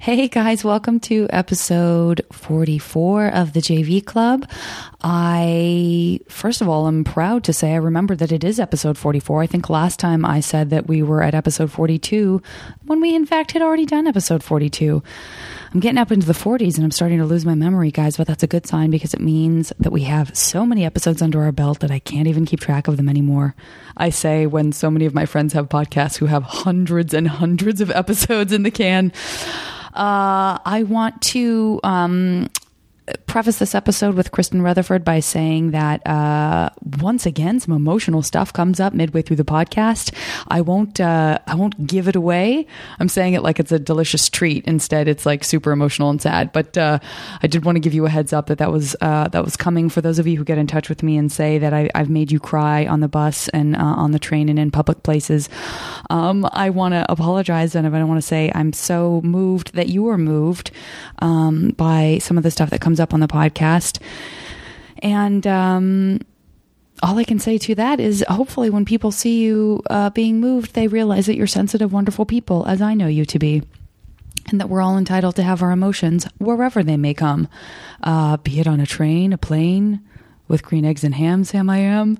Hey 0.00 0.28
guys, 0.28 0.62
welcome 0.62 1.00
to 1.00 1.26
episode 1.30 2.24
44 2.30 3.28
of 3.30 3.52
the 3.52 3.58
JV 3.60 4.02
Club. 4.02 4.48
I, 5.02 6.20
first 6.28 6.60
of 6.60 6.68
all, 6.68 6.86
I'm 6.86 7.02
proud 7.02 7.42
to 7.44 7.52
say 7.52 7.72
I 7.72 7.78
remember 7.78 8.14
that 8.14 8.30
it 8.30 8.44
is 8.44 8.60
episode 8.60 8.96
44. 8.96 9.42
I 9.42 9.46
think 9.48 9.68
last 9.68 9.98
time 9.98 10.24
I 10.24 10.38
said 10.38 10.70
that 10.70 10.86
we 10.86 11.02
were 11.02 11.20
at 11.22 11.34
episode 11.34 11.72
42 11.72 12.40
when 12.86 13.00
we 13.00 13.14
in 13.16 13.26
fact 13.26 13.50
had 13.50 13.60
already 13.60 13.86
done 13.86 14.06
episode 14.06 14.44
42. 14.44 15.02
I'm 15.74 15.80
getting 15.80 15.98
up 15.98 16.12
into 16.12 16.26
the 16.26 16.32
40s 16.32 16.76
and 16.76 16.84
I'm 16.84 16.92
starting 16.92 17.18
to 17.18 17.26
lose 17.26 17.44
my 17.44 17.56
memory, 17.56 17.90
guys, 17.90 18.16
but 18.16 18.28
that's 18.28 18.44
a 18.44 18.48
good 18.48 18.66
sign 18.66 18.90
because 18.90 19.14
it 19.14 19.20
means 19.20 19.72
that 19.80 19.92
we 19.92 20.04
have 20.04 20.34
so 20.34 20.64
many 20.64 20.84
episodes 20.84 21.20
under 21.20 21.42
our 21.42 21.52
belt 21.52 21.80
that 21.80 21.90
I 21.90 21.98
can't 21.98 22.28
even 22.28 22.46
keep 22.46 22.60
track 22.60 22.86
of 22.86 22.96
them 22.96 23.08
anymore. 23.08 23.56
I 23.96 24.10
say 24.10 24.46
when 24.46 24.70
so 24.70 24.92
many 24.92 25.06
of 25.06 25.14
my 25.14 25.26
friends 25.26 25.52
have 25.54 25.68
podcasts 25.68 26.16
who 26.18 26.26
have 26.26 26.44
hundreds 26.44 27.12
and 27.12 27.26
hundreds 27.26 27.80
of 27.80 27.90
episodes 27.90 28.52
in 28.52 28.62
the 28.62 28.70
can. 28.70 29.12
Uh, 29.98 30.58
I 30.64 30.84
want 30.84 31.20
to 31.22 31.80
um, 31.82 32.48
preface 33.26 33.58
this 33.58 33.74
episode 33.74 34.14
with 34.14 34.30
Kristen 34.30 34.62
Rutherford 34.62 35.04
by 35.04 35.20
saying 35.20 35.70
that 35.72 36.06
uh, 36.06 36.70
once 37.00 37.26
again 37.26 37.60
some 37.60 37.74
emotional 37.74 38.22
stuff 38.22 38.52
comes 38.52 38.80
up 38.80 38.94
midway 38.94 39.22
through 39.22 39.36
the 39.36 39.44
podcast. 39.44 40.14
I 40.48 40.60
won't 40.60 41.00
uh, 41.00 41.38
I 41.46 41.54
won't 41.54 41.86
give 41.86 42.08
it 42.08 42.16
away. 42.16 42.66
I'm 42.98 43.08
saying 43.08 43.34
it 43.34 43.42
like 43.42 43.60
it's 43.60 43.72
a 43.72 43.78
delicious 43.78 44.28
treat. 44.28 44.64
Instead, 44.64 45.08
it's 45.08 45.26
like 45.26 45.44
super 45.44 45.72
emotional 45.72 46.10
and 46.10 46.20
sad. 46.20 46.52
But 46.52 46.76
uh, 46.76 46.98
I 47.42 47.46
did 47.46 47.64
want 47.64 47.76
to 47.76 47.80
give 47.80 47.94
you 47.94 48.06
a 48.06 48.10
heads 48.10 48.32
up 48.32 48.46
that 48.46 48.58
that 48.58 48.72
was 48.72 48.96
uh, 49.00 49.28
that 49.28 49.44
was 49.44 49.56
coming 49.56 49.88
for 49.88 50.00
those 50.00 50.18
of 50.18 50.26
you 50.26 50.36
who 50.36 50.44
get 50.44 50.58
in 50.58 50.66
touch 50.66 50.88
with 50.88 51.02
me 51.02 51.16
and 51.16 51.30
say 51.30 51.58
that 51.58 51.72
I, 51.72 51.90
have 51.94 52.10
made 52.10 52.30
you 52.32 52.40
cry 52.40 52.86
on 52.86 53.00
the 53.00 53.08
bus 53.08 53.48
and 53.48 53.76
uh, 53.76 53.82
on 53.82 54.12
the 54.12 54.18
train 54.18 54.48
and 54.48 54.58
in 54.58 54.70
public 54.70 55.02
places. 55.02 55.48
Um, 56.10 56.48
I 56.52 56.70
want 56.70 56.94
to 56.94 57.10
apologize 57.10 57.74
and 57.74 57.86
I 57.86 58.04
want 58.04 58.18
to 58.18 58.26
say 58.26 58.50
I'm 58.54 58.72
so 58.72 59.20
moved 59.24 59.74
that 59.74 59.88
you 59.88 60.08
are 60.08 60.18
moved 60.18 60.70
um, 61.20 61.70
by 61.70 62.18
some 62.20 62.36
of 62.36 62.42
the 62.42 62.50
stuff 62.50 62.70
that 62.70 62.80
comes 62.80 62.97
up 63.00 63.14
on 63.14 63.20
the 63.20 63.28
podcast. 63.28 64.00
And 65.00 65.46
um, 65.46 66.20
all 67.02 67.18
I 67.18 67.24
can 67.24 67.38
say 67.38 67.58
to 67.58 67.74
that 67.76 68.00
is 68.00 68.24
hopefully 68.28 68.70
when 68.70 68.84
people 68.84 69.12
see 69.12 69.40
you 69.40 69.82
uh, 69.88 70.10
being 70.10 70.40
moved, 70.40 70.74
they 70.74 70.88
realize 70.88 71.26
that 71.26 71.36
you're 71.36 71.46
sensitive, 71.46 71.92
wonderful 71.92 72.26
people, 72.26 72.66
as 72.66 72.82
I 72.82 72.94
know 72.94 73.06
you 73.06 73.24
to 73.26 73.38
be. 73.38 73.62
And 74.50 74.60
that 74.60 74.68
we're 74.70 74.80
all 74.80 74.96
entitled 74.96 75.36
to 75.36 75.42
have 75.42 75.62
our 75.62 75.70
emotions 75.70 76.26
wherever 76.38 76.82
they 76.82 76.96
may 76.96 77.12
come, 77.12 77.48
uh, 78.02 78.38
be 78.38 78.60
it 78.60 78.66
on 78.66 78.80
a 78.80 78.86
train, 78.86 79.34
a 79.34 79.38
plane, 79.38 80.00
with 80.48 80.62
green 80.62 80.84
eggs 80.84 81.04
and 81.04 81.14
ham, 81.14 81.44
Sam 81.44 81.70
I 81.70 81.78
am. 81.78 82.18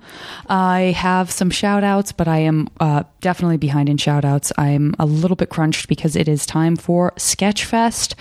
I 0.48 0.94
have 0.96 1.30
some 1.30 1.50
shout 1.50 1.82
outs, 1.82 2.12
but 2.12 2.28
I 2.28 2.38
am 2.38 2.68
uh, 2.78 3.04
definitely 3.20 3.56
behind 3.56 3.88
in 3.88 3.96
shout 3.96 4.24
outs. 4.24 4.52
I'm 4.58 4.94
a 4.98 5.06
little 5.06 5.36
bit 5.36 5.48
crunched 5.48 5.88
because 5.88 6.14
it 6.14 6.28
is 6.28 6.46
time 6.46 6.76
for 6.76 7.12
Sketchfest. 7.12 8.14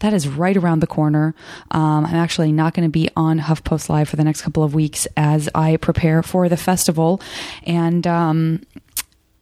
That 0.00 0.14
is 0.14 0.26
right 0.28 0.56
around 0.56 0.80
the 0.80 0.86
corner. 0.86 1.34
Um, 1.70 2.06
I'm 2.06 2.16
actually 2.16 2.52
not 2.52 2.74
going 2.74 2.88
to 2.88 2.92
be 2.92 3.08
on 3.16 3.38
HuffPost 3.38 3.88
Live 3.88 4.08
for 4.08 4.16
the 4.16 4.24
next 4.24 4.42
couple 4.42 4.64
of 4.64 4.74
weeks 4.74 5.06
as 5.16 5.48
I 5.54 5.76
prepare 5.76 6.22
for 6.22 6.48
the 6.48 6.56
festival. 6.56 7.20
And, 7.64 8.06
um, 8.06 8.62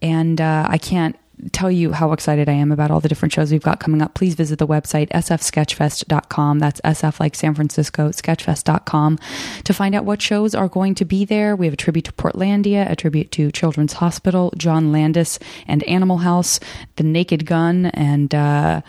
and 0.03 0.41
uh, 0.41 0.67
I 0.69 0.79
can't 0.79 1.17
tell 1.53 1.71
you 1.71 1.93
how 1.93 2.13
excited 2.13 2.49
I 2.49 2.53
am 2.53 2.73
about 2.73 2.91
all 2.91 3.01
the 3.01 3.09
different 3.09 3.33
shows 3.33 3.53
we've 3.53 3.63
got 3.63 3.81
coming 3.81 4.03
up, 4.03 4.15
please 4.15 4.35
visit 4.35 4.59
the 4.59 4.67
website 4.67 5.09
sfsketchfest.com. 5.11 6.59
That's 6.59 6.81
SF 6.83 7.21
like 7.21 7.35
San 7.35 7.55
Francisco, 7.55 8.11
sketchfest.com 8.11 9.19
to 9.65 9.75
find 9.75 9.95
out 9.95 10.05
what 10.05 10.23
shows 10.23 10.55
are 10.55 10.69
going 10.69 10.95
to 10.97 11.05
be 11.05 11.25
there. 11.25 11.57
We 11.57 11.67
have 11.67 11.75
a 11.75 11.77
tribute 11.77 12.07
to 12.07 12.13
Portlandia, 12.13 12.91
a 12.91 12.97
tribute 12.97 13.31
to 13.33 13.51
Children's 13.53 13.95
Hospital, 13.95 14.53
John 14.57 14.93
Landis 14.93 15.39
and 15.67 15.83
Animal 15.85 16.19
House, 16.19 16.61
The 16.97 17.05
Naked 17.05 17.47
Gun, 17.47 17.87
and, 17.87 18.35
uh, 18.35 18.83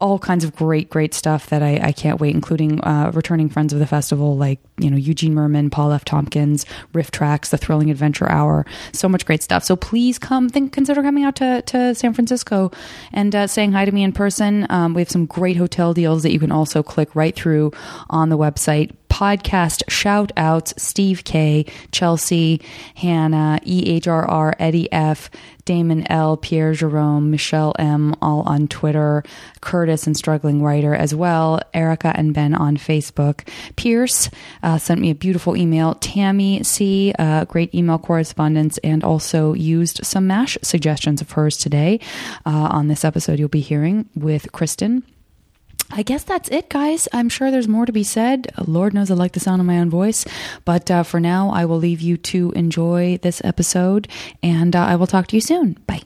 all 0.00 0.18
kinds 0.18 0.44
of 0.44 0.54
great, 0.56 0.88
great 0.88 1.14
stuff 1.14 1.48
that 1.50 1.62
I, 1.62 1.78
I 1.82 1.92
can't 1.92 2.20
wait, 2.20 2.34
including 2.34 2.80
uh, 2.82 3.10
returning 3.14 3.48
friends 3.48 3.72
of 3.72 3.78
the 3.78 3.86
festival 3.86 4.36
like, 4.36 4.58
you 4.78 4.90
know, 4.90 4.96
Eugene 4.96 5.34
Mirman, 5.34 5.70
Paul 5.70 5.92
F. 5.92 6.04
Tompkins, 6.04 6.64
RiffTrax, 6.94 7.50
The 7.50 7.58
Thrilling 7.58 7.90
Adventure 7.90 8.28
Hour. 8.30 8.64
So 8.92 9.08
much 9.08 9.26
great 9.26 9.42
stuff. 9.42 9.62
So 9.64 9.76
please 9.76 10.18
come, 10.18 10.48
think, 10.48 10.72
consider 10.72 11.02
coming 11.02 11.24
out 11.24 11.36
to, 11.36 11.62
to 11.62 11.94
San 11.94 12.14
Francisco 12.14 12.70
and 13.12 13.34
uh, 13.34 13.46
saying 13.46 13.72
hi 13.72 13.84
to 13.84 13.92
me 13.92 14.02
in 14.02 14.12
person. 14.12 14.66
Um, 14.70 14.94
we 14.94 15.02
have 15.02 15.10
some 15.10 15.26
great 15.26 15.56
hotel 15.56 15.92
deals 15.92 16.22
that 16.22 16.32
you 16.32 16.40
can 16.40 16.52
also 16.52 16.82
click 16.82 17.14
right 17.14 17.36
through 17.36 17.72
on 18.08 18.30
the 18.30 18.38
website 18.38 18.92
podcast 19.10 19.82
shout 19.90 20.32
outs 20.36 20.72
Steve 20.78 21.24
K, 21.24 21.66
Chelsea, 21.92 22.60
Hannah, 22.94 23.60
EHRR, 23.66 24.54
Eddie 24.58 24.90
F, 24.92 25.30
Damon 25.66 26.10
L, 26.10 26.36
Pierre 26.36 26.72
Jerome, 26.72 27.30
Michelle 27.30 27.74
M, 27.78 28.14
all 28.22 28.40
on 28.42 28.66
Twitter, 28.68 29.22
Curtis 29.60 30.06
and 30.06 30.16
Struggling 30.16 30.62
Writer 30.62 30.94
as 30.94 31.14
well, 31.14 31.60
Erica 31.74 32.12
and 32.16 32.32
Ben 32.32 32.54
on 32.54 32.76
Facebook. 32.76 33.46
Pierce 33.76 34.30
uh, 34.62 34.78
sent 34.78 35.00
me 35.00 35.10
a 35.10 35.14
beautiful 35.14 35.56
email. 35.56 35.94
Tammy 35.94 36.62
C, 36.62 37.12
uh, 37.18 37.44
great 37.44 37.74
email 37.74 37.98
correspondence, 37.98 38.78
and 38.78 39.04
also 39.04 39.52
used 39.52 40.04
some 40.04 40.26
MASH 40.26 40.56
suggestions 40.62 41.20
of 41.20 41.30
hers 41.32 41.56
today 41.56 42.00
uh, 42.46 42.50
on 42.50 42.88
this 42.88 43.04
episode 43.04 43.38
you'll 43.38 43.48
be 43.48 43.60
hearing 43.60 44.08
with 44.14 44.52
Kristen. 44.52 45.02
I 45.92 46.02
guess 46.02 46.22
that's 46.22 46.48
it, 46.50 46.68
guys. 46.68 47.08
I'm 47.12 47.28
sure 47.28 47.50
there's 47.50 47.68
more 47.68 47.86
to 47.86 47.92
be 47.92 48.04
said. 48.04 48.52
Lord 48.66 48.94
knows 48.94 49.10
I 49.10 49.14
like 49.14 49.32
the 49.32 49.40
sound 49.40 49.60
of 49.60 49.66
my 49.66 49.78
own 49.78 49.90
voice. 49.90 50.24
But 50.64 50.90
uh, 50.90 51.02
for 51.02 51.18
now, 51.20 51.50
I 51.50 51.64
will 51.64 51.78
leave 51.78 52.00
you 52.00 52.16
to 52.16 52.52
enjoy 52.52 53.18
this 53.22 53.40
episode, 53.44 54.08
and 54.42 54.76
uh, 54.76 54.84
I 54.84 54.96
will 54.96 55.06
talk 55.06 55.26
to 55.28 55.36
you 55.36 55.40
soon. 55.40 55.74
Bye. 55.86 56.02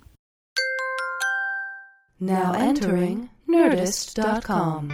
Now 2.19 2.55
entering 2.55 3.31
Nerdist.com. 3.49 4.91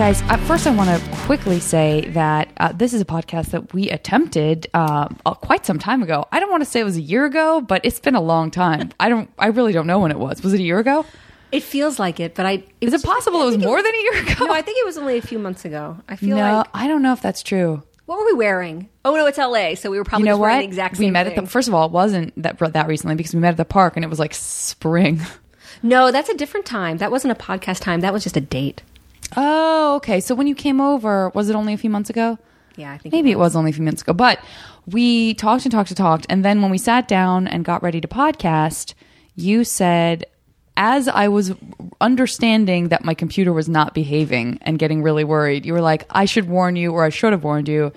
guys, 0.00 0.22
at 0.30 0.40
first 0.40 0.66
I 0.66 0.74
want 0.74 0.88
to 0.88 1.16
quickly 1.26 1.60
say 1.60 2.06
that 2.12 2.50
uh, 2.56 2.72
this 2.72 2.94
is 2.94 3.02
a 3.02 3.04
podcast 3.04 3.50
that 3.50 3.74
we 3.74 3.90
attempted 3.90 4.66
uh, 4.72 5.10
uh, 5.26 5.34
quite 5.34 5.66
some 5.66 5.78
time 5.78 6.02
ago. 6.02 6.26
I 6.32 6.40
don't 6.40 6.50
want 6.50 6.62
to 6.62 6.64
say 6.64 6.80
it 6.80 6.84
was 6.84 6.96
a 6.96 7.02
year 7.02 7.26
ago, 7.26 7.60
but 7.60 7.84
it's 7.84 8.00
been 8.00 8.14
a 8.14 8.20
long 8.22 8.50
time. 8.50 8.92
I 8.98 9.10
don't, 9.10 9.30
I 9.38 9.48
really 9.48 9.74
don't 9.74 9.86
know 9.86 9.98
when 9.98 10.10
it 10.10 10.18
was. 10.18 10.42
Was 10.42 10.54
it 10.54 10.60
a 10.60 10.62
year 10.62 10.78
ago? 10.78 11.04
It 11.52 11.62
feels 11.62 11.98
like 11.98 12.18
it, 12.18 12.34
but 12.34 12.46
I. 12.46 12.52
It 12.52 12.70
is 12.80 12.94
it 12.94 13.02
possible 13.02 13.42
it 13.42 13.44
was 13.44 13.58
more 13.58 13.78
it 13.78 13.82
was, 13.82 13.84
than 13.84 13.94
a 13.94 13.98
year 13.98 14.22
ago? 14.22 14.46
No, 14.46 14.54
I 14.54 14.62
think 14.62 14.78
it 14.78 14.86
was 14.86 14.96
only 14.96 15.18
a 15.18 15.22
few 15.22 15.38
months 15.38 15.66
ago. 15.66 15.98
I 16.08 16.16
feel 16.16 16.38
no, 16.38 16.56
like. 16.56 16.68
I 16.72 16.88
don't 16.88 17.02
know 17.02 17.12
if 17.12 17.20
that's 17.20 17.42
true. 17.42 17.82
What 18.06 18.20
were 18.20 18.24
we 18.24 18.32
wearing? 18.32 18.88
Oh 19.04 19.14
no, 19.14 19.26
it's 19.26 19.36
LA, 19.36 19.74
so 19.74 19.90
we 19.90 19.98
were 19.98 20.04
probably 20.04 20.28
you 20.28 20.32
know 20.32 20.38
what? 20.38 20.60
the 20.60 20.64
exact 20.64 20.96
same. 20.96 21.08
We 21.08 21.10
met 21.10 21.26
thing. 21.26 21.36
at 21.36 21.44
the 21.44 21.50
first 21.50 21.68
of 21.68 21.74
all, 21.74 21.84
it 21.84 21.92
wasn't 21.92 22.42
that 22.42 22.56
that 22.58 22.88
recently 22.88 23.16
because 23.16 23.34
we 23.34 23.40
met 23.40 23.50
at 23.50 23.58
the 23.58 23.66
park 23.66 23.96
and 23.96 24.04
it 24.06 24.08
was 24.08 24.18
like 24.18 24.32
spring. 24.32 25.20
No, 25.82 26.10
that's 26.10 26.28
a 26.28 26.36
different 26.36 26.66
time. 26.66 26.98
That 26.98 27.10
wasn't 27.10 27.32
a 27.32 27.42
podcast 27.42 27.80
time. 27.80 28.00
That 28.00 28.12
was 28.12 28.22
just 28.22 28.36
a 28.36 28.40
date. 28.40 28.82
Oh, 29.36 29.96
okay. 29.96 30.20
So 30.20 30.34
when 30.34 30.46
you 30.46 30.54
came 30.54 30.80
over, 30.80 31.30
was 31.30 31.48
it 31.48 31.56
only 31.56 31.72
a 31.72 31.78
few 31.78 31.90
months 31.90 32.10
ago? 32.10 32.38
Yeah, 32.76 32.92
I 32.92 32.98
think 32.98 33.12
maybe 33.12 33.30
it 33.30 33.36
was. 33.38 33.46
it 33.46 33.48
was 33.48 33.56
only 33.56 33.70
a 33.70 33.74
few 33.74 33.84
months 33.84 34.02
ago. 34.02 34.12
But 34.12 34.40
we 34.86 35.34
talked 35.34 35.64
and 35.64 35.72
talked 35.72 35.90
and 35.90 35.96
talked, 35.96 36.26
and 36.28 36.44
then 36.44 36.62
when 36.62 36.70
we 36.70 36.78
sat 36.78 37.08
down 37.08 37.46
and 37.46 37.64
got 37.64 37.82
ready 37.82 38.00
to 38.00 38.08
podcast, 38.08 38.94
you 39.36 39.64
said, 39.64 40.24
as 40.76 41.08
I 41.08 41.28
was 41.28 41.52
understanding 42.00 42.88
that 42.88 43.04
my 43.04 43.14
computer 43.14 43.52
was 43.52 43.68
not 43.68 43.94
behaving 43.94 44.58
and 44.62 44.78
getting 44.78 45.02
really 45.02 45.24
worried, 45.24 45.66
you 45.66 45.72
were 45.74 45.80
like, 45.82 46.06
"I 46.10 46.24
should 46.24 46.48
warn 46.48 46.76
you, 46.76 46.92
or 46.92 47.04
I 47.04 47.10
should 47.10 47.32
have 47.32 47.44
warned 47.44 47.68
you." 47.68 47.92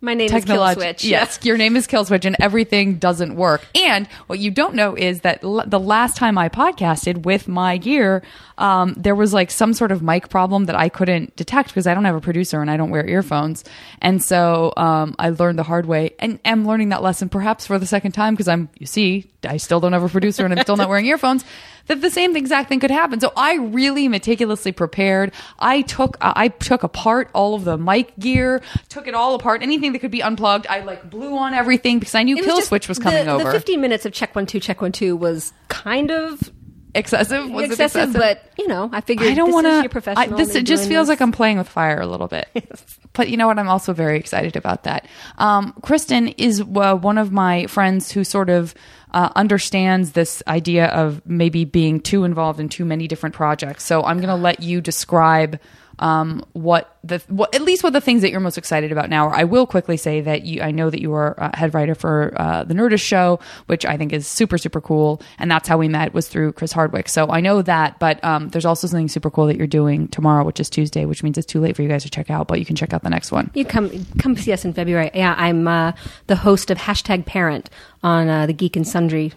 My 0.00 0.14
name 0.14 0.26
is 0.26 0.44
Killswitch. 0.76 1.02
Yes, 1.10 1.40
your 1.42 1.56
name 1.56 1.74
is 1.74 1.88
Killswitch, 1.88 2.24
and 2.24 2.36
everything 2.38 2.98
doesn't 2.98 3.34
work. 3.34 3.66
And 3.74 4.06
what 4.28 4.38
you 4.38 4.52
don't 4.52 4.74
know 4.76 4.94
is 4.96 5.22
that 5.22 5.42
l- 5.42 5.64
the 5.66 5.80
last 5.80 6.16
time 6.16 6.38
I 6.38 6.48
podcasted 6.48 7.24
with 7.24 7.48
my 7.48 7.78
gear, 7.78 8.22
um, 8.58 8.94
there 8.96 9.16
was 9.16 9.34
like 9.34 9.50
some 9.50 9.72
sort 9.74 9.90
of 9.90 10.00
mic 10.00 10.28
problem 10.28 10.66
that 10.66 10.76
I 10.76 10.88
couldn't 10.88 11.34
detect 11.34 11.70
because 11.70 11.88
I 11.88 11.94
don't 11.94 12.04
have 12.04 12.14
a 12.14 12.20
producer 12.20 12.60
and 12.62 12.70
I 12.70 12.76
don't 12.76 12.90
wear 12.90 13.04
earphones. 13.08 13.64
And 14.00 14.22
so 14.22 14.72
um, 14.76 15.16
I 15.18 15.30
learned 15.30 15.58
the 15.58 15.64
hard 15.64 15.86
way, 15.86 16.12
and 16.20 16.38
am 16.44 16.64
learning 16.64 16.90
that 16.90 17.02
lesson 17.02 17.28
perhaps 17.28 17.66
for 17.66 17.76
the 17.80 17.86
second 17.86 18.12
time 18.12 18.34
because 18.34 18.46
I'm, 18.46 18.68
you 18.78 18.86
see, 18.86 19.28
I 19.42 19.56
still 19.56 19.80
don't 19.80 19.94
have 19.94 20.04
a 20.04 20.08
producer 20.08 20.44
and 20.44 20.54
I'm 20.54 20.62
still 20.62 20.76
not 20.76 20.88
wearing 20.88 21.06
earphones 21.06 21.44
that 21.88 22.00
the 22.00 22.10
same 22.10 22.36
exact 22.36 22.68
thing 22.68 22.80
could 22.80 22.90
happen. 22.90 23.20
So 23.20 23.32
I 23.36 23.56
really 23.56 24.08
meticulously 24.08 24.72
prepared. 24.72 25.32
I 25.58 25.82
took 25.82 26.16
uh, 26.20 26.32
I 26.36 26.48
took 26.48 26.82
apart 26.82 27.30
all 27.34 27.54
of 27.54 27.64
the 27.64 27.76
mic 27.76 28.16
gear, 28.18 28.62
took 28.88 29.08
it 29.08 29.14
all 29.14 29.34
apart. 29.34 29.62
Anything 29.62 29.92
that 29.92 29.98
could 29.98 30.10
be 30.10 30.22
unplugged, 30.22 30.66
I 30.68 30.80
like 30.80 31.10
blew 31.10 31.36
on 31.36 31.54
everything 31.54 31.98
because 31.98 32.14
I 32.14 32.22
knew 32.22 32.36
Kill 32.36 32.56
was 32.56 32.66
Switch 32.66 32.88
was 32.88 32.98
coming 32.98 33.26
the, 33.26 33.32
over. 33.32 33.44
The 33.44 33.50
15 33.50 33.80
minutes 33.80 34.06
of 34.06 34.12
check 34.12 34.34
one 34.34 34.46
two 34.46 34.60
check 34.60 34.80
one 34.80 34.92
two 34.92 35.16
was 35.16 35.52
kind 35.68 36.10
of 36.10 36.52
excessive? 36.98 37.50
Was 37.50 37.64
it 37.64 37.70
excessive, 37.70 38.12
but 38.12 38.52
you 38.58 38.68
know, 38.68 38.90
I 38.92 39.00
figured 39.00 39.30
I 39.30 39.34
don't 39.34 39.46
this 39.48 39.54
want 39.54 39.84
to. 39.84 39.88
professional. 39.88 40.36
This 40.36 40.54
it 40.54 40.64
just 40.64 40.88
feels 40.88 41.06
this. 41.06 41.12
like 41.12 41.20
I'm 41.20 41.32
playing 41.32 41.58
with 41.58 41.68
fire 41.68 42.00
a 42.00 42.06
little 42.06 42.28
bit. 42.28 42.48
But 43.14 43.30
you 43.30 43.36
know 43.36 43.48
what? 43.48 43.58
I'm 43.58 43.68
also 43.68 43.92
very 43.92 44.16
excited 44.16 44.54
about 44.54 44.84
that. 44.84 45.04
Um, 45.38 45.74
Kristen 45.82 46.28
is 46.28 46.60
uh, 46.60 46.94
one 46.94 47.18
of 47.18 47.32
my 47.32 47.66
friends 47.66 48.12
who 48.12 48.22
sort 48.22 48.48
of 48.48 48.74
uh, 49.12 49.30
understands 49.34 50.12
this 50.12 50.40
idea 50.46 50.86
of 50.86 51.20
maybe 51.26 51.64
being 51.64 51.98
too 51.98 52.22
involved 52.22 52.60
in 52.60 52.68
too 52.68 52.84
many 52.84 53.08
different 53.08 53.34
projects. 53.34 53.82
So 53.82 54.04
I'm 54.04 54.18
going 54.18 54.28
to 54.28 54.36
let 54.36 54.62
you 54.62 54.80
describe 54.80 55.58
um, 55.98 56.44
what 56.52 56.96
the 57.02 57.22
what, 57.28 57.54
at 57.54 57.62
least 57.62 57.82
what 57.82 57.92
the 57.92 58.00
things 58.00 58.22
that 58.22 58.30
you're 58.30 58.40
most 58.40 58.58
excited 58.58 58.92
about 58.92 59.10
now. 59.10 59.28
I 59.28 59.44
will 59.44 59.66
quickly 59.66 59.96
say 59.96 60.20
that 60.20 60.42
you 60.42 60.62
I 60.62 60.70
know 60.70 60.90
that 60.90 61.00
you 61.00 61.12
are 61.12 61.40
uh, 61.40 61.56
head 61.56 61.74
writer 61.74 61.94
for 61.94 62.32
uh, 62.36 62.64
the 62.64 62.74
Nerdist 62.74 63.02
show, 63.02 63.40
which 63.66 63.84
I 63.84 63.96
think 63.96 64.12
is 64.12 64.26
super 64.26 64.58
super 64.58 64.80
cool, 64.80 65.20
and 65.38 65.50
that's 65.50 65.68
how 65.68 65.78
we 65.78 65.88
met 65.88 66.14
was 66.14 66.28
through 66.28 66.52
Chris 66.52 66.72
Hardwick. 66.72 67.08
So 67.08 67.28
I 67.30 67.40
know 67.40 67.62
that, 67.62 67.98
but 67.98 68.22
um, 68.24 68.48
there's 68.50 68.64
also 68.64 68.86
something 68.86 69.08
super 69.08 69.30
cool 69.30 69.46
that 69.46 69.56
you're 69.56 69.66
doing 69.66 70.08
tomorrow, 70.08 70.44
which 70.44 70.60
is 70.60 70.70
Tuesday, 70.70 71.04
which 71.04 71.22
means 71.22 71.38
it's 71.38 71.46
too 71.46 71.60
late 71.60 71.76
for 71.76 71.82
you 71.82 71.88
guys 71.88 72.02
to 72.04 72.10
check 72.10 72.30
out, 72.30 72.48
but 72.48 72.58
you 72.58 72.64
can 72.64 72.76
check 72.76 72.92
out 72.92 73.02
the 73.02 73.10
next 73.10 73.32
one. 73.32 73.50
You 73.54 73.64
come 73.64 74.06
come 74.18 74.36
see 74.36 74.52
us 74.52 74.64
in 74.64 74.72
February. 74.72 75.10
Yeah, 75.14 75.34
I'm 75.36 75.66
uh, 75.66 75.92
the 76.26 76.36
host 76.36 76.70
of 76.70 76.78
hashtag 76.78 77.26
Parent 77.26 77.70
on 78.02 78.28
uh, 78.28 78.46
the 78.46 78.52
Geek 78.52 78.76
and 78.76 78.86
Sundry 78.86 79.32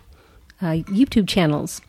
uh, 0.61 0.83
YouTube 0.87 1.27
channels. 1.27 1.81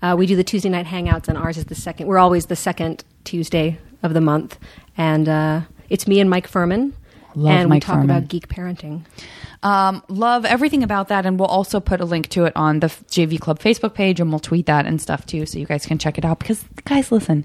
Uh, 0.00 0.14
we 0.16 0.26
do 0.26 0.36
the 0.36 0.44
Tuesday 0.44 0.68
night 0.68 0.86
hangouts, 0.86 1.28
and 1.28 1.36
ours 1.36 1.56
is 1.56 1.64
the 1.66 1.74
second. 1.74 2.06
We're 2.06 2.18
always 2.18 2.46
the 2.46 2.56
second 2.56 3.04
Tuesday 3.24 3.78
of 4.02 4.14
the 4.14 4.20
month, 4.20 4.58
and 4.96 5.28
uh, 5.28 5.60
it's 5.88 6.06
me 6.06 6.20
and 6.20 6.28
Mike 6.30 6.50
Phirman, 6.50 6.92
Love 7.34 7.52
and 7.52 7.70
we 7.70 7.80
talk 7.80 7.98
Phirman. 7.98 8.04
about 8.04 8.28
geek 8.28 8.48
parenting. 8.48 9.04
Um, 9.62 10.02
love 10.08 10.44
everything 10.44 10.82
about 10.82 11.08
that, 11.08 11.26
and 11.26 11.38
we'll 11.38 11.48
also 11.48 11.80
put 11.80 12.00
a 12.00 12.04
link 12.04 12.28
to 12.30 12.44
it 12.44 12.52
on 12.54 12.80
the 12.80 12.86
JV 12.86 13.40
Club 13.40 13.58
Facebook 13.58 13.94
page, 13.94 14.20
and 14.20 14.30
we'll 14.30 14.38
tweet 14.40 14.66
that 14.66 14.86
and 14.86 15.00
stuff 15.00 15.26
too, 15.26 15.46
so 15.46 15.58
you 15.58 15.66
guys 15.66 15.84
can 15.86 15.98
check 15.98 16.16
it 16.18 16.24
out. 16.24 16.38
Because 16.38 16.64
guys, 16.84 17.10
listen, 17.10 17.44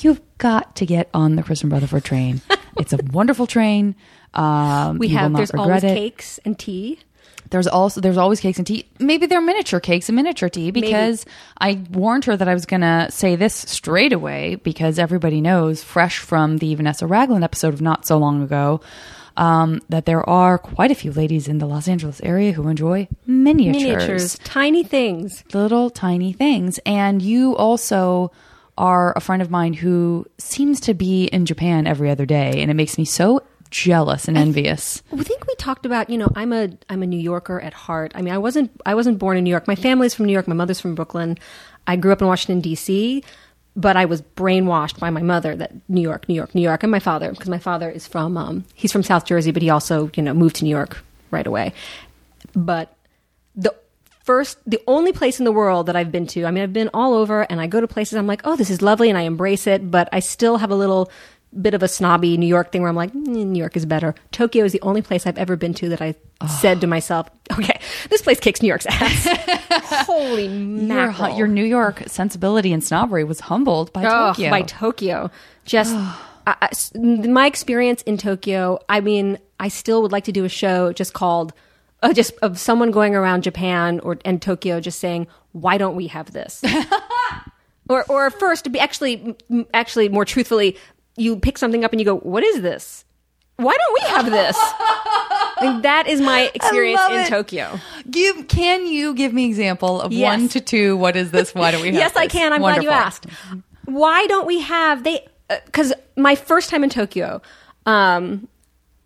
you've 0.00 0.20
got 0.38 0.76
to 0.76 0.86
get 0.86 1.08
on 1.12 1.36
the 1.36 1.42
Kristen 1.42 1.68
Rutherford 1.70 2.04
train. 2.04 2.40
it's 2.78 2.92
a 2.92 2.98
wonderful 3.12 3.46
train. 3.46 3.96
Um, 4.34 4.98
We 4.98 5.08
have 5.08 5.32
there's 5.34 5.50
always 5.50 5.82
it. 5.82 5.94
cakes 5.94 6.38
and 6.44 6.56
tea. 6.58 7.00
There's 7.50 7.66
also 7.66 8.00
there's 8.00 8.16
always 8.16 8.40
cakes 8.40 8.58
and 8.58 8.66
tea. 8.66 8.86
Maybe 8.98 9.26
they're 9.26 9.40
miniature 9.40 9.80
cakes 9.80 10.08
and 10.08 10.16
miniature 10.16 10.48
tea 10.48 10.70
because 10.70 11.24
I 11.60 11.80
warned 11.90 12.24
her 12.26 12.36
that 12.36 12.48
I 12.48 12.54
was 12.54 12.66
gonna 12.66 13.08
say 13.10 13.36
this 13.36 13.54
straight 13.54 14.12
away 14.12 14.56
because 14.56 14.98
everybody 14.98 15.40
knows, 15.40 15.82
fresh 15.82 16.18
from 16.18 16.58
the 16.58 16.74
Vanessa 16.74 17.06
Ragland 17.06 17.44
episode 17.44 17.74
of 17.74 17.80
not 17.80 18.06
so 18.06 18.18
long 18.18 18.42
ago, 18.42 18.80
um, 19.36 19.80
that 19.88 20.04
there 20.04 20.28
are 20.28 20.58
quite 20.58 20.90
a 20.90 20.94
few 20.94 21.12
ladies 21.12 21.48
in 21.48 21.58
the 21.58 21.66
Los 21.66 21.88
Angeles 21.88 22.20
area 22.22 22.52
who 22.52 22.68
enjoy 22.68 23.08
miniatures, 23.26 23.82
Miniatures, 23.82 24.38
tiny 24.40 24.82
things. 24.82 25.44
little 25.54 25.90
tiny 25.90 26.32
things. 26.32 26.78
And 26.84 27.22
you 27.22 27.56
also 27.56 28.32
are 28.76 29.12
a 29.16 29.20
friend 29.20 29.40
of 29.42 29.50
mine 29.50 29.72
who 29.74 30.26
seems 30.38 30.80
to 30.80 30.94
be 30.94 31.24
in 31.26 31.46
Japan 31.46 31.86
every 31.86 32.10
other 32.10 32.26
day, 32.26 32.60
and 32.60 32.70
it 32.70 32.74
makes 32.74 32.96
me 32.98 33.04
so 33.04 33.42
jealous 33.70 34.28
and 34.28 34.36
envious. 34.36 35.02
I 35.12 35.22
think 35.22 35.46
we 35.46 35.54
talked 35.56 35.86
about, 35.86 36.10
you 36.10 36.18
know, 36.18 36.28
I'm 36.34 36.52
a 36.52 36.70
I'm 36.88 37.02
a 37.02 37.06
New 37.06 37.20
Yorker 37.20 37.60
at 37.60 37.74
heart. 37.74 38.12
I 38.14 38.22
mean, 38.22 38.34
I 38.34 38.38
wasn't 38.38 38.70
I 38.86 38.94
wasn't 38.94 39.18
born 39.18 39.36
in 39.36 39.44
New 39.44 39.50
York. 39.50 39.68
My 39.68 39.74
family's 39.74 40.14
from 40.14 40.26
New 40.26 40.32
York. 40.32 40.48
My 40.48 40.54
mother's 40.54 40.80
from 40.80 40.94
Brooklyn. 40.94 41.38
I 41.86 41.96
grew 41.96 42.12
up 42.12 42.20
in 42.20 42.26
Washington 42.26 42.60
D.C., 42.60 43.24
but 43.74 43.96
I 43.96 44.04
was 44.04 44.22
brainwashed 44.22 44.98
by 44.98 45.10
my 45.10 45.22
mother 45.22 45.54
that 45.56 45.72
New 45.88 46.00
York, 46.00 46.28
New 46.28 46.34
York, 46.34 46.54
New 46.54 46.62
York, 46.62 46.82
and 46.82 46.90
my 46.90 46.98
father 46.98 47.30
because 47.30 47.48
my 47.48 47.58
father 47.58 47.88
is 47.88 48.06
from 48.06 48.36
um, 48.36 48.64
he's 48.74 48.92
from 48.92 49.02
South 49.02 49.24
Jersey, 49.24 49.52
but 49.52 49.62
he 49.62 49.70
also 49.70 50.10
you 50.14 50.22
know 50.22 50.34
moved 50.34 50.56
to 50.56 50.64
New 50.64 50.70
York 50.70 51.02
right 51.30 51.46
away. 51.46 51.72
But 52.54 52.94
the 53.54 53.74
first 54.24 54.58
the 54.66 54.80
only 54.86 55.12
place 55.12 55.38
in 55.38 55.44
the 55.44 55.52
world 55.52 55.86
that 55.86 55.96
I've 55.96 56.12
been 56.12 56.26
to, 56.28 56.44
I 56.44 56.50
mean 56.50 56.62
I've 56.62 56.72
been 56.72 56.90
all 56.92 57.14
over 57.14 57.42
and 57.42 57.60
I 57.60 57.66
go 57.66 57.80
to 57.80 57.88
places 57.88 58.16
I'm 58.16 58.26
like, 58.26 58.42
"Oh, 58.44 58.56
this 58.56 58.70
is 58.70 58.82
lovely," 58.82 59.08
and 59.08 59.18
I 59.18 59.22
embrace 59.22 59.66
it, 59.66 59.90
but 59.90 60.08
I 60.12 60.20
still 60.20 60.56
have 60.58 60.70
a 60.70 60.76
little 60.76 61.10
bit 61.62 61.74
of 61.74 61.82
a 61.82 61.88
snobby 61.88 62.36
New 62.36 62.46
York 62.46 62.72
thing 62.72 62.82
where 62.82 62.88
I'm 62.90 62.96
like, 62.96 63.12
"Mm, 63.12 63.46
New 63.46 63.58
York 63.58 63.76
is 63.76 63.86
better. 63.86 64.14
Tokyo 64.32 64.64
is 64.64 64.72
the 64.72 64.80
only 64.82 65.02
place 65.02 65.26
I've 65.26 65.38
ever 65.38 65.56
been 65.56 65.74
to 65.74 65.88
that 65.88 66.00
I 66.02 66.14
said 66.60 66.80
to 66.82 66.86
myself, 66.86 67.28
"Okay, 67.52 67.78
this 68.10 68.22
place 68.22 68.38
kicks 68.40 68.60
New 68.62 68.68
York's 68.68 68.86
ass." 68.86 69.26
Holy 70.06 70.46
Your, 70.46 70.50
mackerel. 70.86 71.36
your 71.36 71.46
New 71.48 71.64
York 71.64 72.02
sensibility 72.06 72.72
and 72.72 72.82
snobbery 72.84 73.24
was 73.24 73.40
humbled 73.40 73.92
by 73.92 74.04
Oh, 74.04 74.28
Tokyo. 74.32 74.50
by 74.50 74.62
Tokyo. 74.62 75.30
Just 75.64 75.94
I- 76.46 76.68
my 76.94 77.46
experience 77.46 78.02
in 78.02 78.16
Tokyo. 78.16 78.78
I 78.88 79.00
mean, 79.00 79.38
I 79.60 79.68
still 79.68 80.00
would 80.02 80.12
like 80.12 80.24
to 80.24 80.32
do 80.32 80.44
a 80.44 80.48
show 80.48 80.92
just 80.92 81.12
called 81.12 81.52
uh, 82.02 82.12
just 82.12 82.32
of 82.42 82.58
someone 82.58 82.90
going 82.90 83.14
around 83.16 83.42
Japan 83.42 84.00
or 84.00 84.18
and 84.24 84.40
Tokyo, 84.40 84.80
just 84.80 84.98
saying, 85.00 85.26
"Why 85.52 85.78
don't 85.78 85.96
we 85.96 86.06
have 86.08 86.32
this?" 86.32 86.62
or, 87.88 88.04
or 88.08 88.30
first 88.30 88.64
to 88.64 88.70
be 88.70 88.78
actually, 88.78 89.34
actually 89.74 90.08
more 90.08 90.24
truthfully, 90.24 90.76
you 91.18 91.36
pick 91.38 91.58
something 91.58 91.84
up 91.84 91.92
and 91.92 92.00
you 92.00 92.04
go, 92.04 92.16
"What 92.18 92.42
is 92.44 92.62
this? 92.62 93.04
Why 93.56 93.76
don't 93.76 93.94
we 94.02 94.08
have 94.10 94.30
this?" 94.30 94.58
That 95.82 96.06
is 96.06 96.20
my 96.20 96.50
experience 96.54 97.00
in 97.10 97.16
it. 97.20 97.28
Tokyo. 97.28 97.80
Give 98.08 98.46
can 98.46 98.86
you 98.86 99.12
give 99.12 99.32
me 99.32 99.46
example 99.46 100.00
of 100.00 100.12
Yes. 100.12 100.38
one 100.38 100.48
to 100.50 100.60
two? 100.60 100.96
What 100.96 101.16
is 101.16 101.32
this? 101.32 101.52
Why 101.54 101.72
don't 101.72 101.80
we 101.82 101.88
have 101.88 101.96
yes, 101.96 102.16
I 102.16 102.28
can. 102.28 102.52
I'm 102.52 102.60
glad 102.60 102.82
you 102.82 102.90
asked. 102.90 103.26
Why 103.84 104.26
don't 104.28 104.46
we 104.46 104.60
have 104.60 105.02
they? 105.02 105.26
Because 105.48 105.92
my 106.16 106.36
first 106.36 106.70
time 106.70 106.84
in 106.84 106.90
Tokyo, 106.90 107.42
um, 107.86 108.46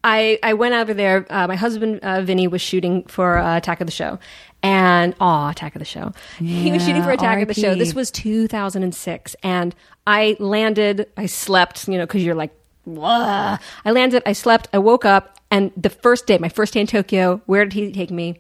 I 0.04 0.38
I 0.42 0.52
went 0.52 0.74
over 0.74 0.92
there. 0.92 1.26
Uh, 1.30 1.46
my 1.46 1.56
husband 1.56 2.00
uh, 2.02 2.20
Vinny 2.20 2.48
was 2.48 2.60
shooting 2.60 3.04
for 3.04 3.38
uh, 3.38 3.56
Attack 3.56 3.80
of 3.80 3.86
the 3.86 3.92
Show, 3.92 4.18
and 4.62 5.14
oh, 5.20 5.48
Attack 5.48 5.74
of 5.74 5.78
the 5.80 5.84
Show. 5.84 6.12
he 6.38 6.70
was 6.70 6.84
shooting 6.84 7.02
for 7.02 7.08
Yeah, 7.08 7.14
Attack 7.14 7.42
of 7.42 7.48
the 7.48 7.54
Show. 7.54 7.74
This 7.74 7.94
was 7.94 8.10
2006, 8.10 9.36
and 9.42 9.74
I 10.06 10.36
landed. 10.38 11.08
I 11.16 11.26
slept, 11.26 11.88
you 11.88 11.98
know, 11.98 12.06
because 12.06 12.24
you're 12.24 12.34
like, 12.34 12.52
Wah. 12.84 13.58
I 13.84 13.90
landed. 13.90 14.22
I 14.26 14.32
slept. 14.32 14.68
I 14.72 14.78
woke 14.78 15.04
up, 15.04 15.38
and 15.50 15.72
the 15.76 15.90
first 15.90 16.26
day, 16.26 16.38
my 16.38 16.48
first 16.48 16.74
day 16.74 16.80
in 16.80 16.86
Tokyo, 16.86 17.40
where 17.46 17.64
did 17.64 17.72
he 17.72 17.92
take 17.92 18.10
me? 18.10 18.38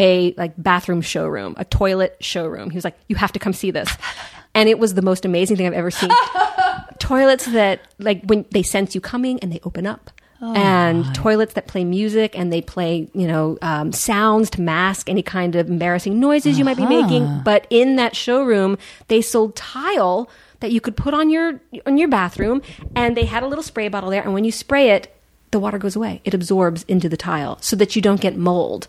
a 0.00 0.32
like 0.34 0.52
bathroom 0.56 1.00
showroom, 1.00 1.54
a 1.58 1.64
toilet 1.64 2.16
showroom. 2.20 2.70
He 2.70 2.76
was 2.76 2.84
like, 2.84 2.96
"You 3.08 3.16
have 3.16 3.32
to 3.32 3.40
come 3.40 3.52
see 3.52 3.72
this," 3.72 3.90
and 4.54 4.68
it 4.68 4.78
was 4.78 4.94
the 4.94 5.02
most 5.02 5.24
amazing 5.24 5.56
thing 5.56 5.66
I've 5.66 5.72
ever 5.72 5.90
seen. 5.90 6.10
toilets 7.00 7.46
that 7.46 7.80
like 7.98 8.22
when 8.24 8.44
they 8.52 8.62
sense 8.62 8.94
you 8.94 9.00
coming 9.00 9.40
and 9.40 9.52
they 9.52 9.60
open 9.64 9.86
up. 9.86 10.10
And 10.40 11.14
toilets 11.14 11.54
that 11.54 11.66
play 11.66 11.84
music 11.84 12.38
and 12.38 12.52
they 12.52 12.60
play, 12.60 13.08
you 13.12 13.26
know, 13.26 13.58
um, 13.62 13.92
sounds 13.92 14.50
to 14.50 14.60
mask 14.60 15.08
any 15.10 15.22
kind 15.22 15.56
of 15.56 15.68
embarrassing 15.68 16.20
noises 16.20 16.58
you 16.58 16.64
might 16.64 16.76
be 16.76 16.86
making. 16.86 17.40
But 17.44 17.66
in 17.70 17.96
that 17.96 18.14
showroom, 18.14 18.78
they 19.08 19.20
sold 19.20 19.56
tile 19.56 20.30
that 20.60 20.72
you 20.72 20.80
could 20.80 20.96
put 20.96 21.14
on 21.14 21.30
your 21.30 21.60
on 21.86 21.98
your 21.98 22.08
bathroom, 22.08 22.62
and 22.94 23.16
they 23.16 23.24
had 23.24 23.42
a 23.42 23.46
little 23.46 23.62
spray 23.62 23.88
bottle 23.88 24.10
there. 24.10 24.22
And 24.22 24.32
when 24.34 24.44
you 24.44 24.52
spray 24.52 24.90
it, 24.90 25.14
the 25.50 25.58
water 25.58 25.78
goes 25.78 25.96
away. 25.96 26.20
It 26.24 26.34
absorbs 26.34 26.84
into 26.84 27.08
the 27.08 27.16
tile 27.16 27.58
so 27.60 27.76
that 27.76 27.96
you 27.96 28.02
don't 28.02 28.20
get 28.20 28.36
mold. 28.36 28.88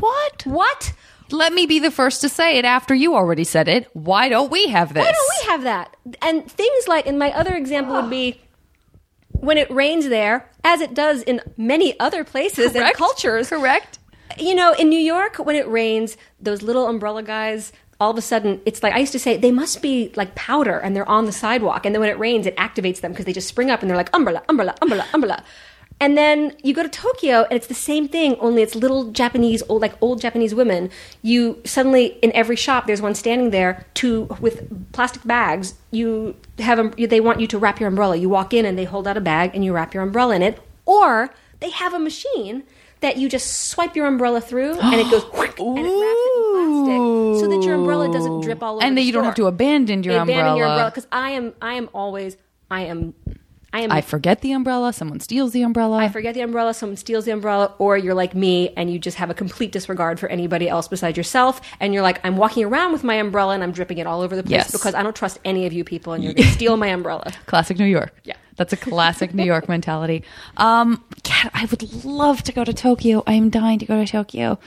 What? 0.00 0.46
What? 0.46 0.92
Let 1.30 1.52
me 1.52 1.66
be 1.66 1.78
the 1.78 1.90
first 1.90 2.22
to 2.22 2.28
say 2.28 2.56
it 2.56 2.64
after 2.64 2.94
you 2.94 3.14
already 3.14 3.44
said 3.44 3.68
it. 3.68 3.88
Why 3.92 4.28
don't 4.30 4.50
we 4.50 4.68
have 4.68 4.94
this? 4.94 5.04
Why 5.04 5.12
don't 5.12 5.30
we 5.42 5.50
have 5.50 5.62
that? 5.64 5.96
And 6.22 6.50
things 6.50 6.88
like, 6.88 7.06
and 7.06 7.18
my 7.18 7.32
other 7.32 7.54
example 7.54 8.00
would 8.00 8.08
be 8.08 8.40
when 9.40 9.58
it 9.58 9.70
rains 9.70 10.08
there, 10.08 10.50
as 10.64 10.80
it 10.80 10.94
does 10.94 11.22
in 11.22 11.40
many 11.56 11.98
other 12.00 12.24
places 12.24 12.74
and 12.74 12.94
cultures. 12.94 13.48
Correct. 13.48 13.98
You 14.38 14.54
know, 14.54 14.72
in 14.74 14.88
New 14.88 14.98
York, 14.98 15.36
when 15.36 15.56
it 15.56 15.66
rains, 15.68 16.16
those 16.40 16.62
little 16.62 16.86
umbrella 16.86 17.22
guys, 17.22 17.72
all 18.00 18.10
of 18.10 18.18
a 18.18 18.22
sudden, 18.22 18.60
it's 18.64 18.82
like 18.82 18.92
I 18.92 18.98
used 18.98 19.12
to 19.12 19.18
say 19.18 19.36
they 19.36 19.50
must 19.50 19.82
be 19.82 20.12
like 20.14 20.34
powder 20.34 20.78
and 20.78 20.94
they're 20.94 21.08
on 21.08 21.24
the 21.24 21.32
sidewalk. 21.32 21.84
And 21.84 21.94
then 21.94 22.00
when 22.00 22.10
it 22.10 22.18
rains, 22.18 22.46
it 22.46 22.56
activates 22.56 23.00
them 23.00 23.12
because 23.12 23.24
they 23.24 23.32
just 23.32 23.48
spring 23.48 23.70
up 23.70 23.80
and 23.80 23.90
they're 23.90 23.96
like 23.96 24.14
umbrella, 24.14 24.42
umbrella, 24.48 24.74
umbrella, 24.80 25.06
umbrella. 25.12 25.44
And 26.00 26.16
then 26.16 26.54
you 26.62 26.74
go 26.74 26.82
to 26.84 26.88
Tokyo 26.88 27.42
and 27.44 27.52
it's 27.52 27.66
the 27.66 27.74
same 27.74 28.06
thing, 28.06 28.36
only 28.38 28.62
it's 28.62 28.74
little 28.76 29.10
Japanese, 29.10 29.62
old 29.68 29.82
like 29.82 29.94
old 30.00 30.20
Japanese 30.20 30.54
women. 30.54 30.90
You 31.22 31.60
suddenly 31.64 32.18
in 32.22 32.30
every 32.32 32.54
shop 32.56 32.86
there's 32.86 33.02
one 33.02 33.14
standing 33.16 33.50
there 33.50 33.84
to 33.94 34.24
with 34.40 34.92
plastic 34.92 35.24
bags. 35.24 35.74
You 35.90 36.36
have 36.60 36.78
um, 36.78 36.92
they 36.96 37.20
want 37.20 37.40
you 37.40 37.46
to 37.48 37.58
wrap 37.58 37.80
your 37.80 37.88
umbrella. 37.88 38.16
You 38.16 38.28
walk 38.28 38.54
in 38.54 38.64
and 38.64 38.78
they 38.78 38.84
hold 38.84 39.08
out 39.08 39.16
a 39.16 39.20
bag 39.20 39.52
and 39.54 39.64
you 39.64 39.72
wrap 39.72 39.92
your 39.92 40.04
umbrella 40.04 40.36
in 40.36 40.42
it, 40.42 40.60
or 40.86 41.30
they 41.60 41.70
have 41.70 41.92
a 41.94 41.98
machine 41.98 42.62
that 43.00 43.16
you 43.16 43.28
just 43.28 43.68
swipe 43.68 43.94
your 43.96 44.06
umbrella 44.06 44.40
through 44.40 44.78
and 44.78 44.94
it 45.00 45.10
goes 45.10 45.24
whack, 45.32 45.58
and 45.58 45.78
it 45.78 45.82
wraps 45.82 46.20
it 46.26 46.32
in 46.36 46.52
plastic 46.52 47.40
so 47.40 47.48
that 47.48 47.64
your 47.66 47.74
umbrella 47.74 48.12
doesn't 48.12 48.40
drip 48.42 48.62
all 48.62 48.76
over. 48.76 48.84
And 48.84 48.96
the 48.96 49.00
then 49.00 49.06
you 49.06 49.12
don't 49.12 49.24
have 49.24 49.34
to 49.36 49.46
abandon 49.46 50.04
your 50.04 50.14
Abandon 50.14 50.36
your 50.36 50.44
umbrella. 50.66 50.72
umbrella 50.74 50.90
because 50.90 51.08
I 51.10 51.30
am 51.30 51.54
I 51.60 51.74
am 51.74 51.88
always 51.92 52.36
I 52.70 52.82
am 52.82 53.14
I 53.72 53.80
am 53.80 53.92
I 53.92 54.00
forget 54.00 54.40
the 54.40 54.52
umbrella. 54.52 54.92
Someone 54.94 55.20
steals 55.20 55.52
the 55.52 55.62
umbrella. 55.62 55.98
I 55.98 56.08
forget 56.08 56.34
the 56.34 56.40
umbrella, 56.40 56.72
someone 56.72 56.96
steals 56.96 57.26
the 57.26 57.32
umbrella, 57.32 57.74
or 57.78 57.98
you're 57.98 58.14
like 58.14 58.34
me 58.34 58.70
and 58.76 58.90
you 58.90 58.98
just 58.98 59.18
have 59.18 59.28
a 59.28 59.34
complete 59.34 59.72
disregard 59.72 60.18
for 60.18 60.28
anybody 60.30 60.68
else 60.70 60.88
besides 60.88 61.16
yourself. 61.18 61.60
And 61.78 61.92
you're 61.92 62.02
like, 62.02 62.18
I'm 62.24 62.36
walking 62.38 62.64
around 62.64 62.92
with 62.92 63.04
my 63.04 63.14
umbrella 63.16 63.52
and 63.54 63.62
I'm 63.62 63.72
dripping 63.72 63.98
it 63.98 64.06
all 64.06 64.22
over 64.22 64.34
the 64.36 64.42
place 64.42 64.52
Yes. 64.52 64.72
because 64.72 64.94
I 64.94 65.02
don't 65.02 65.14
trust 65.14 65.38
any 65.44 65.66
of 65.66 65.74
you 65.74 65.84
people 65.84 66.14
and 66.14 66.24
you're 66.24 66.32
going 66.38 66.48
to 66.48 66.52
steal 66.54 66.76
my 66.78 66.88
umbrella. 66.88 67.30
Classic 67.44 67.78
New 67.78 67.84
York. 67.84 68.14
Yeah. 68.24 68.36
That's 68.56 68.72
a 68.72 68.76
classic 68.76 69.34
New 69.34 69.44
York 69.52 69.68
mentality. 69.68 70.24
Um, 70.56 71.04
God, 71.22 71.50
I 71.54 71.66
would 71.66 72.04
love 72.04 72.42
to 72.44 72.52
go 72.52 72.64
to 72.64 72.72
Tokyo. 72.72 73.22
I 73.26 73.34
am 73.34 73.50
dying 73.50 73.78
to 73.80 73.86
go 73.86 74.02
to 74.02 74.10
Tokyo. 74.10 74.58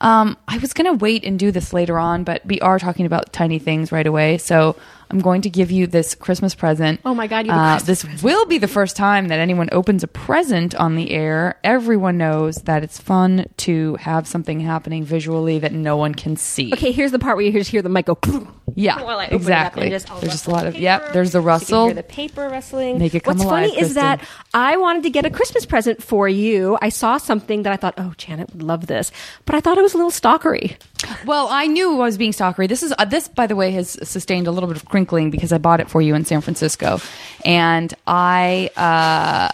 Um, 0.00 0.36
I 0.48 0.58
was 0.58 0.72
going 0.72 0.86
to 0.86 0.94
wait 0.94 1.24
and 1.24 1.38
do 1.38 1.52
this 1.52 1.72
later 1.72 1.98
on, 1.98 2.24
but 2.24 2.44
we 2.46 2.58
are 2.60 2.78
talking 2.78 3.06
about 3.06 3.32
tiny 3.32 3.58
things 3.58 3.92
right 3.92 4.06
away. 4.06 4.38
So 4.38 4.76
I'm 5.10 5.20
going 5.20 5.42
to 5.42 5.50
give 5.50 5.70
you 5.70 5.86
this 5.86 6.14
Christmas 6.14 6.54
present. 6.54 7.00
Oh 7.04 7.14
my 7.14 7.26
God, 7.26 7.46
you 7.46 7.52
Uh, 7.52 7.78
this 7.78 8.04
will 8.22 8.46
be 8.46 8.58
the 8.58 8.68
first 8.68 8.96
time 8.96 9.28
that 9.28 9.38
anyone 9.38 9.68
opens 9.72 10.02
a 10.02 10.08
present 10.08 10.74
on 10.74 10.96
the 10.96 11.10
air. 11.12 11.58
Everyone 11.62 12.18
knows 12.18 12.56
that 12.62 12.82
it's 12.82 12.98
fun 12.98 13.46
to 13.58 13.94
have 13.96 14.26
something 14.26 14.60
happening 14.60 15.04
visually 15.04 15.58
that 15.60 15.72
no 15.72 15.96
one 15.96 16.14
can 16.14 16.36
see. 16.36 16.72
Okay, 16.72 16.92
here's 16.92 17.12
the 17.12 17.18
part 17.18 17.36
where 17.36 17.46
you 17.46 17.52
just 17.52 17.70
hear 17.70 17.82
the 17.82 17.88
mic 17.88 18.06
go. 18.06 18.18
Yeah, 18.78 18.96
I 19.04 19.24
it 19.24 19.26
up 19.28 19.32
exactly. 19.32 19.88
just- 19.90 20.06
there's 20.20 20.32
just 20.32 20.46
a 20.46 20.50
lot 20.50 20.62
the 20.62 20.68
of 20.68 20.76
yep. 20.76 21.12
There's 21.14 21.32
the 21.32 21.38
so 21.38 21.38
you 21.38 21.42
can 21.42 21.46
rustle. 21.46 21.84
hear 21.86 21.94
the 21.94 22.02
paper 22.02 22.48
rustling. 22.48 22.98
Make 22.98 23.14
it 23.14 23.24
come 23.24 23.38
What's 23.38 23.44
alive, 23.44 23.70
funny 23.70 23.80
is 23.80 23.94
that 23.94 24.20
I 24.54 24.76
wanted 24.76 25.02
to 25.04 25.10
get 25.10 25.24
a 25.24 25.30
Christmas 25.30 25.64
present 25.64 26.02
for 26.02 26.28
you. 26.28 26.76
I 26.82 26.90
saw 26.90 27.16
something 27.16 27.62
that 27.62 27.72
I 27.72 27.76
thought, 27.76 27.94
oh, 27.96 28.12
Janet 28.18 28.52
would 28.52 28.62
love 28.62 28.86
this, 28.86 29.10
but 29.46 29.54
I 29.56 29.60
thought 29.60 29.78
it 29.78 29.82
was 29.82 29.94
a 29.94 29.96
little 29.96 30.10
stalkery. 30.12 30.76
Well, 31.24 31.48
I 31.50 31.66
knew 31.66 31.92
I 32.00 32.04
was 32.04 32.18
being 32.18 32.32
stalkery. 32.32 32.68
This 32.68 32.82
is 32.82 32.92
uh, 32.98 33.06
this, 33.06 33.28
by 33.28 33.46
the 33.46 33.56
way, 33.56 33.70
has 33.72 33.90
sustained 34.06 34.46
a 34.46 34.50
little 34.50 34.68
bit 34.68 34.76
of 34.76 34.84
crinkling 34.84 35.30
because 35.30 35.52
I 35.52 35.58
bought 35.58 35.80
it 35.80 35.88
for 35.88 36.02
you 36.02 36.14
in 36.14 36.24
San 36.26 36.42
Francisco, 36.42 37.00
and 37.46 37.94
I 38.06 38.70
uh, 38.76 39.52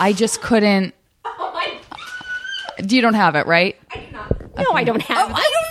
I 0.00 0.12
just 0.14 0.40
couldn't. 0.40 0.94
You 2.82 3.02
don't 3.02 3.12
have 3.14 3.34
it, 3.36 3.46
right? 3.46 3.76
No, 4.56 4.72
I 4.72 4.84
don't 4.84 5.02
have. 5.02 5.18
Oh, 5.18 5.22
I 5.22 5.28
know. 5.28 5.34
I 5.34 5.42
don't. 5.42 5.69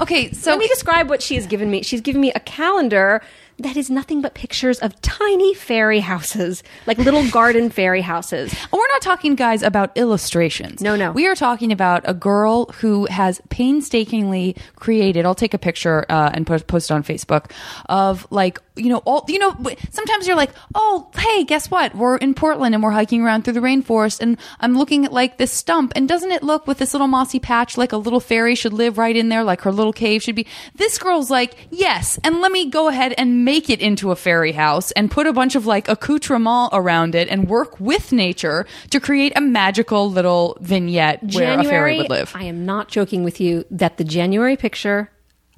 Okay, 0.00 0.32
so 0.32 0.50
Let 0.50 0.58
me 0.58 0.68
describe 0.68 1.08
what 1.08 1.22
she 1.22 1.34
has 1.34 1.46
given 1.46 1.70
me. 1.70 1.82
She's 1.82 2.00
given 2.00 2.20
me 2.20 2.32
a 2.32 2.40
calendar 2.40 3.20
that 3.62 3.76
is 3.76 3.90
nothing 3.90 4.20
but 4.20 4.34
pictures 4.34 4.78
of 4.78 5.00
tiny 5.02 5.54
fairy 5.54 6.00
houses, 6.00 6.62
like 6.86 6.98
little 6.98 7.28
garden 7.30 7.70
fairy 7.70 8.00
houses. 8.00 8.54
Oh, 8.72 8.78
We're 8.78 8.88
not 8.88 9.02
talking, 9.02 9.34
guys, 9.34 9.62
about 9.62 9.96
illustrations. 9.96 10.80
No, 10.80 10.96
no. 10.96 11.12
We 11.12 11.26
are 11.26 11.34
talking 11.34 11.72
about 11.72 12.02
a 12.06 12.14
girl 12.14 12.66
who 12.80 13.06
has 13.06 13.40
painstakingly 13.50 14.56
created. 14.76 15.26
I'll 15.26 15.34
take 15.34 15.54
a 15.54 15.58
picture 15.58 16.06
uh, 16.08 16.30
and 16.32 16.46
post, 16.46 16.66
post 16.66 16.90
it 16.90 16.94
on 16.94 17.02
Facebook 17.04 17.50
of 17.86 18.26
like 18.30 18.58
you 18.76 18.88
know 18.88 18.98
all 19.04 19.24
you 19.28 19.38
know. 19.38 19.54
Sometimes 19.90 20.26
you're 20.26 20.36
like, 20.36 20.50
oh, 20.74 21.10
hey, 21.16 21.44
guess 21.44 21.70
what? 21.70 21.94
We're 21.94 22.16
in 22.16 22.34
Portland 22.34 22.74
and 22.74 22.82
we're 22.82 22.90
hiking 22.90 23.22
around 23.22 23.44
through 23.44 23.54
the 23.54 23.60
rainforest, 23.60 24.20
and 24.20 24.38
I'm 24.60 24.76
looking 24.76 25.04
at 25.04 25.12
like 25.12 25.38
this 25.38 25.52
stump, 25.52 25.92
and 25.96 26.08
doesn't 26.08 26.30
it 26.30 26.42
look 26.42 26.66
with 26.66 26.78
this 26.78 26.94
little 26.94 27.08
mossy 27.08 27.40
patch 27.40 27.76
like 27.76 27.92
a 27.92 27.96
little 27.96 28.20
fairy 28.20 28.54
should 28.54 28.72
live 28.72 28.96
right 28.96 29.16
in 29.16 29.28
there, 29.28 29.44
like 29.44 29.60
her 29.62 29.72
little 29.72 29.92
cave 29.92 30.22
should 30.22 30.34
be? 30.34 30.46
This 30.74 30.98
girl's 30.98 31.30
like, 31.30 31.68
yes, 31.70 32.18
and 32.24 32.40
let 32.40 32.52
me 32.52 32.70
go 32.70 32.88
ahead 32.88 33.14
and 33.18 33.44
make 33.44 33.49
it 33.58 33.80
into 33.80 34.10
a 34.12 34.16
fairy 34.16 34.52
house 34.52 34.92
and 34.92 35.10
put 35.10 35.26
a 35.26 35.32
bunch 35.32 35.56
of 35.56 35.66
like 35.66 35.88
accoutrement 35.88 36.70
around 36.72 37.14
it 37.14 37.28
and 37.28 37.48
work 37.48 37.80
with 37.80 38.12
nature 38.12 38.66
to 38.90 39.00
create 39.00 39.32
a 39.34 39.40
magical 39.40 40.10
little 40.10 40.56
vignette 40.60 41.20
where 41.34 41.58
a 41.58 41.64
fairy 41.64 41.96
would 41.96 42.08
live. 42.08 42.30
I 42.34 42.44
am 42.44 42.64
not 42.64 42.88
joking 42.88 43.24
with 43.24 43.40
you 43.40 43.64
that 43.70 43.96
the 43.96 44.04
January 44.04 44.56
picture. 44.56 45.10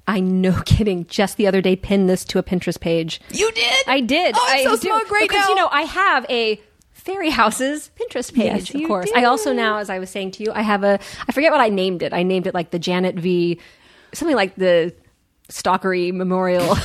I 0.09 0.21
no 0.21 0.61
kidding. 0.67 1.07
Just 1.07 1.37
the 1.37 1.47
other 1.47 1.61
day, 1.61 1.77
pinned 1.77 2.09
this 2.09 2.25
to 2.27 2.39
a 2.39 2.43
Pinterest 2.43 2.81
page. 2.81 3.21
you 3.31 3.53
did? 3.53 3.85
I 3.87 4.01
did. 4.01 4.35
Oh, 4.37 4.47
I'm 4.49 4.61
I 4.61 4.65
so 4.65 4.77
do. 4.77 4.89
smug 4.89 5.11
right 5.13 5.29
because 5.29 5.45
now. 5.45 5.49
you 5.51 5.55
know 5.57 5.69
I 5.71 5.83
have 5.83 6.27
a 6.29 6.61
fairy 6.93 7.31
houses 7.31 7.91
Pinterest 8.01 8.33
page. 8.33 8.71
Yes, 8.71 8.75
of 8.75 8.83
course, 8.89 9.11
do. 9.11 9.21
I 9.21 9.25
also 9.25 9.53
now, 9.53 9.79
as 9.79 9.91
I 9.91 9.99
was 9.99 10.09
saying 10.11 10.33
to 10.33 10.43
you, 10.45 10.53
I 10.53 10.63
have 10.63 10.83
a. 10.83 10.99
I 11.29 11.33
forget 11.33 11.53
what 11.53 11.61
I 11.61 11.69
named 11.69 12.03
it. 12.03 12.13
I 12.13 12.23
named 12.23 12.47
it 12.47 12.55
like 12.55 12.71
the 12.71 12.79
Janet 12.79 13.17
V, 13.17 13.61
something 14.13 14.37
like 14.37 14.55
the 14.57 14.93
Stalkery 15.49 16.13
Memorial. 16.13 16.77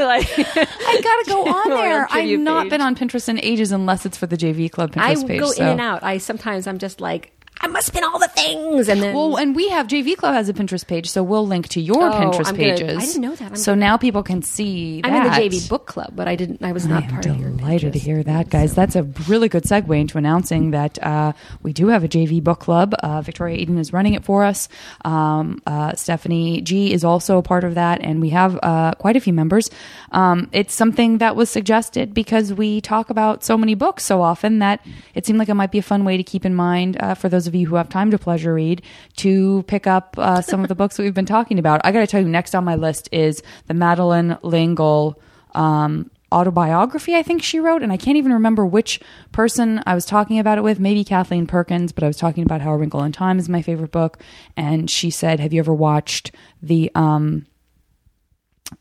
like, 0.00 0.28
I 0.38 1.00
gotta 1.02 1.24
go 1.26 1.44
on 1.46 1.68
there. 1.76 2.06
I've 2.10 2.38
not 2.40 2.64
page. 2.64 2.70
been 2.70 2.80
on 2.80 2.94
Pinterest 2.94 3.28
in 3.28 3.38
ages 3.40 3.72
unless 3.72 4.06
it's 4.06 4.16
for 4.16 4.26
the 4.26 4.36
JV 4.36 4.70
Club 4.70 4.92
I 4.96 5.14
Pinterest 5.14 5.26
page. 5.26 5.40
go 5.40 5.50
so. 5.52 5.62
in 5.62 5.68
and 5.68 5.80
out. 5.80 6.02
I 6.02 6.18
sometimes 6.18 6.66
I'm 6.66 6.78
just 6.78 7.00
like 7.00 7.32
I 7.62 7.68
must 7.68 7.92
pin 7.92 8.02
all 8.04 8.18
the 8.18 8.28
things, 8.28 8.88
and 8.88 9.00
then 9.02 9.14
Well, 9.14 9.36
and 9.36 9.54
we 9.54 9.68
have 9.68 9.86
JV 9.86 10.16
Club 10.16 10.34
has 10.34 10.48
a 10.48 10.52
Pinterest 10.52 10.86
page, 10.86 11.08
so 11.08 11.22
we'll 11.22 11.46
link 11.46 11.68
to 11.68 11.80
your 11.80 12.08
Oh, 12.08 12.10
Pinterest 12.12 12.48
I'm 12.48 12.56
gonna- 12.56 12.74
pages. 12.74 12.98
I 13.02 13.06
didn't 13.06 13.22
know 13.22 13.34
that. 13.36 13.48
I'm 13.50 13.56
so 13.56 13.74
now 13.74 13.96
people 13.96 14.22
can 14.22 14.42
see. 14.42 15.00
I'm 15.04 15.14
in 15.14 15.22
the. 15.24 15.28
JV 15.32 15.68
book 15.68 15.86
club, 15.86 16.12
but 16.14 16.26
I 16.28 16.34
didn't. 16.36 16.62
I 16.62 16.72
was 16.72 16.86
not 16.86 17.04
I 17.04 17.06
part 17.06 17.26
of 17.26 17.38
your 17.38 17.50
delighted 17.50 17.92
to 17.94 17.98
hear 17.98 18.22
that, 18.24 18.50
guys. 18.50 18.74
That's 18.74 18.96
a 18.96 19.04
really 19.28 19.48
good 19.48 19.62
segue 19.64 19.98
into 19.98 20.18
announcing 20.18 20.72
that 20.72 21.02
uh, 21.02 21.32
we 21.62 21.72
do 21.72 21.88
have 21.88 22.02
a 22.04 22.08
JV 22.08 22.42
book 22.42 22.58
club. 22.60 22.94
Uh, 23.02 23.22
Victoria 23.22 23.56
Eden 23.56 23.78
is 23.78 23.92
running 23.92 24.14
it 24.14 24.24
for 24.24 24.44
us. 24.44 24.68
Um, 25.04 25.62
uh, 25.66 25.94
Stephanie 25.94 26.60
G 26.62 26.92
is 26.92 27.04
also 27.04 27.38
a 27.38 27.42
part 27.42 27.64
of 27.64 27.74
that, 27.76 28.00
and 28.02 28.20
we 28.20 28.30
have 28.30 28.58
uh, 28.62 28.92
quite 28.94 29.16
a 29.16 29.20
few 29.20 29.32
members. 29.32 29.70
Um, 30.10 30.48
it's 30.52 30.74
something 30.74 31.18
that 31.18 31.36
was 31.36 31.48
suggested 31.48 32.12
because 32.12 32.52
we 32.52 32.80
talk 32.80 33.08
about 33.10 33.44
so 33.44 33.56
many 33.56 33.74
books 33.74 34.04
so 34.04 34.20
often 34.20 34.58
that 34.58 34.84
it 35.14 35.24
seemed 35.26 35.38
like 35.38 35.48
it 35.48 35.54
might 35.54 35.70
be 35.70 35.78
a 35.78 35.82
fun 35.82 36.04
way 36.04 36.16
to 36.16 36.22
keep 36.24 36.44
in 36.44 36.54
mind 36.54 36.96
uh, 37.00 37.14
for 37.14 37.28
those 37.28 37.46
of 37.46 37.51
you 37.54 37.68
who 37.68 37.76
have 37.76 37.88
time 37.88 38.10
to 38.10 38.18
pleasure 38.18 38.54
read 38.54 38.82
to 39.16 39.62
pick 39.64 39.86
up 39.86 40.16
uh, 40.18 40.40
some 40.40 40.62
of 40.62 40.68
the 40.68 40.74
books 40.74 40.96
that 40.96 41.02
we've 41.02 41.14
been 41.14 41.26
talking 41.26 41.58
about. 41.58 41.80
I 41.84 41.92
got 41.92 42.00
to 42.00 42.06
tell 42.06 42.20
you, 42.20 42.28
next 42.28 42.54
on 42.54 42.64
my 42.64 42.74
list 42.74 43.08
is 43.12 43.42
the 43.66 43.74
Madeleine 43.74 44.38
L'Engle. 44.42 45.20
Um, 45.54 46.10
autobiography 46.32 47.14
I 47.14 47.22
think 47.22 47.42
she 47.42 47.60
wrote 47.60 47.82
and 47.82 47.92
I 47.92 47.96
can't 47.96 48.16
even 48.16 48.32
remember 48.32 48.64
which 48.64 49.00
person 49.30 49.82
I 49.86 49.94
was 49.94 50.06
talking 50.06 50.38
about 50.38 50.58
it 50.58 50.62
with 50.62 50.80
maybe 50.80 51.04
Kathleen 51.04 51.46
Perkins 51.46 51.92
but 51.92 52.02
I 52.02 52.06
was 52.06 52.16
talking 52.16 52.42
about 52.42 52.62
how 52.62 52.72
A 52.72 52.76
Wrinkle 52.76 53.02
in 53.04 53.12
Time 53.12 53.38
is 53.38 53.48
my 53.48 53.62
favorite 53.62 53.92
book 53.92 54.18
and 54.56 54.90
she 54.90 55.10
said 55.10 55.40
have 55.40 55.52
you 55.52 55.60
ever 55.60 55.74
watched 55.74 56.34
the 56.62 56.90
um 56.94 57.46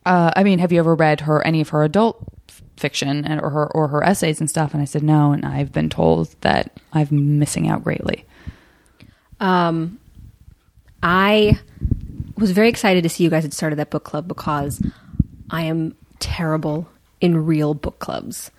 uh 0.06 0.32
I 0.36 0.44
mean 0.44 0.60
have 0.60 0.72
you 0.72 0.80
ever 0.80 0.96
read 0.96 1.22
her 1.22 1.46
any 1.46 1.62
of 1.62 1.70
her 1.70 1.84
adult 1.84 2.26
fiction 2.78 3.26
and 3.26 3.42
or 3.42 3.50
her 3.50 3.72
or 3.76 3.88
her 3.90 4.04
essays 4.04 4.40
and 4.40 4.50
stuff 4.50 4.74
and 4.74 4.82
I 4.82 4.86
said 4.86 5.04
no 5.04 5.34
and 5.34 5.46
I've 5.46 5.74
been 5.74 5.90
told 5.90 6.34
that 6.42 6.80
I'm 6.94 7.38
missing 7.38 7.68
out 7.68 7.84
greatly 7.84 8.26
Um, 9.42 10.00
I 11.04 11.60
was 12.38 12.52
very 12.52 12.70
excited 12.70 13.04
to 13.04 13.10
see 13.10 13.24
you 13.24 13.30
guys 13.30 13.44
had 13.44 13.54
started 13.54 13.78
that 13.80 13.90
book 13.90 14.04
club 14.04 14.28
because 14.28 14.82
I 15.50 15.64
am 15.64 15.96
terrible 16.20 16.88
in 17.20 17.46
real 17.46 17.74
book 17.74 18.00
clubs. 18.00 18.52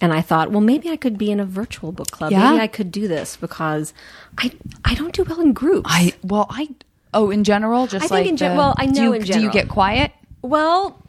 And 0.00 0.12
I 0.12 0.20
thought, 0.20 0.50
well, 0.50 0.60
maybe 0.60 0.90
I 0.90 0.96
could 0.96 1.16
be 1.16 1.30
in 1.30 1.40
a 1.40 1.46
virtual 1.46 1.90
book 1.90 2.10
club. 2.10 2.30
Yeah? 2.30 2.50
Maybe 2.50 2.60
I 2.62 2.66
could 2.66 2.92
do 2.92 3.08
this 3.08 3.36
because 3.36 3.94
I 4.36 4.52
I 4.84 4.94
don't 4.94 5.14
do 5.14 5.22
well 5.24 5.40
in 5.40 5.54
groups. 5.54 5.88
I 5.90 6.12
well 6.22 6.46
I 6.50 6.68
oh 7.14 7.30
in 7.30 7.44
general 7.44 7.86
just 7.86 8.04
I 8.04 8.08
think 8.08 8.10
like 8.10 8.26
in 8.26 8.36
gen- 8.36 8.50
the- 8.52 8.58
well, 8.58 8.74
I 8.76 8.86
do 8.86 8.92
know 8.92 9.02
you, 9.04 9.12
in 9.14 9.22
do 9.22 9.40
you 9.40 9.50
get 9.50 9.68
quiet 9.68 10.12
Well, 10.42 11.00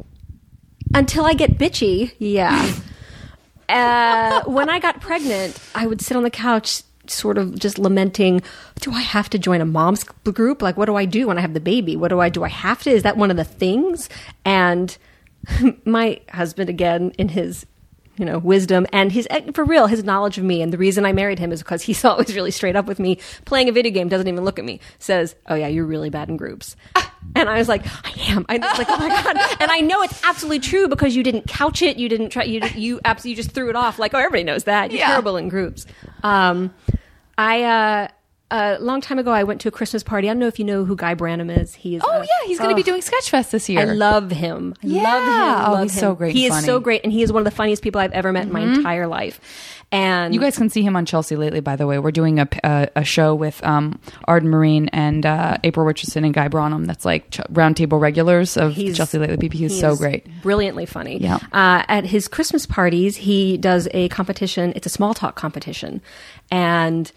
until 0.94 1.26
I 1.26 1.34
get 1.34 1.58
bitchy, 1.58 2.14
yeah. 2.20 2.72
uh, 3.70 4.44
when 4.46 4.70
I 4.70 4.80
got 4.80 5.02
pregnant, 5.02 5.60
I 5.76 5.86
would 5.86 6.00
sit 6.02 6.16
on 6.16 6.24
the 6.24 6.30
couch, 6.32 6.84
sort 7.10 7.38
of 7.38 7.58
just 7.60 7.78
lamenting: 7.80 8.42
Do 8.82 8.92
I 8.92 9.02
have 9.02 9.30
to 9.32 9.40
join 9.40 9.62
a 9.62 9.66
mom's 9.66 10.04
group? 10.04 10.62
Like, 10.62 10.78
what 10.78 10.86
do 10.86 10.96
I 10.96 11.06
do 11.06 11.28
when 11.28 11.38
I 11.38 11.42
have 11.42 11.54
the 11.54 11.60
baby? 11.60 11.96
What 11.96 12.10
do 12.10 12.20
I 12.20 12.30
do? 12.30 12.44
I 12.44 12.50
have 12.50 12.84
to? 12.84 12.90
Is 12.92 13.04
that 13.04 13.18
one 13.18 13.32
of 13.32 13.38
the 13.38 13.44
things? 13.44 14.10
And 14.46 14.98
my 15.86 16.20
husband, 16.32 16.70
again, 16.70 17.12
in 17.18 17.30
his 17.30 17.66
you 18.20 18.26
know 18.26 18.40
wisdom 18.40 18.88
and 18.92 19.12
his 19.12 19.28
for 19.54 19.64
real 19.64 19.86
his 19.86 20.04
knowledge 20.04 20.40
of 20.40 20.44
me 20.44 20.64
and 20.64 20.74
the 20.74 20.78
reason 20.80 21.06
i 21.06 21.14
married 21.14 21.38
him 21.38 21.52
is 21.52 21.60
because 21.62 21.84
he's 21.84 22.04
always 22.06 22.34
really 22.36 22.50
straight 22.50 22.76
up 22.76 22.88
with 22.88 22.98
me 22.98 23.20
playing 23.46 23.70
a 23.70 23.72
video 23.72 23.92
game 23.92 24.10
doesn't 24.10 24.28
even 24.28 24.44
look 24.44 24.58
at 24.58 24.66
me 24.66 24.80
says 24.98 25.36
oh 25.50 25.54
yeah 25.54 25.68
you're 25.68 25.86
really 25.86 26.10
bad 26.10 26.28
in 26.28 26.36
groups 26.36 26.76
and 27.36 27.48
i 27.48 27.60
was 27.60 27.70
like 27.70 27.86
i 28.08 28.12
am 28.32 28.44
i 28.50 28.58
was 28.58 28.76
like 28.80 28.90
oh 28.90 28.98
my 28.98 29.10
god 29.10 29.38
and 29.62 29.70
i 29.70 29.82
know 29.82 30.02
it's 30.02 30.20
absolutely 30.24 30.58
true 30.58 30.88
because 30.88 31.16
you 31.16 31.22
didn't 31.22 31.46
couch 31.48 31.84
it 31.84 31.98
you 31.98 32.10
didn't 32.10 32.30
try 32.32 32.42
you 32.42 32.60
you 32.74 33.00
absolutely 33.06 33.36
just 33.36 33.52
threw 33.54 33.70
it 33.70 33.76
off 33.76 34.00
like 34.00 34.16
oh 34.16 34.18
everybody 34.18 34.44
knows 34.44 34.64
that 34.64 34.90
you're 34.90 34.98
Yeah. 34.98 35.10
terrible 35.10 35.38
in 35.38 35.48
groups 35.48 35.86
um 36.24 36.74
i 37.38 37.64
uh 37.64 38.08
a 38.50 38.78
long 38.80 39.02
time 39.02 39.20
ago, 39.20 39.32
I 39.32 39.44
went 39.44 39.60
to 39.62 39.68
a 39.68 39.72
Christmas 39.72 40.04
party. 40.04 40.30
I 40.30 40.34
don't 40.34 40.40
know 40.40 40.48
if 40.48 40.58
you 40.60 40.66
know 40.66 40.86
who 40.86 40.96
Guy 40.96 41.16
Branum 41.16 41.56
is. 41.56 41.74
He 41.76 41.96
is. 41.96 42.02
oh 42.06 42.10
uh, 42.12 42.20
yeah 42.22 42.48
he's 42.48 42.58
going 42.60 42.70
to 42.70 42.76
be 42.76 42.82
oh, 42.82 42.86
doing 42.86 43.02
Sketchfest 43.02 43.52
this 43.52 43.68
year 43.68 43.82
I 43.82 43.84
love 43.86 44.32
him. 44.32 44.74
I 44.84 44.88
Yeah. 44.88 45.04
love 45.04 45.24
him. 45.24 45.70
Oh, 45.70 45.74
love 45.74 45.84
he's 45.84 45.94
him. 45.96 46.00
so 46.00 46.16
great 46.16 46.34
He 46.34 46.46
is 46.46 46.64
so 46.66 46.80
great, 46.80 47.02
and 47.04 47.12
he 47.12 47.24
is 47.24 47.32
one 47.32 47.42
of 47.42 47.46
the 47.46 47.52
funniest 47.52 47.84
people 47.84 48.00
I've 48.00 48.12
ever 48.14 48.32
met 48.32 48.44
in 48.48 48.54
my 48.54 48.62
entire 48.62 49.08
life. 49.08 49.42
And 49.92 50.34
You 50.34 50.42
guys 50.42 50.58
can 50.58 50.70
see 50.70 50.82
him 50.82 50.98
on 50.98 51.06
Chelsea 51.06 51.36
lately, 51.38 51.62
by 51.62 51.78
the 51.78 51.88
way. 51.88 51.98
We're 51.98 52.12
doing 52.12 52.40
a, 52.40 52.48
a, 52.64 52.90
a 52.98 53.04
show 53.06 53.34
with 53.36 53.64
um, 53.66 54.00
Arden 54.26 54.50
Myrin 54.52 54.90
and 54.92 55.26
uh, 55.26 55.58
April 55.64 55.86
Richardson 55.86 56.26
and 56.26 56.34
Guy 56.34 56.50
Branum. 56.50 56.86
That's 56.88 57.06
like 57.06 57.30
ch- 57.32 57.38
roundtable 57.52 58.00
regulars 58.00 58.58
of 58.58 58.74
He's- 58.76 58.98
Chelsea 58.98 59.18
lately. 59.18 59.38
BP 59.50 59.54
He's 59.54 59.72
he 59.74 59.80
so 59.80 59.96
great. 59.96 60.26
brilliantly 60.42 60.86
funny. 60.86 61.20
Yeah. 61.22 61.36
Uh, 61.54 61.84
at 61.88 62.06
his 62.06 62.28
Christmas 62.28 62.66
parties, 62.66 63.16
he 63.16 63.58
does 63.58 63.88
a 63.94 64.10
competition. 64.10 64.74
It's 64.76 64.86
a 64.88 64.90
small 64.90 65.14
talk 65.14 65.36
competition, 65.36 66.02
and 66.52 67.10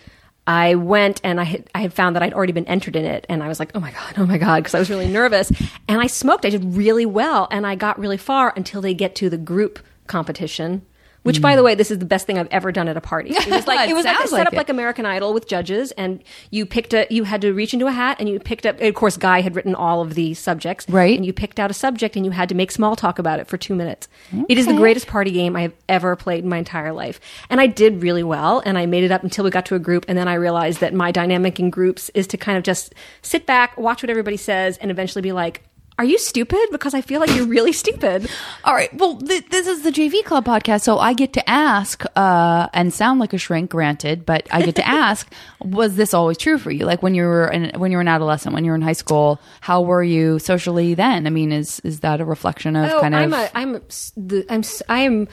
I 0.46 0.74
went 0.74 1.20
and 1.22 1.40
I 1.40 1.44
had, 1.44 1.70
I 1.74 1.80
had 1.80 1.92
found 1.92 2.16
that 2.16 2.22
I'd 2.22 2.32
already 2.32 2.52
been 2.52 2.66
entered 2.66 2.96
in 2.96 3.04
it, 3.04 3.26
and 3.28 3.42
I 3.42 3.48
was 3.48 3.60
like, 3.60 3.70
oh 3.74 3.80
my 3.80 3.92
god, 3.92 4.14
oh 4.16 4.26
my 4.26 4.38
god, 4.38 4.56
because 4.56 4.74
I 4.74 4.78
was 4.78 4.90
really 4.90 5.08
nervous. 5.08 5.52
And 5.86 6.00
I 6.00 6.06
smoked. 6.06 6.44
I 6.44 6.50
did 6.50 6.64
really 6.74 7.06
well, 7.06 7.46
and 7.50 7.66
I 7.66 7.74
got 7.74 7.98
really 7.98 8.16
far 8.16 8.52
until 8.56 8.80
they 8.80 8.94
get 8.94 9.14
to 9.16 9.30
the 9.30 9.38
group 9.38 9.78
competition. 10.06 10.82
Which, 11.22 11.42
by 11.42 11.54
the 11.54 11.62
mm. 11.62 11.66
way, 11.66 11.74
this 11.74 11.90
is 11.90 11.98
the 11.98 12.06
best 12.06 12.26
thing 12.26 12.38
I've 12.38 12.48
ever 12.50 12.72
done 12.72 12.88
at 12.88 12.96
a 12.96 13.00
party. 13.00 13.30
It 13.30 13.50
was 13.50 13.66
like 13.66 13.88
It 13.88 13.92
it 13.92 13.94
was 13.94 14.04
like 14.04 14.16
sounds 14.16 14.30
set 14.30 14.38
like 14.38 14.46
up 14.46 14.52
it. 14.54 14.56
like 14.56 14.68
American 14.68 15.04
Idol 15.04 15.34
with 15.34 15.46
judges, 15.46 15.92
and 15.92 16.22
you 16.50 16.64
picked 16.64 16.94
a. 16.94 17.06
You 17.10 17.24
had 17.24 17.42
to 17.42 17.52
reach 17.52 17.74
into 17.74 17.86
a 17.86 17.92
hat, 17.92 18.16
and 18.20 18.28
you 18.28 18.40
picked 18.40 18.64
up. 18.64 18.80
Of 18.80 18.94
course, 18.94 19.16
Guy 19.16 19.40
had 19.42 19.54
written 19.54 19.74
all 19.74 20.00
of 20.00 20.14
the 20.14 20.34
subjects, 20.34 20.88
Right. 20.88 21.16
And 21.16 21.26
you 21.26 21.32
picked 21.32 21.60
out 21.60 21.70
a 21.70 21.74
subject, 21.74 22.16
and 22.16 22.24
you 22.24 22.30
had 22.30 22.48
to 22.48 22.54
make 22.54 22.70
small 22.70 22.96
talk 22.96 23.18
about 23.18 23.38
it 23.38 23.46
for 23.46 23.58
two 23.58 23.74
minutes. 23.74 24.08
It 24.48 24.58
is 24.58 24.66
the 24.66 24.74
greatest 24.74 25.06
party 25.06 25.30
game 25.30 25.56
I 25.56 25.62
have 25.62 25.74
ever 25.88 26.16
played 26.16 26.44
in 26.44 26.50
my 26.50 26.58
entire 26.58 26.92
life, 26.92 27.20
and 27.50 27.60
I 27.60 27.66
did 27.66 28.02
really 28.02 28.22
well. 28.22 28.62
And 28.64 28.78
I 28.78 28.86
made 28.86 29.04
it 29.04 29.10
up 29.10 29.22
until 29.22 29.44
we 29.44 29.50
got 29.50 29.66
to 29.66 29.74
a 29.74 29.78
group, 29.78 30.06
and 30.08 30.16
then 30.16 30.28
I 30.28 30.34
realized 30.34 30.80
that 30.80 30.94
my 30.94 31.12
dynamic 31.12 31.60
in 31.60 31.70
groups 31.70 32.10
is 32.14 32.26
to 32.28 32.36
kind 32.36 32.56
of 32.56 32.64
just 32.64 32.94
sit 33.22 33.46
back, 33.46 33.76
watch 33.76 34.02
what 34.02 34.10
everybody 34.10 34.36
says, 34.36 34.78
and 34.78 34.90
eventually 34.90 35.22
be 35.22 35.32
like. 35.32 35.62
Are 36.00 36.04
you 36.04 36.16
stupid? 36.18 36.58
Because 36.72 36.94
I 36.94 37.02
feel 37.02 37.20
like 37.20 37.28
you're 37.36 37.44
really 37.46 37.74
stupid. 37.74 38.26
All 38.64 38.72
right. 38.72 38.88
Well, 38.94 39.18
th- 39.18 39.50
this 39.50 39.66
is 39.66 39.82
the 39.82 39.90
JV 39.90 40.24
Club 40.24 40.46
podcast, 40.46 40.80
so 40.80 40.98
I 40.98 41.12
get 41.12 41.34
to 41.34 41.50
ask 41.50 42.02
uh, 42.16 42.68
and 42.72 42.90
sound 42.90 43.20
like 43.20 43.34
a 43.34 43.38
shrink, 43.38 43.70
granted, 43.70 44.24
but 44.24 44.48
I 44.50 44.62
get 44.62 44.76
to 44.76 44.88
ask: 45.06 45.30
Was 45.60 45.96
this 45.96 46.14
always 46.14 46.38
true 46.38 46.56
for 46.56 46.70
you? 46.70 46.86
Like 46.86 47.02
when 47.02 47.14
you 47.14 47.24
were 47.24 47.48
an, 47.48 47.78
when 47.78 47.90
you 47.90 47.98
were 47.98 48.00
an 48.00 48.08
adolescent, 48.08 48.54
when 48.54 48.64
you 48.64 48.70
were 48.70 48.76
in 48.76 48.80
high 48.80 48.94
school, 48.94 49.42
how 49.60 49.82
were 49.82 50.02
you 50.02 50.38
socially 50.38 50.94
then? 50.94 51.26
I 51.26 51.30
mean, 51.30 51.52
is 51.52 51.80
is 51.80 52.00
that 52.00 52.18
a 52.22 52.24
reflection 52.24 52.76
of 52.76 52.90
Oh, 52.90 53.00
kind 53.02 53.14
of? 53.14 53.20
I'm 53.20 53.34
a, 53.34 53.50
I'm 53.54 53.74
a, 53.74 53.80
the, 54.16 54.46
I'm, 54.48 54.60
s- 54.60 54.82
I 54.88 55.00
am, 55.00 55.28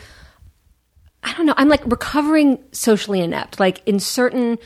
I 1.24 1.34
don't 1.36 1.46
know. 1.46 1.54
I'm 1.56 1.70
like 1.70 1.86
recovering 1.86 2.60
socially 2.74 3.22
inept. 3.22 3.58
Like 3.58 3.82
in 3.86 4.02
certain, 4.02 4.58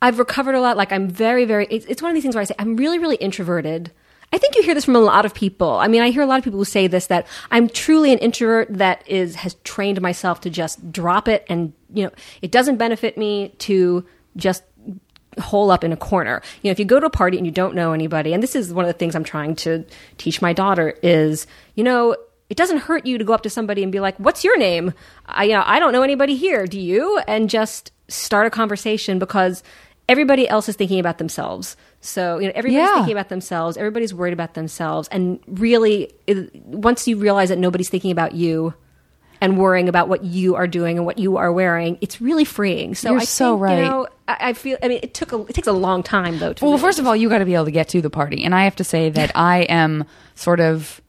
I've 0.00 0.20
recovered 0.20 0.54
a 0.54 0.60
lot. 0.60 0.76
Like 0.76 0.92
I'm 0.92 1.08
very, 1.08 1.44
very. 1.46 1.66
It's, 1.68 1.84
it's 1.86 2.00
one 2.00 2.12
of 2.12 2.14
these 2.14 2.22
things 2.22 2.36
where 2.36 2.42
I 2.42 2.44
say 2.44 2.54
I'm 2.60 2.76
really, 2.76 3.00
really 3.00 3.16
introverted. 3.16 3.90
I 4.32 4.38
think 4.38 4.56
you 4.56 4.62
hear 4.62 4.74
this 4.74 4.86
from 4.86 4.96
a 4.96 5.00
lot 5.00 5.26
of 5.26 5.34
people. 5.34 5.72
I 5.72 5.88
mean, 5.88 6.00
I 6.00 6.10
hear 6.10 6.22
a 6.22 6.26
lot 6.26 6.38
of 6.38 6.44
people 6.44 6.58
who 6.58 6.64
say 6.64 6.86
this 6.86 7.08
that 7.08 7.26
I'm 7.50 7.68
truly 7.68 8.12
an 8.12 8.18
introvert 8.18 8.68
that 8.70 9.06
is 9.06 9.34
has 9.36 9.54
trained 9.64 10.00
myself 10.00 10.40
to 10.42 10.50
just 10.50 10.90
drop 10.90 11.28
it 11.28 11.44
and 11.48 11.72
you 11.92 12.04
know 12.04 12.10
it 12.40 12.50
doesn't 12.50 12.78
benefit 12.78 13.18
me 13.18 13.50
to 13.58 14.04
just 14.36 14.64
hole 15.38 15.70
up 15.70 15.84
in 15.84 15.92
a 15.92 15.96
corner. 15.96 16.42
You 16.62 16.68
know, 16.68 16.72
if 16.72 16.78
you 16.78 16.84
go 16.84 17.00
to 17.00 17.06
a 17.06 17.10
party 17.10 17.36
and 17.36 17.46
you 17.46 17.52
don't 17.52 17.74
know 17.74 17.92
anybody, 17.92 18.32
and 18.32 18.42
this 18.42 18.54
is 18.54 18.72
one 18.72 18.84
of 18.84 18.88
the 18.88 18.98
things 18.98 19.14
I'm 19.14 19.24
trying 19.24 19.56
to 19.56 19.84
teach 20.18 20.42
my 20.42 20.52
daughter 20.52 20.98
is, 21.02 21.46
you 21.74 21.84
know, 21.84 22.16
it 22.50 22.56
doesn't 22.56 22.78
hurt 22.78 23.06
you 23.06 23.16
to 23.18 23.24
go 23.24 23.32
up 23.32 23.42
to 23.42 23.50
somebody 23.50 23.82
and 23.82 23.90
be 23.90 24.00
like, 24.00 24.16
"What's 24.18 24.44
your 24.44 24.58
name?" 24.58 24.92
I, 25.26 25.44
you 25.44 25.52
know, 25.52 25.62
I 25.64 25.78
don't 25.78 25.92
know 25.92 26.02
anybody 26.02 26.36
here. 26.36 26.66
Do 26.66 26.78
you? 26.80 27.18
And 27.26 27.48
just 27.48 27.92
start 28.08 28.46
a 28.46 28.50
conversation 28.50 29.18
because 29.18 29.62
everybody 30.08 30.48
else 30.48 30.68
is 30.68 30.76
thinking 30.76 31.00
about 31.00 31.18
themselves. 31.18 31.76
So 32.04 32.38
you 32.38 32.48
know, 32.48 32.52
everybody's 32.54 32.76
Yeah. 32.86 32.94
thinking 32.96 33.12
about 33.12 33.30
themselves. 33.30 33.76
Everybody's 33.78 34.12
worried 34.12 34.34
about 34.34 34.52
themselves, 34.54 35.08
and 35.10 35.38
really, 35.46 36.12
it, 36.26 36.54
once 36.66 37.08
you 37.08 37.16
realize 37.16 37.48
that 37.48 37.58
nobody's 37.58 37.88
thinking 37.88 38.10
about 38.10 38.34
you. 38.34 38.74
And 39.40 39.58
worrying 39.58 39.88
about 39.88 40.06
what 40.08 40.22
you 40.22 40.54
are 40.54 40.68
doing 40.68 40.98
and 40.98 41.04
what 41.04 41.18
you 41.18 41.36
are 41.36 41.52
wearing, 41.52 41.98
it's 42.00 42.20
really 42.20 42.44
freeing. 42.44 42.94
So 42.94 43.10
You're 43.10 43.22
I 43.22 43.24
so 43.24 43.54
think, 43.54 43.62
right. 43.62 43.78
You 43.78 43.82
know, 43.86 44.06
I, 44.28 44.36
I 44.40 44.52
feel. 44.52 44.78
I 44.80 44.86
mean, 44.86 45.00
it 45.02 45.14
took 45.14 45.32
a. 45.32 45.40
It 45.46 45.54
takes 45.56 45.66
a 45.66 45.72
long 45.72 46.04
time 46.04 46.38
though. 46.38 46.52
To 46.52 46.64
Well, 46.64 46.74
really- 46.74 46.80
first 46.82 47.00
of 47.00 47.08
all, 47.08 47.16
you 47.16 47.28
got 47.28 47.38
to 47.38 47.44
be 47.44 47.54
able 47.54 47.64
to 47.64 47.72
get 47.72 47.88
to 47.88 48.00
the 48.00 48.08
party, 48.08 48.44
and 48.44 48.54
I 48.54 48.62
have 48.62 48.76
to 48.76 48.84
say 48.84 49.10
that 49.10 49.32
I 49.34 49.62
am 49.62 50.04
sort 50.36 50.60
of 50.60 51.01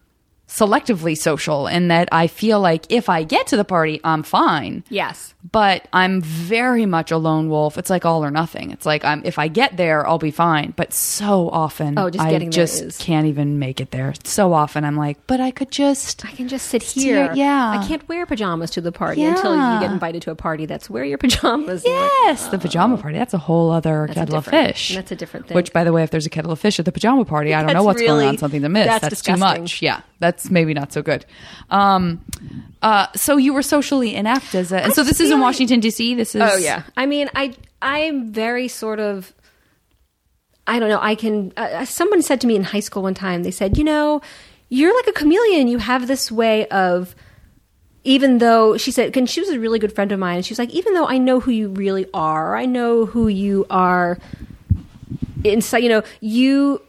selectively 0.54 1.18
social 1.18 1.68
in 1.68 1.88
that 1.88 2.08
I 2.12 2.28
feel 2.28 2.60
like 2.60 2.86
if 2.92 3.10
I 3.10 3.24
get 3.24 3.48
to 3.48 3.58
the 3.58 3.64
party, 3.66 4.00
I'm 4.04 4.22
fine. 4.24 4.84
yes, 4.90 5.34
but 5.52 5.88
I'm 5.92 6.22
very 6.22 6.86
much 6.86 7.12
a 7.12 7.18
lone 7.18 7.50
wolf. 7.50 7.78
It's 7.78 7.90
like 7.90 8.06
all 8.06 8.24
or 8.24 8.32
nothing. 8.32 8.72
It's 8.72 8.86
like 8.86 9.04
I'm 9.04 9.22
if 9.26 9.38
I 9.40 9.48
get 9.48 9.76
there, 9.78 10.08
I'll 10.08 10.20
be 10.20 10.32
fine. 10.32 10.74
But 10.76 10.94
so 10.94 11.50
often, 11.50 11.98
Oh, 11.98 12.10
just 12.10 12.24
I 12.24 12.30
getting 12.30 12.50
there 12.52 12.66
just 12.66 13.00
can't 13.00 13.26
even 13.28 13.60
make 13.60 13.82
it 13.82 13.92
there. 13.92 14.14
So 14.24 14.54
often, 14.54 14.86
I'm 14.86 14.96
like, 14.96 15.18
but 15.28 15.40
I 15.42 15.52
could 15.52 15.72
just. 15.72 16.24
I 16.26 16.32
can 16.32 16.48
just 16.48 16.68
sit 16.68 16.84
here, 16.84 17.26
here. 17.26 17.34
yeah. 17.36 17.80
I 17.80 17.86
can't 17.88 18.08
wear 18.08 18.26
pajamas 18.26 18.70
to 18.72 18.82
the 18.82 18.92
party 18.92 19.24
until 19.24 19.54
you 19.56 19.80
get 19.80 19.92
invited 19.92 20.22
to 20.24 20.32
a 20.32 20.36
party. 20.36 20.66
That's 20.66 20.90
wear 20.90 21.04
your 21.04 21.18
pajamas. 21.18 21.84
Like, 21.84 21.94
Yes, 21.94 22.48
the 22.48 22.58
oh. 22.58 22.60
pajama 22.60 22.98
party. 22.98 23.18
That's 23.18 23.34
a 23.34 23.38
whole 23.40 23.72
other 23.72 24.06
That's 24.08 24.20
kettle 24.20 24.36
of 24.38 24.46
fish. 24.46 24.94
that's 24.96 25.12
a 25.12 25.16
different 25.16 25.48
thing. 25.48 25.56
Which, 25.56 25.74
by 25.74 25.84
the 25.84 25.92
way, 25.92 26.04
if 26.04 26.12
there's 26.12 26.26
a 26.26 26.30
kettle 26.30 26.52
of 26.52 26.60
fish 26.60 26.80
at 26.80 26.86
the 26.86 26.92
pajama 26.92 27.26
party, 27.26 27.54
I 27.54 27.64
don't 27.64 27.74
know 27.74 27.84
what's 27.84 28.00
going 28.02 28.12
really- 28.12 28.28
on. 28.28 28.38
Something's 28.38 28.64
amiss. 28.64 28.86
that's 28.88 29.02
That's, 29.02 29.22
too 29.22 29.36
much. 29.38 29.82
Yeah, 29.82 30.02
that's 30.20 30.43
maybe 30.50 30.74
not 30.74 30.94
so 30.94 31.02
good. 31.02 31.26
Um, 31.70 32.22
uh, 32.82 33.08
so 33.16 33.38
you 33.38 33.54
were 33.54 33.62
socially 33.62 34.16
inept 34.16 34.56
as 34.56 34.72
a, 34.72 34.78
and 34.78 34.92
I 34.92 34.96
so 34.96 35.04
this 35.04 35.20
is 35.20 35.32
in 35.32 35.40
like- 35.40 35.48
Washington 35.48 35.80
D.C. 35.80 36.16
This 36.16 36.36
is 36.36 36.42
Oh 36.42 36.58
yeah. 36.58 36.84
I 36.98 37.06
mean, 37.06 37.30
I 37.36 37.56
I'm 37.82 38.32
very 38.32 38.68
sort 38.68 39.00
of. 39.00 39.34
I 40.66 40.80
don't 40.80 40.90
know. 40.90 41.00
I 41.02 41.16
can. 41.16 41.52
Uh, 41.58 41.86
someone 41.86 42.22
said 42.22 42.40
to 42.42 42.48
me 42.48 42.56
in 42.56 42.64
high 42.64 42.80
school 42.80 43.04
one 43.04 43.14
time. 43.14 43.44
They 43.44 43.52
said, 43.52 43.78
you 43.78 43.84
know, 43.84 44.22
you're 44.70 44.96
like 44.96 45.08
a 45.08 45.12
chameleon. 45.12 45.68
You 45.68 45.80
have 45.80 46.08
this 46.08 46.32
way 46.32 46.68
of. 46.68 47.16
Even 48.06 48.40
though 48.40 48.76
she 48.76 48.92
said, 48.92 49.16
and 49.16 49.30
she 49.30 49.40
was 49.40 49.50
a 49.50 49.58
really 49.58 49.80
good 49.80 49.96
friend 49.96 50.12
of 50.12 50.20
mine, 50.20 50.36
and 50.36 50.46
she 50.46 50.52
was 50.52 50.60
like, 50.60 50.72
even 50.72 50.94
though 50.94 51.08
I 51.08 51.18
know 51.18 51.40
who 51.40 51.52
you 51.52 51.70
really 51.70 52.06
are, 52.14 52.58
I 52.58 52.66
know 52.66 53.06
who 53.06 53.30
you 53.30 53.66
are 53.70 54.20
inside, 55.46 55.84
you 55.84 55.90
know, 55.90 56.04
you 56.20 56.82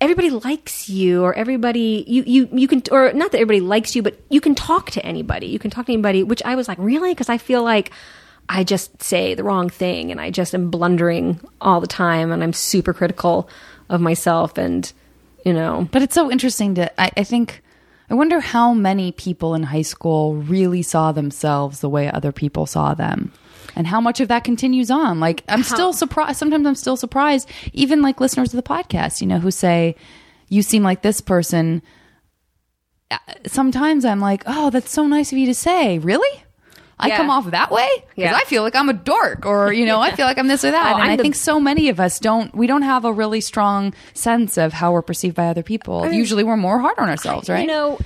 everybody 0.00 0.30
likes 0.30 0.88
you 0.88 1.24
or 1.24 1.34
everybody 1.34 2.04
you 2.06 2.22
you 2.26 2.48
you 2.52 2.68
can 2.68 2.82
or 2.90 3.12
not 3.12 3.32
that 3.32 3.38
everybody 3.38 3.60
likes 3.60 3.96
you 3.96 4.02
but 4.02 4.20
you 4.28 4.40
can 4.40 4.54
talk 4.54 4.90
to 4.92 5.04
anybody. 5.04 5.46
You 5.46 5.58
can 5.58 5.70
talk 5.70 5.86
to 5.86 5.92
anybody 5.92 6.22
which 6.22 6.42
i 6.44 6.54
was 6.54 6.68
like 6.68 6.78
really? 6.78 7.12
Because 7.12 7.28
i 7.28 7.38
feel 7.38 7.62
like 7.62 7.90
i 8.48 8.64
just 8.64 9.02
say 9.02 9.34
the 9.34 9.44
wrong 9.44 9.68
thing 9.68 10.10
and 10.10 10.20
i 10.20 10.30
just 10.30 10.54
am 10.54 10.70
blundering 10.70 11.38
all 11.60 11.80
the 11.80 11.86
time 11.86 12.32
and 12.32 12.42
i'm 12.42 12.52
super 12.52 12.94
critical 12.94 13.48
of 13.90 14.00
myself 14.00 14.56
and 14.56 14.92
you 15.44 15.52
know. 15.52 15.88
But 15.90 16.02
it's 16.02 16.14
so 16.14 16.30
interesting 16.30 16.74
to, 16.76 17.00
I, 17.00 17.10
I 17.16 17.24
think, 17.24 17.62
I 18.10 18.14
wonder 18.14 18.40
how 18.40 18.74
many 18.74 19.12
people 19.12 19.54
in 19.54 19.64
high 19.64 19.82
school 19.82 20.34
really 20.34 20.82
saw 20.82 21.12
themselves 21.12 21.80
the 21.80 21.88
way 21.88 22.10
other 22.10 22.32
people 22.32 22.66
saw 22.66 22.94
them. 22.94 23.32
And 23.78 23.86
how 23.86 24.00
much 24.00 24.18
of 24.20 24.26
that 24.28 24.42
continues 24.42 24.90
on? 24.90 25.20
Like, 25.20 25.44
I'm 25.48 25.62
still 25.62 25.92
surprised. 25.92 26.36
Sometimes 26.36 26.66
I'm 26.66 26.74
still 26.74 26.96
surprised, 26.96 27.48
even 27.72 28.02
like 28.02 28.20
listeners 28.20 28.52
of 28.52 28.56
the 28.62 28.68
podcast, 28.68 29.20
you 29.20 29.26
know, 29.28 29.38
who 29.38 29.52
say, 29.52 29.94
you 30.48 30.62
seem 30.62 30.82
like 30.82 31.02
this 31.02 31.20
person. 31.20 31.80
Uh, 33.10 33.18
Sometimes 33.46 34.04
I'm 34.04 34.20
like, 34.20 34.42
oh, 34.46 34.70
that's 34.70 34.90
so 34.90 35.06
nice 35.06 35.30
of 35.32 35.38
you 35.38 35.46
to 35.46 35.54
say. 35.54 35.98
Really? 36.00 36.42
I 36.98 37.06
Yeah. 37.08 37.16
come 37.18 37.30
off 37.30 37.48
that 37.52 37.70
way 37.70 37.88
because 37.94 38.10
Yeah. 38.16 38.34
I 38.34 38.42
feel 38.46 38.64
like 38.64 38.74
I'm 38.74 38.88
a 38.88 38.92
dork, 38.92 39.46
or 39.46 39.72
you 39.72 39.86
know, 39.86 40.00
I 40.00 40.10
feel 40.16 40.26
like 40.26 40.38
I'm 40.38 40.48
this 40.48 40.64
or 40.64 40.72
that. 40.72 40.86
Oh, 40.92 40.94
and 40.94 41.02
I'm 41.04 41.10
I 41.10 41.16
the- 41.16 41.22
think 41.22 41.36
so 41.36 41.60
many 41.60 41.88
of 41.88 42.00
us 42.00 42.18
don't. 42.18 42.52
We 42.56 42.66
don't 42.66 42.82
have 42.82 43.04
a 43.04 43.12
really 43.12 43.40
strong 43.40 43.94
sense 44.14 44.58
of 44.58 44.72
how 44.72 44.90
we're 44.90 45.02
perceived 45.02 45.36
by 45.36 45.46
other 45.46 45.62
people. 45.62 46.10
Usually, 46.10 46.42
we're 46.42 46.56
more 46.56 46.80
hard 46.80 46.98
on 46.98 47.08
ourselves, 47.08 47.48
right? 47.48 47.60
You 47.60 47.68
know, 47.68 47.98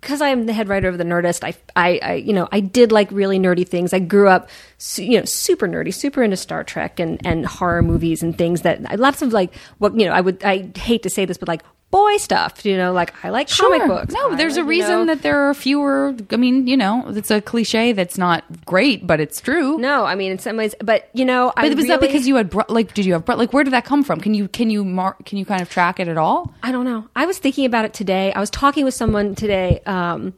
because 0.00 0.20
I'm 0.20 0.46
the 0.46 0.52
head 0.52 0.68
writer 0.68 0.88
of 0.88 0.98
the 0.98 1.04
Nerdist, 1.04 1.44
I, 1.44 1.54
I, 1.74 1.98
I, 2.02 2.14
you 2.14 2.32
know, 2.32 2.48
I 2.52 2.60
did 2.60 2.92
like 2.92 3.10
really 3.10 3.38
nerdy 3.38 3.66
things. 3.66 3.92
I 3.92 3.98
grew 3.98 4.28
up, 4.28 4.48
su- 4.78 5.04
you 5.04 5.18
know, 5.18 5.24
super 5.24 5.66
nerdy, 5.66 5.92
super 5.92 6.22
into 6.22 6.36
Star 6.36 6.62
Trek 6.64 7.00
and 7.00 7.24
and 7.26 7.44
horror 7.44 7.82
movies 7.82 8.22
and 8.22 8.36
things 8.36 8.62
that 8.62 8.98
lots 8.98 9.22
of 9.22 9.32
like 9.32 9.54
what 9.78 9.98
you 9.98 10.06
know. 10.06 10.12
I 10.12 10.20
would 10.20 10.42
I 10.44 10.70
hate 10.76 11.02
to 11.02 11.10
say 11.10 11.24
this, 11.24 11.38
but 11.38 11.48
like 11.48 11.62
boy 11.90 12.16
stuff. 12.18 12.64
You 12.64 12.76
know, 12.76 12.92
like 12.92 13.14
I 13.24 13.30
like 13.30 13.48
comic 13.48 13.86
books. 13.86 14.12
No, 14.14 14.32
I 14.32 14.36
there's 14.36 14.56
a 14.56 14.60
like, 14.60 14.64
you 14.64 14.68
reason 14.70 14.90
know- 14.90 15.06
that 15.06 15.22
there 15.22 15.48
are 15.48 15.54
fewer. 15.54 16.14
I 16.30 16.36
mean, 16.36 16.66
you 16.66 16.76
know, 16.76 17.04
it's 17.08 17.30
a 17.30 17.40
cliche 17.40 17.92
that's 17.92 18.18
not 18.18 18.44
great, 18.66 19.06
but 19.06 19.20
it's 19.20 19.40
true. 19.40 19.78
No, 19.78 20.04
I 20.04 20.14
mean 20.14 20.32
in 20.32 20.38
some 20.38 20.56
ways, 20.56 20.74
but 20.80 21.08
you 21.14 21.24
know, 21.24 21.52
I 21.56 21.68
but 21.68 21.76
was 21.76 21.86
that 21.88 22.00
because 22.00 22.26
you 22.28 22.36
had 22.36 22.50
bro- 22.50 22.64
like? 22.68 22.94
Did 22.94 23.06
you 23.06 23.14
have 23.14 23.24
bro- 23.24 23.36
like? 23.36 23.52
Where 23.52 23.64
did 23.64 23.72
that 23.72 23.84
come 23.84 24.02
from? 24.04 24.20
Can 24.20 24.34
you 24.34 24.48
can 24.48 24.70
you 24.70 24.84
mark? 24.84 25.24
Can 25.24 25.38
you 25.38 25.44
kind 25.46 25.62
of 25.62 25.70
track 25.70 25.98
it 26.00 26.08
at 26.08 26.18
all? 26.18 26.52
I 26.62 26.72
don't 26.72 26.84
know. 26.84 27.06
I 27.16 27.26
was 27.26 27.38
thinking 27.38 27.64
about 27.64 27.84
it 27.84 27.94
today. 27.94 28.32
I 28.32 28.40
was 28.40 28.50
talking 28.50 28.84
with 28.84 28.94
someone 28.94 29.34
today 29.34 29.80
um, 29.86 30.34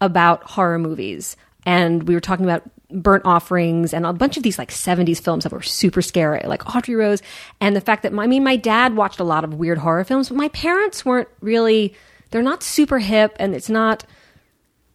about 0.00 0.42
horror 0.44 0.78
movies, 0.78 1.36
and 1.68 2.08
we 2.08 2.14
were 2.14 2.20
talking 2.20 2.46
about 2.46 2.62
burnt 2.90 3.26
offerings 3.26 3.92
and 3.92 4.06
a 4.06 4.12
bunch 4.14 4.38
of 4.38 4.42
these 4.42 4.58
like 4.58 4.70
70s 4.70 5.20
films 5.20 5.44
that 5.44 5.52
were 5.52 5.60
super 5.60 6.00
scary, 6.00 6.40
like 6.46 6.74
Audrey 6.74 6.94
Rose, 6.94 7.20
and 7.60 7.76
the 7.76 7.82
fact 7.82 8.02
that 8.04 8.12
my, 8.14 8.24
I 8.24 8.26
mean, 8.26 8.42
my 8.42 8.56
dad 8.56 8.96
watched 8.96 9.20
a 9.20 9.24
lot 9.24 9.44
of 9.44 9.52
weird 9.54 9.76
horror 9.78 10.04
films, 10.04 10.30
but 10.30 10.36
my 10.38 10.48
parents 10.48 11.04
weren't 11.04 11.28
really. 11.40 11.94
They're 12.30 12.42
not 12.42 12.62
super 12.62 12.98
hip, 12.98 13.36
and 13.38 13.54
it's 13.54 13.68
not. 13.68 14.04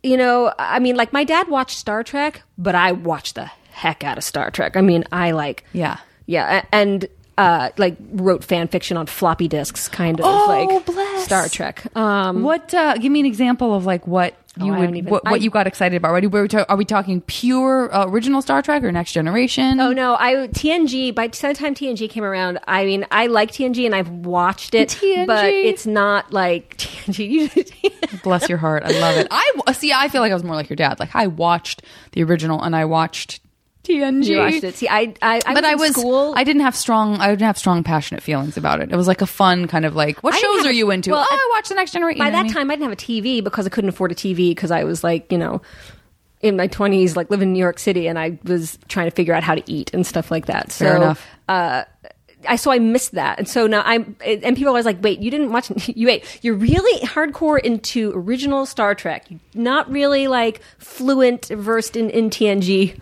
You 0.02 0.18
know, 0.18 0.52
I 0.60 0.80
mean, 0.80 0.96
like 0.98 1.14
my 1.14 1.24
dad 1.24 1.48
watched 1.48 1.78
Star 1.78 2.04
Trek, 2.04 2.42
but 2.58 2.76
I 2.76 2.92
watched 2.92 3.36
the 3.36 3.46
heck 3.72 4.04
out 4.04 4.18
of 4.18 4.24
Star 4.24 4.50
Trek. 4.52 4.76
I 4.76 4.82
mean, 4.82 5.04
I 5.12 5.32
like 5.32 5.64
Yeah. 5.72 5.98
yeah, 6.26 6.66
and 6.72 7.06
uh, 7.38 7.70
like 7.78 7.96
wrote 8.12 8.44
fan 8.44 8.68
fiction 8.68 8.98
on 8.98 9.06
floppy 9.06 9.48
disks, 9.48 9.88
kind 9.88 10.20
of 10.20 10.26
Oh, 10.28 10.46
like 10.48 10.86
bless. 10.86 11.24
Star 11.24 11.48
Trek. 11.48 11.86
Um, 11.96 12.44
What? 12.44 12.74
Uh, 12.74 12.98
give 12.98 13.12
me 13.12 13.20
an 13.22 13.26
example 13.26 13.74
of 13.76 13.86
like 13.86 14.06
what 14.06 14.34
you 14.60 14.72
Oh, 14.74 14.80
would 14.80 14.96
even- 14.96 15.10
what, 15.12 15.24
what 15.24 15.34
I- 15.34 15.38
you 15.44 15.50
got 15.50 15.66
excited 15.66 15.96
about. 15.96 16.12
Right? 16.13 16.24
Are 16.24 16.30
we, 16.42 16.48
ta- 16.48 16.66
are 16.70 16.78
we 16.78 16.86
talking 16.86 17.22
pure 17.22 17.94
uh, 17.94 18.06
original 18.08 18.42
Star 18.42 18.62
Trek 18.62 18.84
or 18.84 18.92
Next 18.92 19.12
Generation? 19.13 19.80
oh 19.80 19.92
no, 19.94 20.16
I 20.20 20.48
TNG. 20.48 21.13
By 21.13 21.28
the 21.28 21.54
time 21.54 21.74
TNG 21.76 22.10
came 22.10 22.24
around, 22.24 22.60
I 22.68 22.86
mean, 22.86 23.06
I 23.12 23.28
like 23.28 23.52
TNG 23.52 23.86
and 23.86 23.96
I've 23.96 24.10
watched 24.10 24.76
it, 24.76 24.89
TNG. 24.89 25.26
but 25.26 25.46
it's 25.46 25.86
not 25.88 26.32
like 26.32 26.78
TNG. 26.78 28.22
Bless 28.24 28.48
your 28.48 28.58
heart. 28.60 28.84
I 28.86 28.92
love 29.00 29.18
it. 29.18 29.28
i 29.32 29.72
see. 29.74 29.92
I 29.92 30.08
feel 30.08 30.22
like 30.22 30.32
I 30.32 30.36
was 30.36 30.44
more 30.44 30.56
like 30.56 30.70
your 30.70 30.76
dad. 30.78 31.00
Like 31.00 31.16
I 31.16 31.28
watched 31.28 31.82
the 32.12 32.24
original 32.24 32.62
and 32.62 32.76
I 32.76 32.86
watched 32.86 33.39
TNG. 33.84 34.26
you 34.26 34.38
watched 34.38 34.63
it. 34.63 34.76
See, 34.76 34.88
I, 34.88 35.13
I, 35.22 35.41
I 35.46 35.54
but 35.54 35.63
was 35.63 35.65
I 35.65 35.76
was 35.76 35.91
school. 35.91 36.34
I 36.36 36.43
didn't 36.43 36.62
have 36.62 36.76
strong. 36.76 37.17
I 37.19 37.28
didn't 37.30 37.41
have 37.41 37.58
strong 37.58 37.84
passionate 37.84 38.24
feelings 38.24 38.56
about 38.58 38.80
it. 38.82 38.91
It 38.91 38.96
was 38.96 39.08
like 39.08 39.22
a 39.22 39.26
fun 39.28 39.67
kind 39.67 39.86
of 39.86 39.96
like, 39.96 40.24
what 40.24 40.34
I 40.34 40.38
shows 40.39 40.65
are 40.65 40.69
a- 40.69 40.74
you 40.74 40.89
into? 40.91 41.12
well, 41.12 41.19
oh, 41.30 41.34
at- 41.34 41.38
I 41.38 41.50
watched 41.56 41.69
the 41.69 41.76
Next 41.76 41.91
Generation. 41.91 42.19
by 42.19 42.26
You 42.28 42.32
know 42.32 42.38
that 42.38 42.39
I 42.41 42.43
mean? 42.43 42.54
time, 42.54 42.72
I 42.72 42.76
didn't 42.76 42.84
have 42.89 42.93
a 42.93 42.96
TV 42.96 43.43
because 43.43 43.65
I 43.65 43.69
couldn't 43.69 43.89
afford 43.89 44.12
a 44.12 44.15
TV 44.15 44.52
because 44.52 44.72
I 44.72 44.84
was 44.86 45.04
like, 45.04 45.32
you 45.32 45.38
know, 45.38 45.62
in 46.41 46.56
my 46.58 46.67
20s, 46.67 47.15
like 47.15 47.30
living 47.30 47.50
in 47.50 47.54
New 47.54 47.60
York 47.60 47.80
City, 47.80 48.08
and 48.08 48.17
I 48.19 48.38
was 48.43 48.78
trying 48.88 49.10
to 49.10 49.15
figure 49.15 49.34
out 49.34 49.43
how 49.43 49.56
to 49.56 49.63
eat 49.72 49.93
and 49.93 50.06
stuff 50.06 50.32
like 50.32 50.46
that. 50.48 50.72
Fair 50.72 50.91
so, 50.98 51.02
enough. 51.02 51.28
Uh, 51.48 51.84
I 52.47 52.56
so 52.56 52.71
I 52.71 52.79
missed 52.79 53.13
that, 53.13 53.39
and 53.39 53.47
so 53.47 53.67
now 53.67 53.82
I'm. 53.86 54.15
And 54.25 54.56
people 54.56 54.67
are 54.67 54.69
always 54.69 54.86
like, 54.86 55.01
"Wait, 55.01 55.19
you 55.19 55.32
didn't 55.32 55.51
watch? 55.51 55.71
You 55.95 56.08
wait, 56.08 56.39
you're 56.41 56.56
really 56.56 56.99
hardcore 57.06 57.60
into 57.60 58.12
original 58.15 58.65
Star 58.65 58.95
Trek. 58.95 59.25
You're 59.29 59.39
not 59.53 59.91
really 59.91 60.27
like 60.27 60.62
fluent, 60.79 61.47
versed 61.47 61.95
in, 61.95 62.10
in 62.10 62.29
TNG, 62.29 62.97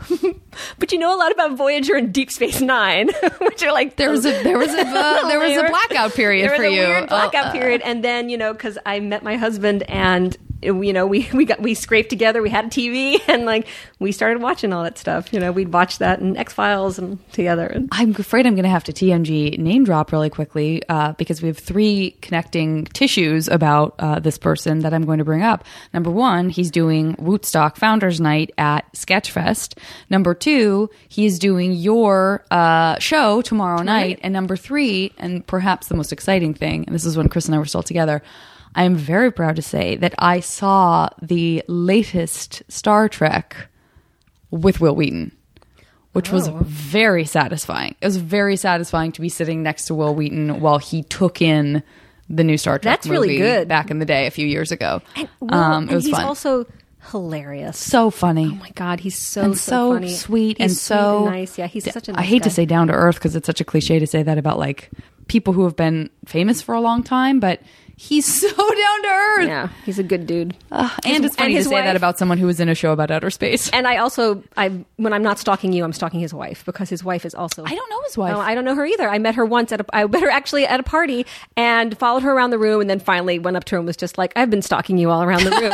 but 0.80 0.92
you 0.92 1.00
know 1.00 1.16
a 1.16 1.18
lot 1.18 1.32
about 1.32 1.58
Voyager 1.58 1.96
and 1.96 2.14
Deep 2.14 2.32
Space 2.32 2.62
Nine, 2.62 3.10
which 3.42 3.64
are 3.64 3.72
like 3.72 3.96
There 3.96 4.12
was 4.12 4.26
a 4.26 4.44
there 4.44 4.58
was 4.58 4.74
a 4.74 4.82
uh, 4.82 5.28
there 5.28 5.40
was 5.40 5.56
a 5.58 5.68
blackout 5.70 6.14
period 6.14 6.52
for 6.56 6.66
you. 6.66 7.06
Blackout 7.08 7.48
Uh, 7.48 7.52
period, 7.52 7.82
and 7.82 8.04
then 8.04 8.30
you 8.30 8.38
know 8.38 8.54
because 8.54 8.78
I 8.86 9.00
met 9.00 9.24
my 9.24 9.38
husband 9.38 9.84
and 9.84 10.36
uh, 10.36 10.51
you 10.62 10.94
know 10.94 11.06
we 11.08 11.30
we 11.34 11.46
got 11.46 11.62
we 11.62 11.74
scraped 11.74 12.10
together. 12.10 12.42
We 12.42 12.50
had 12.50 12.66
a 12.66 12.70
TV 12.70 13.20
and 13.28 13.46
like 13.46 13.68
we 14.00 14.12
started 14.12 14.42
watching 14.42 14.74
all 14.74 14.84
that 14.84 14.98
stuff. 14.98 15.34
You 15.34 15.40
know 15.40 15.52
we'd 15.52 15.74
watch 15.74 15.98
that 16.00 16.20
and 16.20 16.38
X 16.38 16.54
Files 16.54 17.00
and 17.00 17.20
together. 17.32 17.68
And 17.68 17.90
I'm 17.92 18.12
afraid 18.12 18.46
I'm 18.46 18.56
going 18.56 18.64
to 18.64 18.70
have 18.70 18.84
to 18.86 18.94
TNG 18.94 19.58
name 19.58 19.84
drop 19.84 20.12
really 20.12 20.30
quickly 20.30 20.82
uh, 20.90 21.14
because 21.14 21.42
we 21.42 21.48
have 21.48 21.58
three 21.58 22.12
connecting 22.22 22.86
tissues 22.86 23.48
about 23.48 23.96
uh, 24.00 24.20
this 24.20 24.38
person 24.38 24.80
that 24.80 24.94
I'm 24.94 25.06
going 25.06 25.20
to 25.20 25.26
bring 25.26 25.44
up. 25.44 25.66
Number 25.94 26.12
one, 26.12 26.50
he's 26.50 26.72
doing 26.72 27.16
Wootstock 27.16 27.78
Founders 27.78 28.20
Night 28.20 28.52
at 28.58 28.92
Sketchfest. 28.94 29.78
Number 30.10 30.34
two, 30.34 30.90
he's 31.08 31.40
doing 31.40 31.74
your 31.74 32.44
uh, 32.52 33.00
show 33.00 33.42
tomorrow 33.42 33.82
night. 33.82 34.20
And 34.24 34.34
number 34.34 34.56
three, 34.56 35.14
and 35.18 35.46
perhaps 35.46 35.88
the 35.88 35.96
most 35.96 36.12
exciting 36.12 36.54
thing, 36.54 36.86
and 36.86 36.96
this 36.96 37.06
is 37.06 37.18
when 37.18 37.30
Chris 37.30 37.46
and 37.46 37.56
I 37.56 37.58
were 37.58 37.66
still 37.66 37.84
together. 37.84 38.22
I 38.76 38.84
am 38.84 38.96
very 38.96 39.32
proud 39.32 39.58
to 39.58 39.62
say 39.62 39.96
that 39.98 40.14
I 40.18 40.40
saw 40.40 41.10
the 41.22 41.64
latest 41.68 42.64
Star 42.70 43.10
Trek 43.10 43.68
with 44.50 44.80
Wil 44.82 44.96
Wheaton 44.96 45.32
which 46.14 46.30
was 46.30 46.50
Oh. 46.50 46.58
very 46.64 47.24
satisfying. 47.24 47.96
It 48.02 48.06
was 48.06 48.18
very 48.18 48.58
satisfying 48.58 49.14
to 49.14 49.22
be 49.22 49.30
sitting 49.30 49.64
next 49.64 49.86
to 49.86 49.96
Wil 49.96 50.14
Wheaton 50.14 50.60
while 50.60 50.78
he 50.78 51.04
took 51.04 51.42
in 51.42 51.84
the 52.30 52.44
new 52.44 52.58
Star 52.58 52.80
Trek 52.80 52.84
That's 53.00 53.08
really 53.08 53.38
good. 53.38 53.70
back 53.70 53.90
in 53.92 54.00
the 54.00 54.06
day, 54.06 54.28
a 54.28 54.30
few 54.30 54.46
years 54.46 54.74
ago. 54.74 55.02
Wil, 55.40 55.54
um, 55.54 55.84
it 55.84 55.88
and 55.88 55.92
was 55.96 56.04
he's 56.06 56.14
fun. 56.16 56.26
also 56.26 56.66
hilarious. 57.12 57.78
so 57.78 58.10
funny. 58.10 58.48
Oh 58.52 58.56
my 58.56 58.72
god, 58.72 59.00
he's 59.00 59.18
so 59.18 59.44
and 59.44 59.58
so, 59.58 59.70
so, 59.72 59.94
funny. 59.94 60.14
sweet 60.14 60.58
He's 60.58 60.64
and 60.66 60.72
sweet 60.72 60.78
so 60.98 61.26
nice. 61.30 61.58
Yeah, 61.58 61.68
he's 61.68 61.90
such 61.92 62.10
a. 62.10 62.12
Nice 62.12 62.20
I 62.20 62.24
hate 62.26 62.44
to 62.44 62.50
say 62.50 62.66
down 62.66 62.88
to 62.88 62.94
earth 62.94 63.16
because 63.16 63.36
it's 63.38 63.48
such 63.48 63.62
a 63.62 63.66
cliche 63.66 63.98
to 64.00 64.06
say 64.08 64.22
that 64.22 64.38
about 64.38 64.60
like 64.60 64.90
people 65.28 65.54
who 65.54 65.64
have 65.64 65.78
been 65.78 66.10
famous 66.26 66.62
for 66.62 66.76
a 66.76 66.82
long 66.82 67.04
time, 67.04 67.40
but 67.40 67.62
he's 68.02 68.26
so 68.26 68.48
down 68.58 69.02
to 69.04 69.08
earth. 69.08 69.48
Yeah, 69.48 69.70
he's 69.86 70.00
a 70.00 70.04
good 70.04 70.26
dude. 70.26 70.56
Ugh, 70.72 70.92
and 71.06 71.24
it's 71.24 71.36
funny 71.36 71.56
and 71.56 71.64
to 71.64 71.70
say 71.70 71.82
that 71.82 71.96
about 71.96 72.18
someone 72.18 72.40
who 72.40 72.48
was 72.48 72.60
in 72.60 72.68
a 72.68 72.76
show 72.76 72.92
about 72.92 73.12
outer 73.12 73.30
space. 73.30 73.70
And 73.70 73.88
I 73.88 73.98
also, 73.98 74.44
I 74.58 74.84
when 74.98 75.14
I'm 75.14 75.22
not 75.22 75.38
stalking 75.38 75.72
you, 75.72 75.84
I'm 75.84 75.94
stalking 75.94 76.20
his 76.20 76.34
wife 76.34 76.66
because 76.66 76.90
his 76.90 77.04
wife 77.04 77.26
is 77.26 77.36
also. 77.36 77.64
I 77.64 77.76
don't 77.76 77.90
know 77.90 78.02
his 78.06 78.18
wife. 78.18 78.34
No, 78.34 78.40
I 78.40 78.56
don't 78.56 78.66
know 78.66 78.76
her 78.76 78.86
either. 78.86 79.08
I 79.08 79.20
met 79.20 79.36
her 79.36 79.46
once 79.46 79.72
at 79.72 79.82
a, 79.82 79.86
I 79.94 80.06
met 80.08 80.24
her 80.24 80.30
actually 80.30 80.66
at 80.66 80.80
a 80.80 80.84
party 80.84 81.26
and 81.56 81.98
followed 81.98 82.24
her 82.24 82.32
around 82.32 82.50
the 82.50 82.60
room, 82.60 82.82
and 82.82 82.90
then 82.90 83.00
finally 83.00 83.38
went 83.38 83.56
up 83.56 83.66
to 83.66 83.76
her 83.76 83.78
and 83.78 83.86
was 83.86 83.98
just 83.98 84.18
like, 84.18 84.34
"I've 84.36 84.50
been 84.50 84.64
stalking 84.64 84.98
you 84.98 85.12
all 85.12 85.22
around 85.22 85.44
the 85.44 85.52
room," 85.52 85.74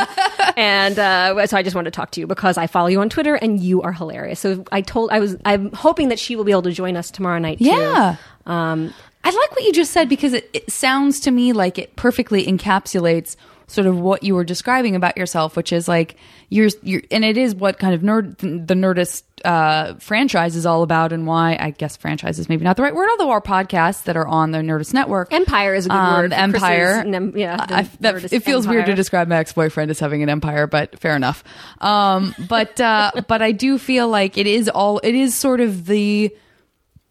and 0.57 0.99
uh, 0.99 1.47
so 1.47 1.55
I 1.57 1.63
just 1.63 1.75
wanted 1.75 1.91
to 1.93 1.95
talk 1.95 2.11
to 2.11 2.19
you 2.19 2.27
because 2.27 2.57
I 2.57 2.67
follow 2.67 2.87
you 2.87 2.99
on 2.99 3.09
Twitter 3.09 3.35
and 3.35 3.59
you 3.61 3.81
are 3.83 3.93
hilarious. 3.93 4.39
So 4.39 4.65
I 4.71 4.81
told 4.81 5.11
I 5.11 5.19
was 5.19 5.37
I'm 5.45 5.71
hoping 5.71 6.09
that 6.09 6.19
she 6.19 6.35
will 6.35 6.43
be 6.43 6.51
able 6.51 6.63
to 6.63 6.71
join 6.71 6.97
us 6.97 7.09
tomorrow 7.09 7.39
night. 7.39 7.59
too. 7.59 7.65
Yeah. 7.65 8.17
Um, 8.45 8.93
I 9.27 9.31
like 9.31 9.51
what 9.51 9.63
you 9.65 9.73
just 9.73 9.91
said 9.91 10.07
because 10.07 10.31
it, 10.31 10.49
it 10.53 10.71
sounds 10.71 11.19
to 11.21 11.31
me 11.31 11.51
like 11.51 11.77
it 11.77 11.97
perfectly 11.97 12.45
encapsulates 12.45 13.35
sort 13.69 13.85
of 13.85 13.99
what 13.99 14.23
you 14.23 14.33
were 14.33 14.45
describing 14.45 14.95
about 14.95 15.17
yourself, 15.17 15.57
which 15.57 15.73
is 15.73 15.89
like 15.89 16.15
you're, 16.47 16.69
you're 16.81 17.01
and 17.11 17.25
it 17.25 17.37
is 17.37 17.53
what 17.53 17.77
kind 17.77 17.93
of 17.93 17.99
nerd 17.99 18.37
the 18.37 18.73
Nerdist 18.73 19.23
uh, 19.43 19.95
franchise 19.95 20.55
is 20.55 20.65
all 20.65 20.81
about, 20.81 21.11
and 21.11 21.27
why 21.27 21.57
I 21.59 21.71
guess 21.71 21.97
franchise 21.97 22.39
is 22.39 22.47
maybe 22.47 22.63
not 22.63 22.77
the 22.77 22.83
right 22.83 22.95
word, 22.95 23.09
although 23.09 23.31
our 23.31 23.41
podcasts 23.41 24.03
that 24.03 24.15
are 24.15 24.25
on 24.25 24.51
the 24.51 24.59
Nerdist 24.59 24.93
network, 24.93 25.33
Empire 25.33 25.75
is 25.75 25.87
a 25.87 25.89
good 25.89 25.95
um, 25.95 26.21
word. 26.21 26.31
the 26.31 26.35
for 26.35 26.59
Chris's 26.59 26.63
Empire, 26.63 27.37
yeah, 27.37 27.65
I, 27.67 27.83
that, 27.99 28.31
it 28.31 28.43
feels 28.43 28.65
weird 28.65 28.85
to 28.85 28.95
describe 28.95 29.27
my 29.27 29.39
ex 29.39 29.51
boyfriend 29.51 29.91
as 29.91 29.99
having 29.99 30.23
an 30.23 30.29
empire, 30.29 30.67
but 30.67 30.97
fair 30.99 31.17
enough. 31.17 31.43
Um, 31.81 32.33
but 32.47 32.79
uh, 32.79 33.11
but 33.27 33.41
I 33.41 33.51
do 33.51 33.77
feel 33.77 34.07
like 34.07 34.37
it 34.37 34.47
is 34.47 34.69
all 34.69 34.99
it 34.99 35.15
is 35.15 35.35
sort 35.35 35.59
of 35.59 35.85
the 35.85 36.33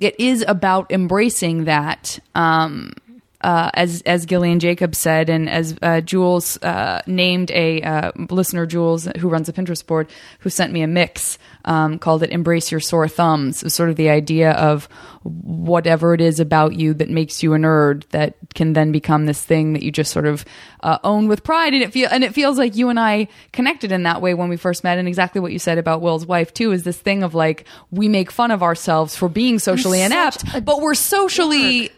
it 0.00 0.18
is 0.18 0.44
about 0.46 0.90
embracing 0.90 1.64
that 1.64 2.18
um 2.34 2.92
uh, 3.40 3.70
as 3.74 4.02
as 4.02 4.26
Gillian 4.26 4.58
Jacobs 4.58 4.98
said, 4.98 5.28
and 5.28 5.48
as 5.48 5.76
uh, 5.82 6.00
Jules 6.00 6.60
uh, 6.62 7.02
named 7.06 7.50
a 7.50 7.82
uh, 7.82 8.12
listener, 8.30 8.66
Jules, 8.66 9.06
who 9.18 9.28
runs 9.28 9.48
a 9.48 9.52
Pinterest 9.52 9.86
board, 9.86 10.08
who 10.40 10.50
sent 10.50 10.72
me 10.72 10.82
a 10.82 10.86
mix, 10.86 11.38
um, 11.66 11.98
called 11.98 12.22
it 12.22 12.30
"Embrace 12.30 12.70
Your 12.70 12.80
Sore 12.80 13.08
Thumbs." 13.08 13.62
It 13.62 13.70
sort 13.70 13.90
of 13.90 13.96
the 13.96 14.08
idea 14.08 14.52
of 14.52 14.88
whatever 15.22 16.14
it 16.14 16.20
is 16.20 16.38
about 16.38 16.76
you 16.76 16.94
that 16.94 17.10
makes 17.10 17.42
you 17.42 17.52
a 17.54 17.58
nerd 17.58 18.08
that 18.10 18.36
can 18.54 18.72
then 18.72 18.92
become 18.92 19.26
this 19.26 19.42
thing 19.42 19.72
that 19.72 19.82
you 19.82 19.90
just 19.90 20.12
sort 20.12 20.26
of 20.26 20.44
uh, 20.82 20.98
own 21.02 21.26
with 21.26 21.42
pride, 21.42 21.74
and 21.74 21.82
it 21.82 21.92
feel 21.92 22.08
and 22.10 22.22
it 22.22 22.32
feels 22.34 22.58
like 22.58 22.76
you 22.76 22.88
and 22.88 22.98
I 23.00 23.28
connected 23.52 23.92
in 23.92 24.04
that 24.04 24.22
way 24.22 24.34
when 24.34 24.48
we 24.48 24.56
first 24.56 24.84
met, 24.84 24.98
and 24.98 25.08
exactly 25.08 25.40
what 25.40 25.52
you 25.52 25.58
said 25.58 25.78
about 25.78 26.00
Wil's 26.00 26.26
wife 26.26 26.54
too 26.54 26.72
is 26.72 26.84
this 26.84 26.98
thing 26.98 27.22
of 27.22 27.34
like 27.34 27.66
we 27.90 28.08
make 28.08 28.30
fun 28.30 28.50
of 28.50 28.62
ourselves 28.62 29.16
for 29.16 29.28
being 29.28 29.58
socially 29.58 30.00
inept, 30.00 30.64
but 30.64 30.80
we're 30.80 30.94
socially 30.94 31.90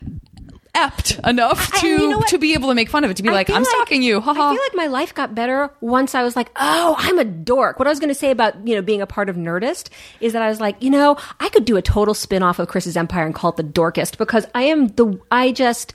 apt 0.79 1.19
enough 1.25 1.71
I- 1.75 1.81
to 1.81 1.89
you 1.89 2.09
know 2.09 2.21
to 2.29 2.39
be 2.39 2.55
able 2.55 2.69
to 2.69 2.75
make 2.75 2.89
fun 2.91 3.05
of 3.05 3.11
it 3.11 3.17
to 3.19 3.23
be 3.23 3.29
I 3.29 3.33
like 3.33 3.51
i'm 3.51 3.65
stalking 3.65 4.03
you 4.03 4.21
I 4.21 4.35
feel 4.55 4.63
like 4.63 4.75
my 4.75 4.87
life 4.87 5.15
got 5.15 5.35
better 5.35 5.71
once 5.81 6.15
I 6.15 6.23
was 6.23 6.37
like, 6.37 6.51
oh, 6.57 6.95
I'm 6.99 7.19
a 7.19 7.25
dork. 7.25 7.79
What 7.79 7.87
I 7.89 7.91
was 7.91 7.99
going 7.99 8.09
to 8.09 8.15
say 8.15 8.31
about, 8.31 8.67
you 8.67 8.75
know, 8.75 8.83
being 8.83 9.01
a 9.03 9.07
part 9.07 9.29
of 9.29 9.37
Nerdist 9.37 9.89
is 10.21 10.33
that 10.33 10.43
I 10.43 10.49
was 10.49 10.61
like, 10.61 10.81
you 10.83 10.91
know, 10.91 11.17
I 11.41 11.49
could 11.49 11.65
do 11.65 11.77
a 11.77 11.83
total 11.83 12.15
spin 12.15 12.43
off 12.43 12.59
of 12.59 12.69
Chris's 12.69 12.97
Empire 12.97 13.27
and 13.27 13.35
call 13.35 13.51
it 13.51 13.57
the 13.57 13.65
Dorkist 13.65 14.19
because 14.19 14.47
I 14.55 14.63
am 14.65 14.89
the, 14.89 15.21
I 15.31 15.53
just, 15.53 15.93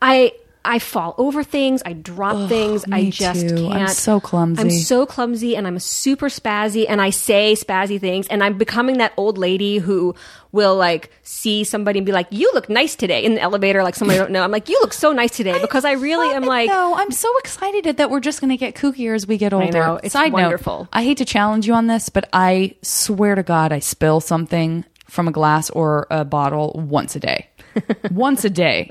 I, 0.00 0.32
I 0.66 0.78
fall 0.78 1.14
over 1.18 1.42
things. 1.44 1.82
I 1.84 1.92
drop 1.92 2.48
things. 2.48 2.84
I 2.90 3.10
just 3.10 3.48
too. 3.48 3.68
I'm 3.68 3.88
so 3.88 4.20
clumsy. 4.20 4.60
I'm 4.60 4.70
so 4.70 5.06
clumsy 5.06 5.56
and 5.56 5.66
I'm 5.66 5.78
super 5.78 6.28
spazzy 6.28 6.86
and 6.88 7.00
I 7.00 7.10
say 7.10 7.54
spazzy 7.54 8.00
things 8.00 8.26
and 8.28 8.42
I'm 8.42 8.58
becoming 8.58 8.98
that 8.98 9.12
old 9.16 9.38
lady 9.38 9.78
who 9.78 10.14
will 10.52 10.76
like 10.76 11.10
see 11.22 11.64
somebody 11.64 11.98
and 11.98 12.06
be 12.06 12.12
like, 12.12 12.26
you 12.30 12.50
look 12.54 12.68
nice 12.68 12.96
today 12.96 13.24
in 13.24 13.34
the 13.34 13.40
elevator. 13.40 13.82
Like 13.82 13.94
somebody 13.94 14.18
I 14.18 14.22
don't 14.22 14.32
know. 14.32 14.42
I'm 14.42 14.50
like, 14.50 14.68
you 14.68 14.78
look 14.80 14.92
so 14.92 15.12
nice 15.12 15.36
today 15.36 15.58
because 15.60 15.84
I 15.84 15.92
really 15.92 16.34
am 16.34 16.44
like, 16.44 16.68
no 16.68 16.96
i'm 16.96 17.10
so 17.10 17.36
excited 17.38 17.96
that 17.96 18.10
we're 18.10 18.20
just 18.20 18.40
going 18.40 18.50
to 18.50 18.56
get 18.56 18.74
kookier 18.74 19.14
as 19.14 19.26
we 19.26 19.36
get 19.36 19.52
older 19.52 19.72
know. 19.72 20.00
It's 20.02 20.12
side 20.12 20.32
wonderful. 20.32 20.80
note 20.80 20.88
i 20.92 21.02
hate 21.02 21.18
to 21.18 21.24
challenge 21.24 21.66
you 21.66 21.74
on 21.74 21.86
this 21.86 22.08
but 22.08 22.28
i 22.32 22.74
swear 22.82 23.34
to 23.34 23.42
god 23.42 23.72
i 23.72 23.78
spill 23.78 24.20
something 24.20 24.84
from 25.06 25.28
a 25.28 25.32
glass 25.32 25.70
or 25.70 26.06
a 26.10 26.24
bottle 26.24 26.72
once 26.74 27.14
a 27.16 27.20
day 27.20 27.48
once 28.10 28.44
a 28.44 28.50
day 28.50 28.90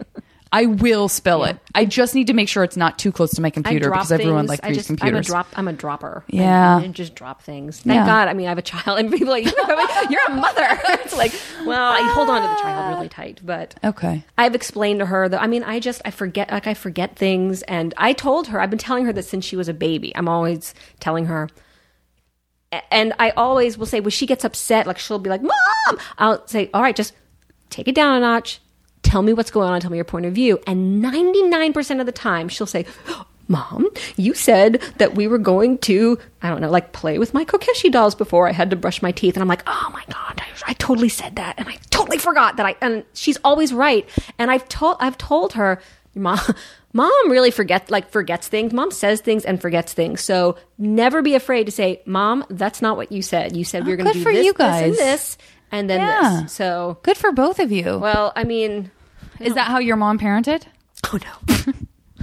I 0.51 0.67
will 0.67 1.09
spill 1.09 1.43
it. 1.43 1.57
I 1.73 1.85
just 1.85 2.15
need 2.15 2.27
to 2.27 2.33
make 2.33 2.47
sure 2.47 2.63
it's 2.63 2.77
not 2.77 2.97
too 2.97 3.11
close 3.11 3.31
to 3.31 3.41
my 3.41 3.49
computer 3.49 3.89
because 3.89 4.11
everyone 4.11 4.47
things. 4.47 4.49
like 4.49 4.61
to 4.61 4.67
use 4.69 4.77
just, 4.77 4.87
computers. 4.87 5.13
I'm 5.13 5.19
a 5.19 5.23
drop. 5.23 5.47
I'm 5.55 5.67
a 5.67 5.73
dropper. 5.73 6.23
Yeah. 6.27 6.77
I, 6.77 6.83
I 6.83 6.87
just 6.87 7.15
drop 7.15 7.41
things. 7.41 7.81
Thank 7.81 7.95
Yeah. 7.95 8.05
God. 8.05 8.27
I 8.27 8.33
mean, 8.33 8.45
I 8.45 8.49
have 8.49 8.57
a 8.57 8.61
child, 8.61 8.99
and 8.99 9.11
people 9.11 9.27
are 9.27 9.41
like, 9.41 9.45
you're 10.09 10.25
a 10.27 10.33
mother. 10.33 10.61
it's 11.03 11.15
like, 11.15 11.33
well, 11.65 11.91
I 11.91 12.01
hold 12.13 12.29
on 12.29 12.41
to 12.41 12.47
the 12.47 12.61
child 12.61 12.95
really 12.95 13.07
ah. 13.07 13.15
tight, 13.15 13.41
but 13.43 13.75
okay. 13.83 14.23
I've 14.37 14.55
explained 14.55 14.99
to 14.99 15.07
her 15.07 15.27
that. 15.27 15.41
I 15.41 15.47
mean, 15.47 15.63
I 15.63 15.79
just 15.79 16.01
I 16.05 16.11
forget. 16.11 16.51
Like 16.51 16.67
I 16.67 16.73
forget 16.73 17.15
things, 17.15 17.61
and 17.63 17.93
I 17.97 18.13
told 18.13 18.47
her. 18.47 18.61
I've 18.61 18.69
been 18.69 18.79
telling 18.79 19.05
her 19.05 19.13
that 19.13 19.23
since 19.23 19.45
she 19.45 19.55
was 19.55 19.67
a 19.67 19.73
baby. 19.73 20.15
I'm 20.15 20.29
always 20.29 20.73
telling 20.99 21.25
her. 21.25 21.49
And 22.91 23.13
I 23.19 23.29
always 23.31 23.77
will 23.77 23.85
say 23.85 23.99
when 23.99 24.11
she 24.11 24.25
gets 24.25 24.43
upset, 24.43 24.85
like 24.87 24.99
she'll 24.99 25.19
be 25.19 25.29
like, 25.29 25.41
"Mom," 25.41 25.99
I'll 26.17 26.45
say, 26.47 26.69
"All 26.73 26.81
right, 26.81 26.95
just 26.95 27.13
take 27.69 27.87
it 27.87 27.95
down 27.95 28.17
a 28.17 28.19
notch. 28.19 28.59
Tell 29.15 29.21
me 29.21 29.31
what's 29.31 29.49
going 29.49 29.69
on. 29.69 29.79
Tell 29.79 29.91
me 29.91 29.97
your 29.97 30.03
point 30.03 30.25
of 30.25 30.33
view." 30.33 30.59
And 30.67 31.01
99% 31.01 32.01
of 32.01 32.05
the 32.05 32.11
time, 32.11 32.49
she'll 32.49 32.67
say, 32.67 32.85
"Mom, 33.47 33.87
you 34.17 34.33
said 34.33 34.81
that 34.97 35.15
we 35.15 35.25
were 35.25 35.37
going 35.37 35.77
to, 35.77 36.19
I 36.41 36.49
don't 36.49 36.59
know, 36.59 36.69
like 36.69 36.91
play 36.91 37.17
with 37.17 37.33
my 37.33 37.45
Kokeshi 37.45 37.89
dolls 37.89 38.13
before 38.13 38.49
I 38.49 38.51
had 38.51 38.69
to 38.71 38.75
brush 38.75 39.01
my 39.01 39.13
teeth." 39.13 39.35
And 39.35 39.41
I'm 39.41 39.47
like, 39.47 39.63
"Oh 39.67 39.89
my 39.93 40.03
god, 40.11 40.41
I, 40.41 40.71
I 40.71 40.73
totally 40.73 41.07
said 41.07 41.37
that, 41.37 41.55
and 41.57 41.69
I 41.69 41.77
totally 41.91 42.17
forgot 42.17 42.57
that 42.57 42.65
I." 42.65 42.75
And 42.81 43.05
she's 43.13 43.37
always 43.45 43.71
right. 43.73 44.05
And 44.37 44.51
I've 44.51 44.67
told 44.67 44.97
I've 44.99 45.17
told 45.17 45.53
her, 45.53 45.79
"Mom." 46.13 46.39
Mom 46.93 47.11
really 47.29 47.51
forgets 47.51 47.91
like 47.91 48.09
forgets 48.09 48.47
things. 48.47 48.71
Mom 48.71 48.89
says 48.89 49.19
things 49.21 49.43
and 49.43 49.59
forgets 49.61 49.91
things. 49.91 50.21
So 50.21 50.55
never 50.77 51.21
be 51.21 51.35
afraid 51.35 51.65
to 51.65 51.71
say, 51.71 52.01
"Mom, 52.05 52.43
that's 52.49 52.81
not 52.81 52.95
what 52.97 53.11
you 53.13 53.21
said. 53.21 53.55
You 53.55 53.63
said 53.65 53.85
we 53.85 53.91
were 53.91 53.97
going 53.97 54.05
to 54.05 54.11
Oh, 54.11 54.13
good 54.13 54.19
do 54.19 54.23
for 54.23 54.31
this, 54.33 54.45
you 54.45 54.53
this, 54.53 54.61
and 54.61 54.91
guys. 54.93 54.97
this, 54.97 55.37
and 55.73 55.89
then 55.89 55.99
Yeah. 55.99 56.41
this." 56.43 56.53
So, 56.53 56.97
Good 57.03 57.17
for 57.17 57.33
both 57.33 57.59
of 57.59 57.69
you. 57.69 57.97
well, 57.97 58.31
I 58.33 58.45
mean, 58.45 58.91
Is 59.39 59.53
that 59.55 59.67
how 59.67 59.79
your 59.79 59.95
mom 59.95 60.17
parented? 60.19 60.63
oh 61.11 61.19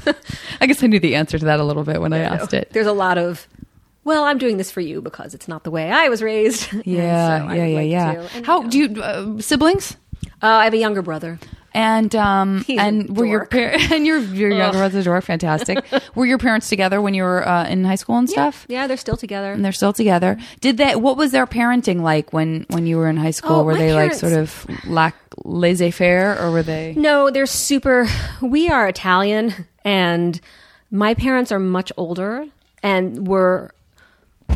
no, 0.05 0.13
I 0.61 0.67
guess 0.67 0.83
I 0.83 0.87
knew 0.87 0.99
the 1.01 1.15
answer 1.15 1.39
to 1.39 1.45
that 1.45 1.61
a 1.61 1.65
little 1.65 1.85
bit 1.85 2.01
when 2.01 2.13
I 2.13 2.19
asked 2.19 2.53
it. 2.55 2.71
There's 2.73 2.87
a 2.87 2.93
lot 2.93 3.19
of, 3.19 3.47
well, 4.05 4.25
I'm 4.25 4.39
doing 4.39 4.57
this 4.57 4.71
for 4.71 4.81
you 4.81 5.01
because 5.01 5.35
it's 5.35 5.47
not 5.47 5.63
the 5.65 5.71
way 5.71 5.91
I 5.91 6.09
was 6.09 6.23
raised. 6.23 6.73
And 6.73 6.87
Yeah, 6.87 7.39
so 7.39 7.47
I 7.47 7.55
yeah, 7.57 7.63
would 7.63 7.71
yeah, 7.71 7.77
like 7.77 7.91
yeah. 7.91 8.13
to. 8.29 8.37
And, 8.37 8.47
How 8.47 8.59
you 8.59 8.65
know. 8.65 8.71
do 8.71 8.79
you 8.79 9.03
uh, 9.03 9.41
siblings? 9.41 9.97
Uh, 10.43 10.47
I 10.47 10.65
have 10.65 10.75
a 10.75 10.79
younger 10.79 11.03
brother. 11.03 11.39
And 11.75 12.15
um 12.15 12.65
He's 12.67 12.79
and 12.79 13.17
were 13.17 13.27
your 13.27 13.47
par- 13.47 13.75
and 13.93 14.07
your 14.07 14.19
your 14.19 14.51
younger 14.51 14.79
brother's 14.79 15.07
a 15.07 15.11
dork, 15.11 15.25
fantastic. 15.25 15.85
were 16.15 16.27
your 16.27 16.39
parents 16.39 16.69
together 16.69 17.01
when 17.01 17.15
you 17.15 17.23
were 17.23 17.47
uh, 17.47 17.67
in 17.67 17.85
high 17.85 17.95
school 17.97 18.19
and 18.19 18.29
stuff? 18.29 18.67
Yeah, 18.69 18.87
they're 18.87 18.97
still 18.97 19.17
together. 19.17 19.53
And 19.53 19.65
they're 19.65 19.73
still 19.73 19.93
together. 19.93 20.39
Did 20.61 20.77
they? 20.77 20.95
What 20.97 21.17
was 21.17 21.33
their 21.33 21.47
parenting 21.47 22.01
like 22.01 22.33
when 22.33 22.67
when 22.69 22.87
you 22.87 22.97
were 22.99 23.09
in 23.09 23.17
high 23.17 23.31
school? 23.31 23.61
Oh, 23.61 23.63
were 23.63 23.75
they 23.77 23.93
like 23.95 24.15
sort 24.15 24.33
of 24.33 24.67
lack 24.87 25.17
laissez 25.45 25.91
faire, 25.91 26.39
or 26.41 26.51
were 26.51 26.63
they? 26.63 26.95
No, 26.97 27.31
they're 27.31 27.47
super. 27.47 28.07
We 28.41 28.69
are 28.69 28.89
Italian, 28.89 29.67
and 29.85 30.41
my 30.91 31.15
parents 31.15 31.51
are 31.53 31.59
much 31.59 31.91
older, 31.97 32.47
and 32.83 33.27
were 33.27 33.73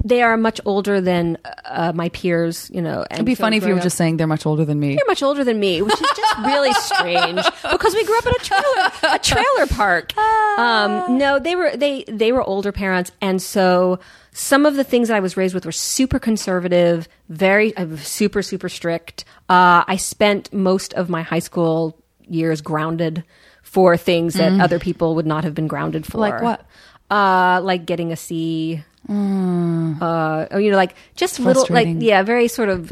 they 0.04 0.22
are 0.22 0.36
much 0.36 0.60
older 0.64 1.00
than 1.00 1.38
uh, 1.64 1.92
my 1.94 2.08
peers. 2.10 2.70
You 2.72 2.82
know, 2.82 3.02
and 3.10 3.18
It'd 3.18 3.26
be 3.26 3.34
so 3.34 3.42
funny 3.42 3.56
if 3.56 3.64
you 3.64 3.70
were 3.70 3.76
up- 3.78 3.82
just 3.82 3.96
saying 3.96 4.16
they're 4.16 4.26
much 4.26 4.46
older 4.46 4.64
than 4.64 4.78
me. 4.80 4.96
They're 4.96 5.04
much 5.06 5.22
older 5.22 5.44
than 5.44 5.58
me, 5.60 5.82
which 5.82 5.94
is 5.94 6.10
just 6.16 6.38
really 6.38 6.72
strange 6.74 7.42
because 7.70 7.94
we 7.94 8.04
grew 8.04 8.18
up 8.18 8.26
in 8.26 8.32
a 8.32 8.38
trailer, 8.44 9.14
a 9.14 9.18
trailer 9.18 9.66
park. 9.68 10.12
Um, 10.56 11.18
no, 11.18 11.38
they 11.38 11.54
were 11.54 11.76
they 11.76 12.04
they 12.08 12.32
were 12.32 12.42
older 12.42 12.72
parents, 12.72 13.12
and 13.20 13.42
so 13.42 13.98
some 14.32 14.64
of 14.64 14.74
the 14.76 14.84
things 14.84 15.08
that 15.08 15.16
I 15.18 15.20
was 15.20 15.36
raised 15.36 15.52
with 15.54 15.66
were 15.66 15.72
super 15.72 16.18
conservative, 16.18 17.08
very 17.28 17.76
uh, 17.76 17.96
super 17.98 18.40
super 18.40 18.70
strict. 18.70 19.26
Uh, 19.50 19.84
I 19.86 19.96
spent 19.96 20.50
most 20.54 20.94
of 20.94 21.10
my 21.10 21.20
high 21.20 21.40
school 21.40 21.98
years 22.26 22.62
grounded 22.62 23.22
for 23.62 23.98
things 23.98 24.32
that 24.34 24.58
other 24.58 24.78
people 24.78 25.14
would 25.16 25.26
not 25.26 25.44
have 25.44 25.54
been 25.54 25.66
grounded 25.68 26.06
for. 26.06 26.16
Like 26.16 26.40
what? 26.40 26.64
Uh, 27.10 27.60
like 27.62 27.84
getting 27.84 28.12
a 28.12 28.16
C. 28.16 28.82
Uh, 29.08 30.46
or, 30.50 30.60
you 30.60 30.70
know, 30.70 30.76
like 30.76 30.94
just 31.14 31.38
little, 31.40 31.66
like 31.70 31.88
yeah, 32.00 32.22
very 32.22 32.48
sort 32.48 32.68
of, 32.68 32.90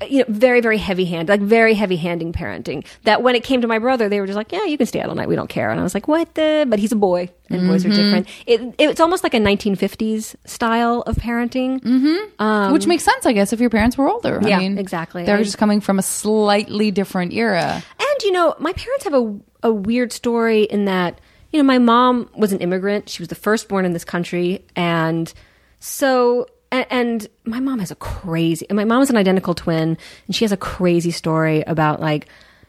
uh, 0.00 0.04
you 0.06 0.18
know, 0.18 0.24
very 0.28 0.60
very 0.60 0.78
heavy 0.78 1.04
hand, 1.04 1.28
like 1.28 1.40
very 1.40 1.74
heavy 1.74 1.96
handing 1.96 2.32
parenting. 2.32 2.84
That 3.04 3.22
when 3.22 3.34
it 3.34 3.44
came 3.44 3.60
to 3.62 3.66
my 3.68 3.78
brother, 3.78 4.08
they 4.08 4.20
were 4.20 4.26
just 4.26 4.36
like, 4.36 4.52
yeah, 4.52 4.64
you 4.64 4.76
can 4.76 4.86
stay 4.86 5.00
out 5.00 5.08
all 5.08 5.14
night, 5.14 5.28
we 5.28 5.36
don't 5.36 5.48
care. 5.48 5.70
And 5.70 5.80
I 5.80 5.82
was 5.82 5.94
like, 5.94 6.08
what 6.08 6.34
the? 6.34 6.66
But 6.68 6.78
he's 6.78 6.92
a 6.92 6.96
boy, 6.96 7.30
and 7.50 7.66
boys 7.68 7.84
are 7.84 7.88
Mm-hmm. 7.88 7.96
different. 8.02 8.28
It, 8.46 8.74
it's 8.78 9.00
almost 9.00 9.22
like 9.22 9.34
a 9.34 9.38
1950s 9.38 10.36
style 10.44 11.02
of 11.06 11.16
parenting. 11.16 11.80
Mm-hmm. 11.80 12.72
Which 12.72 12.86
makes 12.86 13.04
sense, 13.04 13.24
I 13.26 13.32
guess, 13.32 13.52
if 13.52 13.60
your 13.60 13.70
parents 13.70 13.96
were 13.96 14.08
older. 14.08 14.40
I 14.42 14.48
Yeah, 14.48 14.58
mean, 14.58 14.78
exactly. 14.78 15.24
They're 15.24 15.38
I- 15.38 15.42
just 15.42 15.58
coming 15.58 15.80
from 15.80 15.98
a 15.98 16.02
slightly 16.02 16.90
different 16.90 17.32
era. 17.32 17.82
And 17.98 18.22
you 18.22 18.32
know, 18.32 18.54
my 18.58 18.72
parents 18.72 19.04
have 19.04 19.14
a 19.14 19.36
a 19.62 19.72
weird 19.72 20.12
story 20.12 20.64
in 20.64 20.84
that 20.84 21.20
you 21.52 21.58
know 21.58 21.64
my 21.64 21.78
mom 21.78 22.28
was 22.36 22.52
an 22.52 22.58
immigrant. 22.60 23.08
She 23.08 23.22
was 23.22 23.28
the 23.28 23.34
first 23.34 23.68
born 23.68 23.84
in 23.84 23.92
this 23.92 24.04
country, 24.04 24.64
and 24.76 25.32
so 25.84 26.46
and, 26.72 26.86
and 26.90 27.28
my 27.44 27.60
mom 27.60 27.78
has 27.78 27.90
a 27.90 27.94
crazy. 27.94 28.66
My 28.70 28.84
mom 28.84 29.02
is 29.02 29.10
an 29.10 29.16
identical 29.16 29.54
twin, 29.54 29.98
and 30.26 30.34
she 30.34 30.44
has 30.44 30.52
a 30.52 30.56
crazy 30.56 31.10
story 31.10 31.62
about 31.62 32.00
like 32.00 32.26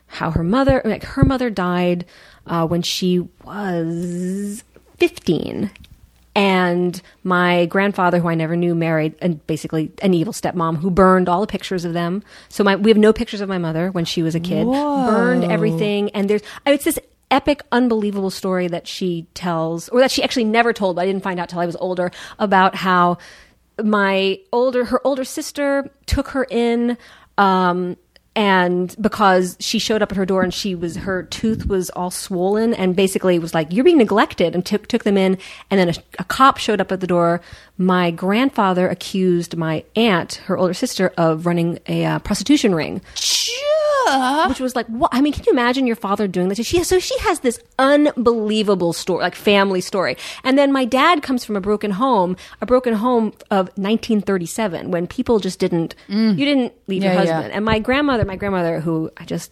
how 0.08 0.32
her 0.32 0.44
mother, 0.44 0.82
like 0.84 1.04
her 1.04 1.24
mother, 1.24 1.50
died 1.50 2.06
uh, 2.46 2.68
when 2.68 2.82
she 2.82 3.20
was 3.44 4.64
fifteen. 4.98 5.72
And 6.38 7.02
my 7.24 7.66
grandfather, 7.68 8.20
who 8.20 8.28
I 8.28 8.36
never 8.36 8.58
knew, 8.58 8.76
married 8.76 9.16
and 9.22 9.46
basically 9.48 9.94
an 10.02 10.14
evil 10.14 10.34
stepmom 10.34 10.76
who 10.80 10.92
burned 10.92 11.30
all 11.30 11.40
the 11.40 11.48
pictures 11.48 11.86
of 11.86 11.94
them. 11.94 12.24
So 12.50 12.62
my, 12.62 12.76
we 12.76 12.90
have 12.90 12.98
no 12.98 13.14
pictures 13.14 13.40
of 13.40 13.48
my 13.48 13.58
mother 13.58 13.90
when 13.90 14.04
she 14.04 14.22
was 14.22 14.36
a 14.36 14.42
kid. 14.42 14.66
Burned 14.66 15.46
everything. 15.46 16.10
And 16.10 16.30
there's, 16.30 16.42
it's 16.66 16.84
this 16.84 17.00
epic, 17.36 17.62
unbelievable 17.72 18.30
story 18.30 18.68
that 18.70 18.88
she 18.88 19.28
tells, 19.34 19.90
or 19.90 20.00
that 20.00 20.10
she 20.10 20.24
actually 20.24 20.46
never 20.46 20.72
told, 20.72 20.96
but 20.96 21.02
I 21.02 21.06
didn't 21.06 21.22
find 21.22 21.40
out 21.40 21.50
till 21.50 21.60
I 21.60 21.66
was 21.66 21.76
older, 21.76 22.12
about 22.40 22.76
how 22.76 23.18
my 23.84 24.40
older, 24.54 24.86
her 24.86 25.06
older 25.06 25.26
sister 25.26 25.92
took 26.06 26.30
her 26.30 26.48
in, 26.50 26.98
um, 27.38 27.98
and 28.38 28.94
because 29.00 29.56
she 29.60 29.80
showed 29.80 30.02
up 30.02 30.12
at 30.12 30.18
her 30.18 30.26
door 30.26 30.44
and 30.44 30.54
she 30.54 30.76
was 30.76 30.98
her 30.98 31.24
tooth 31.24 31.68
was 31.68 31.90
all 31.92 32.12
swollen 32.12 32.74
and 32.74 32.94
basically 32.94 33.40
was 33.40 33.54
like 33.54 33.72
you're 33.72 33.86
being 33.86 33.98
neglected 33.98 34.54
and 34.54 34.66
took 34.66 34.88
took 34.88 35.06
them 35.06 35.18
in. 35.18 35.38
And 35.72 35.80
then 35.80 35.90
a, 35.90 35.94
a 36.20 36.26
cop 36.26 36.58
showed 36.58 36.82
up 36.82 36.92
at 36.92 37.00
the 37.00 37.08
door. 37.08 37.40
My 37.78 38.12
grandfather 38.12 38.90
accused 38.90 39.56
my 39.56 39.86
aunt 39.96 40.36
her 40.48 40.58
older 40.58 40.74
sister 40.74 41.14
of 41.18 41.46
running 41.46 41.80
a 41.88 42.04
uh, 42.04 42.20
prostitution 42.20 42.76
ring 42.76 43.02
which 44.48 44.60
was 44.60 44.76
like 44.76 44.86
what 44.88 45.10
i 45.14 45.22
mean 45.22 45.34
can 45.34 45.44
you 45.46 45.52
imagine 45.52 45.88
your 45.88 45.96
father 45.96 46.28
doing 46.28 46.50
this 46.50 46.64
she 46.66 46.84
so 46.84 47.00
she 47.00 47.18
has 47.20 47.40
this 47.40 47.60
unbelievable 47.80 48.94
story 48.94 49.24
like 49.24 49.36
family 49.36 49.82
story 49.82 50.18
and 50.44 50.58
then 50.58 50.72
my 50.72 50.86
dad 50.86 51.24
comes 51.24 51.44
from 51.44 51.56
a 51.56 51.62
broken 51.62 51.92
home 51.92 52.36
a 52.62 52.66
broken 52.66 52.94
home 52.94 53.28
of 53.52 53.68
1937 53.78 54.92
when 54.92 55.08
people 55.08 55.40
just 55.40 55.60
didn't 55.60 55.96
mm. 56.08 56.38
you 56.38 56.46
didn't 56.46 56.74
leave 56.88 57.04
Yeah, 57.04 57.14
your 57.14 57.24
yeah. 57.24 57.34
husband 57.34 57.54
and 57.54 57.66
my 57.66 57.80
grandmother 57.80 58.26
my 58.26 58.36
grandmother 58.36 58.80
who 58.80 59.12
i 59.18 59.26
just 59.26 59.52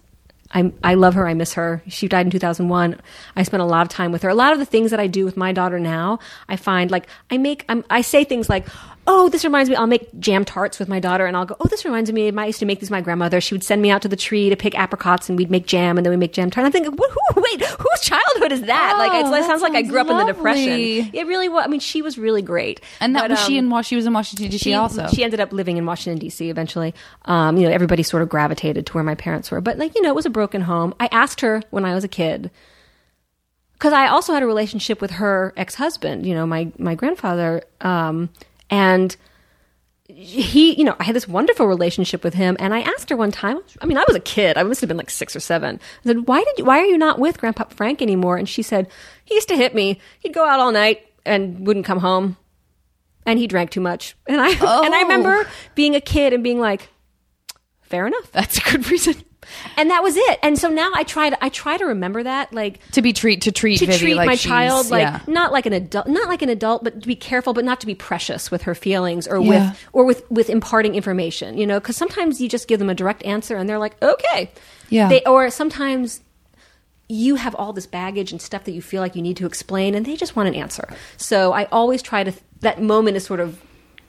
I, 0.53 0.71
I 0.83 0.93
love 0.93 1.15
her. 1.15 1.27
I 1.27 1.33
miss 1.33 1.53
her. 1.53 1.81
She 1.87 2.07
died 2.07 2.27
in 2.27 2.31
2001. 2.31 3.01
I 3.35 3.43
spent 3.43 3.63
a 3.63 3.65
lot 3.65 3.81
of 3.81 3.89
time 3.89 4.11
with 4.11 4.21
her. 4.21 4.29
A 4.29 4.35
lot 4.35 4.53
of 4.53 4.59
the 4.59 4.65
things 4.65 4.91
that 4.91 4.99
I 4.99 5.07
do 5.07 5.25
with 5.25 5.35
my 5.35 5.51
daughter 5.51 5.79
now, 5.79 6.19
I 6.47 6.57
find 6.57 6.91
like 6.91 7.07
I 7.31 7.37
make, 7.37 7.65
I'm, 7.69 7.83
I 7.89 8.01
say 8.01 8.23
things 8.23 8.49
like, 8.49 8.67
oh, 9.05 9.27
this 9.27 9.43
reminds 9.43 9.69
me, 9.69 9.75
I'll 9.75 9.85
make 9.87 10.07
jam 10.19 10.45
tarts 10.45 10.79
with 10.79 10.87
my 10.87 10.99
daughter 11.01 11.25
and 11.25 11.35
I'll 11.35 11.45
go, 11.45 11.57
oh, 11.59 11.67
this 11.67 11.83
reminds 11.83 12.09
me, 12.11 12.31
I 12.31 12.45
used 12.45 12.59
to 12.59 12.65
make 12.65 12.79
these 12.79 12.87
with 12.87 12.91
my 12.91 13.01
grandmother. 13.01 13.41
She 13.41 13.53
would 13.53 13.63
send 13.63 13.81
me 13.81 13.91
out 13.91 14.01
to 14.03 14.07
the 14.07 14.15
tree 14.15 14.49
to 14.49 14.55
pick 14.55 14.77
apricots 14.79 15.27
and 15.27 15.37
we'd 15.37 15.51
make 15.51 15.65
jam 15.67 15.97
and 15.97 16.05
then 16.05 16.11
we'd 16.11 16.17
make 16.21 16.31
jam 16.31 16.49
tart. 16.49 16.65
And 16.65 16.67
I'm 16.67 16.71
thinking, 16.71 16.93
who, 16.97 17.41
wait, 17.41 17.61
whose 17.65 17.99
childhood 18.01 18.53
is 18.53 18.61
that? 18.61 18.95
like, 18.97 19.11
it's, 19.19 19.27
Oh, 19.27 19.33
it 19.33 19.41
that 19.41 19.45
sounds 19.45 19.61
like 19.61 19.73
I 19.73 19.81
sounds 19.81 19.89
grew 19.91 19.99
up 19.99 20.07
in 20.07 20.17
the 20.17 20.25
Depression. 20.31 21.09
It 21.13 21.27
really 21.27 21.49
was. 21.49 21.65
I 21.65 21.67
mean, 21.67 21.81
she 21.81 22.01
was 22.01 22.17
really 22.17 22.41
great. 22.41 22.79
And 23.01 23.13
that 23.17 23.23
But, 23.23 23.31
was 23.31 23.39
she 23.45 23.57
um, 23.59 23.65
in 23.65 23.69
Was- 23.71 23.85
she 23.87 23.95
was 23.97 24.05
in 24.05 24.13
Washington 24.13 24.49
D.C. 24.49 24.73
also. 24.73 25.07
she 25.07 25.23
ended 25.23 25.41
up 25.41 25.51
living 25.51 25.75
in 25.75 25.85
Washington 25.85 26.19
D.C. 26.19 26.49
eventually. 26.49 26.93
Um, 27.25 27.57
you 27.57 27.67
know, 27.67 27.73
everybody 27.73 28.03
sort 28.03 28.23
of 28.23 28.29
gravitated 28.29 28.85
to 28.85 28.93
where 28.93 29.03
my 29.03 29.15
parents 29.15 29.51
were, 29.51 29.59
but 29.59 29.77
like 29.77 29.95
you 29.95 30.01
know, 30.01 30.09
it 30.09 30.15
was 30.15 30.25
a 30.25 30.29
broken 30.29 30.61
home. 30.61 30.93
I 31.01 31.07
asked 31.11 31.41
her 31.41 31.61
when 31.71 31.83
I 31.83 31.93
was 31.93 32.05
a 32.05 32.07
kid 32.07 32.51
because 33.73 33.91
I 33.91 34.07
also 34.07 34.33
had 34.33 34.43
a 34.43 34.47
relationship 34.47 35.01
with 35.01 35.11
her 35.11 35.53
ex 35.57 35.75
husband. 35.75 36.25
You 36.25 36.35
know, 36.35 36.45
my 36.45 36.71
my 36.77 36.95
grandfather, 36.95 37.63
um, 37.81 38.29
and 38.73 39.15
he, 40.07 40.73
you 40.73 40.83
know, 40.83 40.95
I 40.99 41.03
had 41.03 41.15
this 41.15 41.27
wonderful 41.27 41.67
relationship 41.67 42.23
with 42.23 42.33
him. 42.33 42.57
And 42.59 42.73
I 42.73 42.81
asked 42.81 43.11
her 43.11 43.15
one 43.15 43.31
time. 43.31 43.59
I 43.81 43.85
mean, 43.85 43.97
I 43.99 44.03
was 44.07 44.15
a 44.15 44.19
kid. 44.19 44.57
I 44.57 44.63
must 44.63 44.81
have 44.81 44.87
been 44.87 44.97
like 44.97 45.11
six 45.11 45.35
or 45.35 45.39
seven. 45.39 45.79
I 46.03 46.07
said, 46.07 46.27
"Why 46.27 46.43
did 46.43 46.57
you? 46.57 46.65
Why 46.65 46.79
are 46.79 46.85
you 46.85 46.97
not 46.97 47.19
with 47.19 47.37
Grandpa 47.37 47.65
Frank 47.65 48.01
anymore?" 48.01 48.37
And 48.37 48.49
she 48.49 48.63
said, 48.63 48.87
"He 49.23 49.35
used 49.35 49.47
to 49.49 49.55
hit 49.55 49.75
me. 49.75 49.99
He'd 50.19 50.33
go 50.33 50.45
out 50.45 50.59
all 50.59 50.71
night 50.71 51.05
and 51.23 51.65
wouldn't 51.67 51.85
come 51.85 51.99
home." 51.99 52.37
and 53.25 53.39
he 53.39 53.47
drank 53.47 53.69
too 53.69 53.79
much. 53.79 54.17
And 54.27 54.41
I 54.41 54.49
and 54.49 54.59
I 54.93 54.99
oh. 54.99 55.03
remember 55.03 55.47
being 55.75 55.95
a 55.95 56.01
kid 56.01 56.33
and 56.33 56.43
being 56.43 56.59
like, 56.59 56.89
fair 57.79 58.05
enough. 58.05 58.29
That's 58.33 58.57
a 58.57 58.71
good 58.71 58.91
reason 58.91 59.23
And 59.77 59.89
that 59.89 60.03
was 60.03 60.15
it. 60.17 60.39
And 60.43 60.57
so 60.57 60.69
now 60.69 60.91
I 60.93 61.03
try 61.03 61.29
to 61.29 61.43
I 61.43 61.49
try 61.49 61.77
to 61.77 61.85
remember 61.85 62.23
that 62.23 62.53
like 62.53 62.79
to 62.91 63.01
be 63.01 63.13
treat 63.13 63.41
to 63.41 63.51
treat 63.51 63.77
to 63.79 63.85
Vivi 63.85 63.97
treat 63.97 64.15
like 64.15 64.27
my 64.27 64.35
child 64.35 64.89
like 64.89 65.01
yeah. 65.01 65.19
not 65.27 65.51
like 65.51 65.65
an 65.65 65.73
adult 65.73 66.07
not 66.07 66.27
like 66.27 66.41
an 66.41 66.49
adult 66.49 66.83
but 66.83 67.01
to 67.01 67.07
be 67.07 67.15
careful 67.15 67.53
but 67.53 67.65
not 67.65 67.79
to 67.81 67.85
be 67.87 67.95
precious 67.95 68.51
with 68.51 68.63
her 68.63 68.75
feelings 68.75 69.27
or 69.27 69.39
Yeah. 69.39 69.69
with 69.69 69.87
or 69.93 70.03
with 70.05 70.29
with 70.31 70.49
imparting 70.49 70.95
information 70.95 71.57
you 71.57 71.65
know 71.67 71.79
because 71.79 71.97
sometimes 71.97 72.39
you 72.41 72.47
just 72.49 72.67
give 72.67 72.79
them 72.79 72.89
a 72.89 72.95
direct 72.95 73.23
answer 73.23 73.55
and 73.57 73.67
they're 73.69 73.79
like 73.79 74.01
okay 74.01 74.51
Yeah. 74.89 75.09
they 75.09 75.21
or 75.25 75.49
sometimes 75.49 76.21
you 77.09 77.35
have 77.35 77.53
all 77.55 77.73
this 77.73 77.85
baggage 77.85 78.31
and 78.31 78.41
stuff 78.41 78.63
that 78.63 78.71
you 78.71 78.81
feel 78.81 79.01
like 79.01 79.15
you 79.15 79.21
need 79.21 79.37
to 79.37 79.45
explain 79.45 79.93
and 79.93 80.05
they 80.05 80.15
just 80.15 80.35
want 80.35 80.47
an 80.47 80.55
answer 80.55 80.87
so 81.17 81.51
i 81.53 81.65
always 81.65 82.01
try 82.01 82.23
to 82.23 82.33
that 82.61 82.81
moment 82.81 83.17
is 83.17 83.25
sort 83.25 83.39
of 83.39 83.61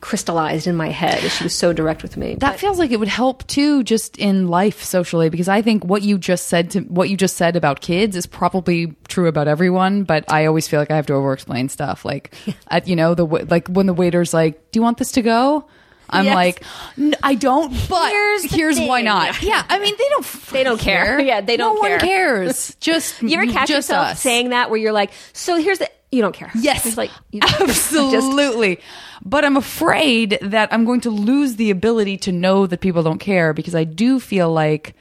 crystallized 0.05 0.67
in 0.67 0.77
my 0.77 0.91
head 0.91 1.19
she 1.31 1.45
was 1.45 1.55
so 1.55 1.73
direct 1.73 2.03
with 2.03 2.17
me 2.19 2.35
That 2.41 2.61
feels 2.61 2.79
like 2.79 2.91
it 2.91 2.99
would 3.01 3.09
help 3.09 3.47
too, 3.47 3.83
just 3.83 4.19
in 4.19 4.49
life 4.49 4.83
socially, 4.85 5.31
because 5.31 5.49
I 5.49 5.63
think 5.63 5.83
what 5.83 6.03
you 6.03 6.19
just 6.19 6.49
said 6.49 6.71
to 6.73 6.81
what 6.81 7.09
you 7.09 7.17
just 7.17 7.37
said 7.39 7.57
about 7.57 7.81
kids 7.81 8.15
is 8.15 8.27
probably 8.27 8.95
true 9.09 9.29
about 9.29 9.49
everyone. 9.49 10.05
But 10.05 10.31
I 10.31 10.45
always 10.45 10.69
feel 10.69 10.79
like 10.79 10.91
I 10.91 10.97
have 10.97 11.07
to 11.07 11.15
over-explain 11.15 11.71
stuff, 11.71 12.05
like 12.05 12.35
at 12.69 12.83
uh, 12.83 12.87
you 12.87 12.97
know 12.97 13.15
the 13.15 13.25
like 13.25 13.69
when 13.69 13.87
the 13.87 13.95
waiter's 13.95 14.35
like, 14.35 14.71
"Do 14.73 14.79
you 14.79 14.83
want 14.83 14.99
this 14.99 15.13
to 15.13 15.23
go?" 15.23 15.67
I'm 16.11 16.27
Yes. 16.27 16.35
like, 16.35 16.63
"N- 16.99 17.15
I 17.23 17.35
don't, 17.35 17.73
but 17.89 18.11
Here's 18.11 18.45
here's, 18.45 18.79
why 18.81 19.01
not. 19.01 19.43
Yeah, 19.43 19.65
I 19.67 19.79
mean 19.79 19.95
they 19.97 20.09
don't. 20.11 20.27
They 20.53 20.65
don't 20.65 20.79
care. 20.81 21.19
Yeah, 21.31 21.41
they 21.41 21.57
don't 21.57 21.77
no 21.77 21.81
care. 21.83 21.97
one 21.97 22.01
cares. 22.01 22.77
Just 22.79 23.23
you 23.23 23.35
ever 23.41 23.47
catch 23.51 23.69
just 23.69 23.89
yourself 23.89 24.09
us. 24.09 24.21
saying 24.21 24.51
that 24.51 24.69
where 24.69 24.79
you're 24.79 24.93
like 24.93 25.13
so 25.33 25.57
here's 25.57 25.79
the 25.79 25.89
you 26.15 26.23
don't 26.23 26.35
care 26.35 26.51
Yes, 26.55 26.87
it's 26.87 26.97
like 26.97 27.11
you- 27.33 27.41
just- 27.59 27.93
absolutely. 27.93 28.81
but 29.25 29.45
I'm 29.45 29.57
afraid 29.57 30.39
that 30.43 30.73
I'm 30.73 30.85
going 30.85 31.01
to 31.03 31.11
lose 31.11 31.57
the 31.57 31.71
ability 31.71 32.17
to 32.19 32.33
know 32.33 32.67
that 32.67 32.81
people 32.81 33.03
don't 33.03 33.19
care 33.19 33.53
because 33.53 33.75
I 33.75 33.85
do 33.85 34.19
feel 34.21 34.53
like 34.53 34.95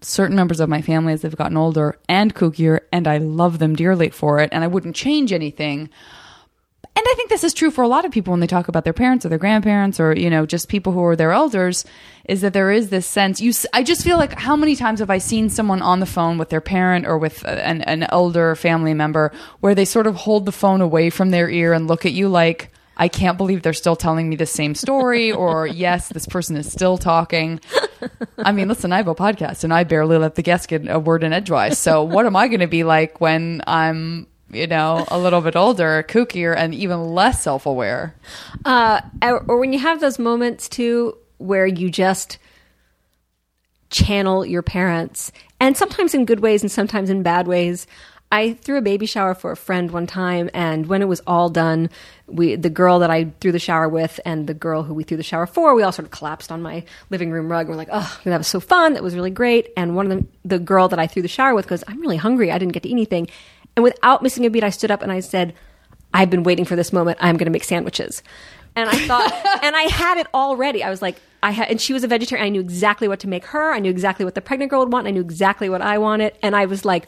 certain 0.00 0.36
members 0.36 0.60
of 0.60 0.68
my 0.68 0.82
family, 0.82 1.12
as 1.14 1.22
they've 1.22 1.34
gotten 1.34 1.56
older 1.56 1.98
and 2.08 2.34
kookier, 2.34 2.80
and 2.92 3.06
I 3.08 3.16
love 3.18 3.58
them 3.58 3.74
dearly 3.74 4.10
for 4.10 4.38
it, 4.40 4.50
and 4.52 4.62
I 4.62 4.66
wouldn't 4.66 4.94
change 4.96 5.32
anything. 5.32 5.88
And 6.96 7.04
I 7.08 7.14
think 7.14 7.28
this 7.28 7.42
is 7.42 7.52
true 7.52 7.72
for 7.72 7.82
a 7.82 7.88
lot 7.88 8.04
of 8.04 8.12
people 8.12 8.30
when 8.30 8.38
they 8.40 8.46
talk 8.46 8.68
about 8.68 8.84
their 8.84 8.92
parents 8.92 9.26
or 9.26 9.28
their 9.28 9.38
grandparents 9.38 9.98
or 9.98 10.16
you 10.16 10.30
know 10.30 10.46
just 10.46 10.68
people 10.68 10.92
who 10.92 11.02
are 11.04 11.16
their 11.16 11.32
elders 11.32 11.84
is 12.24 12.40
that 12.42 12.52
there 12.52 12.70
is 12.70 12.90
this 12.90 13.04
sense 13.06 13.40
you 13.40 13.52
I 13.72 13.82
just 13.82 14.04
feel 14.04 14.16
like 14.16 14.38
how 14.38 14.54
many 14.54 14.76
times 14.76 15.00
have 15.00 15.10
I 15.10 15.18
seen 15.18 15.48
someone 15.50 15.82
on 15.82 15.98
the 15.98 16.06
phone 16.06 16.38
with 16.38 16.50
their 16.50 16.60
parent 16.60 17.06
or 17.06 17.18
with 17.18 17.44
uh, 17.44 17.48
an, 17.48 17.82
an 17.82 18.04
elder 18.10 18.54
family 18.54 18.94
member 18.94 19.32
where 19.58 19.74
they 19.74 19.84
sort 19.84 20.06
of 20.06 20.14
hold 20.14 20.46
the 20.46 20.52
phone 20.52 20.80
away 20.80 21.10
from 21.10 21.30
their 21.30 21.50
ear 21.50 21.72
and 21.72 21.88
look 21.88 22.06
at 22.06 22.12
you 22.12 22.28
like 22.28 22.70
I 22.96 23.08
can't 23.08 23.36
believe 23.36 23.62
they're 23.62 23.72
still 23.72 23.96
telling 23.96 24.28
me 24.28 24.36
the 24.36 24.46
same 24.46 24.76
story 24.76 25.32
or 25.32 25.66
yes 25.84 26.08
this 26.10 26.26
person 26.26 26.56
is 26.56 26.70
still 26.70 26.96
talking 26.96 27.60
I 28.38 28.52
mean, 28.52 28.68
listen, 28.68 28.92
I 28.92 28.98
have 28.98 29.08
a 29.08 29.14
podcast 29.14 29.64
and 29.64 29.72
I 29.72 29.84
barely 29.84 30.18
let 30.18 30.34
the 30.34 30.42
guests 30.42 30.66
get 30.66 30.88
a 30.88 30.98
word 30.98 31.24
in 31.24 31.32
edgewise. 31.32 31.78
So 31.78 32.02
what 32.02 32.26
am 32.26 32.36
I 32.36 32.48
going 32.48 32.60
to 32.60 32.66
be 32.66 32.84
like 32.84 33.20
when 33.20 33.62
I'm, 33.66 34.26
you 34.54 34.66
know, 34.66 35.04
a 35.08 35.18
little 35.18 35.40
bit 35.40 35.56
older, 35.56 36.04
kookier, 36.08 36.54
and 36.56 36.74
even 36.74 37.14
less 37.14 37.42
self 37.42 37.66
aware? 37.66 38.14
Uh, 38.64 39.00
or 39.22 39.58
when 39.58 39.72
you 39.72 39.78
have 39.78 40.00
those 40.00 40.18
moments 40.18 40.68
too 40.68 41.16
where 41.38 41.66
you 41.66 41.90
just 41.90 42.38
channel 43.90 44.44
your 44.44 44.62
parents, 44.62 45.32
and 45.60 45.76
sometimes 45.76 46.14
in 46.14 46.24
good 46.24 46.40
ways 46.40 46.62
and 46.62 46.70
sometimes 46.70 47.10
in 47.10 47.22
bad 47.22 47.46
ways. 47.46 47.86
I 48.32 48.54
threw 48.54 48.78
a 48.78 48.82
baby 48.82 49.06
shower 49.06 49.32
for 49.32 49.52
a 49.52 49.56
friend 49.56 49.92
one 49.92 50.08
time, 50.08 50.50
and 50.52 50.86
when 50.86 51.02
it 51.02 51.08
was 51.08 51.20
all 51.24 51.50
done, 51.50 51.88
we 52.26 52.56
the 52.56 52.70
girl 52.70 52.98
that 52.98 53.10
I 53.10 53.26
threw 53.40 53.52
the 53.52 53.60
shower 53.60 53.88
with 53.88 54.18
and 54.24 54.48
the 54.48 54.54
girl 54.54 54.82
who 54.82 54.92
we 54.92 55.04
threw 55.04 55.16
the 55.16 55.22
shower 55.22 55.46
for, 55.46 55.72
we 55.72 55.84
all 55.84 55.92
sort 55.92 56.06
of 56.06 56.10
collapsed 56.10 56.50
on 56.50 56.60
my 56.60 56.84
living 57.10 57.30
room 57.30 57.48
rug. 57.48 57.66
And 57.66 57.70
we're 57.70 57.76
like, 57.76 57.90
"Oh, 57.92 58.20
that 58.24 58.38
was 58.38 58.48
so 58.48 58.58
fun! 58.58 58.94
That 58.94 59.04
was 59.04 59.14
really 59.14 59.30
great!" 59.30 59.68
And 59.76 59.94
one 59.94 60.06
of 60.06 60.10
them, 60.10 60.28
the 60.44 60.58
girl 60.58 60.88
that 60.88 60.98
I 60.98 61.06
threw 61.06 61.22
the 61.22 61.28
shower 61.28 61.54
with, 61.54 61.68
goes, 61.68 61.84
"I'm 61.86 62.00
really 62.00 62.16
hungry. 62.16 62.50
I 62.50 62.58
didn't 62.58 62.72
get 62.72 62.82
to 62.82 62.88
eat 62.88 62.92
anything." 62.92 63.28
And 63.76 63.82
without 63.82 64.22
missing 64.22 64.46
a 64.46 64.50
beat, 64.50 64.64
I 64.64 64.70
stood 64.70 64.90
up 64.90 65.02
and 65.02 65.10
I 65.10 65.20
said, 65.20 65.54
"I've 66.12 66.30
been 66.30 66.42
waiting 66.42 66.64
for 66.64 66.76
this 66.76 66.92
moment. 66.92 67.18
I'm 67.20 67.36
going 67.36 67.46
to 67.46 67.52
make 67.52 67.64
sandwiches." 67.64 68.22
And 68.76 68.88
I 68.88 68.96
thought, 69.06 69.32
and 69.62 69.76
I 69.76 69.82
had 69.82 70.18
it 70.18 70.26
all 70.34 70.56
ready. 70.56 70.82
I 70.82 70.90
was 70.90 71.00
like, 71.00 71.20
I 71.42 71.52
had, 71.52 71.68
and 71.68 71.80
she 71.80 71.92
was 71.92 72.04
a 72.04 72.08
vegetarian. 72.08 72.44
I 72.44 72.48
knew 72.48 72.60
exactly 72.60 73.06
what 73.06 73.20
to 73.20 73.28
make 73.28 73.44
her. 73.46 73.72
I 73.72 73.78
knew 73.78 73.90
exactly 73.90 74.24
what 74.24 74.34
the 74.34 74.40
pregnant 74.40 74.70
girl 74.70 74.80
would 74.80 74.92
want. 74.92 75.06
I 75.06 75.10
knew 75.10 75.20
exactly 75.20 75.68
what 75.68 75.82
I 75.82 75.98
wanted. 75.98 76.32
And 76.42 76.56
I 76.56 76.66
was 76.66 76.84
like, 76.84 77.06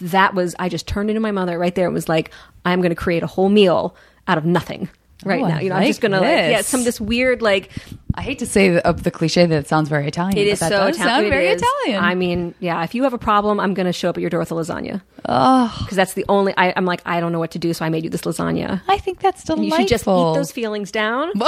that 0.00 0.34
was, 0.34 0.54
I 0.58 0.68
just 0.68 0.86
turned 0.86 1.10
into 1.10 1.20
my 1.20 1.32
mother 1.32 1.58
right 1.58 1.74
there 1.74 1.86
and 1.86 1.94
was 1.94 2.08
like, 2.08 2.32
I'm 2.64 2.80
going 2.80 2.90
to 2.90 2.96
create 2.96 3.22
a 3.22 3.26
whole 3.26 3.48
meal 3.48 3.96
out 4.28 4.38
of 4.38 4.44
nothing 4.44 4.88
right 5.24 5.40
Oh, 5.42 5.48
now. 5.48 5.60
You 5.60 5.68
know, 5.70 5.76
I'm 5.76 5.86
just 5.86 6.00
going 6.00 6.12
to 6.12 6.20
like, 6.20 6.28
yeah, 6.28 6.56
this. 6.58 6.66
some 6.66 6.84
this 6.84 7.00
weird, 7.00 7.42
like, 7.42 7.70
I 8.14 8.22
hate 8.22 8.38
to 8.40 8.46
say 8.46 8.68
the, 8.70 8.86
of 8.86 9.02
the 9.04 9.10
cliche 9.10 9.46
that 9.46 9.56
it 9.58 9.66
sounds 9.68 9.88
very 9.88 10.06
Italian. 10.06 10.36
it 10.36 10.50
but 10.50 10.60
that 10.60 10.68
so 10.70 10.78
does 10.86 10.96
Italian. 10.96 11.14
sound 11.22 11.28
very 11.30 11.46
is. 11.48 11.62
Italian. 11.62 12.04
I 12.04 12.14
mean, 12.14 12.54
yeah, 12.60 12.82
if 12.84 12.94
you 12.94 13.02
have 13.04 13.12
a 13.14 13.18
problem, 13.18 13.58
I'm 13.60 13.74
to 13.86 13.92
show 13.92 14.10
up 14.10 14.16
at 14.16 14.20
your 14.20 14.30
door 14.30 14.40
with 14.40 14.50
a 14.50 14.54
lasagna. 14.54 15.00
oh, 15.28 15.74
Because 15.80 15.96
that's 15.96 16.12
the 16.14 16.24
only, 16.28 16.52
I, 16.56 16.72
I'm 16.76 16.84
like, 16.84 17.00
I 17.06 17.20
don't 17.20 17.32
know 17.32 17.38
what 17.38 17.52
to 17.52 17.58
do, 17.58 17.72
so 17.72 17.84
I 17.84 17.88
made 17.88 18.04
you 18.04 18.10
this 18.10 18.22
lasagna. 18.22 18.80
I 18.88 18.98
think 18.98 19.20
that's 19.20 19.40
And 19.48 19.56
delightful. 19.60 19.64
you 19.64 19.82
should 19.82 19.88
just 19.88 20.04
eat 20.04 20.34
those 20.38 20.52
feelings 20.52 20.90
down. 20.90 21.30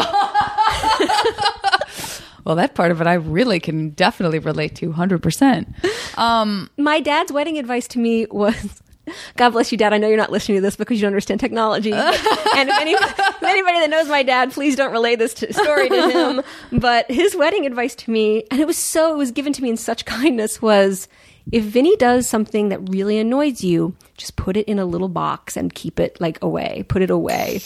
well, 2.44 2.56
that 2.56 2.74
part 2.74 2.90
of 2.90 3.00
it 3.00 3.06
I 3.06 3.14
really 3.14 3.60
can 3.60 3.90
definitely 3.90 4.38
relate 4.38 4.74
to 4.76 4.90
100%. 4.92 6.18
Um, 6.18 6.70
my 6.76 7.00
dad's 7.00 7.32
wedding 7.32 7.58
advice 7.58 7.88
to 7.88 7.98
me 7.98 8.26
was 8.30 8.82
God 9.36 9.50
bless 9.50 9.72
you, 9.72 9.78
Dad. 9.78 9.92
I 9.92 9.98
know 9.98 10.08
you're 10.08 10.16
not 10.16 10.32
listening 10.32 10.58
to 10.58 10.62
this 10.62 10.76
because 10.76 10.98
you 10.98 11.02
don't 11.02 11.12
understand 11.12 11.40
technology. 11.40 11.92
and 11.92 12.68
if, 12.68 12.80
any, 12.80 12.92
if 12.92 13.42
anybody 13.42 13.80
that 13.80 13.90
knows 13.90 14.08
my 14.08 14.22
dad, 14.22 14.52
please 14.52 14.76
don't 14.76 14.92
relay 14.92 15.16
this 15.16 15.34
to, 15.34 15.52
story 15.52 15.88
to 15.88 16.10
him. 16.10 16.42
But 16.72 17.10
his 17.10 17.36
wedding 17.36 17.66
advice 17.66 17.94
to 17.96 18.10
me, 18.10 18.44
and 18.50 18.60
it 18.60 18.66
was 18.66 18.76
so, 18.76 19.14
it 19.14 19.16
was 19.16 19.30
given 19.30 19.52
to 19.52 19.62
me 19.62 19.70
in 19.70 19.76
such 19.76 20.04
kindness, 20.04 20.60
was 20.60 21.08
if 21.52 21.64
Vinny 21.64 21.96
does 21.96 22.28
something 22.28 22.68
that 22.70 22.88
really 22.88 23.18
annoys 23.18 23.62
you, 23.62 23.94
just 24.16 24.36
put 24.36 24.56
it 24.56 24.66
in 24.66 24.78
a 24.78 24.84
little 24.84 25.08
box 25.08 25.56
and 25.56 25.74
keep 25.74 26.00
it 26.00 26.20
like 26.20 26.42
away. 26.42 26.84
Put 26.88 27.02
it 27.02 27.10
away. 27.10 27.60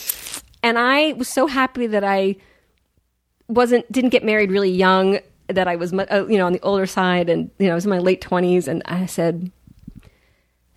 And 0.61 0.77
I 0.77 1.13
was 1.13 1.27
so 1.27 1.47
happy 1.47 1.87
that 1.87 2.03
I 2.03 2.35
wasn't 3.47 3.89
didn't 3.91 4.11
get 4.11 4.23
married 4.23 4.51
really 4.51 4.69
young 4.69 5.19
that 5.47 5.67
I 5.67 5.75
was 5.75 5.91
uh, 5.93 6.25
you 6.29 6.37
know 6.37 6.45
on 6.45 6.53
the 6.53 6.61
older 6.61 6.85
side 6.85 7.29
and 7.29 7.49
you 7.57 7.65
know 7.65 7.71
I 7.71 7.75
was 7.75 7.85
in 7.85 7.89
my 7.89 7.97
late 7.97 8.21
20s 8.21 8.67
and 8.67 8.83
I 8.85 9.07
said 9.07 9.51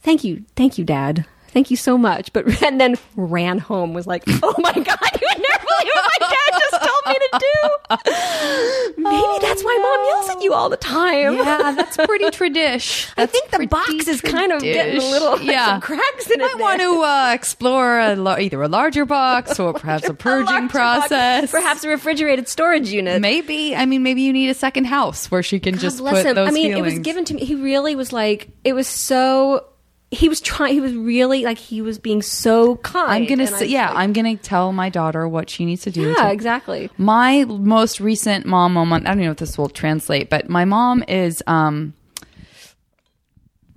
thank 0.03 0.25
you 0.25 0.45
thank 0.57 0.79
you 0.79 0.85
dad 0.85 1.25
thank 1.49 1.71
you 1.71 1.77
so 1.77 1.97
much 1.99 2.33
but 2.33 2.63
and 2.63 2.81
then 2.81 2.97
ran 3.17 3.59
home 3.59 3.93
was 3.95 4.07
like 4.07 4.23
oh 4.43 4.55
my 4.59 4.73
god 4.73 4.99
you 5.21 5.29
would 5.35 5.43
never 5.43 5.65
believe 5.65 5.93
what 5.95 6.11
my 6.21 6.29
dad 6.29 6.61
just 6.71 6.83
told 6.83 7.07
me 7.07 7.19
to 7.19 7.39
do 7.39 9.03
maybe 9.03 9.39
that's 9.41 9.63
why 9.63 9.79
mom 9.83 10.07
yells 10.09 10.31
at 10.37 10.43
you 10.43 10.55
all 10.55 10.69
the 10.69 10.77
time 10.77 11.35
yeah, 11.35 11.73
that's 11.73 11.97
pretty 11.97 12.25
tradish. 12.31 13.13
I 13.17 13.27
think 13.27 13.51
the 13.51 13.67
box 13.67 14.09
is 14.09 14.21
kind 14.21 14.53
of 14.53 14.63
getting 14.63 15.01
a 15.01 15.05
little 15.05 15.41
yeah. 15.41 15.67
some 15.67 15.81
cracks 15.81 16.27
in 16.31 16.41
it 16.41 16.45
might 16.45 16.59
want 16.59 16.81
to 16.81 17.03
uh, 17.03 17.33
explore 17.35 17.99
a 17.99 18.41
either 18.41 18.63
a 18.63 18.69
larger 18.69 19.05
box 19.05 19.59
or 19.61 19.73
perhaps 19.75 20.09
a 20.09 20.13
A 20.13 20.15
purging 20.15 20.69
box, 20.69 20.73
process. 20.73 21.51
perhaps 21.51 21.85
a 21.85 21.89
refrigerated 21.89 22.49
storage 22.49 22.89
unit 22.91 23.21
Maybe 23.21 23.75
I 23.77 23.85
mean 23.87 24.03
maybe 24.03 24.23
you 24.23 24.33
need 24.33 24.49
a 24.51 24.55
second 24.55 24.85
house 24.87 25.31
where 25.31 25.43
she 25.43 25.61
can 25.61 25.79
just 25.79 25.99
God 25.99 26.11
bless 26.11 26.23
put 26.23 26.31
him. 26.31 26.35
those 26.37 26.49
I 26.49 26.53
mean, 26.53 26.73
feelings. 26.73 26.93
it 26.95 26.97
was 26.97 27.05
given 27.05 27.25
to 27.27 27.35
me. 27.35 27.45
He 27.45 27.55
really 27.57 27.95
was 27.95 28.13
like, 28.13 28.49
it 28.65 28.73
was 28.73 28.87
so. 28.87 29.67
He 30.15 30.29
was 30.29 30.43
trying. 30.43 30.75
He 30.75 30.81
was 30.81 30.93
really 30.95 31.43
like 31.45 31.57
he 31.57 31.81
was 31.81 31.99
being 31.99 32.21
so 32.21 32.77
kind. 32.77 33.11
I'm 33.11 33.27
gonna 33.27 33.47
say, 33.47 33.65
yeah, 33.67 33.89
like, 33.89 33.97
I'm 33.97 34.13
gonna 34.13 34.37
tell 34.37 34.71
my 34.71 34.91
daughter 34.91 35.27
what 35.27 35.49
she 35.49 35.65
needs 35.65 35.83
to 35.85 35.91
do. 35.91 36.11
yeah, 36.11 36.27
to- 36.27 36.33
exactly. 36.33 36.91
my 36.99 37.47
most 37.47 37.99
recent 37.99 38.45
mom 38.45 38.75
moment. 38.75 39.07
I 39.07 39.15
don't 39.15 39.25
know 39.25 39.31
if 39.31 39.39
this 39.39 39.57
will 39.57 39.71
translate, 39.71 40.29
but 40.29 40.51
my 40.51 40.67
mom 40.67 41.03
is 41.09 41.43
um, 41.47 41.95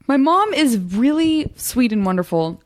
my 0.07 0.17
mom 0.17 0.53
is 0.53 0.77
really 0.77 1.51
sweet 1.55 1.93
and 1.93 2.05
wonderful. 2.05 2.61